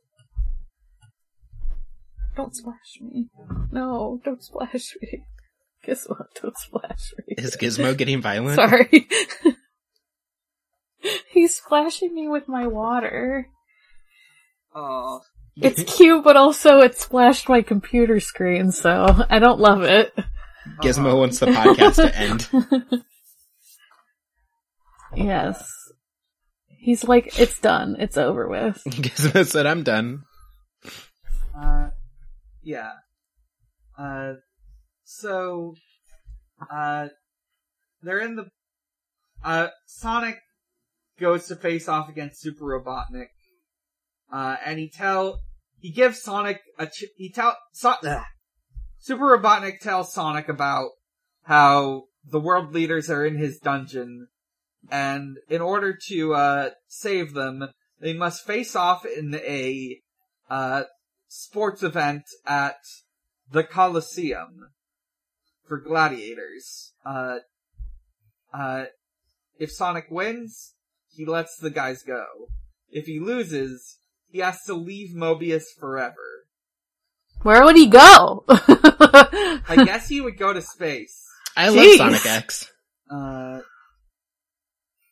Don't 2.35 2.55
splash 2.55 2.97
me. 2.99 3.29
No, 3.71 4.19
don't 4.25 4.43
splash 4.43 4.95
me. 5.01 5.23
Gizmo, 5.85 6.25
don't 6.41 6.57
splash 6.57 7.13
me. 7.17 7.35
Is 7.37 7.55
Gizmo 7.57 7.95
getting 7.95 8.21
violent? 8.21 8.55
Sorry. 8.55 9.07
He's 11.29 11.55
splashing 11.55 12.13
me 12.15 12.27
with 12.27 12.47
my 12.47 12.65
water. 12.67 13.47
oh, 14.73 15.21
It's 15.55 15.83
cute, 15.97 16.23
but 16.23 16.35
also 16.35 16.79
it 16.79 16.97
splashed 16.97 17.47
my 17.47 17.61
computer 17.61 18.19
screen, 18.19 18.71
so 18.71 19.25
I 19.29 19.39
don't 19.39 19.59
love 19.59 19.83
it. 19.83 20.13
Gizmo 20.81 21.07
uh-huh. 21.07 21.17
wants 21.17 21.39
the 21.39 21.47
podcast 21.47 21.95
to 21.95 22.17
end. 22.17 23.03
yes. 25.15 25.69
He's 26.79 27.03
like, 27.03 27.39
it's 27.39 27.59
done. 27.59 27.97
It's 27.99 28.17
over 28.17 28.47
with. 28.47 28.81
Gizmo 28.87 29.45
said, 29.45 29.65
I'm 29.65 29.83
done. 29.83 30.23
Uh, 31.55 31.89
yeah. 32.61 32.91
Uh, 33.97 34.33
so, 35.03 35.75
uh, 36.73 37.09
they're 38.01 38.19
in 38.19 38.35
the, 38.35 38.47
uh, 39.43 39.67
Sonic 39.85 40.39
goes 41.19 41.47
to 41.47 41.55
face 41.55 41.87
off 41.87 42.09
against 42.09 42.41
Super 42.41 42.65
Robotnik, 42.65 43.27
uh, 44.33 44.57
and 44.65 44.79
he 44.79 44.89
tell, 44.89 45.39
he 45.79 45.91
gives 45.91 46.21
Sonic 46.21 46.61
a, 46.79 46.87
ch- 46.87 47.13
he 47.15 47.29
tell, 47.29 47.55
so- 47.71 47.95
Super 48.99 49.37
Robotnik 49.37 49.79
tells 49.79 50.13
Sonic 50.13 50.49
about 50.49 50.89
how 51.43 52.05
the 52.25 52.39
world 52.39 52.73
leaders 52.73 53.09
are 53.09 53.25
in 53.25 53.37
his 53.37 53.59
dungeon, 53.59 54.27
and 54.89 55.37
in 55.49 55.61
order 55.61 55.97
to, 56.07 56.33
uh, 56.33 56.69
save 56.87 57.33
them, 57.33 57.67
they 57.99 58.13
must 58.13 58.45
face 58.45 58.75
off 58.75 59.05
in 59.05 59.35
a, 59.35 60.01
uh, 60.49 60.83
sports 61.27 61.83
event 61.83 62.23
at 62.45 62.77
the 63.51 63.63
Coliseum 63.63 64.69
for 65.67 65.77
gladiators. 65.79 66.93
Uh, 67.05 67.39
uh, 68.53 68.85
if 69.59 69.71
Sonic 69.71 70.07
wins, 70.09 70.73
he 71.09 71.25
lets 71.25 71.57
the 71.57 71.69
guys 71.69 72.03
go. 72.03 72.25
If 72.89 73.05
he 73.05 73.19
loses, 73.19 73.99
he 74.33 74.39
has 74.39 74.63
to 74.63 74.73
leave 74.73 75.15
Mobius 75.15 75.65
forever. 75.79 76.47
Where 77.43 77.63
would 77.63 77.75
he 77.75 77.85
go? 77.85 78.43
I 78.49 79.83
guess 79.85 80.09
he 80.09 80.21
would 80.21 80.39
go 80.39 80.51
to 80.51 80.61
space. 80.61 81.23
I 81.55 81.69
love 81.69 81.97
Sonic 81.97 82.25
X. 82.25 82.71
Uh, 83.11 83.59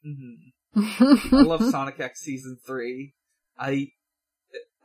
mhm. 0.03 0.37
I 0.75 1.41
love 1.43 1.63
Sonic 1.63 1.99
X 1.99 2.21
Season 2.21 2.57
3. 2.65 3.13
I, 3.59 3.87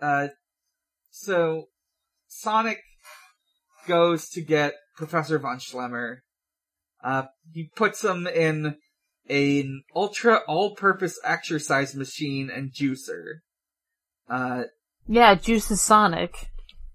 uh, 0.02 0.28
so, 1.10 1.68
Sonic 2.28 2.82
goes 3.88 4.28
to 4.30 4.42
get 4.42 4.74
Professor 4.96 5.38
Von 5.38 5.58
Schlemmer. 5.58 6.18
Uh, 7.02 7.22
he 7.52 7.70
puts 7.74 8.04
him 8.04 8.26
in 8.26 8.76
an 9.30 9.82
ultra 9.94 10.42
all-purpose 10.46 11.18
exercise 11.24 11.94
machine 11.94 12.50
and 12.54 12.72
juicer. 12.72 13.40
Uh, 14.28 14.64
yeah, 15.06 15.34
Juice 15.34 15.70
is 15.70 15.80
Sonic. 15.80 16.48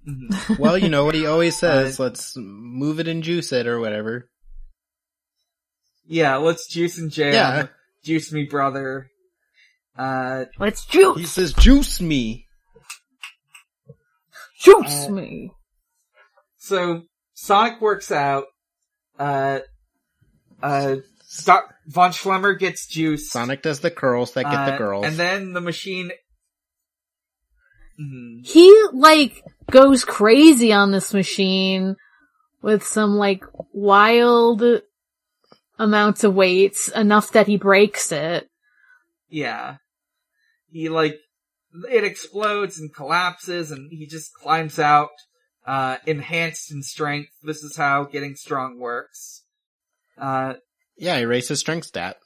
mhm. 0.07 0.57
Well, 0.59 0.77
you 0.77 0.89
know 0.89 1.05
what 1.05 1.15
he 1.15 1.25
always 1.25 1.55
says. 1.57 1.99
Uh, 1.99 2.03
Let's 2.03 2.34
move 2.36 2.99
it 2.99 3.07
and 3.07 3.23
juice 3.23 3.51
it 3.51 3.67
or 3.67 3.79
whatever. 3.79 4.27
yeah, 6.07 6.36
let's 6.38 6.67
juice 6.67 6.97
and 6.97 7.11
jam. 7.11 7.34
Yeah. 7.34 7.67
Juice 8.03 8.32
me, 8.34 8.45
brother. 8.45 9.07
Uh, 9.97 10.45
Let's 10.59 10.86
juice! 10.86 11.17
He 11.19 11.25
says, 11.25 11.53
juice 11.53 12.01
me. 12.01 12.45
juice 14.59 15.05
uh, 15.07 15.11
me! 15.11 15.51
So 16.57 17.03
Sonic 17.34 17.79
works 17.82 18.11
out. 18.11 18.45
Uh, 19.19 19.59
uh, 20.63 20.95
Doc- 21.45 21.73
Von 21.88 22.11
Schlemmer 22.11 22.57
gets 22.57 22.88
juice. 22.88 23.29
Sonic 23.32 23.61
does 23.61 23.79
the 23.82 23.91
curls 23.91 24.34
that 24.34 24.43
get 24.45 24.53
uh, 24.53 24.71
the 24.71 24.77
girls. 24.77 25.05
and 25.05 25.15
then 25.17 25.53
the 25.53 25.61
machine. 25.61 26.11
Mhm. 28.01 28.45
He, 28.45 28.83
like, 28.93 29.43
goes 29.69 30.03
crazy 30.03 30.73
on 30.73 30.91
this 30.91 31.13
machine 31.13 31.95
with 32.61 32.83
some, 32.83 33.15
like, 33.15 33.43
wild 33.71 34.63
amounts 35.77 36.23
of 36.23 36.33
weights, 36.33 36.87
enough 36.89 37.31
that 37.31 37.47
he 37.47 37.57
breaks 37.57 38.11
it. 38.11 38.49
Yeah, 39.29 39.77
he 40.69 40.89
like 40.89 41.17
it 41.89 42.03
explodes 42.03 42.79
and 42.79 42.93
collapses, 42.93 43.71
and 43.71 43.89
he 43.91 44.05
just 44.05 44.33
climbs 44.33 44.77
out, 44.77 45.09
uh, 45.65 45.97
enhanced 46.05 46.71
in 46.71 46.83
strength. 46.83 47.31
This 47.41 47.63
is 47.63 47.77
how 47.77 48.03
getting 48.03 48.35
strong 48.35 48.77
works. 48.79 49.43
Uh, 50.17 50.55
Yeah, 50.97 51.17
he 51.17 51.25
raised 51.25 51.49
his 51.49 51.59
strength 51.59 51.87
stat. 51.87 52.17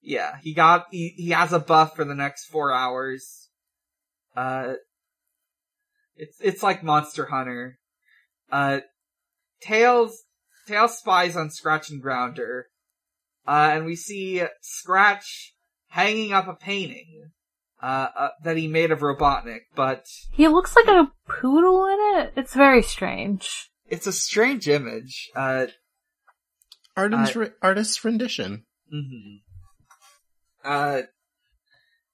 yeah, 0.00 0.38
he 0.42 0.54
got, 0.54 0.86
he, 0.90 1.10
he 1.16 1.30
has 1.30 1.52
a 1.52 1.58
buff 1.58 1.94
for 1.94 2.04
the 2.04 2.14
next 2.14 2.46
four 2.46 2.72
hours. 2.72 3.50
Uh, 4.34 4.74
it's, 6.18 6.36
it's 6.40 6.62
like 6.62 6.82
Monster 6.82 7.26
Hunter. 7.26 7.78
Uh, 8.50 8.80
Tails, 9.60 10.22
Tails 10.66 10.98
spies 10.98 11.36
on 11.36 11.50
Scratch 11.50 11.90
and 11.90 12.02
Grounder. 12.02 12.66
Uh, 13.46 13.70
and 13.72 13.86
we 13.86 13.96
see 13.96 14.42
Scratch 14.60 15.54
hanging 15.88 16.32
up 16.32 16.48
a 16.48 16.54
painting, 16.54 17.30
uh, 17.82 18.08
uh, 18.16 18.28
that 18.44 18.56
he 18.58 18.68
made 18.68 18.90
of 18.90 19.00
Robotnik, 19.00 19.60
but 19.74 20.04
He 20.32 20.48
looks 20.48 20.76
like 20.76 20.86
a 20.88 21.10
poodle 21.28 21.86
in 21.86 22.20
it. 22.20 22.32
It's 22.36 22.54
very 22.54 22.82
strange. 22.82 23.70
it's 23.88 24.06
a 24.06 24.12
strange 24.12 24.68
image. 24.68 25.30
Uh, 25.34 25.66
Artist's, 26.96 27.36
Uh, 27.36 27.40
re- 27.40 27.50
artist's 27.62 28.04
rendition. 28.04 28.64
hmm 28.90 29.36
Uh, 30.64 31.02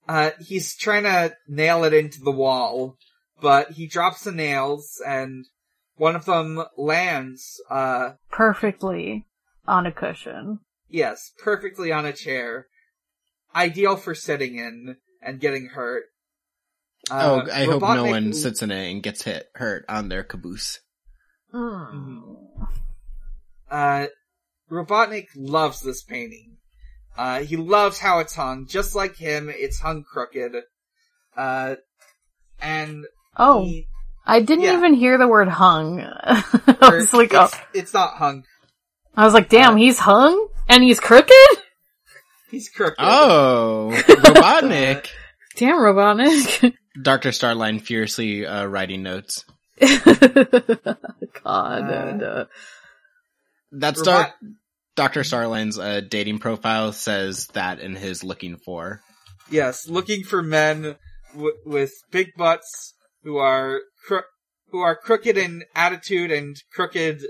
uh, 0.09 0.31
he's 0.47 0.77
trying 0.77 1.05
to 1.05 1.35
nail 1.49 1.83
it 1.85 1.93
into 1.95 2.21
the 2.21 2.31
wall, 2.31 2.97
but 3.45 3.73
he 3.73 3.87
drops 3.87 4.25
the 4.25 4.33
nails 4.33 5.03
and 5.07 5.45
one 5.97 6.17
of 6.17 6.25
them 6.25 6.65
lands, 6.79 7.61
uh, 7.71 8.13
Perfectly 8.31 9.27
on 9.67 9.85
a 9.85 9.93
cushion. 9.93 10.61
yes, 10.89 11.31
perfectly 11.39 11.93
on 11.93 12.07
a 12.07 12.13
chair. 12.15 12.69
Ideal 13.55 13.97
for 13.97 14.15
sitting 14.15 14.57
in 14.57 14.97
and 15.21 15.41
getting 15.41 15.67
hurt. 15.75 16.05
oh, 17.11 17.41
Uh, 17.41 17.49
I 17.53 17.65
hope 17.67 17.83
no 17.83 18.05
one 18.07 18.33
sits 18.33 18.63
in 18.63 18.71
it 18.71 18.91
and 18.91 19.03
gets 19.03 19.23
hit, 19.25 19.47
hurt 19.57 19.85
on 19.91 20.09
their 20.09 20.25
caboose. 20.25 20.81
Mm. 21.53 22.37
Uh, 23.71 24.07
Robotnik 24.71 25.27
loves 25.37 25.83
this 25.83 26.03
painting. 26.03 26.57
Uh, 27.17 27.41
he 27.41 27.57
loves 27.57 27.99
how 27.99 28.21
it's 28.21 28.35
hung. 28.37 28.67
Just 28.67 28.95
like 28.95 29.17
him, 29.17 29.51
it's 29.51 29.81
hung 29.81 30.03
crooked. 30.03 30.57
Uh, 31.37 31.77
and 32.61 33.05
Oh, 33.37 33.65
he, 33.65 33.87
I 34.27 34.41
didn't 34.41 34.65
yeah. 34.65 34.77
even 34.77 34.95
hear 34.95 35.19
the 35.19 35.29
word 35.29 35.49
hung. 35.49 36.01
I 36.03 36.43
was 36.93 37.13
like, 37.13 37.35
oh, 37.35 37.45
it's, 37.45 37.57
it's 37.75 37.95
not 37.95 38.15
hung. 38.15 38.45
I 39.17 39.25
was 39.25 39.35
like, 39.35 39.49
damn, 39.49 39.75
uh, 39.75 39.77
he's 39.77 39.99
hung 39.99 40.49
and 40.69 40.83
he's 40.83 41.01
crooked. 41.01 41.33
He's 42.51 42.69
crooked. 42.69 42.97
Oh, 42.99 43.91
Robotnik. 43.95 45.09
Damn, 45.57 45.77
Robotnik. 45.77 46.75
Dr. 47.01 47.31
Starline 47.31 47.81
fiercely 47.81 48.47
uh, 48.47 48.65
writing 48.67 49.03
notes. 49.03 49.45
God, 49.81 50.95
Uh, 51.45 51.93
and, 51.93 52.23
uh, 52.23 52.45
That's 53.73 54.01
Robot- 54.01 54.05
Dar- 54.07 54.35
Dr. 54.97 55.21
Starline's 55.23 55.79
uh, 55.79 56.01
dating 56.09 56.39
profile 56.39 56.93
says 56.93 57.49
that 57.49 57.81
in 57.81 57.97
his 57.97 58.23
looking 58.23 58.57
for. 58.65 59.01
Yes, 59.51 59.89
looking 59.89 60.23
for 60.23 60.41
men 60.43 60.95
w- 61.33 61.57
with 61.67 61.93
big 62.13 62.29
butts 62.37 62.94
who 63.25 63.39
are 63.39 63.81
cro- 64.07 64.23
who 64.71 64.81
are 64.81 64.95
crooked 64.95 65.37
in 65.37 65.65
attitude 65.75 66.31
and 66.31 66.57
crooked, 66.73 67.23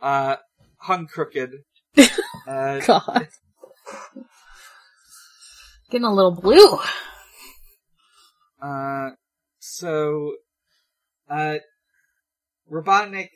uh, 0.00 0.36
hung 0.78 1.06
crooked. 1.06 1.64
Uh, 2.48 2.78
God. 2.78 3.26
Getting 5.90 6.04
a 6.04 6.14
little 6.14 6.30
blue. 6.30 6.78
uh, 8.62 9.10
so, 9.58 10.34
uh, 11.28 11.56
Robotnik 12.70 13.30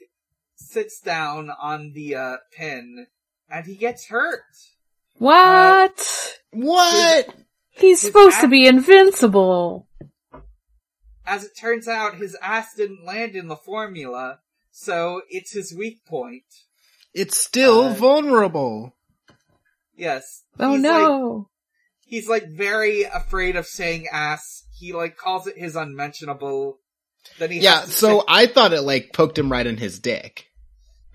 sits 0.54 1.00
down 1.00 1.50
on 1.50 1.90
the, 1.92 2.14
uh, 2.14 2.36
pin 2.56 3.08
and 3.50 3.66
he 3.66 3.74
gets 3.74 4.06
hurt. 4.06 4.42
What? 5.16 6.38
What? 6.52 7.34
He's 7.70 8.00
his 8.00 8.12
supposed 8.12 8.40
to 8.42 8.48
be 8.48 8.68
invincible. 8.68 9.88
As 11.30 11.44
it 11.44 11.52
turns 11.56 11.86
out, 11.86 12.16
his 12.16 12.36
ass 12.42 12.74
didn't 12.76 13.04
land 13.04 13.36
in 13.36 13.46
the 13.46 13.54
formula, 13.56 14.40
so 14.72 15.22
it's 15.30 15.52
his 15.52 15.72
weak 15.72 16.04
point. 16.04 16.42
It's 17.14 17.36
still 17.38 17.82
Uh, 17.84 17.94
vulnerable. 17.94 18.96
Yes. 19.96 20.42
Oh 20.58 20.72
He's 20.72 20.82
like- 20.82 20.92
no. 21.02 21.48
he's 22.04 22.28
like 22.28 22.48
very 22.48 23.02
afraid 23.04 23.54
of 23.54 23.66
saying 23.66 24.08
ass. 24.12 24.64
He 24.76 24.92
like 24.92 25.16
calls 25.16 25.46
it 25.46 25.56
his 25.56 25.76
unmentionable. 25.76 26.80
Then 27.38 27.50
he 27.52 27.60
Yeah, 27.60 27.80
has 27.80 27.84
to 27.90 27.92
so 27.92 28.24
I 28.26 28.46
thought 28.46 28.72
it 28.72 28.80
like 28.82 29.12
poked 29.12 29.38
him 29.38 29.52
right 29.52 29.66
in 29.66 29.76
his 29.76 29.98
dick. 30.00 30.46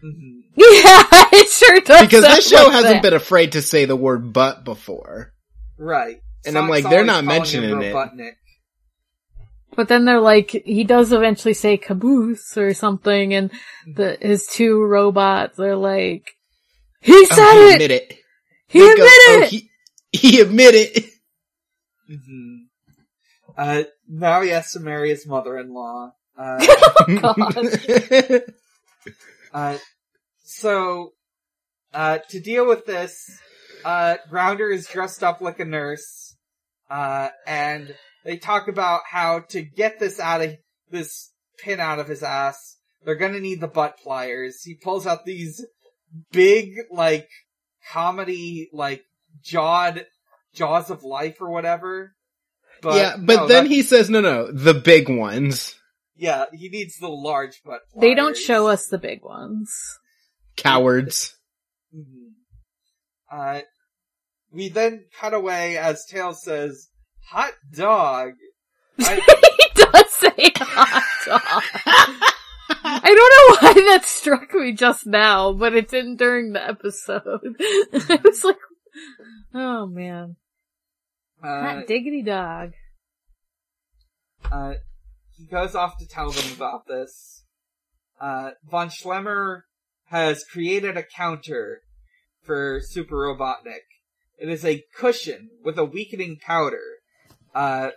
say- 0.01 0.07
Mhm. 0.07 0.41
Yeah, 0.55 1.07
it 1.33 1.49
sure 1.49 1.79
does. 1.81 2.05
Because 2.05 2.23
this 2.23 2.47
show 2.47 2.69
hasn't 2.69 2.95
that. 2.95 3.01
been 3.01 3.13
afraid 3.13 3.51
to 3.53 3.61
say 3.61 3.83
the 3.85 3.95
word 3.97 4.31
butt 4.31 4.63
before. 4.63 5.33
right. 5.77 6.21
And 6.47 6.57
I'm 6.59 6.69
like, 6.69 6.87
they're 6.87 7.03
not 7.03 7.23
mentioning 7.25 7.81
it. 7.81 7.91
Robotnik. 7.93 8.35
But 9.75 9.87
then 9.89 10.05
they're 10.05 10.21
like, 10.21 10.51
he 10.51 10.83
does 10.83 11.11
eventually 11.11 11.53
say 11.53 11.77
caboose 11.77 12.57
or 12.57 12.73
something, 12.73 13.33
and 13.33 13.51
the 13.85 14.17
his 14.21 14.47
two 14.47 14.81
robots 14.81 15.59
are 15.59 15.75
like, 15.75 16.35
he 17.01 17.25
said 17.25 17.37
oh, 17.39 17.67
he 17.67 17.71
it. 17.71 17.75
admit 17.75 17.91
it. 17.91 18.17
He 18.67 18.79
They 18.79 18.85
go, 18.87 18.91
admitted 18.93 19.09
oh, 19.27 19.41
it. 19.43 19.49
He, 19.49 19.69
he 20.11 20.39
admitted. 20.39 21.03
Uh, 23.57 23.83
now 24.07 24.41
he 24.41 24.49
has 24.49 24.71
to 24.73 24.79
marry 24.79 25.09
his 25.09 25.25
mother-in-law. 25.27 26.11
Uh, 26.37 26.65
God. 27.21 28.41
uh, 29.53 29.77
so, 30.43 31.13
uh, 31.93 32.19
to 32.29 32.39
deal 32.39 32.67
with 32.67 32.85
this, 32.85 33.31
uh, 33.85 34.17
Grounder 34.29 34.69
is 34.69 34.87
dressed 34.87 35.23
up 35.23 35.41
like 35.41 35.59
a 35.59 35.65
nurse, 35.65 36.35
uh, 36.89 37.29
and 37.47 37.95
they 38.25 38.37
talk 38.37 38.67
about 38.67 39.01
how 39.09 39.39
to 39.49 39.61
get 39.61 39.99
this 39.99 40.19
out 40.19 40.41
of, 40.41 40.55
this 40.89 41.31
pin 41.59 41.79
out 41.79 41.99
of 41.99 42.07
his 42.09 42.23
ass, 42.23 42.77
they're 43.05 43.15
gonna 43.15 43.39
need 43.39 43.61
the 43.61 43.67
butt 43.67 43.97
pliers. 44.03 44.61
He 44.63 44.73
pulls 44.75 45.07
out 45.07 45.23
these 45.25 45.63
big, 46.31 46.73
like, 46.91 47.29
comedy, 47.91 48.69
like, 48.73 49.03
jawed, 49.41 50.05
jaws 50.53 50.89
of 50.89 51.03
life 51.03 51.37
or 51.39 51.49
whatever. 51.51 52.15
But, 52.81 52.95
yeah, 52.95 53.15
but 53.17 53.35
no, 53.35 53.47
then 53.47 53.65
that- 53.65 53.71
he 53.71 53.83
says, 53.83 54.09
no, 54.09 54.19
no, 54.21 54.51
the 54.51 54.73
big 54.73 55.07
ones. 55.09 55.75
yeah, 56.17 56.45
he 56.51 56.69
needs 56.69 56.97
the 56.97 57.07
large 57.09 57.61
butt 57.63 57.81
pliers. 57.91 58.01
They 58.01 58.15
don't 58.15 58.37
show 58.37 58.67
us 58.67 58.87
the 58.87 58.97
big 58.97 59.23
ones. 59.23 59.71
Cowards. 60.57 61.35
Mhm. 61.95 62.31
Uh, 63.31 63.61
we 64.51 64.69
then 64.69 65.05
cut 65.19 65.33
away 65.33 65.77
as 65.77 66.05
Tails 66.05 66.43
says, 66.43 66.89
hot 67.29 67.53
dog. 67.73 68.33
I, 68.99 69.15
he 69.15 69.81
does 69.81 70.11
say 70.11 70.51
hot 70.57 71.03
dog. 71.25 72.31
I 72.67 73.13
don't 73.13 73.63
know 73.63 73.67
why 73.67 73.73
that 73.91 74.05
struck 74.05 74.53
me 74.53 74.73
just 74.73 75.05
now, 75.05 75.53
but 75.53 75.75
it 75.75 75.89
didn't 75.89 76.17
during 76.17 76.53
the 76.53 76.65
episode. 76.67 77.55
I 77.93 78.19
was 78.23 78.43
like, 78.43 78.57
oh 79.53 79.85
man. 79.87 80.35
uh, 81.43 81.47
Hot 81.61 81.87
diggity 81.87 82.23
dog. 82.23 82.71
uh, 84.51 84.73
he 85.37 85.45
goes 85.45 85.75
off 85.75 85.97
to 85.99 86.07
tell 86.07 86.29
them 86.31 86.53
about 86.55 86.87
this. 86.87 87.43
Uh, 88.19 88.51
Von 88.69 88.89
Schlemmer 88.89 89.61
has 90.05 90.43
created 90.45 90.95
a 90.97 91.03
counter 91.03 91.81
for 92.43 92.79
Super 92.81 93.15
Robotnik. 93.15 93.83
It 94.37 94.49
is 94.49 94.63
a 94.63 94.83
cushion 94.97 95.49
with 95.63 95.77
a 95.77 95.85
weakening 95.85 96.37
powder, 96.45 96.94
uh, 97.55 97.89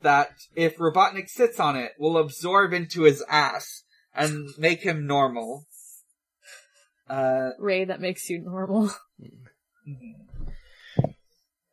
that 0.00 0.30
if 0.56 0.78
Robotnik 0.78 1.28
sits 1.28 1.60
on 1.60 1.76
it 1.76 1.92
will 1.98 2.18
absorb 2.18 2.72
into 2.72 3.02
his 3.02 3.22
ass 3.28 3.84
and 4.14 4.48
make 4.58 4.80
him 4.82 5.06
normal. 5.06 5.66
Uh, 7.08 7.50
Ray 7.60 7.84
that 7.84 8.00
makes 8.00 8.28
you 8.28 8.38
normal. 8.40 8.90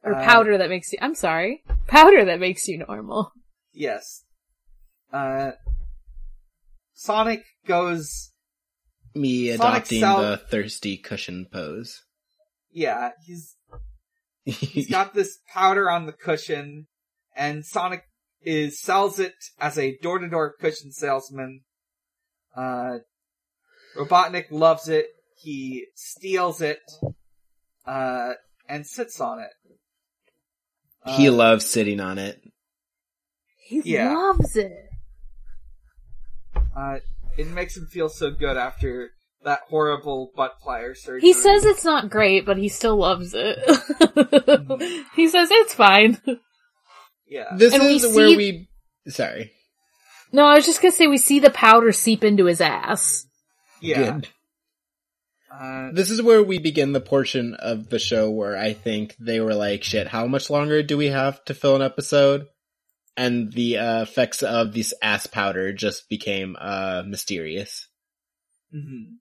Or 0.01 0.15
Uh, 0.15 0.23
powder 0.23 0.57
that 0.57 0.69
makes 0.69 0.93
you, 0.93 0.99
I'm 1.01 1.13
sorry. 1.13 1.61
Powder 1.87 2.23
that 2.25 2.39
makes 2.39 2.67
you 2.69 2.77
normal. 2.77 3.33
yes. 3.73 4.23
Uh, 5.11 5.51
Sonic 6.93 7.43
goes 7.65 8.31
Me 9.15 9.55
Sonic 9.57 9.59
adopting 9.83 9.99
Sal- 9.99 10.21
the 10.21 10.37
thirsty 10.37 10.97
cushion 10.97 11.47
pose. 11.51 12.03
Yeah, 12.71 13.11
he's 13.25 13.55
he's 14.51 14.89
got 14.91 15.13
this 15.13 15.39
powder 15.53 15.89
on 15.89 16.05
the 16.05 16.13
cushion, 16.13 16.87
and 17.35 17.65
Sonic 17.65 18.03
is 18.41 18.79
sells 18.81 19.19
it 19.19 19.33
as 19.59 19.77
a 19.77 19.97
door 19.97 20.19
to 20.19 20.29
door 20.29 20.53
cushion 20.59 20.91
salesman. 20.91 21.61
Uh, 22.55 22.99
Robotnik 23.97 24.45
loves 24.51 24.87
it. 24.87 25.07
He 25.37 25.87
steals 25.95 26.61
it, 26.61 26.79
uh, 27.85 28.33
and 28.67 28.85
sits 28.85 29.19
on 29.21 29.39
it. 29.39 29.51
he 31.05 31.29
Uh, 31.29 31.33
loves 31.33 31.65
sitting 31.65 31.99
on 31.99 32.17
it. 32.17 32.41
He 33.57 33.81
Yeah. 33.85 34.13
loves 34.13 34.55
it. 34.55 34.89
Uh, 36.75 36.99
it 37.37 37.47
makes 37.47 37.77
him 37.77 37.87
feel 37.87 38.09
so 38.09 38.31
good 38.31 38.57
after 38.57 39.11
that 39.43 39.61
horrible 39.69 40.31
butt 40.35 40.55
plier 40.65 40.95
surgery. 40.95 41.21
He 41.21 41.33
says 41.33 41.65
it's 41.65 41.85
not 41.85 42.09
great, 42.09 42.45
but 42.45 42.57
he 42.57 42.67
still 42.69 42.97
loves 42.97 43.33
it. 43.35 43.57
he 45.15 45.27
says 45.29 45.49
it's 45.51 45.73
fine. 45.73 46.17
yeah. 47.27 47.55
This 47.55 47.73
And 47.73 47.83
we 47.83 47.95
is 47.95 48.03
where 48.15 48.27
see- 48.29 48.37
we. 48.37 48.69
Sorry. 49.11 49.51
No, 50.31 50.45
I 50.45 50.55
was 50.55 50.65
just 50.65 50.81
gonna 50.81 50.91
say 50.91 51.07
we 51.07 51.17
see 51.17 51.39
the 51.39 51.49
powder 51.49 51.91
seep 51.91 52.23
into 52.23 52.45
his 52.45 52.61
ass. 52.61 53.25
Yeah. 53.81 54.11
Good. 54.13 54.27
Uh, 55.51 55.89
This 55.93 56.11
is 56.11 56.21
where 56.21 56.43
we 56.43 56.59
begin 56.59 56.91
the 56.91 57.01
portion 57.01 57.55
of 57.55 57.89
the 57.89 57.97
show 57.97 58.29
where 58.29 58.55
I 58.55 58.73
think 58.73 59.15
they 59.19 59.39
were 59.39 59.55
like, 59.55 59.83
shit, 59.83 60.07
how 60.07 60.27
much 60.27 60.49
longer 60.49 60.83
do 60.83 60.97
we 60.97 61.07
have 61.07 61.43
to 61.45 61.53
fill 61.55 61.75
an 61.75 61.81
episode? 61.81 62.45
And 63.17 63.51
the 63.51 63.77
uh, 63.79 64.01
effects 64.03 64.43
of 64.43 64.73
this 64.73 64.93
ass 65.01 65.25
powder 65.27 65.73
just 65.73 66.07
became 66.09 66.55
uh, 66.59 67.01
mysterious. 67.07 67.87
mhm. 68.73 69.15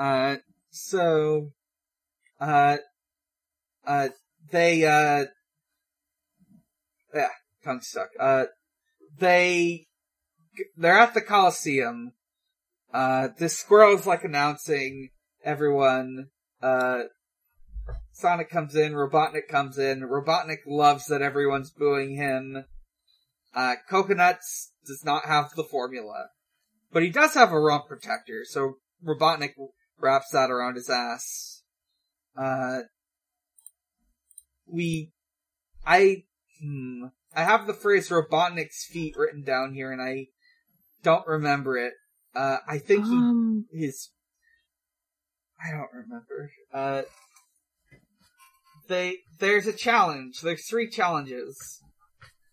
Uh, 0.00 0.36
so, 0.70 1.50
uh, 2.40 2.78
uh, 3.86 4.08
they, 4.50 4.86
uh, 4.86 5.26
yeah, 7.14 7.28
tongue 7.62 7.82
stuck. 7.82 8.08
Uh, 8.18 8.44
they, 9.18 9.86
they're 10.74 10.98
at 10.98 11.12
the 11.12 11.20
Coliseum. 11.20 12.12
Uh, 12.94 13.28
this 13.38 13.58
squirrel 13.58 13.94
is 13.94 14.06
like 14.06 14.24
announcing 14.24 15.10
everyone, 15.44 16.28
uh, 16.62 17.02
Sonic 18.12 18.48
comes 18.48 18.74
in, 18.74 18.94
Robotnik 18.94 19.48
comes 19.50 19.76
in, 19.76 20.00
Robotnik 20.00 20.60
loves 20.66 21.08
that 21.08 21.20
everyone's 21.20 21.70
booing 21.70 22.16
him. 22.16 22.64
Uh, 23.54 23.74
Coconuts 23.90 24.72
does 24.86 25.04
not 25.04 25.26
have 25.26 25.50
the 25.56 25.64
formula. 25.64 26.28
But 26.90 27.02
he 27.02 27.10
does 27.10 27.34
have 27.34 27.52
a 27.52 27.60
rump 27.60 27.86
protector, 27.86 28.44
so 28.44 28.76
Robotnik 29.06 29.52
wraps 30.00 30.30
that 30.32 30.50
around 30.50 30.74
his 30.76 30.88
ass. 30.90 31.62
Uh, 32.36 32.80
we, 34.66 35.12
I, 35.86 36.24
hmm, 36.62 37.06
I 37.34 37.42
have 37.44 37.66
the 37.66 37.74
phrase 37.74 38.08
Robotnik's 38.08 38.86
feet 38.90 39.14
written 39.16 39.42
down 39.42 39.74
here 39.74 39.92
and 39.92 40.00
I 40.00 40.26
don't 41.02 41.26
remember 41.26 41.76
it. 41.76 41.94
Uh, 42.34 42.58
I 42.68 42.78
think 42.78 43.06
he, 43.06 43.12
Um, 43.12 43.66
his, 43.72 44.10
I 45.62 45.72
don't 45.72 45.92
remember. 45.92 46.52
Uh, 46.72 47.02
they, 48.88 49.18
there's 49.38 49.66
a 49.66 49.72
challenge. 49.72 50.40
There's 50.40 50.68
three 50.68 50.88
challenges. 50.88 51.82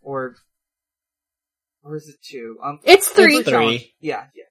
Or, 0.01 0.35
or 1.83 1.95
is 1.97 2.07
it 2.09 2.15
two? 2.27 2.57
Um, 2.63 2.79
it's 2.83 3.09
three. 3.09 3.37
It's 3.37 3.43
three. 3.49 3.51
challenge- 3.53 3.93
Yeah, 3.99 4.25
yeah. 4.35 4.43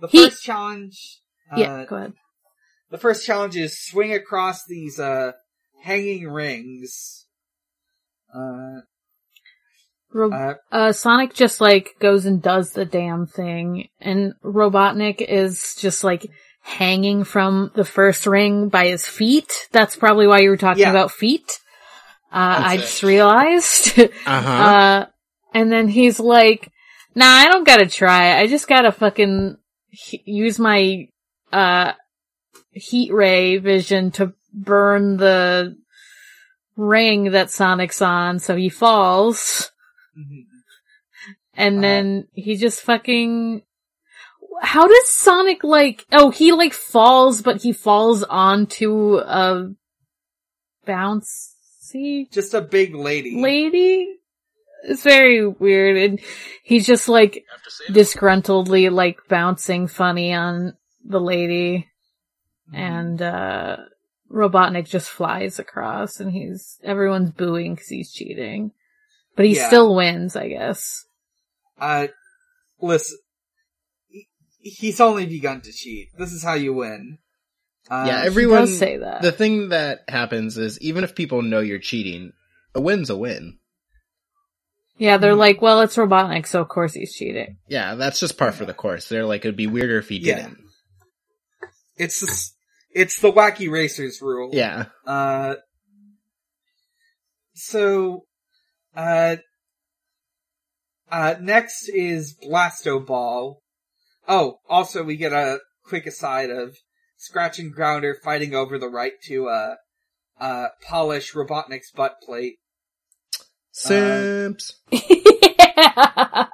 The 0.00 0.08
He- 0.08 0.24
first 0.24 0.42
challenge, 0.42 1.20
uh, 1.52 1.56
yeah, 1.60 1.84
go 1.84 1.96
ahead. 1.96 2.12
The 2.90 2.98
first 2.98 3.24
challenge 3.26 3.56
is 3.56 3.78
swing 3.78 4.12
across 4.12 4.64
these, 4.66 4.98
uh, 4.98 5.32
hanging 5.82 6.28
rings. 6.28 7.26
Uh, 8.34 8.80
Ro- 10.12 10.32
uh, 10.32 10.54
uh, 10.72 10.92
Sonic 10.92 11.34
just 11.34 11.60
like 11.60 11.90
goes 12.00 12.26
and 12.26 12.42
does 12.42 12.72
the 12.72 12.84
damn 12.84 13.26
thing, 13.26 13.88
and 14.00 14.34
Robotnik 14.44 15.20
is 15.20 15.76
just 15.78 16.02
like 16.02 16.26
hanging 16.62 17.24
from 17.24 17.70
the 17.74 17.84
first 17.84 18.26
ring 18.26 18.68
by 18.68 18.88
his 18.88 19.06
feet. 19.06 19.68
That's 19.72 19.96
probably 19.96 20.26
why 20.26 20.40
you 20.40 20.50
were 20.50 20.56
talking 20.56 20.82
Yeah. 20.82 20.90
about 20.90 21.12
feet. 21.12 21.58
Uh, 22.32 22.62
I 22.66 22.74
it. 22.74 22.78
just 22.78 23.02
realized. 23.02 23.98
Uh-huh. 24.26 24.50
Uh, 24.50 25.06
and 25.54 25.72
then 25.72 25.88
he's 25.88 26.20
like, 26.20 26.70
nah, 27.14 27.26
I 27.26 27.46
don't 27.48 27.66
gotta 27.66 27.86
try. 27.88 28.38
I 28.38 28.46
just 28.46 28.68
gotta 28.68 28.92
fucking 28.92 29.56
he- 29.90 30.22
use 30.26 30.58
my, 30.58 31.08
uh, 31.52 31.92
heat 32.72 33.12
ray 33.12 33.58
vision 33.58 34.10
to 34.12 34.32
burn 34.52 35.16
the 35.16 35.76
ring 36.76 37.32
that 37.32 37.50
Sonic's 37.50 38.00
on, 38.02 38.38
so 38.38 38.56
he 38.56 38.68
falls. 38.68 39.70
mhm. 40.16 40.46
And 41.54 41.78
Uh, 41.78 41.82
then 41.82 42.28
he 42.32 42.56
just 42.56 42.80
fucking, 42.80 43.62
how 44.62 44.86
does 44.86 45.10
Sonic 45.10 45.62
like, 45.64 46.06
oh, 46.12 46.30
he 46.30 46.52
like 46.52 46.72
falls, 46.72 47.42
but 47.42 47.62
he 47.62 47.72
falls 47.72 48.22
onto 48.22 49.16
a 49.16 49.74
bouncy 50.86 52.30
just 52.30 52.54
a 52.54 52.60
big 52.60 52.94
lady. 52.94 53.40
lady? 53.40 54.16
It's 54.84 55.02
very 55.02 55.46
weird, 55.46 55.98
and 55.98 56.20
he's 56.62 56.86
just 56.86 57.08
like 57.08 57.44
disgruntledly 57.90 58.90
like 58.90 59.18
bouncing 59.28 59.86
funny 59.88 60.32
on 60.32 60.74
the 61.04 61.20
lady. 61.20 61.89
And 62.72 63.20
uh 63.22 63.76
Robotnik 64.30 64.88
just 64.88 65.08
flies 65.10 65.58
across, 65.58 66.20
and 66.20 66.30
he's 66.32 66.78
everyone's 66.84 67.30
booing 67.32 67.74
because 67.74 67.88
he's 67.88 68.12
cheating, 68.12 68.70
but 69.36 69.44
he 69.46 69.56
Yeah. 69.56 69.66
still 69.66 69.94
wins, 69.96 70.36
I 70.36 70.48
guess. 70.48 71.04
Uh, 71.80 72.08
listen, 72.80 73.18
he's 74.60 75.00
only 75.00 75.26
begun 75.26 75.60
to 75.62 75.72
cheat. 75.72 76.08
This 76.16 76.32
is 76.32 76.42
how 76.44 76.54
you 76.54 76.74
win. 76.74 77.18
Uh, 77.90 78.04
yeah, 78.06 78.22
everyone. 78.24 78.60
does 78.60 78.78
say 78.78 78.98
that. 78.98 79.22
The 79.22 79.32
thing 79.32 79.70
that 79.70 80.00
happens 80.08 80.56
is 80.58 80.80
even 80.80 81.02
if 81.02 81.14
people 81.16 81.42
know 81.42 81.58
you're 81.60 81.78
cheating, 81.80 82.32
a 82.74 82.80
win's 82.80 83.10
a 83.10 83.16
win. 83.16 83.58
yeah, 84.96 85.16
they're 85.16 85.34
like, 85.34 85.60
well, 85.62 85.80
it's 85.80 85.96
Robotnik, 85.96 86.46
so 86.46 86.60
of 86.60 86.68
course 86.68 86.92
he's 86.92 87.14
cheating. 87.14 87.56
Yeah, 87.66 87.94
that's 87.96 88.20
just 88.20 88.36
par 88.38 88.52
for 88.52 88.64
the 88.66 88.74
course. 88.74 89.08
They're 89.08 89.24
like, 89.24 89.40
it'd 89.44 89.56
be 89.56 89.66
weirder 89.66 89.98
if 89.98 90.08
he 90.10 90.18
Yeah. 90.18 90.36
didn't. 90.36 90.58
it's 91.96 92.20
the, 92.20 92.30
s- 92.30 92.52
it's 92.92 93.20
the 93.20 93.32
wacky 93.32 93.70
racers 93.70 94.20
rule. 94.20 94.50
Yeah. 94.52 94.86
Uh, 95.06 95.56
so, 97.54 98.24
uh, 98.94 99.36
uh, 101.10 101.34
next 101.40 101.88
is 101.88 102.36
Blasto 102.42 103.04
Ball. 103.04 103.60
Oh, 104.28 104.58
also 104.68 105.02
we 105.02 105.16
get 105.16 105.32
a 105.32 105.60
quick 105.84 106.06
aside 106.06 106.50
of 106.50 106.76
Scratch 107.16 107.58
and 107.58 107.72
Grounder 107.72 108.16
fighting 108.22 108.54
over 108.54 108.78
the 108.78 108.88
right 108.88 109.12
to, 109.24 109.48
uh, 109.48 109.74
uh, 110.40 110.68
polish 110.88 111.34
Robotnik's 111.34 111.90
butt 111.90 112.16
plate. 112.24 112.56
Simps. 113.72 114.80
yeah. 114.90 116.46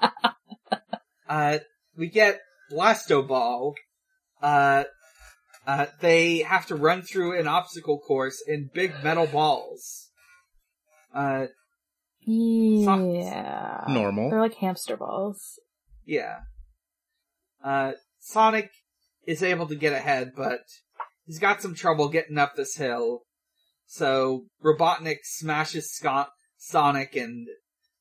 Uh, 1.29 1.59
we 1.97 2.09
get 2.09 2.41
Blasto 2.71 3.27
Ball. 3.27 3.75
Uh, 4.43 4.85
uh, 5.67 5.87
they 6.01 6.39
have 6.39 6.67
to 6.67 6.75
run 6.77 7.03
through 7.03 7.39
an 7.39 7.47
obstacle 7.49 7.99
course 7.99 8.43
in 8.47 8.71
big 8.73 8.93
metal 9.03 9.27
balls. 9.27 10.11
Uh, 11.15 11.47
Yeah. 12.21 13.85
Normal. 13.89 14.31
They're 14.31 14.41
like 14.41 14.55
hamster 14.55 14.97
balls. 14.97 15.59
yeah. 16.05 16.41
Uh, 17.65 17.93
Sonic 18.21 18.71
is 19.27 19.43
able 19.43 19.67
to 19.67 19.75
get 19.75 19.93
ahead, 19.93 20.33
but 20.37 20.61
he's 21.25 21.39
got 21.41 21.61
some 21.61 21.75
trouble 21.75 22.09
getting 22.09 22.39
up 22.39 22.55
this 22.55 22.77
hill. 22.77 23.23
So 23.87 24.45
Robotnik 24.65 25.19
smashes 25.25 25.93
Scott, 25.93 26.31
Sonic 26.59 27.17
and 27.17 27.49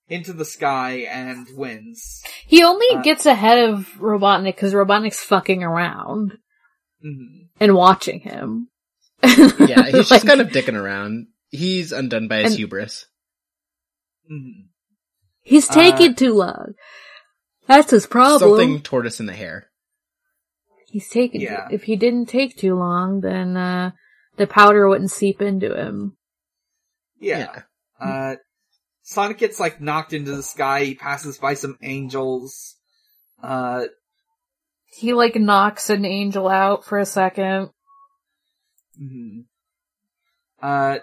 into 0.07 0.33
the 0.33 0.45
sky 0.45 1.07
and 1.09 1.47
wins. 1.55 2.21
He 2.45 2.63
only 2.63 2.87
Uh, 2.95 3.01
gets 3.01 3.25
ahead 3.25 3.57
of 3.69 3.87
Robotnik 3.97 4.55
because 4.55 4.73
Robotnik's 4.73 5.23
fucking 5.23 5.63
around 5.63 6.33
Mhm. 7.03 7.49
and 7.59 7.75
watching 7.75 8.19
him. 8.19 8.69
Yeah, 9.23 9.29
he's 9.85 10.09
Like- 10.11 10.21
just 10.21 10.27
kind 10.27 10.41
of 10.41 10.49
dicking 10.49 10.75
around. 10.79 11.27
He's 11.49 11.91
undone 11.91 12.27
by 12.27 12.37
his 12.43 12.51
And- 12.53 12.57
hubris. 12.59 13.05
Mhm. 14.31 14.67
He's 15.41 15.69
Uh, 15.69 15.73
taking 15.73 16.15
too 16.15 16.33
long. 16.33 16.73
That's 17.67 17.91
his 17.91 18.05
problem. 18.07 18.51
Something 18.59 18.81
tortoise 18.81 19.19
in 19.19 19.25
the 19.25 19.33
hare. 19.33 19.69
He's 20.87 21.09
taking. 21.09 21.41
Yeah. 21.41 21.67
If 21.71 21.83
he 21.83 21.95
didn't 21.95 22.27
take 22.27 22.55
too 22.57 22.75
long, 22.75 23.21
then 23.21 23.57
uh 23.57 23.91
the 24.37 24.47
powder 24.47 24.87
wouldn't 24.87 25.11
seep 25.11 25.41
into 25.41 25.73
him. 25.75 26.17
Yeah. 27.19 27.63
Uh, 27.99 28.35
Sonic 29.03 29.37
gets 29.37 29.59
like 29.59 29.79
knocked 29.79 30.13
into 30.13 30.35
the 30.35 30.43
sky. 30.43 30.83
He 30.83 30.95
passes 30.95 31.37
by 31.37 31.53
some 31.53 31.77
angels. 31.81 32.75
Uh, 33.41 33.85
He 34.95 35.13
like 35.13 35.35
knocks 35.35 35.89
an 35.89 36.05
angel 36.05 36.47
out 36.47 36.85
for 36.85 36.97
a 36.99 37.05
second. 37.05 37.69
mhm. 39.01 39.45
uh, 40.61 40.97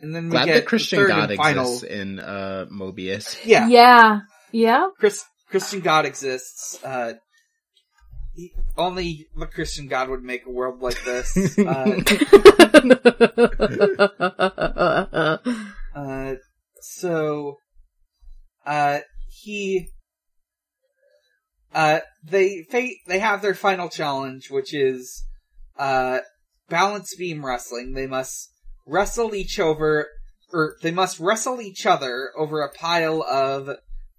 and 0.00 0.14
then 0.14 0.24
we 0.24 0.30
Glad 0.30 0.46
get 0.46 0.54
that 0.54 0.66
Christian 0.66 0.98
the 0.98 1.06
third 1.06 1.10
God 1.10 1.34
final. 1.36 1.62
exists 1.64 1.84
in 1.84 2.18
uh, 2.20 2.66
Mobius. 2.70 3.38
Yeah, 3.44 3.68
Yeah. 3.68 4.20
Yeah. 4.52 4.88
Chris, 4.98 5.24
Christian 5.48 5.80
God 5.80 6.04
exists. 6.04 6.82
Uh, 6.84 7.14
he, 8.34 8.52
only 8.76 9.28
the 9.36 9.46
Christian 9.46 9.86
God 9.86 10.08
would 10.10 10.22
make 10.22 10.44
a 10.46 10.50
world 10.50 10.82
like 10.82 11.02
this. 11.04 11.56
uh, 11.58 12.00
uh, 15.94 16.34
so, 16.80 17.56
uh, 18.66 18.98
he, 19.28 19.88
uh, 21.74 22.00
they 22.22 22.64
fa- 22.70 22.88
they 23.06 23.18
have 23.18 23.42
their 23.42 23.54
final 23.54 23.88
challenge, 23.88 24.50
which 24.50 24.72
is 24.74 25.24
uh 25.78 26.18
balance 26.68 27.14
beam 27.16 27.44
wrestling. 27.44 27.92
They 27.94 28.06
must 28.06 28.50
wrestle 28.86 29.34
each 29.34 29.58
over, 29.58 30.08
or 30.52 30.76
they 30.82 30.90
must 30.92 31.18
wrestle 31.20 31.60
each 31.60 31.84
other 31.86 32.30
over 32.38 32.62
a 32.62 32.70
pile 32.72 33.22
of 33.22 33.68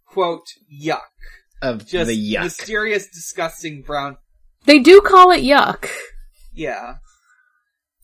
quote 0.05 0.45
yuck, 0.71 0.99
Of 1.61 1.85
just 1.87 2.09
the 2.09 2.33
yuck. 2.35 2.43
mysterious, 2.43 3.07
disgusting 3.07 3.81
brown. 3.81 4.17
They 4.65 4.79
do 4.79 5.01
call 5.01 5.31
it 5.31 5.41
yuck. 5.43 5.89
Yeah, 6.53 6.95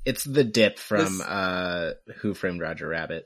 It's 0.06 0.24
the 0.24 0.43
dip 0.43 0.80
from 0.80 1.18
This- 1.18 1.22
uh 1.28 1.93
Who 2.22 2.34
Framed 2.34 2.62
Roger 2.62 2.88
Rabbit. 2.88 3.26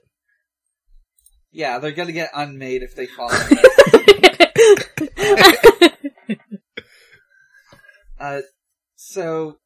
yeah, 1.51 1.79
they're 1.79 1.91
gonna 1.91 2.11
get 2.11 2.31
unmade 2.33 2.81
if 2.83 2.95
they 2.95 3.05
fall. 3.17 3.29
in 8.19 8.25
it. 8.25 8.29
Uh, 8.29 8.41
so 8.95 9.57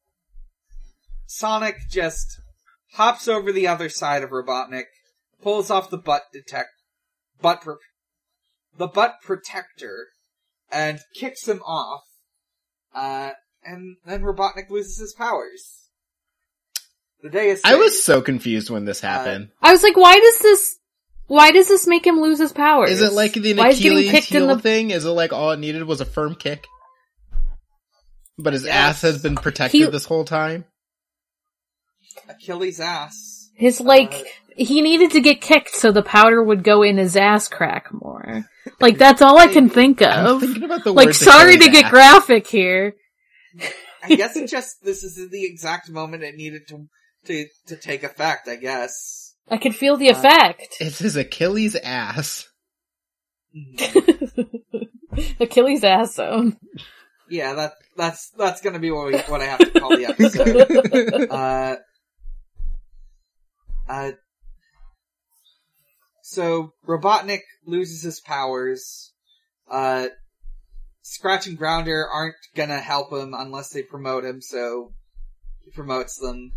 Sonic 1.26 1.76
just 1.90 2.40
hops 2.94 3.28
over 3.28 3.52
the 3.52 3.66
other 3.66 3.88
side 3.88 4.22
of 4.22 4.30
Robotnik, 4.30 4.86
pulls 5.42 5.70
off 5.70 5.90
the 5.90 5.98
butt 5.98 6.22
detect, 6.32 6.70
butt 7.40 7.62
pro- 7.62 7.76
the 8.76 8.88
butt 8.88 9.16
protector, 9.22 10.08
and 10.70 11.00
kicks 11.14 11.46
him 11.46 11.62
off. 11.62 12.02
Uh, 12.94 13.30
and 13.64 13.96
then 14.04 14.22
Robotnik 14.22 14.70
loses 14.70 14.98
his 14.98 15.14
powers. 15.14 15.88
The 17.22 17.30
day 17.30 17.48
is. 17.50 17.60
I 17.64 17.76
was 17.76 18.02
so 18.02 18.22
confused 18.22 18.70
when 18.70 18.86
this 18.86 19.00
happened. 19.00 19.50
I 19.60 19.72
was 19.72 19.82
like, 19.82 19.96
why 19.96 20.18
does 20.18 20.38
this? 20.38 20.78
Why 21.26 21.52
does 21.52 21.68
this 21.68 21.86
make 21.86 22.04
him 22.04 22.20
lose 22.20 22.40
his 22.40 22.52
powers? 22.52 22.90
Is 22.90 23.02
it 23.02 23.12
like 23.12 23.34
the 23.34 23.54
Why 23.54 23.68
is 23.68 23.78
getting 23.80 23.98
Achilles 23.98 24.24
heel 24.24 24.46
the 24.48 24.58
thing? 24.58 24.90
Is 24.90 25.04
it 25.04 25.10
like 25.10 25.32
all 25.32 25.52
it 25.52 25.58
needed 25.60 25.84
was 25.84 26.00
a 26.00 26.04
firm 26.04 26.34
kick? 26.34 26.66
But 28.42 28.52
his 28.54 28.64
Yes. 28.64 28.74
ass 28.74 29.02
has 29.02 29.22
been 29.22 29.36
protected 29.36 29.80
He- 29.80 29.86
this 29.86 30.04
whole 30.06 30.24
time? 30.24 30.64
Achilles' 32.28 32.80
ass. 32.80 33.50
his 33.54 33.80
like? 33.80 34.12
Uh, 34.14 34.22
he 34.56 34.80
needed 34.82 35.12
to 35.12 35.20
get 35.20 35.40
kicked 35.40 35.70
so 35.74 35.92
the 35.92 36.02
powder 36.02 36.42
would 36.42 36.62
go 36.64 36.82
in 36.82 36.96
his 36.98 37.16
ass 37.16 37.48
crack 37.48 37.86
more. 37.92 38.44
Like 38.80 38.98
that's 38.98 39.22
all 39.22 39.38
I 39.38 39.46
can 39.46 39.68
think 39.78 40.02
I'm 40.02 40.26
of. 40.26 40.40
thinking 40.40 40.64
about 40.64 40.84
the 40.84 40.92
Like, 40.92 41.06
words 41.06 41.18
sorry 41.18 41.56
to 41.56 41.68
get 41.68 41.84
ass. 41.86 41.90
graphic 41.90 42.46
here. 42.46 42.94
I 44.02 44.08
guess 44.14 44.36
it 44.36 44.48
just 44.50 44.82
this 44.82 45.02
is 45.04 45.30
the 45.30 45.44
exact 45.44 45.88
moment 45.90 46.22
it 46.22 46.34
needed 46.36 46.62
to 46.68 46.86
to 47.26 47.46
to 47.68 47.76
take 47.76 48.02
effect. 48.02 48.48
I 48.48 48.56
guess. 48.56 49.34
I 49.48 49.56
could 49.58 49.74
feel 49.74 49.96
the 49.96 50.10
Uh, 50.10 50.18
effect. 50.18 50.76
It's 50.80 50.98
his 50.98 51.16
Achilles 51.16 51.74
ass. 51.76 52.46
Achilles 55.40 55.84
ass 55.84 56.14
zone. 56.14 56.56
Yeah, 57.30 57.54
that 57.54 57.72
that's 57.96 58.30
that's 58.36 58.60
gonna 58.60 58.78
be 58.80 58.90
what 58.90 59.06
we, 59.06 59.18
what 59.20 59.40
I 59.40 59.46
have 59.46 59.60
to 59.60 59.80
call 59.80 59.96
the 59.96 60.06
episode. 60.06 61.28
uh, 61.30 61.76
uh, 63.88 64.10
so 66.22 66.72
Robotnik 66.86 67.40
loses 67.66 68.02
his 68.02 68.20
powers. 68.20 69.12
Uh, 69.70 70.08
Scratch 71.02 71.46
and 71.46 71.56
Grounder 71.58 72.06
aren't 72.12 72.36
gonna 72.54 72.78
help 72.80 73.12
him 73.12 73.34
unless 73.34 73.70
they 73.70 73.82
promote 73.82 74.24
him, 74.24 74.40
so 74.40 74.92
he 75.60 75.70
promotes 75.70 76.16
them. 76.18 76.52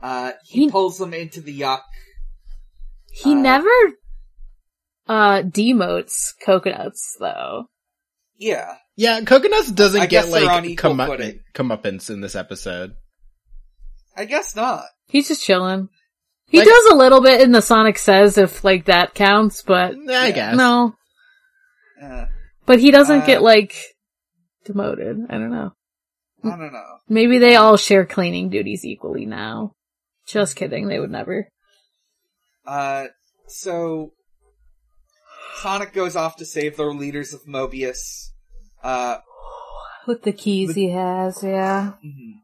Uh, 0.00 0.32
he, 0.44 0.64
He- 0.64 0.70
pulls 0.70 0.98
them 0.98 1.12
into 1.14 1.40
the 1.40 1.58
yuck. 1.60 1.80
He 3.10 3.32
Uh, 3.32 3.40
never 3.40 3.70
uh 5.08 5.42
demotes 5.42 6.32
coconuts 6.44 7.16
though. 7.18 7.66
Yeah, 8.38 8.76
Yeah, 8.96 9.20
Coconuts 9.22 9.70
doesn't 9.72 10.00
I 10.00 10.06
get 10.06 10.24
guess 10.26 10.32
they're 10.32 10.48
on 10.50 10.62
like 10.62 10.64
equal 10.70 10.96
come 10.96 11.06
footing. 11.06 11.40
comeuppance 11.54 12.08
in 12.10 12.20
this 12.20 12.34
episode. 12.36 12.94
I 14.16 14.24
guess 14.24 14.54
not. 14.56 14.84
He's 15.08 15.28
just 15.28 15.44
chilling. 15.44 15.88
He 16.46 16.58
Like- 16.58 16.68
does 16.68 16.86
a 16.92 16.96
little 16.96 17.20
bit 17.20 17.40
in 17.40 17.52
the 17.52 17.60
Sonic 17.62 17.98
Says 17.98 18.38
if 18.38 18.62
like 18.64 18.86
that 18.86 19.14
counts, 19.14 19.62
but 19.62 19.94
Yeah, 19.96 20.20
I 20.20 20.26
Yeah. 20.26 20.30
guess. 20.30 20.56
no. 20.56 20.94
Uh, 22.02 22.26
But 22.64 22.78
he 22.80 22.90
doesn't 22.90 23.22
Uh, 23.22 23.26
get 23.26 23.42
like 23.42 23.74
demoted. 24.64 25.16
I 25.30 25.34
don't 25.34 25.50
know. 25.50 25.72
I 26.44 26.50
don't 26.50 26.72
know. 26.72 26.98
Maybe 27.08 27.38
they 27.38 27.56
all 27.56 27.76
share 27.76 28.06
cleaning 28.06 28.50
duties 28.50 28.84
equally 28.84 29.26
now. 29.26 29.72
Just 30.26 30.54
kidding, 30.56 30.86
they 30.88 31.00
would 31.00 31.10
never. 31.10 31.48
Uh, 32.66 33.06
so 33.48 34.12
Sonic 35.62 35.92
goes 35.92 36.16
off 36.16 36.36
to 36.36 36.44
save 36.44 36.76
the 36.76 36.84
leaders 36.84 37.32
of 37.34 37.44
Mobius. 37.44 38.30
Uh, 38.82 39.18
With 40.06 40.22
the 40.22 40.32
keys 40.32 40.74
he 40.74 40.90
has, 40.90 41.42
yeah. 41.42 41.94
mhm. 42.04 42.40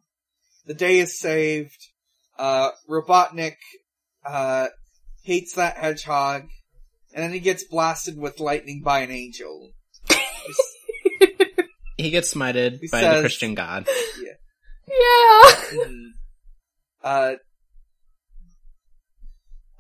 the 0.67 0.75
day 0.75 0.99
is 0.99 1.19
saved. 1.19 1.79
Uh, 2.39 2.71
Robotnik, 2.89 3.57
uh, 4.27 4.67
hates 5.23 5.55
that 5.55 5.77
hedgehog, 5.77 6.43
and 7.15 7.23
then 7.23 7.33
he 7.33 7.41
gets 7.41 7.65
blasted 7.65 8.19
with 8.19 8.41
lightning 8.41 8.83
by 8.83 9.01
an 9.01 9.11
angel. 9.11 9.73
He 11.97 12.11
gets 12.11 12.35
smited 12.35 12.81
He 12.81 12.89
by 12.89 13.01
the 13.03 13.21
Christian 13.21 13.55
god. 13.55 13.87
Yeah. 14.87 15.43
Mhm. 15.73 16.07
uh, 17.03 17.35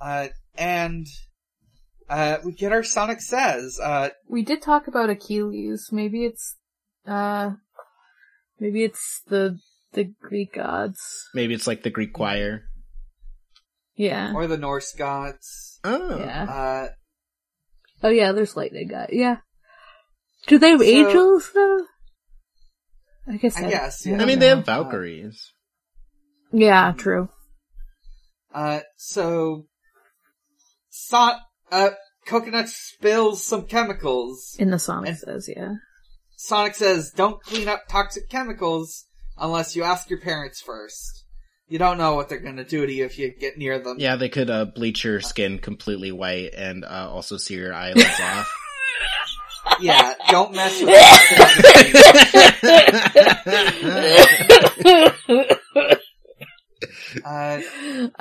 uh, 0.00 0.28
and, 0.56 1.06
uh, 2.08 2.38
we 2.44 2.52
get 2.52 2.72
our 2.72 2.82
Sonic 2.82 3.20
Says, 3.20 3.78
uh, 3.82 4.10
We 4.28 4.42
did 4.42 4.62
talk 4.62 4.86
about 4.88 5.10
Achilles. 5.10 5.88
Maybe 5.92 6.24
it's, 6.24 6.56
uh, 7.06 7.52
maybe 8.60 8.84
it's 8.84 9.22
the, 9.28 9.58
the 9.92 10.12
Greek 10.20 10.54
gods. 10.54 11.00
Maybe 11.34 11.54
it's 11.54 11.66
like 11.66 11.82
the 11.82 11.90
Greek 11.90 12.12
choir. 12.12 12.64
Yeah. 13.96 14.32
or 14.34 14.46
the 14.46 14.58
Norse 14.58 14.92
gods. 14.94 15.78
Oh. 15.84 16.18
Yeah. 16.18 16.44
Uh, 16.44 16.88
Oh 18.02 18.10
yeah, 18.10 18.32
there's 18.32 18.54
lightning 18.56 18.88
god. 18.88 19.08
Yeah. 19.12 19.36
Do 20.46 20.58
they 20.58 20.70
have 20.70 20.80
So- 20.80 20.86
angels 20.86 21.50
though? 21.54 21.84
I 23.26 23.36
guess. 23.38 23.56
I 23.56 23.70
guess, 23.70 24.04
yeah. 24.04 24.16
I 24.16 24.18
don't 24.18 24.26
mean, 24.26 24.38
they 24.40 24.48
have 24.48 24.66
Valkyries. 24.66 25.52
Yeah, 26.52 26.92
true. 26.96 27.30
Uh, 28.52 28.80
so, 28.96 29.66
Son- 30.90 31.40
uh, 31.74 31.90
Coconut 32.26 32.68
spills 32.68 33.44
some 33.44 33.66
chemicals. 33.66 34.56
In 34.58 34.70
the 34.70 34.78
Sonic 34.78 35.10
And- 35.10 35.18
says, 35.18 35.48
yeah. 35.54 35.74
Sonic 36.36 36.74
says, 36.74 37.10
don't 37.14 37.40
clean 37.42 37.68
up 37.68 37.82
toxic 37.88 38.28
chemicals 38.28 39.04
unless 39.38 39.74
you 39.76 39.82
ask 39.82 40.10
your 40.10 40.20
parents 40.20 40.60
first. 40.60 41.24
You 41.68 41.78
don't 41.78 41.96
know 41.98 42.14
what 42.14 42.28
they're 42.28 42.40
gonna 42.40 42.64
do 42.64 42.84
to 42.86 42.92
you 42.92 43.04
if 43.06 43.18
you 43.18 43.32
get 43.38 43.56
near 43.56 43.78
them. 43.78 43.96
Yeah, 43.98 44.16
they 44.16 44.28
could 44.28 44.50
uh, 44.50 44.66
bleach 44.66 45.04
your 45.04 45.20
skin 45.20 45.58
completely 45.58 46.12
white 46.12 46.52
and 46.54 46.84
uh, 46.84 47.08
also 47.10 47.36
sear 47.38 47.62
your 47.62 47.74
eyelids 47.74 48.20
off. 48.20 48.50
Yeah, 49.80 50.12
don't 50.28 50.54
mess 50.54 50.78
with 50.80 50.90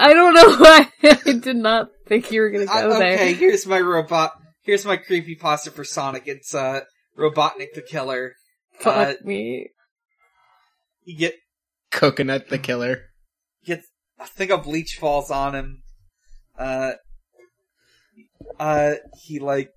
I 0.04 0.14
don't 0.14 0.34
know 0.34 0.58
why 0.58 0.90
I 1.04 1.32
did 1.34 1.56
not 1.56 1.88
think 2.08 2.32
you 2.32 2.42
were 2.42 2.50
gonna 2.50 2.66
I- 2.70 2.82
go 2.82 2.90
okay, 2.92 3.00
there. 3.00 3.14
Okay, 3.16 3.34
here's 3.34 3.66
my 3.66 3.80
robot, 3.80 4.32
here's 4.64 4.86
my 4.86 4.98
creepy 4.98 5.36
pasta 5.36 5.72
for 5.72 5.84
Sonic. 5.84 6.24
It's, 6.28 6.54
uh, 6.54 6.82
Robotnik 7.18 7.74
the 7.76 7.82
Killer. 7.82 8.34
Fuck 8.80 8.96
Uh, 8.96 9.14
me. 9.24 9.70
you 11.06 11.18
get, 11.18 11.36
Coconut 11.92 12.50
the 12.50 12.58
killer. 12.58 13.04
gets 13.66 13.88
I 14.20 14.26
think 14.26 14.50
a 14.52 14.58
bleach 14.58 14.98
falls 15.00 15.30
on 15.30 15.54
him. 15.56 15.84
Uh 16.58 16.94
uh 18.60 18.94
he 19.24 19.40
like 19.40 19.70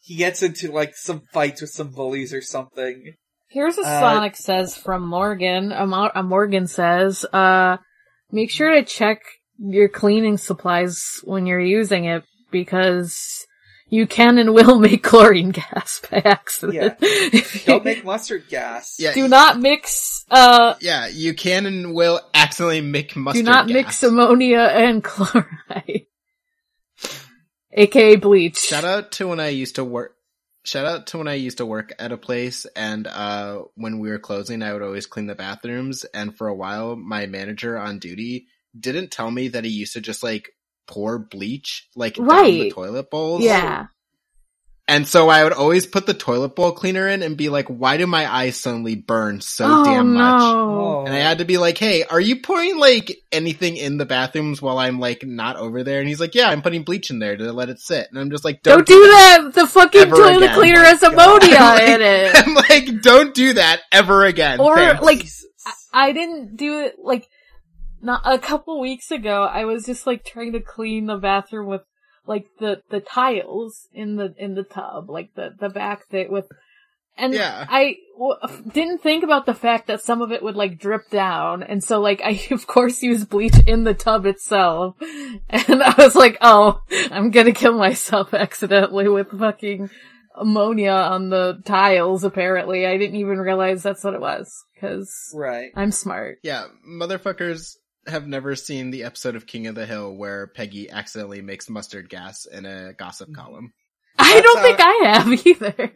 he 0.00 0.16
gets 0.16 0.42
into 0.42 0.70
like 0.72 0.96
some 0.96 1.22
fights 1.32 1.60
with 1.60 1.70
some 1.70 1.90
bullies 1.90 2.34
or 2.34 2.42
something. 2.42 3.14
Here's 3.48 3.78
a 3.78 3.82
uh, 3.82 4.00
Sonic 4.00 4.36
says 4.36 4.76
from 4.76 5.06
Morgan. 5.06 5.70
A, 5.72 5.86
Mo- 5.86 6.10
a 6.14 6.22
Morgan 6.24 6.66
says, 6.66 7.24
uh, 7.32 7.76
make 8.30 8.50
sure 8.50 8.74
to 8.74 8.82
check 8.84 9.22
your 9.58 9.88
cleaning 9.88 10.36
supplies 10.38 11.20
when 11.24 11.46
you're 11.46 11.60
using 11.60 12.04
it 12.06 12.24
because 12.50 13.46
you 13.88 14.06
can 14.06 14.38
and 14.38 14.52
will 14.54 14.78
make 14.80 15.02
chlorine 15.02 15.50
gas 15.50 16.00
by 16.10 16.18
accident. 16.24 16.96
If 17.02 17.54
you- 17.54 17.60
Don't 17.72 17.84
make 17.84 18.04
mustard 18.04 18.48
gas. 18.48 18.96
Yeah, 18.98 19.14
do 19.14 19.28
not 19.28 19.58
mix, 19.60 20.24
uh, 20.30 20.74
yeah, 20.80 21.06
you 21.08 21.34
can 21.34 21.66
and 21.66 21.94
will 21.94 22.20
accidentally 22.34 22.80
make 22.80 23.14
mustard 23.14 23.44
do 23.44 23.50
mustard 23.50 23.54
not 23.54 23.66
gas. 23.68 23.74
mix 23.74 24.02
ammonia 24.02 24.60
and 24.60 25.04
chloride. 25.10 26.06
AKA 27.76 28.16
bleach. 28.16 28.58
Shout 28.58 28.84
out 28.84 29.12
to 29.12 29.28
when 29.28 29.40
I 29.40 29.48
used 29.48 29.74
to 29.76 29.84
work. 29.84 30.14
Shout 30.64 30.86
out 30.86 31.06
to 31.08 31.18
when 31.18 31.28
I 31.28 31.34
used 31.34 31.58
to 31.58 31.66
work 31.66 31.92
at 31.98 32.12
a 32.12 32.16
place, 32.16 32.64
and 32.74 33.06
uh, 33.06 33.62
when 33.74 33.98
we 33.98 34.08
were 34.10 34.18
closing, 34.18 34.62
I 34.62 34.72
would 34.72 34.82
always 34.82 35.06
clean 35.06 35.26
the 35.26 35.34
bathrooms. 35.34 36.04
And 36.04 36.36
for 36.36 36.48
a 36.48 36.54
while, 36.54 36.96
my 36.96 37.26
manager 37.26 37.78
on 37.78 37.98
duty 37.98 38.46
didn't 38.78 39.10
tell 39.10 39.30
me 39.30 39.48
that 39.48 39.64
he 39.64 39.70
used 39.70 39.92
to 39.92 40.00
just 40.00 40.22
like 40.22 40.48
pour 40.86 41.18
bleach 41.18 41.88
like 41.94 42.14
down 42.28 42.58
the 42.58 42.64
Right. 42.64 42.72
toilet 42.72 43.10
bowls. 43.10 43.42
Yeah. 43.44 43.86
And 44.86 45.08
so 45.08 45.30
I 45.30 45.42
would 45.42 45.54
always 45.54 45.86
put 45.86 46.04
the 46.04 46.12
toilet 46.12 46.54
bowl 46.54 46.72
cleaner 46.72 47.08
in 47.08 47.22
and 47.22 47.38
be 47.38 47.48
like, 47.48 47.68
why 47.68 47.96
do 47.96 48.06
my 48.06 48.30
eyes 48.30 48.60
suddenly 48.60 48.96
burn 48.96 49.40
so 49.40 49.64
oh 49.66 49.84
damn 49.84 50.12
much? 50.12 50.40
no! 50.42 51.04
And 51.06 51.14
I 51.14 51.20
had 51.20 51.38
to 51.38 51.46
be 51.46 51.56
like, 51.56 51.78
hey, 51.78 52.04
are 52.04 52.20
you 52.20 52.42
putting 52.42 52.78
like 52.78 53.16
anything 53.32 53.78
in 53.78 53.96
the 53.96 54.04
bathrooms 54.04 54.60
while 54.60 54.76
I'm 54.76 55.00
like 55.00 55.24
not 55.24 55.56
over 55.56 55.82
there? 55.84 56.00
And 56.00 56.08
he's 56.08 56.20
like, 56.20 56.34
yeah, 56.34 56.50
I'm 56.50 56.60
putting 56.60 56.82
bleach 56.82 57.10
in 57.10 57.18
there 57.18 57.34
to 57.34 57.50
let 57.50 57.70
it 57.70 57.80
sit. 57.80 58.08
And 58.10 58.18
I'm 58.18 58.30
just 58.30 58.44
like, 58.44 58.62
Don't, 58.62 58.86
don't, 58.86 58.86
do 58.86 59.06
that. 59.06 59.50
The 59.54 59.66
fucking 59.66 60.10
toilet 60.10 60.36
again. 60.36 60.54
cleaner 60.54 60.80
Oh 60.80 60.84
has 60.84 61.00
my 61.00 61.08
ammonia 61.08 61.56
God. 61.56 61.82
in 61.82 62.00
it. 62.02 62.36
I'm 62.46 62.54
like, 62.54 63.00
don't 63.00 63.34
do 63.34 63.54
that 63.54 63.80
ever 63.90 64.26
again. 64.26 64.60
Or, 64.60 64.76
Thanks. 64.76 65.02
like, 65.02 65.26
I 65.94 66.12
didn't 66.12 66.56
do 66.56 66.80
it 66.80 66.96
like 67.02 67.26
not 68.02 68.20
a 68.24 68.38
couple 68.38 68.78
weeks 68.80 69.10
ago. 69.10 69.44
I 69.44 69.64
was 69.64 69.86
just 69.86 70.06
like 70.06 70.24
trying 70.26 70.52
to 70.52 70.60
clean 70.60 71.06
the 71.06 71.16
bathroom 71.16 71.68
with 71.68 71.82
like 72.26 72.46
the 72.58 72.82
the 72.90 73.00
tiles 73.00 73.88
in 73.92 74.16
the 74.16 74.34
in 74.38 74.54
the 74.54 74.62
tub, 74.64 75.10
like 75.10 75.34
the 75.34 75.50
the 75.58 75.68
back 75.68 76.06
thing 76.08 76.30
with. 76.30 76.46
And 77.16 77.32
Yeah. 77.32 77.64
I 77.68 77.94
w- 78.18 78.62
didn't 78.72 78.98
think 79.00 79.22
about 79.22 79.46
the 79.46 79.54
fact 79.54 79.86
that 79.86 80.00
some 80.02 80.20
of 80.20 80.32
it 80.32 80.42
would 80.42 80.56
like 80.56 80.80
drip 80.80 81.10
down, 81.10 81.62
and 81.62 81.82
so 81.82 82.00
like 82.00 82.20
I 82.24 82.44
of 82.50 82.66
course 82.66 83.02
used 83.04 83.28
bleach 83.28 83.54
in 83.68 83.84
the 83.84 83.94
tub 83.94 84.26
itself, 84.26 84.96
and 85.48 85.80
I 85.82 85.94
was 85.96 86.16
like, 86.16 86.38
oh, 86.40 86.80
I'm 87.12 87.30
gonna 87.30 87.52
kill 87.52 87.78
myself 87.78 88.34
accidentally 88.34 89.08
with 89.08 89.30
fucking 89.38 89.90
ammonia 90.36 90.90
on 90.90 91.30
the 91.30 91.62
tiles. 91.64 92.24
Apparently, 92.24 92.84
I 92.84 92.96
didn't 92.98 93.20
even 93.20 93.38
realize 93.38 93.84
that's 93.84 94.02
what 94.02 94.14
it 94.14 94.20
was 94.20 94.52
because 94.74 95.30
right. 95.34 95.70
I'm 95.76 95.92
smart. 95.92 96.38
Yeah, 96.42 96.64
motherfuckers 96.88 97.76
have 98.06 98.26
never 98.26 98.54
seen 98.56 98.90
the 98.90 99.04
episode 99.04 99.36
of 99.36 99.46
King 99.46 99.66
of 99.66 99.74
the 99.74 99.86
Hill 99.86 100.14
where 100.14 100.46
Peggy 100.48 100.90
accidentally 100.90 101.42
makes 101.42 101.68
mustard 101.70 102.08
gas 102.08 102.46
in 102.46 102.66
a 102.66 102.92
gossip 102.92 103.34
column. 103.34 103.72
I 104.18 104.34
That's 104.34 104.42
don't 104.42 104.58
how- 104.58 104.62
think 104.64 104.78
I 104.80 105.08
have 105.12 105.46
either. 105.46 105.94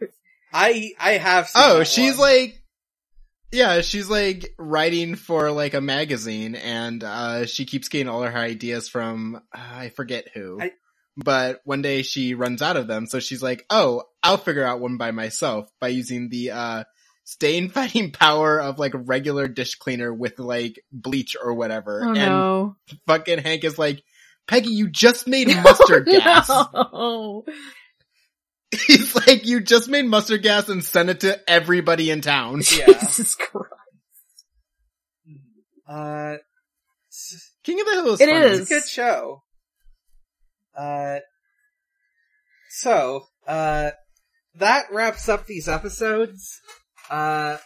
I 0.53 0.91
I 0.99 1.11
have. 1.13 1.47
Seen 1.47 1.61
Oh, 1.63 1.79
that 1.79 1.85
she's 1.85 2.17
one. 2.17 2.27
like, 2.27 2.61
yeah, 3.51 3.81
she's 3.81 4.09
like 4.09 4.53
writing 4.57 5.15
for 5.15 5.51
like 5.51 5.73
a 5.73 5.81
magazine 5.81 6.55
and, 6.55 7.03
uh, 7.03 7.45
she 7.45 7.65
keeps 7.65 7.87
getting 7.89 8.07
all 8.07 8.21
her 8.21 8.37
ideas 8.37 8.87
from, 8.89 9.35
uh, 9.35 9.57
I 9.57 9.89
forget 9.89 10.27
who. 10.33 10.59
I- 10.61 10.73
but 11.17 11.59
one 11.65 11.81
day 11.81 12.01
she 12.03 12.33
runs 12.33 12.61
out 12.61 12.77
of 12.77 12.87
them, 12.87 13.05
so 13.05 13.19
she's 13.19 13.43
like, 13.43 13.65
oh, 13.69 14.03
I'll 14.23 14.37
figure 14.37 14.63
out 14.63 14.79
one 14.79 14.95
by 14.97 15.11
myself 15.11 15.69
by 15.81 15.89
using 15.89 16.29
the, 16.29 16.51
uh, 16.51 16.83
stain 17.31 17.69
fighting 17.73 18.11
power 18.11 18.59
of 18.59 18.79
like 18.79 18.93
regular 18.95 19.47
dish 19.47 19.75
cleaner 19.75 20.13
with 20.13 20.39
like 20.39 20.79
bleach 20.91 21.35
or 21.41 21.53
whatever. 21.53 22.01
Oh 22.03 22.07
and 22.09 22.15
no. 22.17 22.75
fucking 23.07 23.39
Hank 23.39 23.63
is 23.63 23.77
like, 23.77 24.03
Peggy, 24.47 24.71
you 24.71 24.89
just 24.89 25.27
made 25.27 25.47
mustard 25.63 26.05
gas. 26.07 26.49
No. 26.49 27.45
He's 28.87 29.15
like, 29.15 29.45
you 29.45 29.61
just 29.61 29.89
made 29.89 30.05
mustard 30.05 30.43
gas 30.43 30.69
and 30.69 30.83
sent 30.83 31.09
it 31.09 31.19
to 31.21 31.39
everybody 31.49 32.09
in 32.11 32.21
town. 32.21 32.61
Yeah. 32.77 32.85
Jesus 32.99 33.35
Christ. 33.35 33.73
Uh, 35.87 36.35
King 37.63 37.79
of 37.79 37.85
the 37.87 37.93
Hill 37.93 38.13
is 38.13 38.21
It 38.21 38.29
funny. 38.29 38.45
is. 38.45 38.59
it's 38.61 38.71
a 38.71 38.73
good 38.75 38.87
show. 38.87 39.43
Uh, 40.77 41.17
so 42.69 43.25
uh, 43.47 43.89
that 44.55 44.85
wraps 44.91 45.27
up 45.29 45.45
these 45.47 45.67
episodes. 45.67 46.59
Uh, 47.09 47.57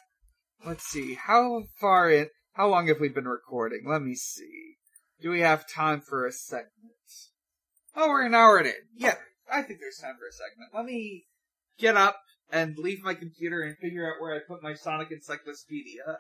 let's 0.65 0.85
see 0.85 1.15
how 1.15 1.63
far 1.79 2.09
in. 2.09 2.29
How 2.53 2.67
long 2.67 2.87
have 2.87 2.99
we 2.99 3.09
been 3.09 3.27
recording? 3.27 3.83
Let 3.85 4.01
me 4.01 4.15
see. 4.15 4.75
Do 5.21 5.31
we 5.31 5.41
have 5.41 5.67
time 5.67 6.01
for 6.01 6.25
a 6.25 6.31
segment? 6.31 6.71
Oh, 7.95 8.09
we're 8.09 8.25
an 8.25 8.35
hour 8.35 8.59
in. 8.59 8.73
Yeah, 8.95 9.15
I 9.51 9.61
think 9.61 9.79
there's 9.79 9.97
time 9.97 10.15
for 10.19 10.27
a 10.27 10.31
segment. 10.31 10.71
Let 10.73 10.85
me 10.85 11.25
get 11.77 11.97
up 11.97 12.19
and 12.51 12.77
leave 12.77 13.03
my 13.03 13.13
computer 13.13 13.61
and 13.61 13.77
figure 13.77 14.07
out 14.07 14.21
where 14.21 14.35
I 14.35 14.39
put 14.47 14.63
my 14.63 14.73
Sonic 14.73 15.11
Encyclopedia. 15.11 16.17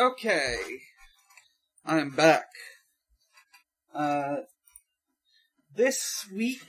Okay. 0.00 0.56
I'm 1.84 2.08
back. 2.08 2.46
Uh, 3.94 4.36
this 5.76 6.26
week 6.34 6.62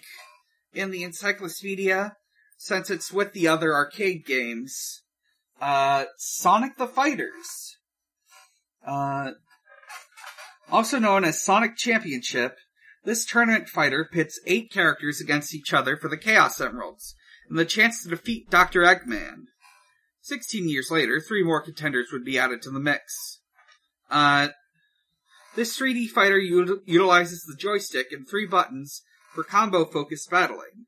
in 0.73 0.91
the 0.91 1.03
encyclopedia, 1.03 2.17
since 2.57 2.89
it's 2.89 3.09
with 3.09 3.32
the 3.32 3.47
other 3.47 3.73
arcade 3.73 4.25
games, 4.25 5.03
uh, 5.61 6.05
Sonic 6.17 6.75
the 6.75 6.88
Fighters. 6.88 7.77
Uh, 8.86 9.32
also 10.69 10.99
known 10.99 11.23
as 11.23 11.41
Sonic 11.41 11.77
Championship, 11.77 12.57
this 13.05 13.23
tournament 13.23 13.69
fighter 13.69 14.05
pits 14.11 14.41
eight 14.45 14.73
characters 14.73 15.21
against 15.21 15.55
each 15.55 15.73
other 15.73 15.95
for 15.95 16.09
the 16.09 16.17
Chaos 16.17 16.59
Emeralds, 16.59 17.15
and 17.47 17.57
the 17.57 17.63
chance 17.63 18.03
to 18.03 18.09
defeat 18.09 18.49
Dr. 18.49 18.82
Eggman. 18.82 19.45
Sixteen 20.22 20.69
years 20.69 20.89
later, 20.91 21.19
three 21.19 21.43
more 21.43 21.61
contenders 21.61 22.09
would 22.11 22.24
be 22.24 22.38
added 22.38 22.61
to 22.61 22.72
the 22.72 22.80
mix. 22.80 23.39
Uh, 24.09 24.49
this 25.55 25.78
3D 25.78 26.07
fighter 26.07 26.39
util- 26.39 26.80
utilizes 26.86 27.41
the 27.41 27.55
joystick 27.55 28.11
and 28.11 28.28
three 28.28 28.45
buttons 28.45 29.01
for 29.34 29.43
combo-focused 29.43 30.30
battling. 30.30 30.86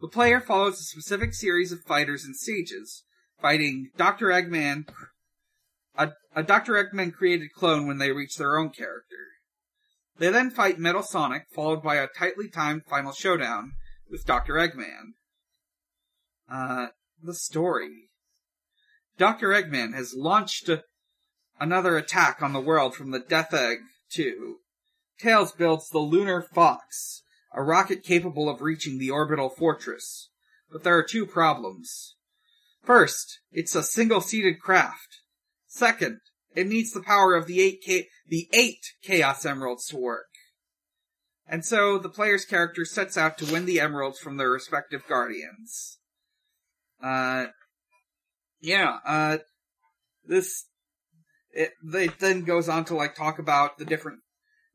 The 0.00 0.08
player 0.08 0.40
follows 0.40 0.80
a 0.80 0.84
specific 0.84 1.34
series 1.34 1.72
of 1.72 1.82
fighters 1.82 2.24
and 2.24 2.36
stages, 2.36 3.04
fighting 3.40 3.90
Dr. 3.96 4.26
Eggman, 4.26 4.88
a, 5.96 6.12
a 6.34 6.42
Dr. 6.42 6.72
Eggman 6.74 7.12
created 7.12 7.52
clone 7.54 7.86
when 7.86 7.98
they 7.98 8.12
reach 8.12 8.36
their 8.36 8.58
own 8.58 8.70
character. 8.70 9.16
They 10.18 10.30
then 10.30 10.50
fight 10.50 10.78
Metal 10.78 11.02
Sonic, 11.02 11.46
followed 11.54 11.82
by 11.82 11.96
a 11.96 12.06
tightly 12.06 12.48
timed 12.48 12.84
final 12.84 13.12
showdown 13.12 13.72
with 14.10 14.26
Dr. 14.26 14.54
Eggman. 14.54 15.14
Uh, 16.50 16.88
the 17.22 17.34
story. 17.34 18.09
Dr. 19.20 19.48
Eggman 19.48 19.92
has 19.92 20.14
launched 20.14 20.70
another 21.60 21.98
attack 21.98 22.40
on 22.40 22.54
the 22.54 22.60
world 22.60 22.94
from 22.94 23.10
the 23.10 23.18
Death 23.18 23.52
Egg 23.52 23.80
2. 24.12 24.56
Tails 25.18 25.52
builds 25.52 25.90
the 25.90 25.98
Lunar 25.98 26.40
Fox, 26.40 27.22
a 27.52 27.62
rocket 27.62 28.02
capable 28.02 28.48
of 28.48 28.62
reaching 28.62 28.98
the 28.98 29.10
orbital 29.10 29.50
fortress. 29.50 30.30
But 30.72 30.84
there 30.84 30.96
are 30.96 31.02
two 31.02 31.26
problems. 31.26 32.16
First, 32.82 33.40
it's 33.52 33.74
a 33.74 33.82
single-seated 33.82 34.58
craft. 34.58 35.18
Second, 35.66 36.20
it 36.54 36.66
needs 36.66 36.92
the 36.92 37.02
power 37.02 37.34
of 37.34 37.46
the 37.46 37.60
eight 37.60 37.82
K- 37.84 38.08
the 38.26 38.48
eight 38.54 38.80
Chaos 39.02 39.44
Emeralds 39.44 39.84
to 39.88 39.98
work. 39.98 40.30
And 41.46 41.62
so 41.62 41.98
the 41.98 42.08
player's 42.08 42.46
character 42.46 42.86
sets 42.86 43.18
out 43.18 43.36
to 43.36 43.52
win 43.52 43.66
the 43.66 43.80
emeralds 43.80 44.18
from 44.18 44.38
their 44.38 44.50
respective 44.50 45.06
guardians. 45.06 45.98
Uh, 47.02 47.48
yeah, 48.60 48.98
uh, 49.04 49.38
this, 50.24 50.66
it, 51.52 51.72
it 51.82 52.18
then 52.18 52.44
goes 52.44 52.68
on 52.68 52.84
to 52.86 52.94
like 52.94 53.14
talk 53.14 53.38
about 53.38 53.78
the 53.78 53.84
different, 53.84 54.20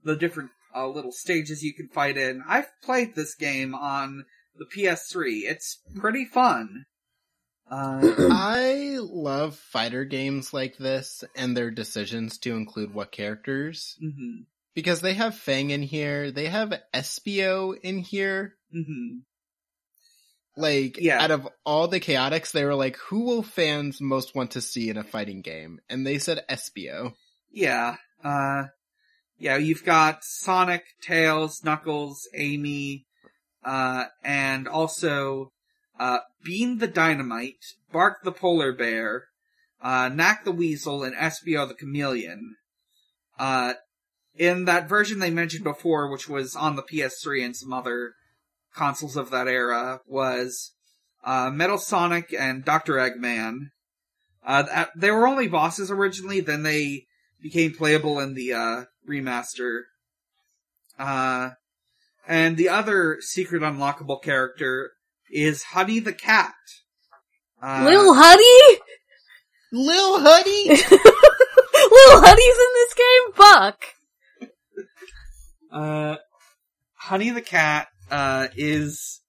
the 0.03 0.15
different, 0.15 0.51
uh, 0.75 0.87
little 0.87 1.11
stages 1.13 1.63
you 1.63 1.73
can 1.73 1.87
fight 1.87 2.17
in. 2.17 2.43
I've 2.47 2.67
played 2.83 3.15
this 3.15 3.33
game 3.35 3.73
on 3.73 4.25
the 4.57 4.65
PS3. 4.65 5.43
It's 5.45 5.81
pretty 5.95 6.25
fun. 6.25 6.85
Uh, 7.71 8.11
I 8.31 8.97
love 8.99 9.55
fighter 9.55 10.03
games 10.05 10.53
like 10.53 10.77
this 10.77 11.23
and 11.35 11.55
their 11.55 11.71
decisions 11.71 12.37
to 12.39 12.55
include 12.55 12.93
what 12.93 13.11
characters. 13.11 13.97
mhm, 14.03 14.45
Because 14.73 15.01
they 15.01 15.13
have 15.13 15.35
Fang 15.35 15.69
in 15.71 15.81
here, 15.81 16.29
they 16.31 16.47
have 16.47 16.73
Espio 16.93 17.75
in 17.81 17.99
here. 17.99 18.55
mhm. 18.75 19.21
Like, 20.57 20.97
Yeah. 20.99 21.21
out 21.21 21.31
of 21.31 21.47
all 21.65 21.87
the 21.87 21.99
Chaotix, 21.99 22.51
they 22.51 22.63
were 22.65 22.75
like, 22.75 22.95
who 22.97 23.25
will 23.25 23.43
fans 23.43 23.99
most 23.99 24.35
want 24.35 24.51
to 24.51 24.61
see 24.61 24.89
in 24.89 24.97
a 24.97 25.03
fighting 25.03 25.41
game? 25.41 25.79
And 25.89 26.05
they 26.07 26.17
said 26.17 26.45
Espio. 26.49 27.13
Yeah, 27.51 27.97
uh, 28.23 28.65
yeah, 29.37 29.57
you've 29.57 29.83
got 29.83 30.23
Sonic, 30.23 30.83
Tails, 31.01 31.61
Knuckles, 31.63 32.27
Amy, 32.33 33.05
uh, 33.63 34.05
and 34.23 34.67
also, 34.67 35.51
uh, 35.99 36.19
Bean 36.43 36.77
the 36.77 36.87
Dynamite, 36.87 37.63
Bark 37.91 38.23
the 38.23 38.31
Polar 38.31 38.71
Bear, 38.73 39.25
uh, 39.81 40.09
Nack 40.09 40.43
the 40.45 40.51
Weasel, 40.51 41.03
and 41.03 41.15
Espio 41.15 41.67
the 41.67 41.73
Chameleon. 41.75 42.55
Uh, 43.37 43.73
in 44.35 44.65
that 44.65 44.87
version 44.89 45.19
they 45.19 45.31
mentioned 45.31 45.63
before, 45.63 46.09
which 46.11 46.27
was 46.29 46.55
on 46.55 46.75
the 46.75 46.83
PS3 46.83 47.43
and 47.45 47.55
some 47.55 47.73
other 47.73 48.13
consoles 48.75 49.15
of 49.15 49.29
that 49.31 49.47
era, 49.47 50.01
was, 50.05 50.71
uh, 51.23 51.49
Metal 51.49 51.77
Sonic 51.77 52.33
and 52.37 52.63
Dr. 52.65 52.93
Eggman, 52.95 53.69
Uh, 54.47 54.85
they 54.95 55.09
were 55.09 55.25
only 55.27 55.47
bosses 55.47 55.89
originally, 55.89 56.39
then 56.39 56.61
they 56.61 57.07
became 57.41 57.73
playable 57.73 58.19
in 58.19 58.35
the, 58.35 58.53
uh, 58.53 58.85
remaster. 59.09 59.85
Uh, 60.99 61.51
and 62.27 62.55
the 62.55 62.69
other 62.69 63.17
secret 63.21 63.63
unlockable 63.63 64.21
character 64.21 64.91
is 65.31 65.63
Honey 65.63 65.99
the 65.99 66.13
Cat. 66.13 66.53
Uh, 67.61 67.85
Lil 67.85 68.13
Huddy? 68.13 68.79
Lil 69.71 70.19
Huddy. 70.19 70.69
Lil 70.69 72.21
Huddy's 72.21 72.57
in 72.59 72.71
this 72.75 72.93
game? 72.93 73.33
Fuck. 73.33 73.83
Uh, 75.71 76.17
Honey 76.95 77.31
the 77.31 77.41
Cat, 77.41 77.87
uh, 78.11 78.47
is, 78.55 79.21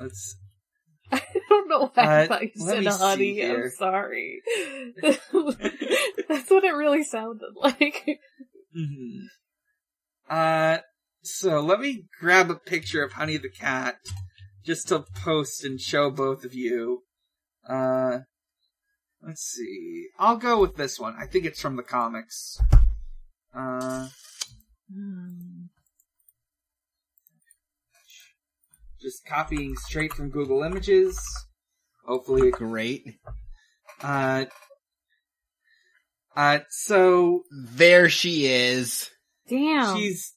let's, 0.00 0.36
I 1.12 1.20
don't 1.48 1.68
know 1.68 1.90
why 1.94 2.02
I 2.02 2.24
Uh, 2.24 2.26
thought 2.26 2.42
you 2.42 2.50
said 2.56 2.84
Huddy. 2.86 3.44
I'm 3.44 3.70
sorry. 3.70 4.42
That's 5.02 6.50
what 6.50 6.64
it 6.64 6.74
really 6.74 7.04
sounded 7.04 7.52
like. 7.56 8.18
mhm. 8.76 9.26
uh, 10.28 10.78
so 11.22 11.60
let 11.60 11.80
me 11.80 12.04
grab 12.20 12.50
a 12.50 12.54
picture 12.56 13.02
of 13.04 13.12
Honey 13.12 13.36
the 13.36 13.48
Cat, 13.50 13.96
just 14.64 14.88
to 14.88 15.04
post 15.24 15.64
and 15.64 15.80
show 15.80 16.10
both 16.10 16.44
of 16.44 16.54
you. 16.54 17.02
Uh, 17.68 18.18
let's 19.22 19.42
see. 19.42 20.06
I'll 20.18 20.36
go 20.36 20.60
with 20.60 20.76
this 20.76 20.98
one. 21.00 21.14
I 21.18 21.26
think 21.26 21.44
it's 21.44 21.60
from 21.60 21.76
the 21.76 21.82
comics. 21.82 22.60
Uh, 23.54 24.08
just 29.06 29.24
copying 29.24 29.76
straight 29.76 30.12
from 30.12 30.30
Google 30.30 30.64
Images. 30.64 31.16
Hopefully, 32.04 32.48
it, 32.48 32.54
Great. 32.54 33.04
uh, 34.02 34.46
uh, 36.34 36.58
so 36.70 37.44
There 37.52 38.08
she 38.08 38.46
is. 38.46 39.08
Damn. 39.48 39.96
she's 39.96 40.34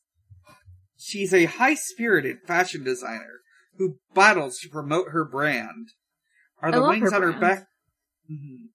she's 0.97 1.33
a 1.33 1.45
high-spirited 1.45 2.37
fashion 2.45 2.83
designer 2.83 3.39
who 3.79 3.95
battles 4.13 4.59
to 4.59 4.69
promote 4.69 5.07
her 5.09 5.25
brand. 5.25 5.87
Are 6.61 6.71
the 6.71 6.83
wings 6.83 7.09
her 7.09 7.15
on 7.15 7.21
her 7.23 7.27
brand. 7.29 7.41
back? 7.41 7.67
Mhm. 8.31 8.67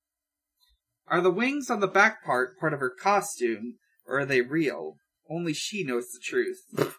Are 1.06 1.20
the 1.20 1.30
wings 1.30 1.70
on 1.70 1.78
the 1.78 1.86
back 1.86 2.24
part 2.24 2.58
part 2.58 2.74
of 2.74 2.80
her 2.80 2.90
costume, 2.90 3.76
or 4.06 4.18
are 4.20 4.26
they 4.26 4.40
real? 4.40 4.96
Only 5.30 5.52
she 5.52 5.84
knows 5.84 6.08
the 6.10 6.18
truth. 6.20 6.94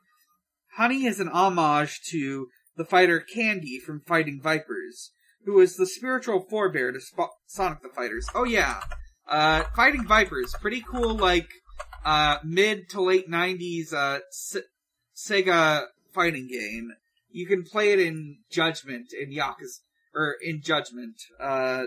Honey 0.77 1.05
is 1.05 1.19
an 1.19 1.27
homage 1.27 1.99
to 2.11 2.47
the 2.77 2.85
fighter 2.85 3.19
Candy 3.19 3.79
from 3.79 4.01
Fighting 4.05 4.39
Vipers, 4.41 5.11
who 5.45 5.59
is 5.59 5.75
the 5.75 5.85
spiritual 5.87 6.45
forebear 6.49 6.91
to 6.91 6.99
Sp- 7.01 7.35
Sonic 7.47 7.81
the 7.81 7.89
Fighters. 7.89 8.27
Oh 8.35 8.43
yeah, 8.43 8.81
uh, 9.27 9.63
Fighting 9.75 10.05
Vipers, 10.05 10.53
pretty 10.61 10.81
cool, 10.81 11.15
like 11.15 11.47
uh, 12.03 12.37
mid 12.43 12.89
to 12.89 13.01
late 13.01 13.29
'90s 13.29 13.93
uh, 13.93 14.19
Se- 14.31 14.61
Sega 15.15 15.85
fighting 16.13 16.47
game. 16.47 16.91
You 17.29 17.47
can 17.47 17.63
play 17.63 17.91
it 17.93 17.99
in 17.99 18.37
Judgment 18.51 19.07
in 19.13 19.31
Yakuza 19.31 19.79
or 20.13 20.35
in 20.41 20.61
Judgment. 20.61 21.15
Uh, 21.39 21.83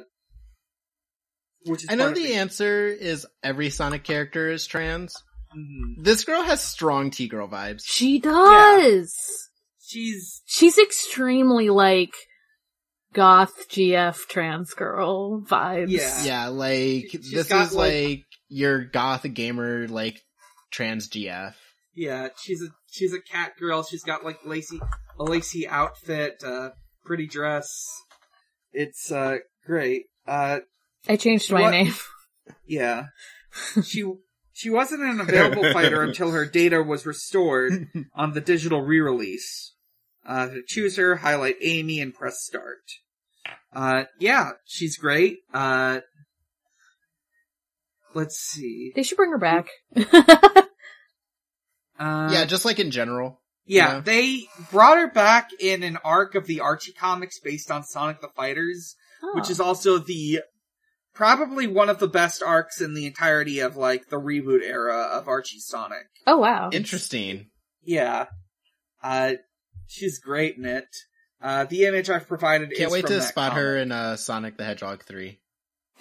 which 1.65 1.85
is 1.85 1.91
I 1.91 1.95
know 1.95 2.05
part 2.05 2.17
of 2.17 2.23
the 2.23 2.35
answer 2.35 2.87
is 2.87 3.27
every 3.43 3.71
Sonic 3.71 4.05
character 4.05 4.49
is 4.51 4.67
trans. 4.67 5.15
Mhm. 5.57 6.03
This 6.05 6.25
girl 6.25 6.43
has 6.43 6.63
strong 6.63 7.11
T-girl 7.11 7.49
vibes. 7.49 7.83
she 7.85 8.19
does. 8.21 9.48
She's 9.89 10.43
She's 10.45 10.77
extremely 10.79 11.71
like 11.71 12.13
goth 13.15 13.69
GF 13.71 14.17
trans 14.29 14.75
girl 14.75 15.41
vibes. 15.43 15.89
Yeah. 15.91 16.25
Yeah, 16.25 16.47
like 16.49 17.07
She's 17.11 17.31
this 17.33 17.49
got, 17.49 17.67
is 17.69 17.75
like- 17.75 17.93
like, 17.93 18.25
your 18.49 18.85
goth 18.85 19.27
gamer 19.35 19.89
like 19.89 20.21
trans 20.71 21.09
GF. 21.09 21.55
yeah, 21.95 22.29
she's 22.41 22.63
a 22.63 22.69
she's 22.91 23.13
a 23.15 23.21
cat 23.21 23.53
girl. 23.59 23.83
She's 23.83 24.03
got 24.03 24.25
like 24.25 24.39
lacy 24.45 24.79
a 25.19 25.25
lacy 25.25 25.67
outfit, 25.67 26.43
uh, 26.45 26.71
pretty 27.05 27.27
dress. 27.27 27.67
It's 28.73 29.11
uh 29.11 29.39
great. 29.67 30.05
Uh, 30.27 30.61
I 31.09 31.17
changed 31.17 31.51
my 31.53 31.63
What- 31.63 31.71
name. 31.71 31.95
Yeah. 32.67 33.07
she 33.85 34.05
she 34.53 34.71
wasn't 34.71 35.03
an 35.03 35.21
available 35.21 35.63
fighter 35.73 36.03
until 36.03 36.31
her 36.31 36.45
data 36.47 36.83
was 36.83 37.05
restored 37.07 37.89
on 38.15 38.33
the 38.33 38.41
digital 38.41 38.81
re-release. 38.83 39.75
Uh, 40.29 40.49
to 40.49 40.63
choose 40.67 40.97
her, 40.99 41.17
highlight 41.17 41.57
Amy 41.63 42.01
and 42.01 42.13
press 42.15 42.43
start. 42.45 42.83
Uh, 43.73 44.05
yeah, 44.21 44.51
she's 44.67 44.97
great. 44.99 45.39
Uh, 45.55 46.01
let's 48.15 48.37
see. 48.39 48.93
They 48.95 49.03
should 49.03 49.17
bring 49.17 49.31
her 49.33 49.39
back. 49.39 49.69
Uh, 51.99 52.29
yeah, 52.33 52.45
just 52.45 52.65
like 52.65 52.79
in 52.79 52.93
general. 52.93 53.41
yeah, 53.67 53.95
yeah. 53.95 54.01
they 54.01 54.47
brought 54.71 54.99
her 54.99 55.11
back 55.11 55.51
in 55.59 55.83
an 55.83 55.99
arc 56.05 56.37
of 56.37 56.47
the 56.47 56.61
Archie 56.61 56.93
comics 56.93 57.41
based 57.41 57.73
on 57.73 57.83
Sonic 57.83 58.21
the 58.21 58.29
Fighters, 58.29 58.95
which 59.35 59.47
Oh. 59.49 59.51
is 59.51 59.59
also 59.61 59.99
the 59.99 60.43
probably 61.13 61.67
one 61.67 61.91
of 61.91 61.99
the 61.99 62.07
best 62.07 62.41
arcs 62.41 62.81
in 62.81 62.95
the 62.95 63.05
entirety 63.07 63.59
of 63.59 63.77
like 63.77 64.11
the 64.11 64.21
reboot 64.21 64.63
era 64.63 65.09
of 65.13 65.27
Archie 65.27 65.59
Sonic. 65.59 66.07
oh 66.25 66.37
wow. 66.39 66.71
Interesting. 66.73 67.51
Yeah. 67.83 68.27
Uh, 69.03 69.33
she's 69.89 70.19
great 70.21 70.57
in 70.57 70.65
it. 70.65 70.87
Uh, 71.43 71.65
the 71.65 71.85
image 71.87 72.09
I've 72.11 72.29
provided 72.29 72.71
Can't 72.71 72.87
is 72.89 72.93
wait 72.93 73.01
from 73.03 73.11
to 73.15 73.17
that 73.17 73.23
spot 73.29 73.55
her 73.55 73.77
in 73.77 73.91
uh, 73.93 74.17
Sonic 74.17 74.57
the 74.57 74.65
Hedgehog 74.65 75.05
3. 75.05 75.39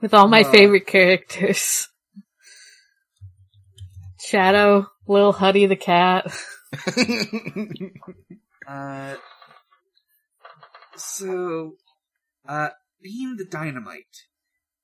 With 0.00 0.14
all 0.14 0.28
my 0.28 0.42
Uh. 0.42 0.52
favorite 0.52 0.86
characters. 0.86 1.88
Shadow, 4.20 4.86
Lil 5.06 5.32
Huddy 5.32 5.66
the 5.66 5.76
cat. 5.76 6.32
Uh, 8.68 9.14
so, 10.94 11.72
uh, 12.46 12.68
Bean 13.02 13.36
the 13.38 13.46
Dynamite. 13.46 14.04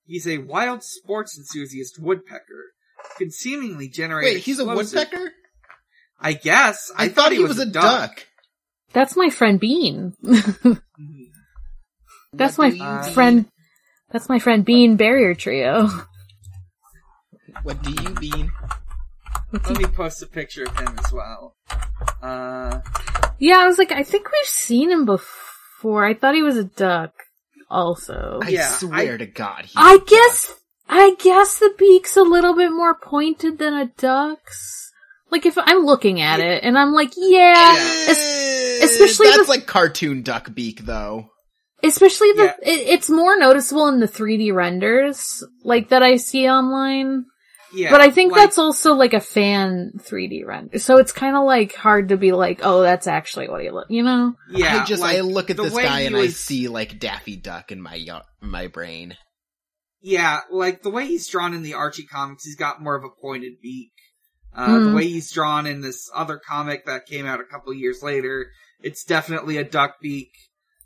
He's 0.06 0.26
a 0.26 0.39
wild 0.39 0.82
sports 0.82 1.36
enthusiast 1.36 1.98
woodpecker. 2.01 2.72
Can 3.18 3.31
seemingly 3.31 3.89
generate 3.89 4.24
Wait, 4.36 4.43
he's 4.43 4.59
a 4.59 4.64
woodpecker? 4.64 5.32
I 6.25 6.33
guess. 6.33 6.91
I, 6.97 7.09
thought 7.09 7.33
he 7.33 7.39
was, 7.39 7.59
a 7.59 7.67
duck. 7.67 8.27
That's 8.93 9.15
my 9.17 9.29
friend 9.31 9.61
Bean. 9.61 10.15
That's 12.33 12.59
What 12.59 12.59
my 12.59 12.71
do 12.71 12.79
mean? 13.05 13.13
friend. 13.15 13.47
That's 14.11 14.29
my 14.29 14.39
friend 14.39 14.65
Bean 14.65 14.97
Barrier 14.97 15.35
Trio. 15.35 15.89
What 17.63 17.83
do 17.83 17.91
you 17.91 18.15
mean? 18.21 18.51
Let 19.53 19.79
me 19.79 19.85
post 19.87 20.23
a 20.23 20.27
picture 20.27 20.65
of 20.65 20.77
him 20.79 20.99
as 21.05 21.13
well. 21.13 21.55
Uh, 22.23 22.81
Yeah, 23.39 23.59
I 23.59 23.67
was 23.67 23.79
like, 23.79 23.93
I 23.93 24.03
think 24.03 24.27
we've 24.31 24.47
seen 24.49 24.91
him 24.91 25.05
before. 25.05 26.05
I 26.05 26.15
thought 26.15 26.35
he 26.35 26.43
was 26.43 26.57
a 26.57 26.65
duck. 26.65 27.13
Also, 27.71 28.41
I 28.43 28.49
Yeah, 28.49 28.69
swear 28.69 29.15
I- 29.15 29.19
to 29.19 29.27
God. 29.27 29.63
he's 29.67 29.73
I 29.77 29.95
a 29.95 29.99
duck. 29.99 30.07
guess, 30.09 30.55
I 30.89 31.15
guess 31.23 31.59
the 31.59 31.73
beak's 31.79 32.17
a 32.17 32.23
little 32.23 32.55
bit 32.55 32.71
more 32.73 32.95
pointed 32.95 33.59
than 33.59 33.75
a 33.75 33.87
duck's. 33.87 34.84
Like 35.31 35.47
if 35.47 35.57
I'm 35.59 35.85
looking 35.85 36.21
at 36.21 36.41
it 36.41 36.63
and 36.65 36.79
I'm 36.79 36.93
like, 36.93 37.13
yeah, 37.17 37.75
es- 37.77 38.81
especially 38.83 39.27
That's 39.29 39.45
the- 39.47 39.51
like 39.51 39.67
cartoon 39.67 40.23
duck 40.23 40.55
beak, 40.55 40.85
though. 40.85 41.29
especially 41.83 42.33
the, 42.33 42.45
Yeah. 42.63 42.71
it, 42.73 42.81
it's 42.89 43.11
more 43.11 43.37
noticeable 43.39 43.89
in 43.89 44.01
the 44.01 44.07
3D 44.09 44.55
renders, 44.55 45.43
like 45.65 45.89
that 45.89 46.03
I 46.03 46.17
see 46.17 46.49
online. 46.49 47.25
yeah. 47.75 47.91
but 47.91 48.01
I 48.01 48.11
think 48.11 48.31
like- 48.33 48.43
that's 48.43 48.59
also 48.59 48.95
like 48.95 49.15
a 49.15 49.21
fan 49.21 49.93
3D 49.99 50.47
render. 50.47 50.79
So 50.79 50.99
it's 50.99 51.11
kind 51.11 51.37
of 51.37 51.43
like 51.45 51.75
hard 51.75 52.11
to 52.11 52.17
be 52.17 52.31
like, 52.31 52.61
oh, 52.63 52.83
that's 52.83 53.09
actually 53.09 53.49
what 53.49 53.63
he 53.63 53.71
look, 53.71 53.87
you 53.91 54.05
know? 54.05 54.35
yeah. 54.51 54.83
I 54.83 54.85
just 54.85 55.03
like, 55.03 55.17
I 55.17 55.21
look 55.23 55.51
at 55.51 55.57
this 55.57 55.75
guy 55.75 56.03
he 56.03 56.07
and 56.07 56.17
I 56.17 56.29
see 56.29 56.69
like 56.69 57.01
Daffy 57.01 57.37
Duck 57.37 57.73
in 57.73 57.81
my 57.83 57.95
yo- 57.97 58.21
my 58.41 58.69
brain. 58.69 59.17
Yeah, 60.01 60.41
like 60.53 60.83
the 60.83 60.91
way 60.91 61.07
he's 61.07 61.27
drawn 61.29 61.55
in 61.55 61.63
the 61.63 61.75
Archie 61.75 62.05
comics, 62.07 62.45
he's 62.45 62.57
got 62.57 62.81
more 62.83 62.95
of 62.95 63.05
a 63.05 63.09
pointed 63.21 63.55
beak. 63.63 63.91
Uh, 64.55 64.68
Mm. 64.68 64.90
the 64.90 64.94
way 64.97 65.09
he's 65.09 65.32
drawn 65.32 65.66
in 65.66 65.81
this 65.81 66.09
other 66.14 66.39
comic 66.39 66.86
that 66.86 67.06
came 67.06 67.26
out 67.26 67.40
a 67.40 67.44
couple 67.44 67.72
years 67.74 68.02
later, 68.02 68.51
it's 68.81 69.02
definitely 69.05 69.56
a 69.56 69.64
duck 69.64 69.97
beak. 70.01 70.31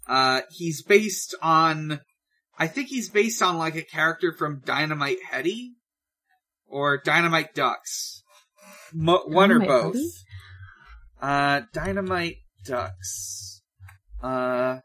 Uh, 0.07 0.41
he's 0.51 0.83
based 0.83 1.35
on, 1.43 2.01
I 2.59 2.67
think 2.67 2.89
he's 2.89 3.11
based 3.11 3.43
on 3.43 3.59
like 3.59 3.77
a 3.77 3.83
character 3.83 4.33
from 4.33 4.63
Dynamite 4.65 5.19
Headdy 5.31 5.75
or 6.67 6.97
Dynamite 6.99 7.55
Dux. 7.55 8.23
Mo- 8.95 9.25
one 9.27 9.53
or 9.53 9.61
both. 9.61 9.95
Headdy? 9.95 10.11
Uh, 11.21 11.61
Dynamite 11.75 12.37
Dux. 12.65 13.61
Uh, 14.23 14.79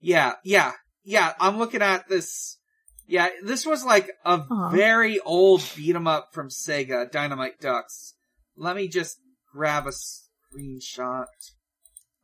yeah, 0.00 0.34
yeah, 0.44 0.72
yeah, 1.02 1.32
I'm 1.40 1.58
looking 1.58 1.82
at 1.82 2.08
this. 2.08 2.58
Yeah, 3.06 3.28
this 3.42 3.66
was 3.66 3.84
like 3.84 4.08
a 4.24 4.38
Aw. 4.48 4.70
very 4.70 5.18
old 5.20 5.64
beat 5.74 5.96
'em 5.96 6.06
up 6.06 6.28
from 6.32 6.48
Sega, 6.48 7.10
Dynamite 7.10 7.58
Dux. 7.60 8.14
Let 8.60 8.76
me 8.76 8.88
just 8.88 9.18
grab 9.52 9.86
a 9.86 9.90
screenshot. 9.90 11.24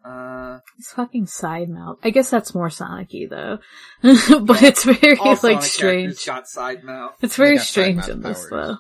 Uh, 0.04 0.58
His 0.76 0.88
fucking 0.90 1.26
side 1.26 1.68
mouth. 1.70 1.96
I 2.04 2.10
guess 2.10 2.30
that's 2.30 2.54
more 2.54 2.70
Sonic-y 2.70 3.26
though. 3.28 3.58
but 4.02 4.62
it's 4.62 4.84
very 4.84 5.16
all 5.18 5.30
like 5.30 5.38
Sonic 5.40 5.62
strange. 5.62 6.02
characters 6.24 6.24
got 6.26 6.46
side 6.48 6.84
mouth. 6.84 7.14
It's 7.22 7.36
very 7.36 7.52
They 7.52 7.56
got 7.56 7.62
side 7.64 7.70
strange 7.70 7.96
mouth 7.96 8.08
in 8.10 8.20
this 8.20 8.38
powers. 8.38 8.50
though. 8.50 8.76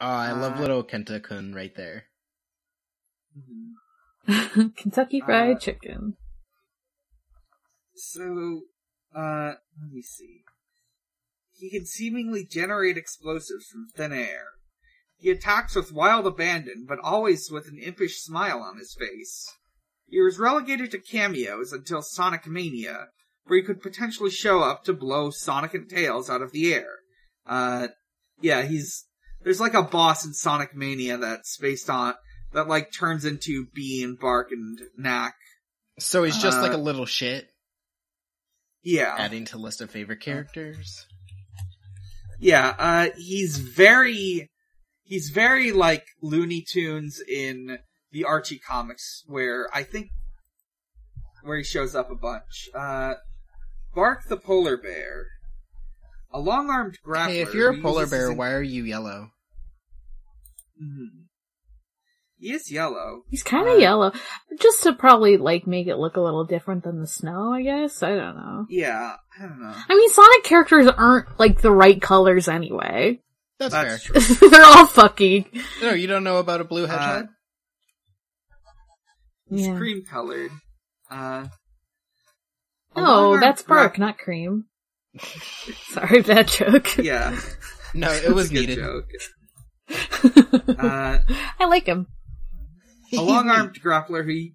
Oh, 0.00 0.06
I 0.06 0.32
love 0.32 0.56
Uh, 0.56 0.60
little 0.60 0.84
Kenta 0.84 1.22
Kun 1.22 1.52
right 1.54 1.74
there. 1.76 2.04
Kentucky 4.76 5.20
Fried 5.20 5.56
Uh, 5.56 5.58
Chicken. 5.60 6.16
So, 7.94 8.62
uh, 9.14 9.52
let 9.80 9.92
me 9.92 10.02
see. 10.02 10.42
He 11.52 11.70
can 11.70 11.86
seemingly 11.86 12.44
generate 12.44 12.96
explosives 12.96 13.66
from 13.66 13.88
thin 13.94 14.12
air. 14.12 14.44
He 15.22 15.30
attacks 15.30 15.76
with 15.76 15.92
wild 15.92 16.26
abandon, 16.26 16.84
but 16.88 16.98
always 17.00 17.48
with 17.48 17.68
an 17.68 17.78
impish 17.78 18.18
smile 18.20 18.58
on 18.58 18.76
his 18.76 18.92
face. 18.98 19.48
He 20.08 20.20
was 20.20 20.36
relegated 20.38 20.90
to 20.90 20.98
cameos 20.98 21.72
until 21.72 22.02
Sonic 22.02 22.46
Mania, 22.48 23.06
where 23.44 23.58
he 23.60 23.64
could 23.64 23.80
potentially 23.80 24.30
show 24.30 24.62
up 24.62 24.82
to 24.84 24.92
blow 24.92 25.30
Sonic 25.30 25.74
and 25.74 25.88
Tails 25.88 26.28
out 26.28 26.42
of 26.42 26.50
the 26.50 26.74
air. 26.74 26.88
Uh, 27.46 27.86
yeah, 28.40 28.62
he's, 28.62 29.04
there's 29.44 29.60
like 29.60 29.74
a 29.74 29.82
boss 29.82 30.24
in 30.26 30.32
Sonic 30.34 30.74
Mania 30.74 31.16
that's 31.18 31.56
based 31.56 31.88
on, 31.88 32.14
that 32.52 32.66
like 32.66 32.92
turns 32.92 33.24
into 33.24 33.66
Bean, 33.72 34.16
Bark, 34.20 34.48
and 34.50 34.78
Nack. 34.98 35.34
So 36.00 36.24
he's 36.24 36.42
just 36.42 36.60
like 36.60 36.72
Uh, 36.72 36.76
a 36.76 36.78
little 36.78 37.06
shit, 37.06 37.46
Yeah. 38.82 39.14
adding 39.16 39.44
to 39.46 39.56
list 39.56 39.80
of 39.80 39.90
favorite 39.92 40.20
characters. 40.20 41.06
Yeah, 42.40 42.74
uh, 42.76 43.08
he's 43.16 43.56
very, 43.58 44.48
he's 45.12 45.28
very 45.28 45.72
like 45.72 46.06
Looney 46.22 46.64
Tunes 46.66 47.20
in 47.28 47.78
the 48.12 48.24
Archie 48.24 48.58
comics, 48.58 49.22
where 49.26 49.68
I 49.74 49.82
think, 49.82 50.08
where 51.42 51.58
he 51.58 51.64
shows 51.64 51.94
up 51.94 52.10
a 52.10 52.14
bunch. 52.14 52.70
Uh, 52.74 53.14
Bark 53.94 54.20
the 54.30 54.38
polar 54.38 54.78
bear, 54.78 55.26
a 56.32 56.40
long-armed 56.40 56.96
grappler. 57.06 57.26
Hey, 57.26 57.40
if 57.42 57.52
you're 57.52 57.74
a 57.74 57.82
polar 57.82 58.06
bear, 58.06 58.30
his- 58.30 58.38
why 58.38 58.52
are 58.52 58.62
you 58.62 58.84
yellow? 58.84 59.28
Mm-hmm. 60.82 61.18
He 62.38 62.52
is 62.52 62.72
yellow. 62.72 63.22
He's 63.28 63.42
kind 63.42 63.68
of 63.68 63.74
uh, 63.74 63.78
yellow, 63.80 64.12
just 64.58 64.82
to 64.84 64.94
probably 64.94 65.36
like 65.36 65.66
make 65.66 65.88
it 65.88 65.96
look 65.96 66.16
a 66.16 66.22
little 66.22 66.44
different 66.46 66.84
than 66.84 67.00
the 67.00 67.06
snow. 67.06 67.52
I 67.52 67.62
guess 67.62 68.02
I 68.02 68.16
don't 68.16 68.34
know. 68.36 68.66
Yeah, 68.70 69.16
I 69.38 69.42
don't 69.42 69.60
know. 69.60 69.74
I 69.88 69.94
mean, 69.94 70.08
Sonic 70.08 70.42
characters 70.42 70.88
aren't 70.88 71.38
like 71.38 71.60
the 71.60 71.70
right 71.70 72.00
colors 72.00 72.48
anyway. 72.48 73.20
That's, 73.70 73.74
That's 73.74 74.06
fair. 74.06 74.20
true. 74.38 74.48
They're 74.50 74.64
all 74.64 74.86
fucky. 74.86 75.46
No, 75.80 75.90
you 75.92 76.06
don't 76.06 76.24
know 76.24 76.38
about 76.38 76.60
a 76.60 76.64
blue 76.64 76.84
Uh, 76.84 76.88
hedgehog? 76.88 77.26
He's 79.48 79.66
Yeah. 79.66 79.76
cream 79.76 80.04
colored. 80.04 80.50
Uh, 81.10 81.46
a 82.96 83.00
No, 83.00 83.38
that's 83.38 83.62
Bark, 83.62 83.94
grapp- 83.94 83.98
not 83.98 84.18
Cream. 84.18 84.64
Sorry, 85.90 86.22
bad 86.22 86.48
joke. 86.48 86.96
Yeah, 86.96 87.38
no, 87.94 88.10
it 88.10 88.34
was 88.34 88.50
a 88.50 88.54
good 88.54 88.60
needed. 88.60 88.76
joke. 88.76 89.08
Uh, 90.78 91.18
I 91.60 91.64
like 91.66 91.86
him. 91.86 92.06
a 93.12 93.20
long-armed 93.20 93.78
grappler 93.82 94.24
who 94.24 94.30
he 94.30 94.54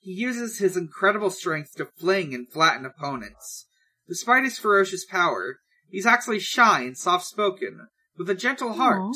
uses 0.00 0.58
his 0.58 0.76
incredible 0.76 1.30
strength 1.30 1.76
to 1.76 1.86
fling 1.98 2.34
and 2.34 2.50
flatten 2.50 2.84
opponents. 2.84 3.66
Despite 4.08 4.42
his 4.44 4.58
ferocious 4.58 5.04
power, 5.04 5.58
he's 5.90 6.06
actually 6.06 6.40
shy 6.40 6.82
and 6.82 6.96
soft-spoken, 6.96 7.88
with 8.16 8.30
a 8.30 8.34
gentle 8.34 8.74
heart. 8.74 9.00
Aw. 9.00 9.12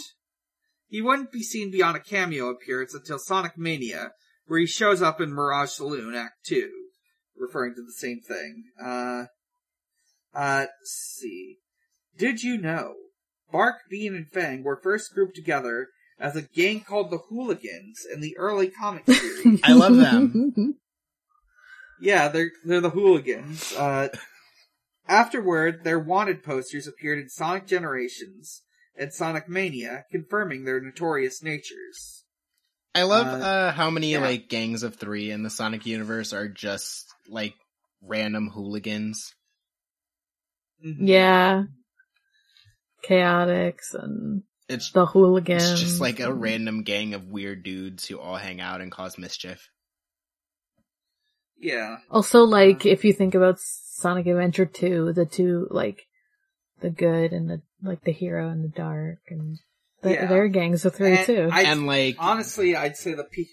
He 0.88 1.00
wouldn't 1.00 1.32
be 1.32 1.42
seen 1.42 1.70
beyond 1.70 1.96
a 1.96 2.00
cameo 2.00 2.50
appearance 2.50 2.94
until 2.94 3.18
Sonic 3.18 3.56
Mania, 3.56 4.12
where 4.46 4.60
he 4.60 4.66
shows 4.66 5.00
up 5.00 5.20
in 5.20 5.32
Mirage 5.32 5.70
Saloon 5.70 6.14
Act 6.14 6.44
2, 6.46 6.70
referring 7.36 7.74
to 7.74 7.82
the 7.82 7.92
same 7.92 8.20
thing. 8.20 8.64
Uh, 8.82 9.24
uh, 10.34 10.66
let's 10.66 11.18
see. 11.18 11.58
Did 12.18 12.42
you 12.42 12.58
know? 12.58 12.94
Bark, 13.50 13.76
Bean, 13.90 14.14
and 14.14 14.30
Fang 14.30 14.64
were 14.64 14.80
first 14.82 15.12
grouped 15.14 15.36
together 15.36 15.88
as 16.18 16.36
a 16.36 16.42
gang 16.42 16.80
called 16.80 17.10
the 17.10 17.20
Hooligans 17.28 18.06
in 18.12 18.20
the 18.20 18.36
early 18.38 18.68
comic 18.68 19.04
series. 19.06 19.60
I 19.64 19.72
love 19.72 19.96
them. 19.96 20.78
yeah, 22.00 22.28
they're 22.28 22.50
they're 22.64 22.80
the 22.80 22.90
Hooligans. 22.90 23.74
Uh, 23.74 24.08
afterward, 25.08 25.84
their 25.84 25.98
wanted 25.98 26.42
posters 26.42 26.86
appeared 26.86 27.18
in 27.18 27.28
Sonic 27.28 27.66
Generations 27.66 28.62
and 28.96 29.12
Sonic 29.12 29.48
Mania, 29.48 30.04
confirming 30.10 30.64
their 30.64 30.80
notorious 30.80 31.42
natures. 31.42 32.24
I 32.94 33.04
love 33.04 33.26
Uh, 33.26 33.44
uh, 33.44 33.72
how 33.72 33.88
many 33.90 34.12
yeah. 34.12 34.20
like 34.20 34.48
gangs 34.48 34.82
of 34.82 34.96
three 34.96 35.30
in 35.30 35.42
the 35.42 35.50
Sonic 35.50 35.86
universe 35.86 36.32
are 36.34 36.48
just 36.48 37.06
like 37.28 37.54
random 38.02 38.48
hooligans. 38.50 39.34
Mhm. 40.84 40.96
yeah. 41.00 41.62
Chaotix 43.08 43.94
and 43.94 44.42
It's 44.68 44.92
the 44.92 45.06
hooligans. 45.06 45.62
it's 45.72 45.80
just 45.80 46.00
like 46.00 46.20
a 46.20 46.32
random 46.32 46.82
gang 46.82 47.14
of 47.14 47.26
weird 47.28 47.62
dudes 47.62 48.06
who 48.06 48.18
all 48.18 48.36
hang 48.36 48.60
out 48.60 48.80
and 48.80 48.92
cause 48.92 49.16
mischief. 49.18 49.70
Yeah. 51.58 51.98
Also, 52.10 52.42
like, 52.44 52.84
if 52.86 53.04
you 53.04 53.12
think 53.12 53.34
about 53.34 53.58
Sonic 53.94 54.26
Adventure 54.26 54.66
2, 54.66 55.12
the 55.12 55.26
two, 55.26 55.66
like, 55.70 56.06
the 56.80 56.90
good 56.90 57.32
and 57.32 57.48
the, 57.50 57.62
like, 57.82 58.02
the 58.04 58.12
hero 58.12 58.48
and 58.48 58.64
the 58.64 58.68
dark, 58.68 59.18
and 59.28 59.58
the, 60.02 60.12
Yeah. 60.12 60.26
their 60.26 60.48
gangs 60.48 60.84
of 60.84 60.94
three, 60.94 61.16
And 61.18 61.26
too. 61.26 61.48
I- 61.52 61.62
and 61.64 61.86
like 61.86 62.16
Honestly, 62.18 62.74
I'd 62.74 62.96
say 62.96 63.14
the 63.14 63.24
peak. 63.24 63.48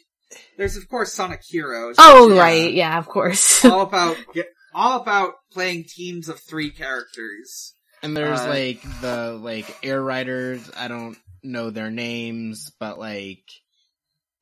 There's 0.58 0.78
of 0.78 0.88
course 0.88 1.14
Sonic 1.14 1.42
Heroes. 1.44 1.96
oh, 2.00 2.28
which 2.28 2.34
is 2.34 2.40
right, 2.40 2.74
yeah, 2.74 2.98
of 2.98 3.08
course. 3.08 3.66
all 3.66 3.82
about 3.82 4.16
get, 4.34 4.48
all 4.74 5.02
about 5.02 5.34
playing 5.52 5.86
teams 5.88 6.30
of 6.30 6.40
three 6.40 6.70
characters. 6.72 7.74
and 8.02 8.16
there's 8.16 8.40
uh, 8.40 8.48
like 8.48 8.82
the 9.02 9.34
like 9.42 9.66
air 9.84 10.02
riders. 10.02 10.70
I 10.78 10.88
don't 10.88 11.18
know 11.44 11.70
their 11.72 11.90
names, 11.92 12.72
but 12.80 12.98
like 13.00 13.44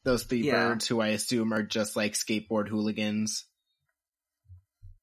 those 0.03 0.23
three 0.23 0.41
Yeah. 0.43 0.69
birds 0.69 0.87
who 0.87 0.99
I 1.01 1.07
assume 1.09 1.53
are 1.53 1.63
just 1.63 1.95
like 1.95 2.13
skateboard 2.13 2.67
hooligans. 2.67 3.45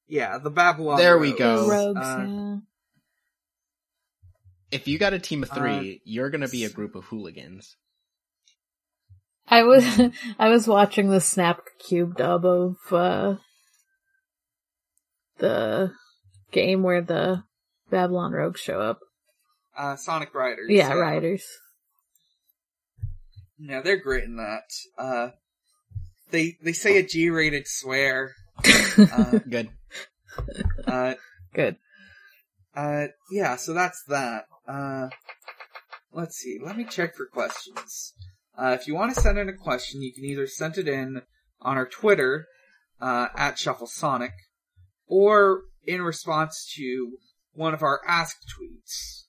Yeah, 0.07 0.37
the 0.37 0.49
Babylon. 0.51 0.97
There 0.97 1.17
we 1.17 1.33
go. 1.33 1.67
Rogues, 1.69 1.99
Uh, 1.99 2.25
yeah. 2.29 2.55
If 4.71 4.87
you 4.87 4.97
got 4.97 5.13
a 5.13 5.19
team 5.19 5.43
of 5.43 5.51
Uh, 5.51 5.55
three, 5.55 6.01
you're 6.03 6.29
gonna 6.29 6.47
be 6.47 6.65
a 6.65 6.69
group 6.69 6.95
of 6.95 7.05
hooligans. 7.05 7.75
I 9.47 9.63
was, 9.63 9.83
I 10.39 10.49
was 10.49 10.67
watching 10.67 11.09
the 11.09 11.21
Snap 11.21 11.61
Cube 11.79 12.17
dub 12.17 12.45
of, 12.45 12.75
uh, 12.91 13.35
the 15.37 15.91
game 16.51 16.81
where 16.83 17.01
the 17.01 17.43
Babylon 17.89 18.31
Rogues 18.31 18.59
show 18.61 18.79
up. 18.81 18.99
uh, 19.77 19.95
Sonic 19.97 20.33
Riders. 20.33 20.67
Yeah, 20.69 20.93
Riders. 20.93 21.45
Yeah, 23.57 23.81
they're 23.81 23.97
great 23.97 24.23
in 24.25 24.37
that. 24.37 24.63
Uh, 24.97 25.29
they 26.31 26.57
they 26.61 26.73
say 26.73 26.97
a 26.97 27.03
G-rated 27.03 27.67
swear. 27.67 28.33
Uh, 28.97 29.39
Good. 29.49 29.69
uh, 30.87 31.13
Good. 31.53 31.77
uh, 32.75 33.07
yeah, 33.31 33.55
so 33.55 33.73
that's 33.73 34.03
that. 34.07 34.45
Uh, 34.67 35.09
let's 36.11 36.37
see. 36.37 36.57
Let 36.63 36.77
me 36.77 36.85
check 36.85 37.15
for 37.15 37.25
questions. 37.25 38.13
Uh, 38.57 38.77
if 38.79 38.87
you 38.87 38.95
want 38.95 39.13
to 39.13 39.21
send 39.21 39.37
in 39.37 39.49
a 39.49 39.53
question, 39.53 40.01
you 40.01 40.13
can 40.13 40.25
either 40.25 40.47
send 40.47 40.77
it 40.77 40.87
in 40.87 41.21
on 41.61 41.77
our 41.77 41.87
Twitter 41.87 42.47
uh, 43.01 43.27
at 43.35 43.59
Shuffle 43.59 43.87
Sonic, 43.87 44.33
or 45.07 45.63
in 45.85 46.01
response 46.01 46.71
to 46.77 47.17
one 47.53 47.73
of 47.73 47.83
our 47.83 48.01
Ask 48.07 48.37
tweets. 48.57 49.25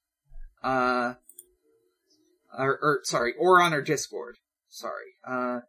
Uh, 0.63 1.15
or, 2.57 2.79
or 2.83 3.01
sorry, 3.05 3.35
or 3.39 3.61
on 3.61 3.73
our 3.73 3.83
Discord. 3.83 4.37
Sorry. 4.69 5.15
Uh, 5.27 5.61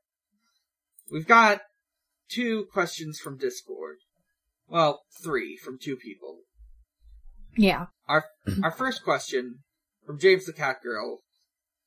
we've 1.12 1.28
got 1.28 1.62
two 2.30 2.66
questions 2.72 3.20
from 3.20 3.38
Discord. 3.38 3.98
Well, 4.68 5.02
three 5.24 5.58
from 5.58 5.78
two 5.82 5.96
people. 5.96 6.40
Yeah. 7.56 7.88
Our 8.08 8.26
our 8.64 8.72
first 8.72 9.04
question 9.04 9.60
from 10.06 10.20
James 10.20 10.46
the 10.46 10.54
Cat 10.54 10.78
Girl: 10.84 11.22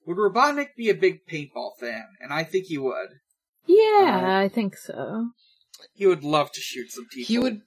Would 0.07 0.16
Robotnik 0.16 0.74
be 0.77 0.89
a 0.89 0.94
big 0.94 1.20
paintball 1.31 1.73
fan? 1.78 2.05
And 2.20 2.32
I 2.32 2.44
think 2.44 2.66
he 2.66 2.78
would. 2.78 3.09
Yeah, 3.66 4.20
Uh, 4.24 4.44
I 4.44 4.48
think 4.48 4.77
so. 4.77 5.31
He 5.94 6.07
would 6.07 6.24
love 6.24 6.51
to 6.52 6.61
shoot 6.61 6.90
some 6.90 7.07
people. 7.11 7.28
He 7.28 7.39
would 7.39 7.61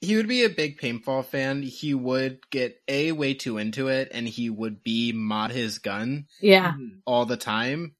he 0.00 0.16
would 0.16 0.28
be 0.28 0.44
a 0.44 0.50
big 0.50 0.78
paintball 0.78 1.24
fan. 1.24 1.62
He 1.62 1.94
would 1.94 2.38
get 2.50 2.76
a 2.88 3.12
way 3.12 3.32
too 3.34 3.56
into 3.58 3.88
it 3.88 4.08
and 4.12 4.28
he 4.28 4.50
would 4.50 4.82
be 4.82 5.12
mod 5.12 5.50
his 5.50 5.78
gun 5.78 6.26
Yeah. 6.40 6.72
Mhm. 6.72 7.00
all 7.06 7.24
the 7.24 7.38
time. 7.38 7.96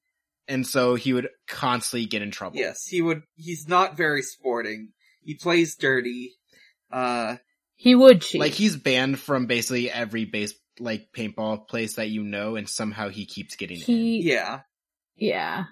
And 0.47 0.67
so 0.67 0.93
he 0.93 1.11
would 1.13 1.29
constantly 1.47 2.05
get 2.05 2.21
in 2.21 2.29
trouble. 2.29 2.57
Yes, 2.57 2.85
he 2.85 3.01
would. 3.01 3.23
He's 3.35 3.67
not 3.67 3.97
very 3.97 4.21
sporting. 4.21 4.93
He 5.25 5.33
plays 5.33 5.75
dirty. 5.75 6.35
Uh, 6.91 7.37
he 7.73 7.95
would 7.95 8.21
cheat. 8.21 8.39
Like 8.39 8.53
he's 8.53 8.77
banned 8.77 9.19
from 9.19 9.47
basically 9.47 9.89
every 9.91 10.25
base 10.25 10.53
like 10.79 11.11
paintball 11.11 11.67
place 11.67 11.95
that 11.95 12.09
you 12.09 12.23
know, 12.23 12.55
and 12.55 12.69
somehow 12.69 13.09
he 13.09 13.25
keeps 13.25 13.55
getting 13.55 13.77
he, 13.77 14.19
in. 14.19 14.27
Yeah, 14.27 14.61
yeah. 15.15 15.63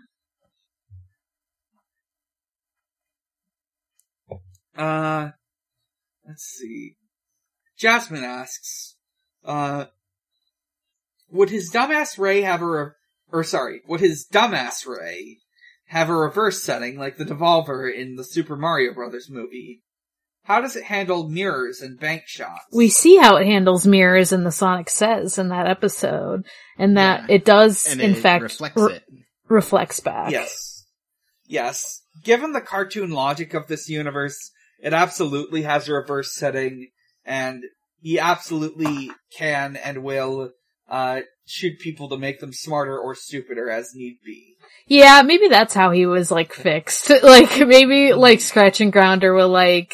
Uh, 4.76 5.30
let's 6.28 6.44
see. 6.44 6.96
Jasmine 7.78 8.24
asks, 8.24 8.96
uh, 9.46 9.86
would 11.30 11.52
his 11.52 11.72
dumbass 11.72 12.18
Ray 12.18 12.42
have 12.42 12.62
a, 12.64 12.66
re- 12.66 12.92
or 13.32 13.44
sorry, 13.44 13.82
would 13.88 14.00
his 14.00 14.26
dumbass 14.32 14.88
Ray 14.88 15.38
have 15.94 16.10
a 16.10 16.16
reverse 16.16 16.64
setting 16.64 16.98
like 16.98 17.18
the 17.18 17.24
Devolver 17.26 17.88
in 17.94 18.16
the 18.16 18.24
Super 18.24 18.56
Mario 18.56 18.94
Brothers 18.94 19.30
movie? 19.30 19.84
How 20.46 20.60
does 20.60 20.76
it 20.76 20.84
handle 20.86 21.30
mirrors 21.30 21.80
and 21.82 22.00
bank 22.00 22.24
shots? 22.26 22.66
We 22.74 22.90
see 22.90 23.16
how 23.18 23.38
it 23.38 23.46
handles 23.46 23.86
mirrors 23.88 24.34
in 24.34 24.44
the 24.44 24.52
Sonic 24.52 24.90
Says 24.90 25.38
in 25.38 25.50
that 25.50 25.68
episode, 25.68 26.46
and 26.78 26.98
that 26.98 27.30
Yeah. 27.30 27.36
it 27.36 27.46
does, 27.46 27.88
And 27.88 28.02
in 28.02 28.12
it 28.12 28.18
fact, 28.18 28.42
reflects 28.44 28.82
re- 28.82 28.96
it. 28.96 29.04
reflects 29.48 30.00
back. 30.02 30.32
Yes. 30.32 30.86
Yes. 31.46 32.02
Given 32.24 32.52
the 32.54 32.60
cartoon 32.62 33.12
logic 33.12 33.54
of 33.54 33.68
this 33.68 33.88
universe, 33.88 34.52
it 34.82 34.94
absolutely 34.94 35.62
has 35.62 35.88
a 35.88 35.94
reverse 35.94 36.34
setting, 36.36 36.90
and 37.24 37.64
he 38.02 38.20
absolutely 38.20 39.12
can 39.38 39.76
and 39.78 40.04
will, 40.04 40.52
uh, 40.90 41.22
shoot 41.46 41.80
people 41.80 42.10
to 42.10 42.18
make 42.18 42.40
them 42.40 42.52
smarter 42.52 42.98
or 43.00 43.16
stupider 43.16 43.70
as 43.70 43.92
need 43.94 44.18
be. 44.26 44.53
Yeah, 44.88 45.22
maybe 45.24 45.48
that's 45.48 45.74
how 45.74 45.92
he 45.92 46.06
was 46.06 46.30
like 46.30 46.54
fixed. 46.54 47.10
like 47.24 47.60
maybe 47.60 48.14
like 48.14 48.42
Scratch 48.42 48.82
and 48.82 48.92
Grounder 48.92 49.34
were 49.34 49.46
like, 49.46 49.94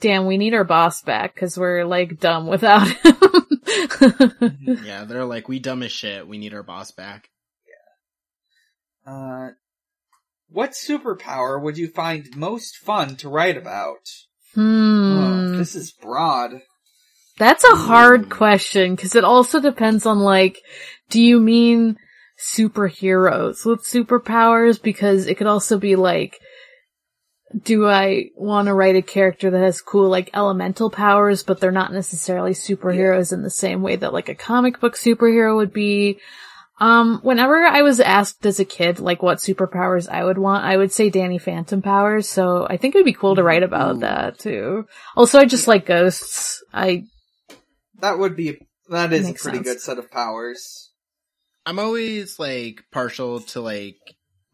"Damn, 0.00 0.26
we 0.26 0.38
need 0.38 0.54
our 0.54 0.64
boss 0.64 1.02
back 1.02 1.34
because 1.34 1.58
we're 1.58 1.84
like 1.84 2.18
dumb 2.18 2.46
without 2.46 2.88
him." 2.88 3.16
Yeah, 4.84 5.04
they're 5.04 5.24
like, 5.24 5.48
we 5.48 5.58
dumb 5.58 5.82
as 5.82 5.90
shit. 5.92 6.26
We 6.28 6.38
need 6.38 6.54
our 6.54 6.62
boss 6.62 6.92
back. 6.92 7.28
Yeah. 9.06 9.12
Uh, 9.12 9.50
what 10.48 10.70
superpower 10.70 11.60
would 11.60 11.76
you 11.76 11.88
find 11.88 12.24
most 12.36 12.76
fun 12.76 13.16
to 13.16 13.28
write 13.28 13.56
about? 13.56 13.98
Oh, 14.56 14.60
hmm, 14.60 15.58
this 15.58 15.74
is 15.74 15.92
broad. 15.92 16.60
that's 17.38 17.64
a 17.64 17.74
hard 17.76 18.30
question 18.30 18.94
because 18.94 19.14
it 19.16 19.24
also 19.24 19.60
depends 19.60 20.06
on 20.06 20.20
like, 20.20 20.60
do 21.10 21.20
you 21.20 21.40
mean 21.40 21.96
superheroes 22.38 23.64
with 23.64 23.84
superpowers? 23.84 24.80
Because 24.80 25.26
it 25.26 25.36
could 25.36 25.46
also 25.46 25.78
be 25.78 25.96
like. 25.96 26.38
Do 27.62 27.86
I 27.86 28.30
want 28.34 28.66
to 28.66 28.74
write 28.74 28.96
a 28.96 29.02
character 29.02 29.50
that 29.50 29.62
has 29.62 29.80
cool, 29.80 30.10
like, 30.10 30.30
elemental 30.34 30.90
powers, 30.90 31.44
but 31.44 31.60
they're 31.60 31.70
not 31.70 31.92
necessarily 31.92 32.50
superheroes 32.50 33.32
in 33.32 33.42
the 33.42 33.50
same 33.50 33.82
way 33.82 33.94
that, 33.94 34.12
like, 34.12 34.28
a 34.28 34.34
comic 34.34 34.80
book 34.80 34.96
superhero 34.96 35.54
would 35.54 35.72
be? 35.72 36.18
Um, 36.80 37.20
whenever 37.22 37.64
I 37.64 37.82
was 37.82 38.00
asked 38.00 38.44
as 38.44 38.58
a 38.58 38.64
kid, 38.64 38.98
like, 38.98 39.22
what 39.22 39.38
superpowers 39.38 40.08
I 40.08 40.24
would 40.24 40.38
want, 40.38 40.64
I 40.64 40.76
would 40.76 40.92
say 40.92 41.08
Danny 41.08 41.38
Phantom 41.38 41.82
powers, 41.82 42.28
so 42.28 42.66
I 42.68 42.76
think 42.78 42.94
it 42.94 42.98
would 42.98 43.04
be 43.04 43.12
cool 43.12 43.36
to 43.36 43.44
write 43.44 43.62
about 43.62 43.96
Ooh. 43.96 44.00
that, 44.00 44.40
too. 44.40 44.86
Also, 45.16 45.38
I 45.38 45.44
just 45.44 45.68
like 45.68 45.86
ghosts. 45.86 46.64
I, 46.74 47.04
That 48.00 48.18
would 48.18 48.34
be, 48.36 48.58
that 48.90 49.12
is 49.12 49.30
a 49.30 49.34
pretty 49.34 49.58
sense. 49.58 49.68
good 49.68 49.80
set 49.80 49.98
of 49.98 50.10
powers. 50.10 50.85
I'm 51.66 51.78
always 51.78 52.38
like 52.38 52.84
partial 52.92 53.40
to 53.40 53.60
like 53.60 53.98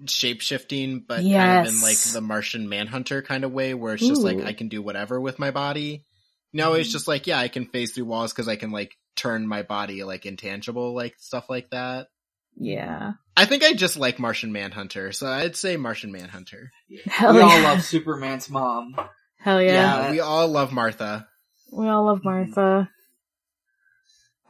shape 0.07 0.41
shifting, 0.41 1.05
but 1.07 1.17
kind 1.17 1.67
of 1.67 1.75
in 1.75 1.81
like 1.83 1.99
the 1.99 2.21
Martian 2.23 2.69
Manhunter 2.69 3.23
kind 3.23 3.45
of 3.45 3.53
way, 3.53 3.75
where 3.75 3.95
it's 3.95 4.07
just 4.07 4.23
like 4.23 4.43
I 4.43 4.55
can 4.55 4.69
do 4.69 4.83
whatever 4.83 5.21
with 5.21 5.39
my 5.39 5.51
body. 5.51 6.05
No, 6.53 6.75
it's 6.75 6.91
just 6.91 7.07
like 7.07 7.27
yeah, 7.27 7.39
I 7.39 7.49
can 7.49 7.67
phase 7.67 7.93
through 7.93 8.07
walls 8.07 8.33
because 8.33 8.49
I 8.49 8.57
can 8.57 8.71
like 8.71 8.97
turn 9.15 9.47
my 9.47 9.63
body 9.63 10.03
like 10.05 10.27
intangible, 10.27 10.95
like 10.95 11.15
stuff 11.19 11.49
like 11.49 11.71
that. 11.71 12.09
yeah. 12.57 13.13
I 13.35 13.47
think 13.47 13.63
I 13.63 13.73
just 13.73 13.97
like 13.97 14.19
Martian 14.19 14.53
Manhunter, 14.53 15.13
so 15.13 15.27
I'd 15.27 15.57
say 15.57 15.77
Martian 15.79 16.13
Manhunter. 16.13 16.71
Hell 17.07 17.33
we 17.33 17.41
yeah. 17.41 17.47
all 17.47 17.63
love 17.63 17.83
Superman's 17.83 18.51
mom. 18.51 18.95
Hell 19.39 19.63
yeah. 19.63 20.05
Yeah. 20.05 20.11
we 20.11 20.21
all 20.21 20.49
love 20.49 20.71
Martha. 20.73 21.27
We 21.73 21.89
all 21.89 22.05
love 22.05 22.23
Martha. 22.23 22.91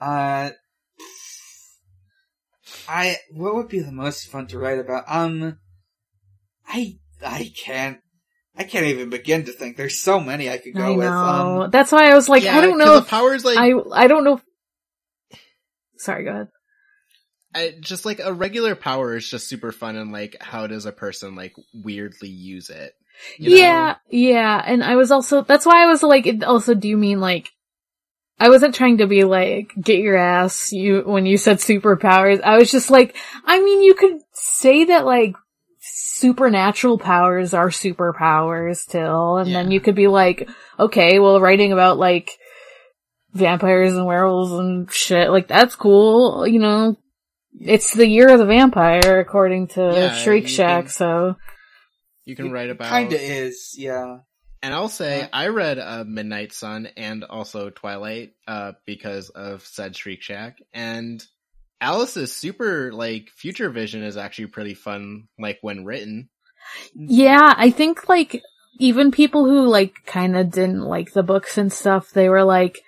Uh, 0.01 0.51
I 2.89 3.17
what 3.33 3.55
would 3.55 3.69
be 3.69 3.81
the 3.81 3.93
most 3.93 4.29
fun 4.29 4.47
to 4.49 4.59
write 4.59 4.79
about? 4.79 5.05
Um, 5.07 5.59
I 6.67 6.99
I 7.25 7.53
can't 7.57 7.99
I 8.57 8.65
can't 8.65 8.87
even 8.87 9.11
begin 9.11 9.45
to 9.45 9.53
think. 9.53 9.77
There's 9.77 10.01
so 10.01 10.21
many 10.21 10.51
I 10.51 10.59
could 10.59 10.75
go 10.75 10.85
I 10.85 10.97
with. 10.97 11.07
know. 11.07 11.63
Um, 11.63 11.71
That's 11.71 11.93
why 11.93 12.11
I 12.11 12.15
was 12.15 12.29
like, 12.29 12.45
Yeah, 12.45 12.57
I 12.57 12.61
don't 12.61 12.79
know 12.79 12.95
the 12.95 13.03
if 13.03 13.09
powers 13.09 13.45
like 13.45 13.59
I 13.59 13.73
I 13.93 14.07
don't 14.07 14.25
know. 14.25 14.41
Sorry, 15.97 16.25
go 16.25 16.31
ahead. 16.31 16.49
I, 17.55 17.75
just 17.81 18.07
like 18.07 18.19
a 18.19 18.33
regular 18.33 18.75
power 18.75 19.15
is 19.15 19.29
just 19.29 19.47
super 19.47 19.73
fun 19.73 19.97
and 19.97 20.11
like 20.11 20.37
how 20.41 20.67
does 20.67 20.87
a 20.87 20.93
person 20.93 21.35
like 21.35 21.55
weirdly 21.75 22.31
use 22.31 22.71
it? 22.71 22.95
you 23.39 23.51
know? 23.51 23.57
Yeah, 23.57 23.97
yeah, 24.11 24.63
and 24.65 24.83
I 24.83 24.97
was 24.97 25.11
also 25.11 25.43
that's 25.43 25.67
why 25.67 25.83
I 25.83 25.87
was 25.87 26.03
like, 26.03 26.29
also 26.47 26.75
do 26.75 26.89
you 26.89 26.97
mean 26.97 27.21
like 27.21 27.51
I 28.41 28.49
wasn't 28.49 28.75
trying 28.75 28.99
to 28.99 29.07
be 29.07 29.25
like 29.25 29.73
get 29.81 30.01
your 30.01 30.17
ass 30.17 30.73
you 30.73 31.03
when 31.07 31.27
you 31.27 31.37
said 31.37 31.59
superpowers. 31.59 32.41
I 32.43 32.57
was 32.59 32.71
just 32.71 32.91
like, 32.91 33.17
I 33.45 33.61
mean, 33.63 33.83
you 33.83 33.95
could 33.95 34.19
say 34.33 34.85
that 34.87 35.05
like 35.07 35.35
supernatural 35.81 36.99
powers 36.99 37.55
are 37.55 37.69
superpowers 37.69 38.77
still, 38.79 39.37
and 39.39 39.55
then 39.55 39.71
you 39.71 39.81
could 39.81 39.95
be 39.95 40.09
like, 40.09 40.49
okay, 40.79 41.19
well, 41.19 41.41
writing 41.41 41.73
about 41.73 41.99
like 41.99 42.31
vampires 43.33 43.95
and 43.95 44.07
werewolves 44.07 44.53
and 44.53 44.91
shit, 44.93 45.31
like 45.31 45.49
that's 45.49 45.75
cool, 45.77 46.47
you 46.47 46.59
know. 46.59 46.97
It's 47.61 47.93
the 47.93 48.09
year 48.09 48.29
of 48.31 48.39
the 48.39 48.47
vampire, 48.47 49.21
according 49.21 49.69
to 49.69 49.81
Yeah, 49.81 50.09
Shriek 50.11 50.49
Shack. 50.49 50.85
can- 50.85 50.91
So 50.93 51.37
You 52.25 52.35
can 52.35 52.51
write 52.51 52.71
about 52.71 52.89
kinda 52.89 53.21
is, 53.21 53.75
yeah. 53.77 54.19
And 54.63 54.73
I'll 54.73 54.89
say. 54.89 55.29
I 55.33 55.49
read 55.49 55.79
uh, 55.79 56.05
Midnight 56.07 56.53
Sun 56.53 56.89
and 56.97 57.25
also 57.25 57.71
Twilight 57.71 58.35
uh, 58.47 58.73
because 58.87 59.31
of 59.31 59.65
said 59.65 59.97
Shriek 59.97 60.23
Shack, 60.23 60.59
and 60.73 61.25
Alice's 61.81 62.35
super 62.35 62.93
like 62.93 63.29
future 63.31 63.71
vision 63.71 64.05
is 64.05 64.17
actually 64.17 64.47
pretty 64.47 64.75
fun, 64.75 65.29
like 65.39 65.59
when 65.63 65.85
written. 65.85 66.29
Yeah, 66.95 67.55
I 67.57 67.71
think 67.71 68.09
like 68.09 68.43
even 68.79 69.11
people 69.11 69.45
who 69.45 69.67
like 69.67 69.95
kind 70.07 70.37
of 70.37 70.51
didn't 70.51 70.83
like 70.83 71.13
the 71.13 71.23
books 71.23 71.59
and 71.59 71.73
stuff, 71.73 72.11
they 72.11 72.29
were 72.29 72.45
like, 72.45 72.83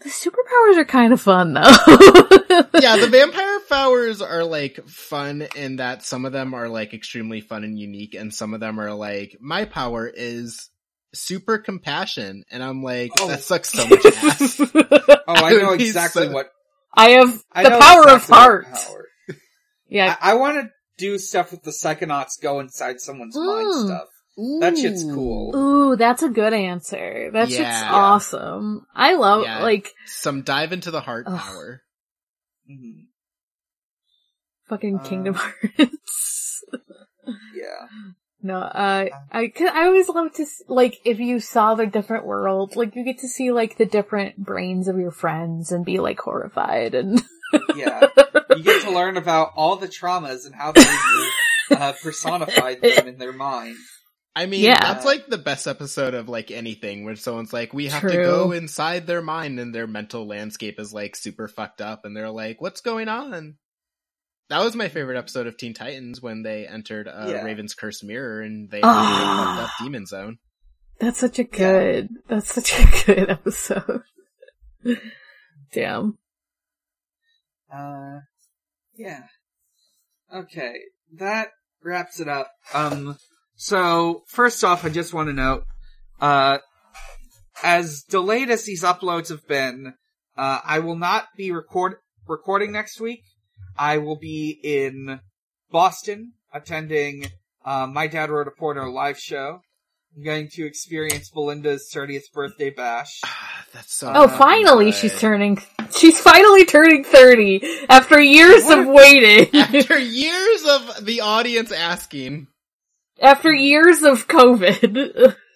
the 0.00 0.08
superpowers 0.08 0.78
are 0.78 0.84
kind 0.84 1.12
of 1.12 1.20
fun 1.20 1.54
though. 1.54 1.60
yeah, 2.80 2.96
the 2.96 3.08
vampire 3.10 3.60
powers 3.68 4.22
are 4.22 4.44
like 4.44 4.80
fun 4.86 5.46
in 5.56 5.76
that 5.76 6.02
some 6.02 6.24
of 6.24 6.32
them 6.32 6.54
are 6.54 6.68
like 6.68 6.94
extremely 6.94 7.40
fun 7.40 7.64
and 7.64 7.78
unique, 7.78 8.14
and 8.14 8.32
some 8.32 8.54
of 8.54 8.60
them 8.60 8.80
are 8.80 8.94
like 8.94 9.36
my 9.40 9.64
power 9.66 10.06
is 10.06 10.69
super 11.14 11.58
compassion, 11.58 12.44
and 12.50 12.62
I'm 12.62 12.82
like 12.82 13.10
Oh. 13.18 13.28
that 13.28 13.42
sucks 13.42 13.70
so 13.72 13.86
much 13.86 14.04
ass. 14.06 14.60
Oh, 14.60 14.70
I 15.28 15.50
I 15.50 15.52
know 15.54 15.72
exactly 15.78 16.26
so- 16.26 16.32
what 16.32 16.50
I 16.94 17.10
have 17.10 17.42
I 17.52 17.62
the 17.64 17.70
know 17.70 17.80
power 17.80 18.08
of 18.08 18.22
exactly 18.22 18.32
what 18.32 18.38
heart. 18.38 18.66
power. 18.72 19.06
Yeah. 19.88 20.16
I, 20.20 20.32
I 20.32 20.34
want 20.34 20.56
to 20.62 20.70
do 20.98 21.18
stuff 21.18 21.50
with 21.52 21.62
the 21.62 21.70
Psychonauts 21.70 22.40
go 22.40 22.60
inside 22.60 23.00
someone's 23.00 23.36
mind 23.36 23.86
stuff. 23.86 24.08
That 24.60 24.78
shit's 24.78 25.04
cool. 25.04 25.54
Ooh, 25.56 25.96
that's 25.96 26.22
a 26.22 26.28
good 26.28 26.52
answer. 26.54 27.30
That's 27.32 27.50
just 27.50 27.60
Yeah. 27.60 27.88
awesome. 27.92 28.86
I 28.94 29.14
love 29.14 29.42
Yeah. 29.44 29.62
like 29.62 29.90
Some 30.06 30.42
dive 30.42 30.72
into 30.72 30.90
the 30.90 31.00
heart 31.00 31.24
Ugh. 31.28 31.38
power. 31.38 31.82
Mhm. 32.70 33.06
fucking 34.68 34.98
Uh, 35.00 35.02
Kingdom 35.02 35.34
Hearts. 35.38 36.64
Yeah. 37.54 37.86
No, 38.42 38.56
uh, 38.58 39.06
I, 39.30 39.48
cause 39.48 39.68
I 39.72 39.84
always 39.86 40.08
love 40.08 40.32
to, 40.34 40.42
s- 40.42 40.62
like, 40.66 40.98
if 41.04 41.18
you 41.20 41.40
saw 41.40 41.74
the 41.74 41.86
different 41.86 42.24
worlds, 42.24 42.74
like, 42.76 42.96
you 42.96 43.04
get 43.04 43.18
to 43.18 43.28
see, 43.28 43.52
like, 43.52 43.76
the 43.76 43.84
different 43.86 44.36
brains 44.38 44.88
of 44.88 44.98
your 44.98 45.10
friends 45.10 45.72
and 45.72 45.84
be, 45.84 45.98
like, 45.98 46.18
horrified 46.20 46.94
and, 46.94 47.22
Yeah. 47.76 48.06
You 48.56 48.62
get 48.62 48.82
to 48.84 48.92
learn 48.92 49.16
about 49.16 49.52
all 49.56 49.76
the 49.76 49.88
traumas 49.88 50.46
and 50.46 50.54
how 50.54 50.72
they 50.72 50.84
uh, 51.76 51.92
personified 52.02 52.80
them 52.82 53.08
in 53.08 53.18
their 53.18 53.32
mind. 53.32 53.76
I 54.36 54.46
mean, 54.46 54.62
Yeah. 54.64 54.80
that's 54.80 55.04
like 55.04 55.26
the 55.26 55.38
best 55.38 55.66
episode 55.66 56.14
of 56.14 56.28
like 56.28 56.52
anything 56.52 57.04
where 57.04 57.16
someone's 57.16 57.52
like, 57.52 57.74
we 57.74 57.88
have 57.88 58.02
to 58.02 58.16
go 58.16 58.52
inside 58.52 59.06
their 59.06 59.20
mind 59.22 59.58
and 59.58 59.74
their 59.74 59.88
mental 59.88 60.26
landscape 60.26 60.78
is 60.78 60.92
like 60.92 61.16
super 61.16 61.48
fucked 61.48 61.80
up 61.80 62.04
and 62.04 62.16
they're 62.16 62.30
like, 62.30 62.60
what's 62.60 62.80
going 62.80 63.08
on? 63.08 63.56
That 64.50 64.62
was 64.64 64.74
my 64.76 64.88
favorite 64.88 65.16
episode 65.16 65.46
of 65.46 65.56
Teen 65.56 65.74
Titans 65.74 66.20
when 66.20 66.42
they 66.42 66.66
entered 66.66 67.08
uh, 67.08 67.26
Yeah. 67.28 67.42
Raven's 67.42 67.72
Cursed 67.74 68.04
Mirror 68.04 68.42
and 68.42 68.68
they 68.70 68.80
fucked 68.80 69.60
up 69.60 69.70
Demon 69.80 70.06
Zone. 70.06 70.38
that's 70.98 71.18
such 71.18 71.38
a 71.38 71.44
good, 71.44 72.08
that's 72.28 72.52
such 72.52 72.78
a 72.78 73.04
good 73.06 73.30
episode. 73.30 74.02
Damn. 75.72 76.18
Uh, 77.72 78.18
yeah. 78.96 79.22
Okay, 80.34 80.74
that 81.14 81.50
wraps 81.84 82.18
it 82.20 82.28
up. 82.28 82.50
Um, 82.74 83.16
so 83.56 84.22
first 84.28 84.64
off, 84.64 84.84
I 84.84 84.88
just 84.88 85.14
want 85.14 85.28
to 85.28 85.32
note, 85.32 85.64
uh, 86.20 86.58
as 87.62 88.02
delayed 88.02 88.50
as 88.50 88.64
these 88.64 88.82
uploads 88.82 89.28
have 89.28 89.46
been, 89.46 89.94
uh, 90.36 90.60
I 90.64 90.80
will 90.80 90.96
not 90.96 91.26
be 91.36 91.52
record 91.52 91.94
recording 92.26 92.72
next 92.72 93.00
week. 93.00 93.22
I 93.80 93.96
will 93.96 94.18
be 94.18 94.60
in 94.62 95.20
Boston 95.70 96.34
attending 96.52 97.26
uh, 97.64 97.86
My 97.86 98.08
Dad 98.08 98.28
Wrote 98.28 98.46
a 98.46 98.50
Porno 98.50 98.90
live 98.90 99.18
show. 99.18 99.62
I'm 100.14 100.22
going 100.22 100.48
to 100.54 100.66
experience 100.66 101.30
Belinda's 101.30 101.90
30th 101.94 102.30
birthday 102.34 102.68
bash. 102.70 103.20
That's 103.72 103.94
so. 103.96 104.12
Oh, 104.14 104.28
finally 104.28 104.86
good. 104.86 104.94
she's 104.94 105.18
turning, 105.18 105.62
she's 105.96 106.20
finally 106.20 106.66
turning 106.66 107.04
30 107.04 107.62
after 107.88 108.20
years 108.20 108.64
What 108.64 108.80
of 108.80 108.86
a- 108.86 108.90
waiting. 108.92 109.48
After 109.58 109.98
years 109.98 110.64
of 110.68 111.06
the 111.06 111.20
audience 111.22 111.72
asking, 111.72 112.48
after 113.22 113.50
years 113.52 114.02
of 114.02 114.28
COVID. 114.28 115.34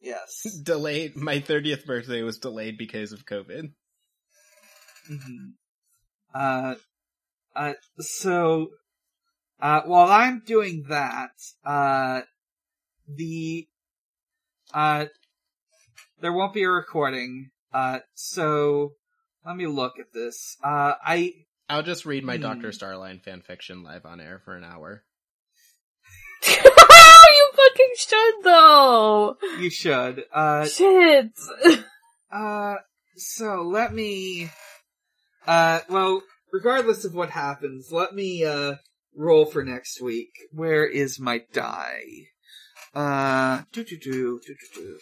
Yes. 0.00 0.42
delayed. 0.62 1.16
My 1.16 1.40
thirtieth 1.40 1.84
birthday 1.84 2.22
was 2.22 2.38
delayed 2.38 2.78
because 2.78 3.12
of 3.12 3.26
COVID. 3.26 3.72
hmm 5.06 5.46
Uh, 6.32 6.76
uh, 7.58 7.74
so, 7.98 8.70
uh, 9.60 9.82
while 9.84 10.08
I'm 10.10 10.42
doing 10.46 10.84
that, 10.88 11.32
uh, 11.64 12.22
the, 13.08 13.66
uh, 14.72 15.06
there 16.20 16.32
won't 16.32 16.54
be 16.54 16.62
a 16.62 16.70
recording, 16.70 17.50
uh, 17.72 17.98
so, 18.14 18.92
let 19.44 19.56
me 19.56 19.66
look 19.66 19.98
at 19.98 20.12
this. 20.12 20.56
Uh, 20.62 20.94
I, 21.04 21.32
I'll 21.68 21.82
just 21.82 22.06
read 22.06 22.24
my 22.24 22.36
Hmm. 22.36 22.42
Doctor 22.42 22.68
Starline 22.68 23.22
fanfiction 23.22 23.82
live 23.84 24.06
on 24.06 24.20
air 24.20 24.40
for 24.44 24.54
an 24.56 24.64
hour. 24.64 25.02
you 26.46 26.54
fucking 26.54 27.94
should 27.96 28.34
though! 28.44 29.36
you 29.58 29.70
should, 29.70 30.24
uh, 30.32 30.66
Shit! 30.66 31.32
Uh, 32.30 32.76
so 33.16 33.62
let 33.62 33.90
me, 33.94 34.50
uh, 35.46 35.80
well, 35.88 36.20
regardless 36.52 37.04
of 37.04 37.14
what 37.14 37.30
happens, 37.30 37.88
let 37.90 38.14
me, 38.14 38.44
uh, 38.44 38.76
roll 39.14 39.46
for 39.46 39.64
next 39.64 40.00
week. 40.00 40.30
Where 40.52 40.86
is 40.86 41.18
my 41.18 41.44
die? 41.52 42.02
Uh, 42.94 43.62
do 43.72 43.84
do 43.84 43.98
do 43.98 44.40
do 44.46 44.54
do 44.54 44.80
do. 44.80 44.98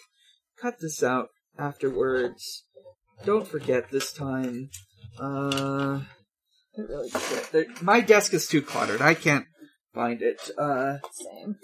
Cut 0.61 0.81
this 0.81 1.03
out 1.03 1.29
afterwards. 1.59 2.65
Don't 3.25 3.47
forget 3.47 3.91
this 3.91 4.13
time. 4.13 4.71
Uh, 5.19 6.01
really 6.77 7.11
there- 7.53 7.67
my 7.81 8.01
desk 8.01 8.35
is 8.35 8.47
too 8.47 8.63
cluttered. 8.63 9.01
I 9.01 9.15
can't 9.15 9.47
find 9.95 10.23
it. 10.23 10.51
Uh, 10.59 10.99
Same. 11.13 11.57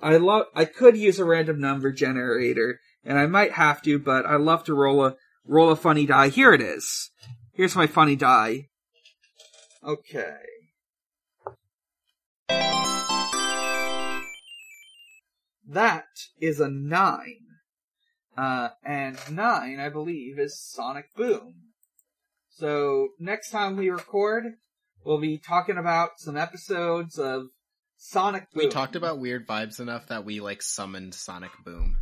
I 0.00 0.16
love. 0.16 0.46
I 0.54 0.64
could 0.64 0.96
use 0.96 1.18
a 1.18 1.24
random 1.24 1.60
number 1.60 1.92
generator, 1.92 2.80
and 3.04 3.18
I 3.18 3.26
might 3.26 3.52
have 3.52 3.82
to, 3.82 3.98
but 3.98 4.26
I 4.26 4.36
love 4.36 4.64
to 4.64 4.74
roll 4.74 5.04
a 5.04 5.16
roll 5.48 5.70
a 5.70 5.76
funny 5.76 6.06
die. 6.06 6.28
Here 6.28 6.52
it 6.52 6.60
is. 6.60 7.10
Here's 7.52 7.74
my 7.74 7.86
funny 7.86 8.14
die. 8.14 8.68
Okay. 9.82 10.36
That 15.66 16.06
is 16.40 16.60
a 16.60 16.68
nine. 16.68 17.46
Uh, 18.36 18.68
and 18.84 19.18
nine, 19.30 19.80
I 19.80 19.88
believe, 19.88 20.38
is 20.38 20.60
Sonic 20.60 21.06
Boom. 21.16 21.54
So 22.50 23.08
next 23.18 23.50
time 23.50 23.76
we 23.76 23.90
record, 23.90 24.44
we'll 25.04 25.20
be 25.20 25.38
talking 25.38 25.76
about 25.76 26.18
some 26.18 26.36
episodes 26.36 27.18
of 27.18 27.48
Sonic 27.96 28.50
Boom. 28.52 28.64
We 28.64 28.70
talked 28.70 28.94
about 28.96 29.18
weird 29.18 29.46
vibes 29.46 29.80
enough 29.80 30.06
that 30.08 30.24
we 30.24 30.40
like 30.40 30.62
summoned 30.62 31.14
Sonic 31.14 31.50
Boom. 31.64 31.96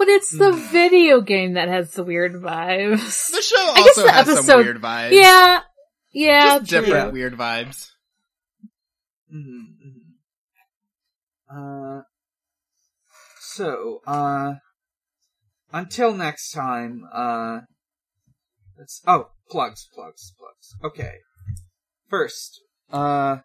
But 0.00 0.08
it's 0.08 0.30
the 0.30 0.50
Hmm. 0.50 0.72
video 0.72 1.20
game 1.20 1.52
that 1.52 1.68
has 1.68 1.92
the 1.92 2.02
weird 2.02 2.32
vibes. 2.32 3.30
The 3.32 3.42
show 3.42 3.56
I 3.58 3.82
guess 3.84 3.96
the 3.96 4.10
has 4.10 4.26
some 4.28 4.36
episode- 4.38 4.64
weird 4.64 4.80
vibes. 4.80 5.10
Yeah, 5.12 5.60
yeah, 6.12 6.58
just 6.60 6.70
different 6.70 7.02
true. 7.10 7.12
weird 7.12 7.34
vibes. 7.34 7.90
Mm-hmm, 9.30 9.98
Uh, 11.54 12.02
so, 13.40 14.00
uh, 14.06 14.54
until 15.70 16.14
next 16.14 16.50
time, 16.52 17.04
uh, 17.12 17.60
let's, 18.78 19.02
oh, 19.06 19.32
plugs, 19.50 19.86
plugs, 19.92 20.32
plugs. 20.38 20.76
Okay. 20.82 21.18
First, 22.08 22.58
uh, 22.90 23.40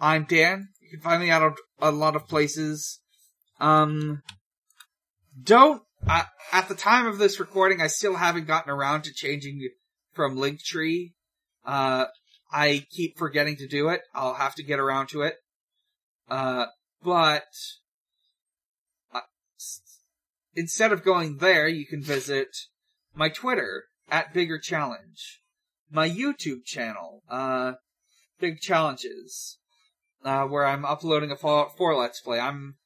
I'm 0.00 0.26
Dan. 0.26 0.68
You 0.80 0.90
can 0.90 1.00
find 1.00 1.20
me 1.20 1.30
out 1.30 1.42
of 1.42 1.58
a 1.80 1.90
lot 1.90 2.14
of 2.14 2.28
places. 2.28 3.00
Um, 3.58 4.22
don't, 5.42 5.82
at 6.06 6.68
the 6.68 6.74
time 6.74 7.06
of 7.06 7.18
this 7.18 7.40
recording, 7.40 7.80
I 7.80 7.86
still 7.86 8.16
haven't 8.16 8.46
gotten 8.46 8.70
around 8.70 9.02
to 9.04 9.12
changing 9.12 9.68
from 10.12 10.36
Linktree. 10.36 11.12
Uh, 11.64 12.06
I 12.52 12.86
keep 12.90 13.16
forgetting 13.16 13.56
to 13.56 13.68
do 13.68 13.88
it. 13.88 14.02
I'll 14.14 14.34
have 14.34 14.54
to 14.56 14.62
get 14.62 14.80
around 14.80 15.08
to 15.08 15.22
it. 15.22 15.36
Uh, 16.28 16.66
but 17.02 17.44
uh, 19.14 19.20
instead 20.54 20.92
of 20.92 21.04
going 21.04 21.38
there, 21.38 21.68
you 21.68 21.86
can 21.86 22.02
visit 22.02 22.48
my 23.14 23.28
Twitter 23.28 23.84
at 24.10 24.32
Bigger 24.32 24.58
Challenge, 24.58 25.40
my 25.90 26.08
YouTube 26.08 26.64
channel, 26.64 27.22
uh, 27.28 27.74
Big 28.38 28.60
Challenges, 28.60 29.58
uh, 30.24 30.44
where 30.44 30.66
I'm 30.66 30.84
uploading 30.84 31.30
a 31.30 31.36
Fallout 31.36 31.76
4 31.76 31.96
Let's 31.96 32.20
Play. 32.20 32.40
I'm, 32.40 32.76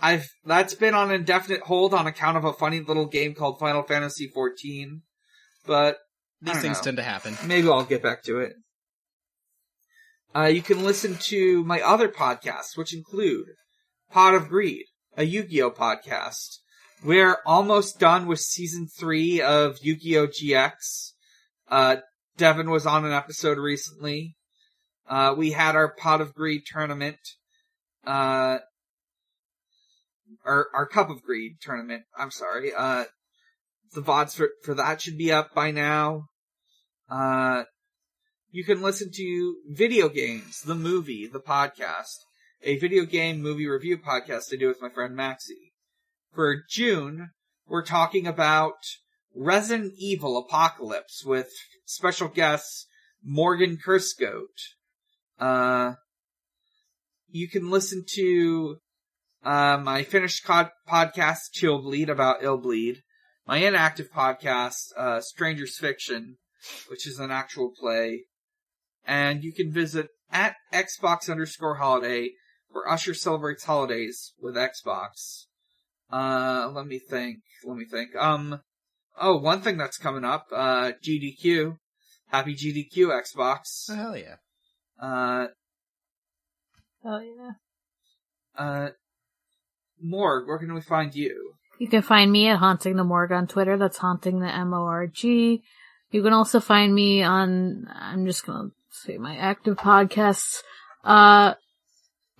I've, 0.00 0.28
that's 0.44 0.74
been 0.74 0.94
on 0.94 1.10
indefinite 1.10 1.62
hold 1.62 1.92
on 1.92 2.06
account 2.06 2.36
of 2.36 2.44
a 2.44 2.52
funny 2.52 2.80
little 2.80 3.06
game 3.06 3.34
called 3.34 3.58
Final 3.58 3.82
Fantasy 3.82 4.28
14, 4.28 5.02
but 5.66 5.98
These 6.40 6.60
things 6.60 6.78
know. 6.78 6.82
tend 6.84 6.96
to 6.98 7.02
happen. 7.02 7.36
Maybe 7.44 7.68
I'll 7.68 7.84
get 7.84 8.02
back 8.02 8.22
to 8.24 8.38
it. 8.38 8.54
Uh, 10.34 10.44
you 10.46 10.62
can 10.62 10.84
listen 10.84 11.16
to 11.22 11.64
my 11.64 11.80
other 11.80 12.08
podcasts, 12.08 12.76
which 12.76 12.94
include 12.94 13.46
Pot 14.10 14.34
of 14.34 14.48
Greed, 14.48 14.84
a 15.16 15.24
Yu-Gi-Oh 15.24 15.70
podcast. 15.72 16.58
We're 17.02 17.38
almost 17.46 17.98
done 17.98 18.26
with 18.26 18.40
season 18.40 18.88
three 18.98 19.40
of 19.40 19.78
Yu-Gi-Oh 19.82 20.28
GX. 20.28 21.12
Uh, 21.68 21.96
Devon 22.36 22.70
was 22.70 22.86
on 22.86 23.04
an 23.04 23.12
episode 23.12 23.58
recently. 23.58 24.36
Uh, 25.08 25.34
we 25.36 25.52
had 25.52 25.74
our 25.74 25.92
Pot 25.94 26.20
of 26.20 26.34
Greed 26.34 26.62
tournament. 26.70 27.18
Uh, 28.06 28.58
our, 30.44 30.66
our 30.74 30.86
Cup 30.86 31.10
of 31.10 31.22
Greed 31.22 31.56
tournament. 31.60 32.04
I'm 32.16 32.30
sorry. 32.30 32.72
Uh, 32.74 33.04
the 33.94 34.02
VODs 34.02 34.34
for, 34.34 34.50
for 34.62 34.74
that 34.74 35.00
should 35.00 35.18
be 35.18 35.32
up 35.32 35.54
by 35.54 35.70
now. 35.70 36.26
Uh, 37.10 37.64
you 38.50 38.64
can 38.64 38.82
listen 38.82 39.10
to 39.14 39.56
Video 39.68 40.08
Games, 40.08 40.62
the 40.62 40.74
movie, 40.74 41.26
the 41.26 41.40
podcast, 41.40 42.16
a 42.62 42.78
video 42.78 43.04
game 43.04 43.42
movie 43.42 43.66
review 43.66 43.98
podcast 43.98 44.52
I 44.52 44.56
do 44.56 44.68
with 44.68 44.82
my 44.82 44.88
friend 44.88 45.14
Maxie. 45.14 45.72
For 46.32 46.62
June, 46.68 47.30
we're 47.66 47.84
talking 47.84 48.26
about 48.26 48.76
Resident 49.34 49.94
Evil 49.98 50.36
Apocalypse 50.38 51.24
with 51.24 51.50
special 51.84 52.28
guests 52.28 52.86
Morgan 53.22 53.78
Kursgoat. 53.84 54.46
Uh, 55.38 55.94
you 57.28 57.48
can 57.48 57.70
listen 57.70 58.04
to 58.14 58.78
uh, 59.44 59.78
my 59.78 60.02
finished 60.02 60.44
cod- 60.44 60.70
podcast, 60.88 61.52
Chill 61.52 61.80
Bleed, 61.82 62.08
about 62.10 62.42
Illbleed. 62.42 62.98
My 63.46 63.58
inactive 63.58 64.10
podcast, 64.14 64.92
uh, 64.96 65.20
Stranger's 65.20 65.78
Fiction, 65.78 66.36
which 66.90 67.06
is 67.06 67.18
an 67.18 67.30
actual 67.30 67.72
play. 67.78 68.24
And 69.06 69.42
you 69.42 69.52
can 69.54 69.72
visit 69.72 70.08
at 70.30 70.56
Xbox 70.72 71.30
underscore 71.30 71.76
holiday, 71.76 72.32
where 72.68 72.86
Usher 72.86 73.14
celebrates 73.14 73.64
holidays 73.64 74.34
with 74.40 74.54
Xbox. 74.54 75.44
Uh, 76.12 76.70
let 76.74 76.86
me 76.86 76.98
think, 76.98 77.38
let 77.64 77.76
me 77.78 77.86
think. 77.86 78.14
Um, 78.16 78.60
oh, 79.18 79.38
one 79.38 79.62
thing 79.62 79.78
that's 79.78 79.96
coming 79.96 80.24
up, 80.24 80.46
uh, 80.52 80.92
GDQ. 81.02 81.78
Happy 82.26 82.54
GDQ, 82.54 83.06
Xbox. 83.22 83.88
Oh, 83.88 83.94
hell 83.94 84.16
yeah. 84.16 84.36
Uh, 85.00 85.46
Oh 87.04 87.20
yeah. 87.20 87.52
uh, 88.62 88.90
Morg, 90.02 90.46
where 90.46 90.58
can 90.58 90.72
we 90.74 90.80
find 90.80 91.14
you? 91.14 91.54
You 91.78 91.88
can 91.88 92.02
find 92.02 92.30
me 92.32 92.48
at 92.48 92.58
Haunting 92.58 92.96
the 92.96 93.04
Morgue 93.04 93.32
on 93.32 93.46
Twitter. 93.46 93.76
That's 93.76 93.98
Haunting 93.98 94.40
the 94.40 94.52
M-O-R-G. 94.52 95.62
You 96.10 96.22
can 96.22 96.32
also 96.32 96.58
find 96.60 96.94
me 96.94 97.22
on, 97.22 97.86
I'm 97.94 98.24
just 98.26 98.44
gonna 98.46 98.70
say 98.90 99.18
my 99.18 99.36
active 99.36 99.76
podcasts. 99.76 100.62
Uh, 101.04 101.54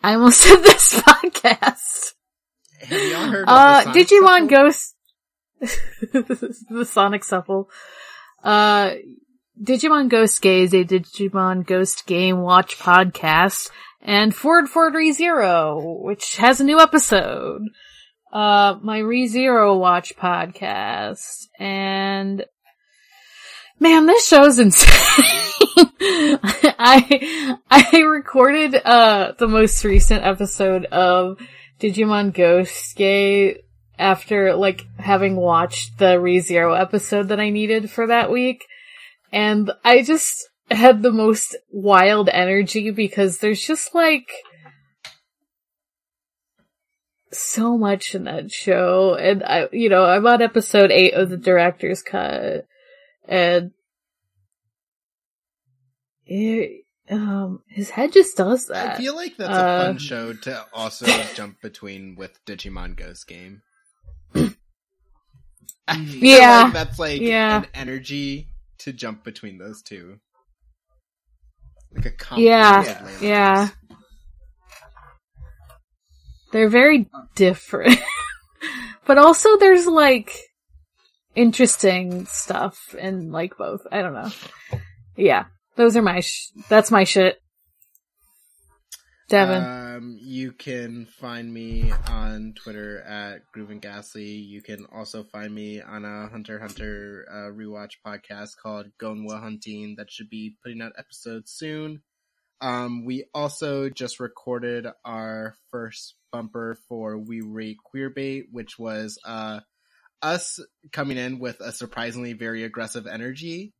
I 0.02 0.14
almost 0.14 0.40
said 0.43 0.56
this 0.62 0.94
podcast. 1.01 2.14
Have 2.80 2.90
y'all 3.10 3.30
heard 3.30 3.43
of 3.43 3.48
Uh, 3.48 3.93
the 3.93 4.05
Sonic 4.05 4.09
Digimon 4.09 4.51
Shuffle? 4.51 4.64
Ghost, 4.64 4.94
the 6.70 6.85
Sonic 6.85 7.24
Shuffle. 7.24 7.70
Uh, 8.43 8.94
Digimon 9.62 10.09
Ghost 10.09 10.40
Gay 10.40 10.62
is 10.62 10.72
a 10.72 10.85
Digimon 10.85 11.66
Ghost 11.66 12.06
Game 12.06 12.40
Watch 12.40 12.78
podcast, 12.78 13.70
and 14.01 14.35
Ford 14.35 14.69
Forward 14.69 14.95
ReZero, 14.95 16.03
which 16.03 16.37
has 16.37 16.61
a 16.61 16.65
new 16.65 16.81
episode. 16.81 17.62
Uh, 18.33 18.79
my 18.83 19.01
ReZero 19.01 19.79
Watch 19.79 20.16
podcast, 20.16 21.47
and 21.59 22.45
man, 23.81 24.07
this 24.07 24.27
show's 24.27 24.59
insane. 24.59 24.89
I 26.81 27.57
I 27.70 28.01
recorded 28.01 28.75
uh 28.75 29.33
the 29.39 29.49
most 29.49 29.85
recent 29.85 30.25
episode 30.25 30.85
of 30.87 31.39
Digimon 31.81 32.35
Ghost 32.35 32.97
Gate 32.97 33.62
after 33.99 34.55
like 34.55 34.87
having 34.99 35.37
watched 35.37 35.99
the 35.99 36.16
ReZero 36.16 36.79
episode 36.79 37.29
that 37.29 37.41
I 37.41 37.51
needed 37.51 37.91
for 37.91 38.07
that 38.07 38.31
week. 38.31 38.65
And 39.33 39.70
I 39.85 40.03
just 40.03 40.49
had 40.70 41.03
the 41.03 41.12
most 41.12 41.57
wild 41.70 42.28
energy 42.28 42.90
because 42.90 43.39
there's 43.39 43.62
just 43.62 43.95
like 43.95 44.31
so 47.32 47.77
much 47.77 48.15
in 48.15 48.24
that 48.24 48.51
show. 48.51 49.15
And 49.15 49.43
I, 49.45 49.69
you 49.73 49.89
know, 49.89 50.05
I'm 50.05 50.27
on 50.27 50.43
episode 50.43 50.90
eight 50.90 51.15
of 51.15 51.31
the 51.31 51.36
director's 51.36 52.03
cut 52.03 52.66
and 53.27 53.73
it, 56.27 56.85
um, 57.11 57.62
his 57.69 57.90
head 57.90 58.12
just 58.12 58.36
does 58.36 58.66
that. 58.66 58.95
I 58.95 58.99
feel 58.99 59.15
like 59.15 59.36
that's 59.36 59.59
a 59.59 59.62
Uh, 59.62 59.77
fun 59.78 59.99
show 59.99 60.32
to 60.35 60.66
also 60.73 61.07
jump 61.35 61.61
between 61.62 62.16
with 62.16 62.39
Digimon 62.47 62.97
Ghost 62.97 63.27
Game. 63.27 63.62
I 64.35 65.97
feel 66.05 66.28
Yeah. 66.28 66.65
like 66.65 66.73
that's 66.74 66.99
like 66.99 67.23
Yeah. 67.23 67.59
an 67.59 67.66
energy 67.74 68.49
to 68.78 68.93
jump 68.93 69.24
between 69.24 69.59
those 69.59 69.82
two. 69.82 70.19
Like 71.94 72.06
a 72.06 72.40
Yeah, 72.40 72.82
confluence 72.82 73.23
yeah. 73.23 73.69
They're 76.52 76.69
very 76.69 77.09
different. 77.35 77.98
but 79.06 79.19
also 79.19 79.56
there's 79.59 79.86
like 79.86 80.32
interesting 81.35 82.27
stuff 82.27 82.94
in 82.94 83.31
like 83.32 83.56
both. 83.56 83.86
I 83.90 84.02
don't 84.02 84.15
know. 84.15 84.31
Yeah. 85.16 85.47
Those 85.77 85.97
are 85.97 86.02
my 86.02 86.20
sh- 86.20 86.51
that's 86.69 86.90
my 86.90 87.05
shit. 87.05 87.40
Devon. 89.29 89.63
Um, 89.63 90.19
you 90.21 90.53
can 90.53 91.07
find 91.07 91.53
me 91.53 91.93
on 92.09 92.55
Twitter 92.55 93.01
at 93.03 93.51
Groove 93.53 93.81
Ghastly. 93.81 94.25
You 94.25 94.63
can 94.63 94.87
also 94.93 95.23
find 95.23 95.55
me 95.55 95.83
on 95.83 96.05
a 96.05 96.29
Hunter 96.29 96.59
Hunter 96.59 97.27
uh, 97.31 97.53
rewatch 97.53 97.93
podcast 98.07 98.53
called 98.63 98.87
Gonwa 99.01 99.41
Hunting 99.41 99.97
that 99.99 100.11
should 100.11 100.31
be 100.31 100.57
putting 100.63 100.81
out 100.81 100.93
episodes 100.99 101.53
soon. 101.53 102.03
Um, 102.61 103.05
we 103.05 103.27
also 103.35 103.89
just 103.91 104.19
recorded 104.19 104.87
our 105.05 105.55
first 105.71 106.15
bumper 106.33 106.77
for 106.89 107.19
We 107.19 107.41
Rate 107.41 107.77
Queerbait, 107.95 108.45
which 108.51 108.79
was 108.79 109.19
uh, 109.25 109.61
us 110.23 110.59
coming 110.91 111.19
in 111.19 111.39
with 111.39 111.61
a 111.61 111.71
surprisingly 111.73 112.33
very 112.33 112.65
aggressive 112.65 113.07
energy. 113.07 113.75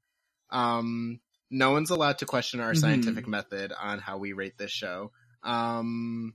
Um, 0.51 1.20
no 1.51 1.70
one's 1.73 1.91
allowed 1.91 2.19
to 2.19 2.27
question 2.27 2.61
our 2.61 2.73
Mhm. 2.73 2.81
scientific 2.81 3.27
method 3.27 3.73
on 3.73 3.99
how 3.99 4.19
we 4.19 4.33
rate 4.35 4.59
this 4.59 4.70
show. 4.70 5.11
Um, 5.43 6.35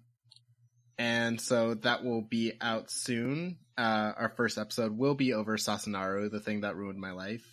and 0.97 1.39
so 1.41 1.73
that 1.75 2.03
will 2.03 2.21
be 2.21 2.53
out 2.61 2.89
soon. 2.91 3.57
Uh, 3.77 4.13
our 4.17 4.34
first 4.38 4.57
episode 4.57 4.97
will 4.97 5.15
be 5.15 5.34
over 5.34 5.57
SasuNaru, 5.57 6.30
the 6.31 6.39
thing 6.39 6.61
that 6.61 6.75
ruined 6.75 6.99
my 6.99 7.11
life. 7.11 7.43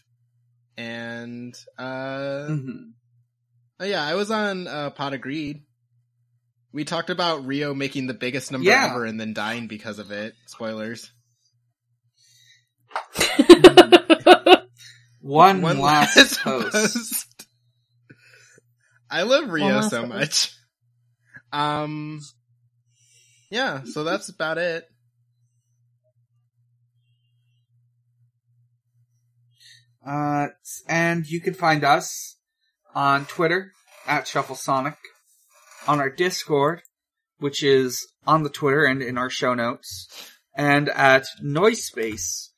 And, 0.77 1.55
uh, 1.79 2.47
Mhm. 2.49 2.93
oh 3.81 3.85
yeah, 3.85 4.03
I 4.05 4.15
was 4.15 4.31
on, 4.31 4.67
uh, 4.67 4.91
Pot 4.91 5.15
of 5.15 5.21
Greed. 5.21 5.65
We 6.73 6.85
talked 6.85 7.11
about 7.11 7.47
Rio 7.47 7.75
making 7.75 8.07
the 8.07 8.15
biggest 8.15 8.53
number 8.53 8.69
Yeah. 8.69 8.91
ever 8.91 9.05
and 9.05 9.19
then 9.21 9.33
dying 9.35 9.67
because 9.67 9.99
of 9.99 10.11
it. 10.13 10.35
Spoilers. 10.47 11.11
One, 15.21 15.61
last 15.63 16.39
post. 16.41 16.71
post. 16.73 17.47
I 19.11 19.23
love 19.23 19.49
Rio 19.51 19.67
last 19.67 19.91
so 19.91 20.01
post. 20.07 20.09
much. 20.09 20.57
Um, 21.53 22.21
yeah, 23.51 23.83
so 23.85 24.05
that's 24.05 24.29
about 24.29 24.59
it. 24.59 24.85
Uh, 30.07 30.49
and 30.89 31.27
you 31.27 31.41
can 31.41 31.55
find 31.55 31.85
us 31.85 32.37
on 32.95 33.27
Twitter 33.27 33.73
at 34.07 34.27
Shuffle 34.27 34.57
Sonic, 34.57 34.97
on 35.87 36.01
our 36.01 36.11
Discord, 36.11 36.83
which 37.39 37.63
is 37.63 38.07
on 38.27 38.43
the 38.43 38.51
Twitter 38.51 38.85
and 38.85 39.03
in 39.03 39.19
our 39.19 39.31
show 39.31 39.55
notes, 39.55 40.09
and 40.55 40.89
at 40.89 41.27
Noisespace.xyz. 41.43 42.51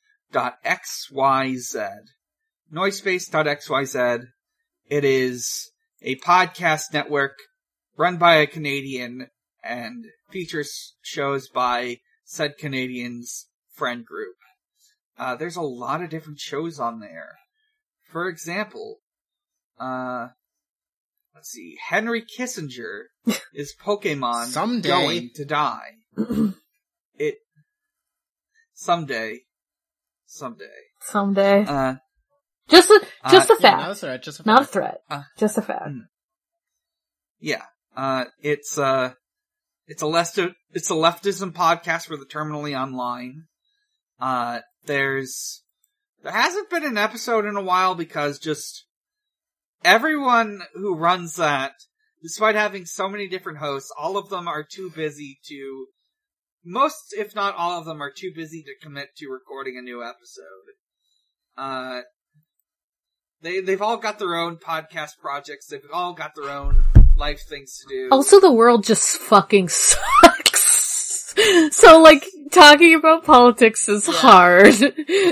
Noisespace.xyz. 2.73 4.27
It 4.89 5.05
is 5.05 5.71
a 6.01 6.15
podcast 6.17 6.93
network 6.93 7.37
run 7.97 8.17
by 8.17 8.35
a 8.35 8.47
Canadian 8.47 9.27
and 9.63 10.05
features 10.29 10.95
shows 11.01 11.47
by 11.49 11.99
said 12.25 12.57
Canadian's 12.57 13.47
friend 13.71 14.05
group. 14.05 14.35
Uh, 15.17 15.35
there's 15.35 15.55
a 15.55 15.61
lot 15.61 16.01
of 16.01 16.09
different 16.09 16.39
shows 16.39 16.79
on 16.79 16.99
there. 16.99 17.37
For 18.11 18.27
example, 18.27 18.97
uh, 19.79 20.29
let's 21.35 21.49
see, 21.49 21.77
Henry 21.89 22.23
Kissinger 22.23 23.03
is 23.53 23.75
Pokemon 23.79 24.45
Someday. 24.47 24.89
going 24.89 25.29
to 25.35 25.45
die. 25.45 25.91
It 27.15 27.35
someday, 28.73 29.41
someday. 30.25 30.65
Someday. 30.99 31.63
Uh, 31.63 31.95
just 32.67 32.89
a, 32.89 33.01
just 33.29 33.51
uh, 33.51 33.53
a 33.53 33.57
Yeah, 33.61 33.69
fact. 33.69 33.83
no, 33.83 33.91
it's 33.91 34.03
alright, 34.03 34.23
just 34.23 34.39
a 34.39 34.47
Not 34.47 34.63
a 34.63 34.65
threat. 34.65 35.01
Uh, 35.09 35.21
just 35.37 35.57
a 35.59 35.61
fact. 35.61 35.89
mm. 35.89 36.01
yeah, 37.39 37.61
uh, 37.95 38.25
it's 38.41 38.77
uh, 38.77 39.13
it's 39.87 40.01
a 40.01 40.07
left 40.07 40.39
it's 40.71 40.89
a 40.89 40.95
leftism 40.95 41.51
podcast 41.51 42.07
for 42.07 42.17
the 42.17 42.25
terminally 42.25 42.79
online. 42.79 43.45
Uh, 44.19 44.59
there's 44.85 45.63
there 46.23 46.31
hasn't 46.31 46.69
been 46.69 46.85
an 46.85 46.97
episode 46.97 47.45
in 47.45 47.55
a 47.55 47.61
while 47.61 47.95
because 47.95 48.39
just 48.39 48.85
everyone 49.83 50.61
who 50.73 50.95
runs 50.95 51.35
that, 51.35 51.73
despite 52.21 52.55
having 52.55 52.85
so 52.85 53.09
many 53.09 53.27
different 53.27 53.59
hosts, 53.59 53.91
all 53.97 54.17
of 54.17 54.29
them 54.29 54.47
are 54.47 54.63
too 54.63 54.91
busy 54.95 55.39
to. 55.47 55.87
Most, 56.65 57.13
if 57.17 57.35
not 57.35 57.55
all 57.55 57.77
of 57.77 57.85
them, 57.85 58.01
are 58.01 58.11
too 58.11 58.31
busy 58.33 58.63
to 58.63 58.85
commit 58.85 59.09
to 59.17 59.27
recording 59.27 59.77
a 59.77 59.81
new 59.81 60.01
episode. 60.01 60.45
Uh, 61.57 62.03
they 63.41 63.59
they've 63.59 63.81
all 63.81 63.97
got 63.97 64.17
their 64.17 64.35
own 64.35 64.55
podcast 64.55 65.17
projects. 65.21 65.67
They've 65.67 65.81
all 65.91 66.13
got 66.13 66.35
their 66.35 66.49
own 66.49 66.85
life 67.17 67.41
things 67.47 67.79
to 67.79 67.87
do. 67.89 68.09
Also, 68.11 68.39
the 68.39 68.51
world 68.51 68.83
just 68.83 69.17
fucking 69.17 69.69
sucks. 69.69 71.33
so, 71.71 72.01
like, 72.01 72.25
talking 72.51 72.95
about 72.95 73.25
politics 73.25 73.87
is 73.89 74.05
hard. 74.07 74.73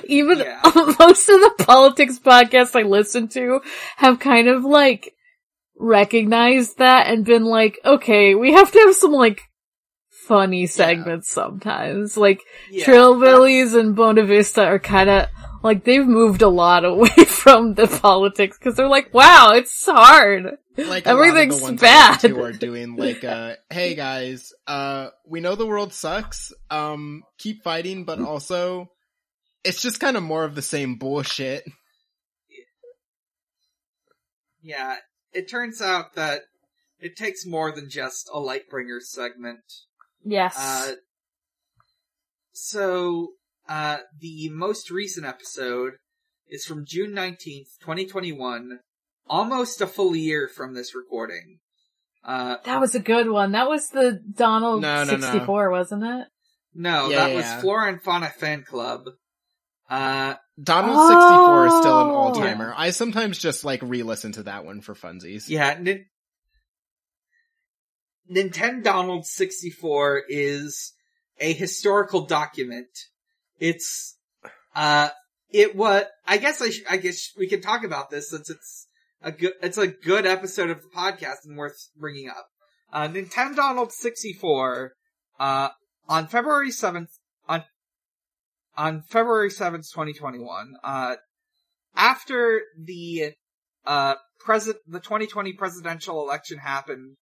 Even 0.05 0.39
Yeah. 0.39 0.61
most 0.99 1.29
of 1.29 1.39
the 1.39 1.53
politics 1.59 2.19
podcasts 2.19 2.77
I 2.79 2.83
listen 2.83 3.27
to 3.29 3.61
have 3.97 4.19
kind 4.19 4.47
of, 4.47 4.63
like, 4.63 5.13
recognized 5.77 6.77
that 6.77 7.07
and 7.07 7.25
been 7.25 7.45
like, 7.45 7.79
okay, 7.83 8.35
we 8.35 8.53
have 8.53 8.71
to 8.71 8.79
have 8.79 8.95
some, 8.95 9.11
like, 9.11 9.41
funny 10.27 10.67
segments 10.67 11.29
sometimes. 11.29 12.15
Like, 12.17 12.41
Yeah, 12.69 12.85
Trillbillies 12.85 13.77
and 13.77 13.95
Bonavista 13.95 14.65
are 14.65 14.79
kind 14.79 15.09
of, 15.09 15.27
like, 15.63 15.83
they've 15.83 16.05
moved 16.07 16.41
a 16.41 16.49
lot 16.49 16.85
away 16.93 17.25
from 17.27 17.73
the 17.75 17.87
politics 17.87 18.57
because 18.57 18.75
they're 18.75 18.87
like, 18.87 19.13
wow, 19.13 19.51
it's 19.53 19.85
hard. 19.85 20.57
Like 20.77 21.07
Everything's 21.07 21.55
a 21.59 21.63
lot 21.63 21.73
of 21.73 21.79
the 21.79 21.85
ones 21.85 22.21
bad. 22.21 22.21
Who 22.21 22.43
are 22.43 22.51
doing 22.51 22.95
like, 22.95 23.23
uh, 23.23 23.55
hey 23.69 23.95
guys, 23.95 24.53
uh, 24.67 25.09
we 25.27 25.39
know 25.39 25.55
the 25.55 25.67
world 25.67 25.93
sucks. 25.93 26.51
Um, 26.69 27.23
keep 27.37 27.63
fighting, 27.63 28.05
but 28.05 28.19
also, 28.19 28.89
it's 29.63 29.81
just 29.81 29.99
kind 29.99 30.17
of 30.17 30.23
more 30.23 30.43
of 30.43 30.55
the 30.55 30.61
same 30.61 30.95
bullshit. 30.95 31.63
Yeah, 34.61 34.97
it 35.33 35.49
turns 35.49 35.81
out 35.81 36.13
that 36.15 36.41
it 36.99 37.17
takes 37.17 37.45
more 37.45 37.71
than 37.71 37.89
just 37.89 38.29
a 38.33 38.37
Lightbringer 38.37 39.01
segment. 39.01 39.61
Yes. 40.23 40.55
Uh, 40.57 40.95
so, 42.53 43.29
uh, 43.67 43.97
the 44.19 44.49
most 44.49 44.91
recent 44.91 45.25
episode 45.25 45.93
is 46.47 46.63
from 46.63 46.85
June 46.85 47.11
19th, 47.11 47.79
2021, 47.79 48.79
almost 49.31 49.79
a 49.81 49.87
full 49.87 50.15
year 50.15 50.47
from 50.53 50.73
this 50.75 50.93
recording. 50.93 51.59
Uh, 52.23 52.57
That 52.65 52.79
was 52.81 52.93
a 52.93 52.99
good 52.99 53.29
one. 53.29 53.53
That 53.53 53.67
was 53.69 53.89
the 53.89 54.19
Donald 54.35 54.81
No, 54.81 55.05
no, 55.05 55.15
no. 55.15 55.19
64, 55.31 55.71
wasn't 55.71 56.03
it? 56.03 56.27
no, 56.75 57.09
Yeah, 57.09 57.27
that 57.27 57.35
was. 57.35 57.61
Flora 57.61 57.87
and 57.89 58.01
Fauna 58.03 58.29
Fan 58.29 58.63
Club. 58.63 59.05
Uh, 59.89 60.35
Donald 60.61 60.95
Oh. 60.99 61.09
64 61.09 61.67
is 61.67 61.73
still 61.79 62.01
an 62.01 62.07
all 62.09 62.31
timer. 62.33 62.73
I 62.77 62.91
sometimes 62.91 63.39
just 63.39 63.63
like 63.65 63.81
re-listen 63.81 64.33
to 64.33 64.43
that 64.43 64.65
one 64.65 64.81
for 64.81 64.93
funsies. 64.93 65.49
Yeah, 65.49 65.77
Nin- 65.79 66.05
Nintendo 68.29 68.83
Donald 68.83 69.25
64 69.25 70.23
is 70.29 70.93
a 71.39 71.51
historical 71.53 72.25
document. 72.25 72.87
It's, 73.59 74.17
uh, 74.75 75.09
it 75.49 75.75
what, 75.75 76.09
I 76.25 76.37
guess 76.37 76.61
I, 76.61 76.69
sh- 76.69 76.83
I 76.89 76.97
guess 76.97 77.31
we 77.37 77.47
can 77.47 77.61
talk 77.61 77.83
about 77.83 78.09
this 78.09 78.29
since 78.29 78.49
it's 78.49 78.87
a 79.21 79.31
good, 79.31 79.53
it's 79.61 79.77
a 79.77 79.87
good 79.87 80.25
episode 80.25 80.69
of 80.69 80.81
the 80.81 80.87
podcast 80.89 81.45
and 81.45 81.57
worth 81.57 81.89
bringing 81.95 82.29
up. 82.29 82.47
Uh, 82.91 83.07
Nintendo 83.07 83.55
Donald 83.55 83.91
64, 83.91 84.93
uh, 85.39 85.69
on 86.09 86.27
February 86.27 86.69
7th, 86.69 87.07
on, 87.47 87.63
on 88.75 89.01
February 89.01 89.49
7th, 89.49 89.91
2021, 89.91 90.73
uh, 90.83 91.15
after 91.95 92.61
the, 92.77 93.33
uh, 93.85 94.15
president, 94.39 94.83
the 94.87 94.99
2020 94.99 95.53
presidential 95.53 96.21
election 96.21 96.59
happened 96.59 97.15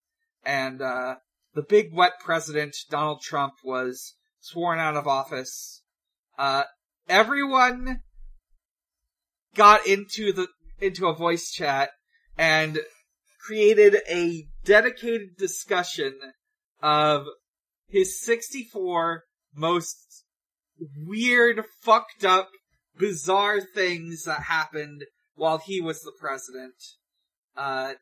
and, 0.43 0.81
uh, 0.81 1.15
the 1.53 1.61
big 1.61 1.93
wet 1.93 2.13
president, 2.23 2.75
Donald 2.89 3.21
Trump, 3.21 3.53
was 3.63 4.15
sworn 4.39 4.79
out 4.79 4.95
of 4.95 5.07
office, 5.07 5.83
uh, 6.37 6.63
everyone 7.07 8.01
got 9.55 9.85
into 9.85 10.31
the, 10.31 10.47
into 10.81 11.07
a 11.07 11.15
voice 11.15 11.51
chat 11.51 11.89
and 12.37 12.79
created 13.45 13.97
a 14.09 14.45
dedicated 14.63 15.35
discussion 15.37 16.13
of 16.81 17.25
his 17.87 18.21
64 18.23 19.23
most 19.55 20.23
weird, 21.05 21.63
fucked 21.81 22.23
up, 22.23 22.49
bizarre 22.97 23.59
things 23.61 24.23
that 24.23 24.43
happened 24.43 25.03
while 25.35 25.57
he 25.57 25.81
was 25.81 26.01
the 26.01 26.13
president. 26.19 26.75
Uh, 27.57 27.93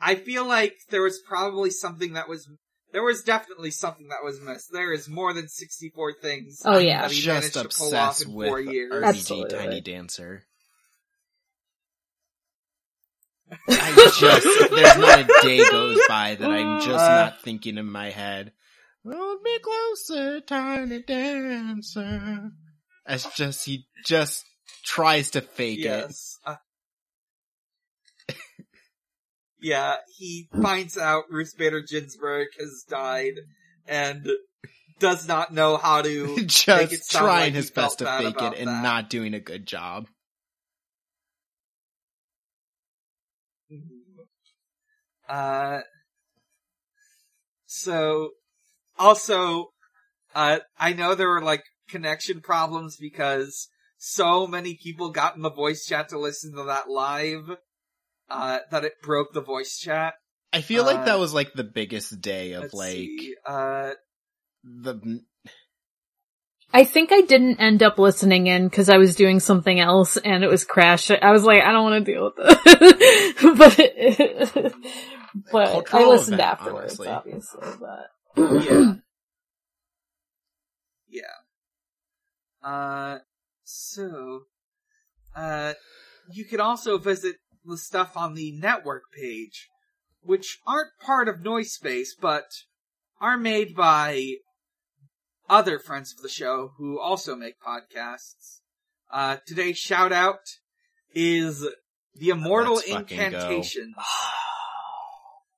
I 0.00 0.14
feel 0.14 0.46
like 0.46 0.74
there 0.90 1.02
was 1.02 1.20
probably 1.26 1.70
something 1.70 2.14
that 2.14 2.28
was, 2.28 2.48
there 2.92 3.02
was 3.02 3.22
definitely 3.22 3.70
something 3.70 4.08
that 4.08 4.24
was 4.24 4.40
missed. 4.40 4.72
There 4.72 4.92
is 4.92 5.08
more 5.08 5.32
than 5.32 5.48
64 5.48 6.14
things 6.22 6.62
Oh, 6.64 6.78
yeah. 6.78 7.02
that 7.02 7.10
he 7.10 7.20
Just 7.20 7.54
managed 7.54 7.72
to 7.72 7.78
pull 7.78 7.94
off 7.94 8.12
obsessed 8.12 8.26
in 8.26 8.34
with 8.34 8.48
four 8.48 8.60
years. 8.60 8.92
RBG 8.92 9.04
Absolutely. 9.06 9.58
Tiny 9.58 9.80
Dancer. 9.80 10.42
I 13.68 14.10
just 14.18 14.70
there's 14.70 14.98
not 14.98 15.20
a 15.20 15.42
day 15.42 15.58
goes 15.70 16.00
by 16.08 16.34
that 16.36 16.50
I'm 16.50 16.80
just 16.80 17.04
Uh. 17.04 17.08
not 17.08 17.42
thinking 17.42 17.78
in 17.78 17.86
my 17.90 18.10
head. 18.10 18.52
Hold 19.06 19.42
me 19.42 19.58
closer, 19.58 20.40
tiny 20.40 21.02
dancer. 21.02 22.50
It's 23.06 23.36
just 23.36 23.66
he 23.66 23.86
just 24.06 24.44
tries 24.84 25.30
to 25.32 25.42
fake 25.42 25.80
it. 25.80 25.84
Yes. 25.84 26.38
Uh, 26.46 26.56
yeah, 29.60 29.96
he 30.16 30.48
finds 30.62 30.98
out 30.98 31.24
Ruth 31.30 31.54
Bader 31.56 31.80
Ginsburg 31.82 32.48
has 32.58 32.84
died 32.88 33.34
and 33.86 34.26
does 35.00 35.26
not 35.26 35.52
know 35.52 35.76
how 35.76 36.02
to 36.02 36.34
it 36.38 36.46
just 36.48 37.10
trying 37.10 37.26
like 37.26 37.52
his 37.54 37.70
best 37.70 37.98
to 37.98 38.06
fake 38.06 38.40
it 38.40 38.58
and 38.58 38.68
that. 38.68 38.82
not 38.82 39.10
doing 39.10 39.34
a 39.34 39.40
good 39.40 39.66
job. 39.66 40.06
Uh, 45.28 45.80
so, 47.66 48.30
also, 48.98 49.70
uh, 50.34 50.60
I 50.78 50.92
know 50.92 51.14
there 51.14 51.28
were 51.28 51.42
like 51.42 51.64
connection 51.88 52.40
problems 52.40 52.96
because 52.96 53.68
so 53.96 54.46
many 54.46 54.74
people 54.74 55.10
got 55.10 55.36
in 55.36 55.42
the 55.42 55.50
voice 55.50 55.86
chat 55.86 56.08
to 56.10 56.18
listen 56.18 56.54
to 56.54 56.64
that 56.64 56.88
live, 56.88 57.56
uh, 58.28 58.58
that 58.70 58.84
it 58.84 59.00
broke 59.02 59.32
the 59.32 59.40
voice 59.40 59.78
chat. 59.78 60.14
I 60.52 60.60
feel 60.60 60.82
Uh, 60.82 60.86
like 60.86 61.04
that 61.06 61.18
was 61.18 61.34
like 61.34 61.52
the 61.54 61.64
biggest 61.64 62.20
day 62.20 62.52
of 62.52 62.72
like 62.72 62.92
see, 62.92 63.34
uh, 63.44 63.92
the 64.62 65.20
I 66.72 66.84
think 66.84 67.12
I 67.12 67.20
didn't 67.20 67.60
end 67.60 67.82
up 67.82 67.98
listening 67.98 68.46
in 68.48 68.68
because 68.68 68.88
I 68.88 68.98
was 68.98 69.14
doing 69.14 69.38
something 69.38 69.78
else 69.78 70.16
and 70.16 70.42
it 70.42 70.48
was 70.48 70.64
crash. 70.64 71.10
I 71.10 71.30
was 71.30 71.44
like, 71.44 71.62
I 71.62 71.72
don't 71.72 71.84
want 71.84 72.04
to 72.04 72.12
deal 72.12 72.24
with 72.24 72.36
this. 72.36 73.34
but 74.64 74.72
but 75.52 75.94
I 75.94 76.06
listened 76.06 76.34
event, 76.34 76.50
afterwards, 76.50 76.98
honestly. 76.98 77.08
obviously. 77.08 77.60
But 77.80 78.10
yeah. 78.64 78.94
Yeah. 81.08 82.68
Uh, 82.68 83.18
so, 83.62 84.46
uh, 85.36 85.74
you 86.32 86.44
can 86.44 86.60
also 86.60 86.98
visit 86.98 87.36
the 87.64 87.78
stuff 87.78 88.16
on 88.16 88.34
the 88.34 88.52
network 88.52 89.04
page, 89.16 89.68
which 90.22 90.58
aren't 90.66 90.90
part 91.00 91.28
of 91.28 91.42
Noise 91.42 91.72
Space, 91.72 92.16
but 92.20 92.44
are 93.20 93.36
made 93.36 93.74
by 93.76 94.34
other 95.48 95.78
friends 95.78 96.12
of 96.16 96.22
the 96.22 96.28
show 96.28 96.72
who 96.78 96.98
also 96.98 97.36
make 97.36 97.54
podcasts. 97.60 98.60
Uh, 99.12 99.36
today's 99.46 99.78
shout 99.78 100.12
out 100.12 100.40
is 101.14 101.66
the 102.14 102.30
Immortal 102.30 102.76
Let's. 102.76 102.88
Incantation. 102.88 103.94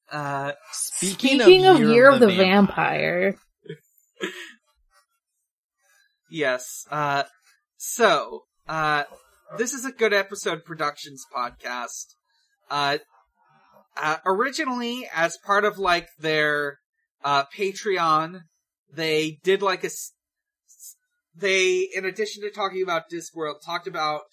Uh, 0.08 0.52
speaking, 0.70 1.40
speaking 1.40 1.66
of, 1.66 1.80
Year, 1.80 1.88
Year 1.90 2.10
of 2.10 2.20
the, 2.20 2.28
Vampire, 2.28 3.34
Yes. 6.30 6.86
Uh, 6.90 7.24
so, 7.76 8.42
uh, 8.68 9.04
this 9.58 9.72
is 9.72 9.84
a 9.84 9.92
good 9.92 10.12
episode 10.12 10.64
productions 10.64 11.24
podcast. 11.34 12.14
Uh, 12.70 12.98
uh, 13.96 14.18
originally, 14.24 15.08
as 15.14 15.38
part 15.44 15.64
of 15.64 15.78
like 15.78 16.08
their, 16.18 16.78
uh, 17.24 17.44
Patreon, 17.56 18.42
they 18.92 19.38
did 19.42 19.62
like 19.62 19.84
a 19.84 19.90
they, 21.38 21.88
in 21.94 22.04
addition 22.04 22.42
to 22.42 22.50
talking 22.50 22.82
about 22.82 23.10
Discworld, 23.10 23.62
talked 23.64 23.86
about 23.86 24.24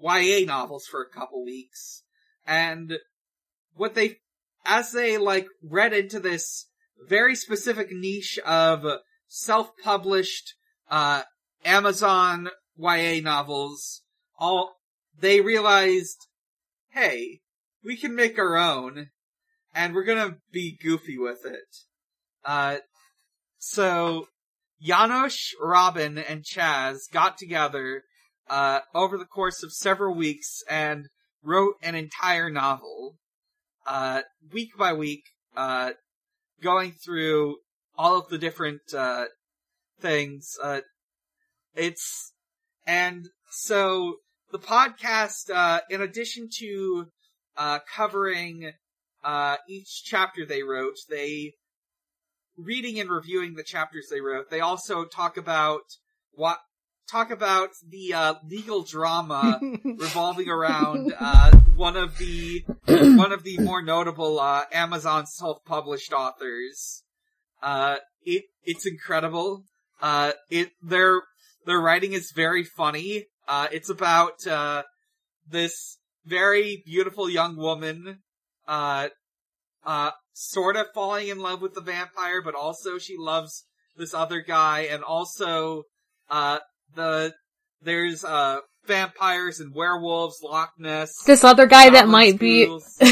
YA 0.00 0.44
novels 0.44 0.86
for 0.86 1.02
a 1.02 1.08
couple 1.08 1.44
weeks. 1.44 2.02
And 2.46 2.98
what 3.74 3.94
they, 3.94 4.16
as 4.64 4.92
they 4.92 5.18
like 5.18 5.46
read 5.62 5.92
into 5.92 6.18
this 6.18 6.66
very 7.06 7.36
specific 7.36 7.92
niche 7.92 8.38
of 8.44 8.84
self-published, 9.28 10.54
uh, 10.90 11.22
Amazon 11.64 12.48
YA 12.76 13.20
novels, 13.22 14.02
all, 14.38 14.76
they 15.18 15.40
realized, 15.40 16.26
hey, 16.90 17.40
we 17.84 17.96
can 17.96 18.14
make 18.14 18.38
our 18.38 18.56
own, 18.56 19.10
and 19.74 19.94
we're 19.94 20.04
gonna 20.04 20.38
be 20.50 20.76
goofy 20.82 21.18
with 21.18 21.44
it. 21.44 21.76
Uh, 22.44 22.78
so, 23.58 24.28
Janosch, 24.84 25.52
Robin, 25.60 26.18
and 26.18 26.44
Chaz 26.44 27.10
got 27.12 27.36
together, 27.38 28.02
uh, 28.48 28.80
over 28.94 29.18
the 29.18 29.24
course 29.24 29.62
of 29.62 29.72
several 29.72 30.14
weeks 30.14 30.62
and 30.68 31.06
wrote 31.42 31.74
an 31.82 31.94
entire 31.94 32.50
novel, 32.50 33.16
uh, 33.86 34.22
week 34.52 34.70
by 34.76 34.92
week, 34.92 35.22
uh, 35.56 35.92
going 36.62 36.92
through 36.92 37.56
all 37.96 38.16
of 38.18 38.28
the 38.28 38.38
different, 38.38 38.80
uh, 38.96 39.26
things, 40.00 40.56
uh, 40.62 40.80
it's, 41.74 42.32
and 42.86 43.28
so 43.50 44.16
the 44.52 44.58
podcast, 44.58 45.50
uh, 45.52 45.80
in 45.90 46.00
addition 46.00 46.48
to, 46.58 47.06
uh, 47.56 47.80
covering, 47.94 48.72
uh, 49.24 49.56
each 49.68 50.04
chapter 50.04 50.46
they 50.46 50.62
wrote, 50.62 50.96
they, 51.08 51.54
reading 52.58 52.98
and 52.98 53.08
reviewing 53.08 53.54
the 53.54 53.62
chapters 53.62 54.08
they 54.10 54.20
wrote, 54.20 54.50
they 54.50 54.60
also 54.60 55.04
talk 55.04 55.36
about 55.36 55.82
what, 56.32 56.58
talk 57.10 57.30
about 57.30 57.70
the, 57.88 58.12
uh, 58.12 58.34
legal 58.44 58.82
drama 58.82 59.60
revolving 59.84 60.48
around, 60.48 61.14
uh, 61.18 61.52
one 61.76 61.96
of 61.96 62.18
the, 62.18 62.64
one 62.86 63.32
of 63.32 63.44
the 63.44 63.58
more 63.60 63.80
notable, 63.80 64.40
uh, 64.40 64.64
Amazon 64.72 65.26
self-published 65.26 66.12
authors. 66.12 67.04
Uh, 67.62 67.96
it, 68.22 68.44
it's 68.64 68.86
incredible. 68.86 69.64
Uh, 70.02 70.32
it, 70.50 70.70
their, 70.82 71.22
their 71.64 71.80
writing 71.80 72.12
is 72.12 72.32
very 72.32 72.64
funny. 72.64 73.26
Uh, 73.46 73.68
it's 73.72 73.88
about, 73.88 74.46
uh, 74.46 74.82
this 75.48 75.98
very 76.26 76.82
beautiful 76.84 77.30
young 77.30 77.56
woman, 77.56 78.18
uh, 79.84 80.10
sort 80.32 80.76
of 80.76 80.86
falling 80.94 81.28
in 81.28 81.38
love 81.38 81.60
with 81.62 81.74
the 81.74 81.80
vampire, 81.80 82.42
but 82.42 82.54
also 82.54 82.98
she 82.98 83.16
loves 83.18 83.64
this 83.96 84.14
other 84.14 84.40
guy, 84.40 84.80
and 84.90 85.02
also, 85.02 85.82
uh, 86.30 86.58
the, 86.94 87.32
there's, 87.82 88.24
uh, 88.24 88.58
vampires 88.86 89.60
and 89.60 89.74
werewolves, 89.74 90.40
Loch 90.42 90.70
Ness. 90.78 91.12
this 91.26 91.44
other 91.44 91.66
guy 91.66 91.90
that 91.90 92.08
might 92.08 92.38
be 92.38 92.66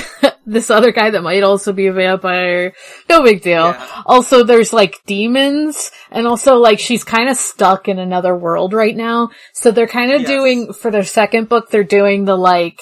this 0.46 0.70
other 0.70 0.90
guy 0.90 1.10
that 1.10 1.22
might 1.22 1.42
also 1.42 1.72
be 1.74 1.86
a 1.86 1.92
vampire. 1.92 2.72
No 3.10 3.22
big 3.22 3.42
deal. 3.42 3.66
Yeah. 3.66 4.02
Also, 4.06 4.42
there's 4.42 4.72
like 4.72 5.02
demons, 5.04 5.90
and 6.10 6.26
also 6.26 6.56
like 6.56 6.78
she's 6.78 7.04
kind 7.04 7.28
of 7.28 7.36
stuck 7.36 7.88
in 7.88 7.98
another 7.98 8.34
world 8.34 8.72
right 8.72 8.96
now. 8.96 9.30
So 9.52 9.70
they're 9.70 9.86
kind 9.86 10.12
of 10.12 10.22
Yes. 10.22 10.30
doing 10.30 10.72
for 10.72 10.90
their 10.90 11.04
second 11.04 11.48
book. 11.50 11.70
They're 11.70 11.84
doing 11.84 12.24
the 12.24 12.36
like 12.36 12.80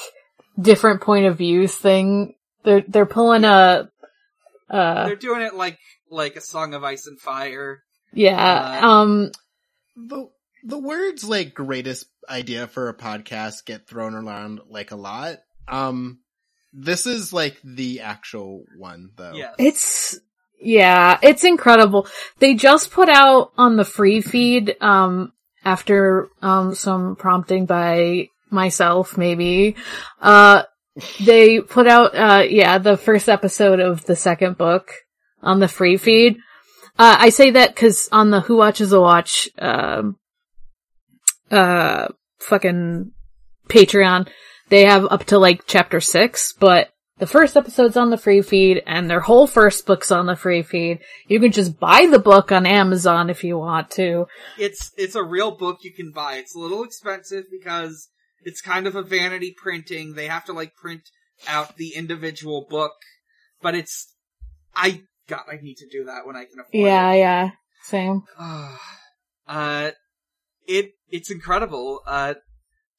different 0.61 1.01
point 1.01 1.27
of 1.27 1.39
views 1.39 1.74
thing. 1.74 2.34
They're 2.64 2.84
they're 2.88 3.06
pulling 3.06 3.44
a 3.44 3.90
uh 4.70 5.06
They're 5.06 5.16
doing 5.16 5.42
it 5.42 5.54
like, 5.54 5.78
like 6.10 6.36
a 6.36 6.40
Song 6.40 6.74
of 6.74 6.82
Ice 6.84 7.06
and 7.06 7.20
Fire. 7.20 7.82
yeah 8.12 8.80
uh, 8.82 8.86
um 8.88 9.30
the 9.96 10.28
the 10.64 10.78
words 10.78 11.24
like 11.24 11.54
greatest 11.54 12.06
idea 12.28 12.66
for 12.66 12.88
a 12.88 12.94
podcast 12.94 13.66
get 13.66 13.86
thrown 13.86 14.14
around 14.14 14.60
like 14.68 14.90
a 14.90 14.96
lot. 14.96 15.38
Um 15.68 16.20
This 16.72 17.06
is 17.06 17.32
like 17.32 17.60
the 17.62 18.00
actual 18.00 18.64
one, 18.78 19.10
though. 19.16 19.34
Yes. 19.34 19.54
It's 19.58 20.18
yeah, 20.60 21.18
it's 21.22 21.44
incredible. 21.44 22.08
They 22.38 22.54
just 22.54 22.90
put 22.90 23.08
out 23.10 23.52
on 23.58 23.76
the 23.76 23.84
free 23.84 24.20
feed 24.22 24.76
um 24.80 25.32
after 25.64 26.28
um 26.42 26.74
some 26.74 27.16
prompting 27.16 27.66
by 27.66 28.28
myself 28.50 29.16
maybe 29.18 29.76
uh 30.20 30.62
they 31.20 31.60
put 31.60 31.86
out 31.86 32.14
uh 32.14 32.44
yeah, 32.48 32.78
the 32.78 32.96
first 32.96 33.28
episode 33.28 33.80
of 33.80 34.04
the 34.06 34.16
second 34.16 34.56
book 34.56 34.92
on 35.42 35.60
the 35.60 35.68
free 35.68 35.96
feed. 35.96 36.36
Uh 36.98 37.16
I 37.18 37.30
say 37.30 37.50
that 37.50 37.76
cuz 37.76 38.08
on 38.12 38.30
the 38.30 38.40
Who 38.40 38.56
Watches 38.56 38.92
a 38.92 39.00
Watch 39.00 39.48
um 39.58 40.16
uh 41.50 42.08
fucking 42.38 43.12
Patreon 43.68 44.28
they 44.68 44.86
have 44.86 45.06
up 45.10 45.24
to 45.24 45.38
like 45.38 45.66
chapter 45.66 46.00
6, 46.00 46.54
but 46.54 46.90
the 47.18 47.26
first 47.26 47.56
episode's 47.56 47.96
on 47.96 48.10
the 48.10 48.16
free 48.16 48.42
feed 48.42 48.82
and 48.86 49.08
their 49.08 49.20
whole 49.20 49.46
first 49.46 49.86
book's 49.86 50.10
on 50.10 50.26
the 50.26 50.36
free 50.36 50.62
feed. 50.62 51.00
You 51.28 51.38
can 51.38 51.52
just 51.52 51.78
buy 51.78 52.06
the 52.06 52.18
book 52.18 52.50
on 52.50 52.66
Amazon 52.66 53.30
if 53.30 53.44
you 53.44 53.56
want 53.56 53.90
to. 53.92 54.26
It's 54.58 54.90
it's 54.96 55.14
a 55.14 55.22
real 55.22 55.52
book 55.52 55.78
you 55.82 55.92
can 55.92 56.10
buy. 56.10 56.36
It's 56.36 56.56
a 56.56 56.58
little 56.58 56.82
expensive 56.82 57.44
because 57.50 58.08
it's 58.44 58.60
kind 58.60 58.86
of 58.86 58.94
a 58.94 59.02
vanity 59.02 59.54
printing. 59.56 60.14
They 60.14 60.26
have 60.26 60.44
to 60.46 60.52
like 60.52 60.74
print 60.74 61.02
out 61.48 61.76
the 61.76 61.94
individual 61.94 62.66
book, 62.68 62.92
but 63.62 63.74
it's 63.74 64.14
I 64.74 65.02
God, 65.28 65.42
I 65.50 65.56
need 65.62 65.76
to 65.78 65.88
do 65.88 66.04
that 66.04 66.26
when 66.26 66.36
I 66.36 66.44
can 66.44 66.60
afford 66.60 66.68
Yeah, 66.74 67.12
it. 67.12 67.18
yeah. 67.18 67.50
Same. 67.84 68.22
uh, 69.48 69.90
it 70.66 70.92
it's 71.10 71.30
incredible. 71.30 72.00
Uh, 72.06 72.34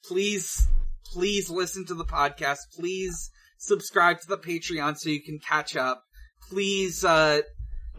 please, 0.03 0.67
please 1.05 1.49
listen 1.49 1.85
to 1.87 1.93
the 1.95 2.05
podcast. 2.05 2.59
Please 2.77 3.29
subscribe 3.57 4.19
to 4.21 4.27
the 4.27 4.37
Patreon 4.37 4.97
so 4.97 5.09
you 5.09 5.21
can 5.21 5.39
catch 5.39 5.75
up. 5.75 6.03
Please, 6.49 7.03
uh, 7.03 7.41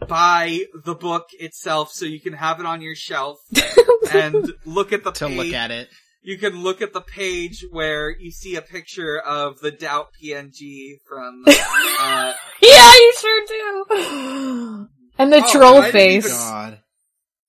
buy 0.07 0.61
the 0.85 0.93
book 0.95 1.25
itself 1.39 1.91
so 1.91 2.05
you 2.05 2.19
can 2.21 2.33
have 2.33 2.59
it 2.59 2.65
on 2.65 2.81
your 2.81 2.95
shelf 2.95 3.39
and 4.13 4.53
look 4.63 4.93
at 4.93 5.03
the 5.03 5.11
To 5.11 5.27
page. 5.27 5.37
look 5.37 5.53
at 5.53 5.71
it. 5.71 5.89
You 6.21 6.37
can 6.37 6.61
look 6.61 6.81
at 6.81 6.93
the 6.93 7.01
page 7.01 7.63
where 7.71 8.09
you 8.09 8.31
see 8.31 8.55
a 8.55 8.61
picture 8.61 9.17
of 9.19 9.59
the 9.59 9.71
Doubt 9.71 10.07
PNG 10.21 10.95
from, 11.07 11.43
uh, 11.47 12.33
Yeah, 12.61 12.93
you 12.95 13.13
sure 13.19 13.45
do. 13.47 14.87
And 15.19 15.33
the 15.33 15.41
Oh, 15.43 15.51
troll 15.51 15.77
I 15.81 15.91
face. 15.91 16.25
even- 16.25 16.37
God. 16.37 16.79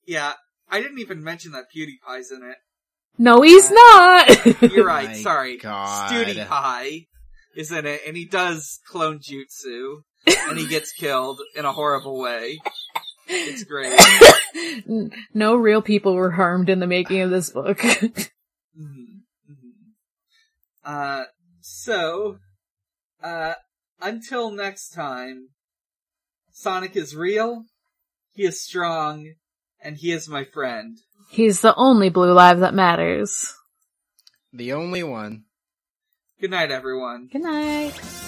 yeah, 0.06 0.32
I 0.70 0.80
didn't 0.80 1.00
even 1.00 1.22
mention 1.22 1.52
that 1.52 1.64
PewDiePie's 1.76 2.30
in 2.30 2.42
it. 2.42 2.56
No, 3.18 3.42
he's 3.42 3.70
not. 3.70 4.62
You're 4.72 4.86
right. 4.86 5.08
My 5.08 5.14
Sorry. 5.14 5.56
God. 5.58 6.10
Studi 6.10 7.06
is 7.56 7.70
in 7.72 7.84
it, 7.84 8.00
and 8.06 8.16
he 8.16 8.24
does 8.26 8.78
clone 8.90 9.18
jutsu, 9.18 9.96
and 10.26 10.56
he 10.58 10.66
gets 10.66 10.92
killed 10.98 11.40
in 11.56 11.64
a 11.66 11.72
horrible 11.72 12.18
way. 12.18 12.58
It's 13.26 13.64
great. 13.64 13.98
No 15.34 15.54
real 15.56 15.82
people 15.82 16.14
were 16.14 16.30
harmed 16.30 16.70
in 16.70 16.78
the 16.80 16.86
making 16.86 17.20
of 17.20 17.28
this 17.30 17.50
book. 17.50 17.82
Mhm, 18.78 19.22
mhm. 19.50 19.72
Uh, 20.84 21.24
so, 21.60 22.38
uh, 23.22 23.54
until 24.00 24.50
next 24.50 24.90
time, 24.90 25.48
Sonic 26.52 26.96
is 26.96 27.14
real, 27.16 27.64
he 28.34 28.44
is 28.44 28.60
strong, 28.62 29.34
and 29.80 29.96
he 29.96 30.12
is 30.12 30.28
my 30.28 30.44
friend. 30.44 30.98
he's 31.30 31.60
the 31.60 31.74
only 31.76 32.08
blue 32.08 32.32
live 32.32 32.60
that 32.60 32.74
matters. 32.74 33.54
The 34.52 34.72
only 34.72 35.02
one. 35.02 35.44
Good 36.40 36.50
night, 36.50 36.70
everyone. 36.70 37.28
Good 37.30 37.42
night. 37.42 38.27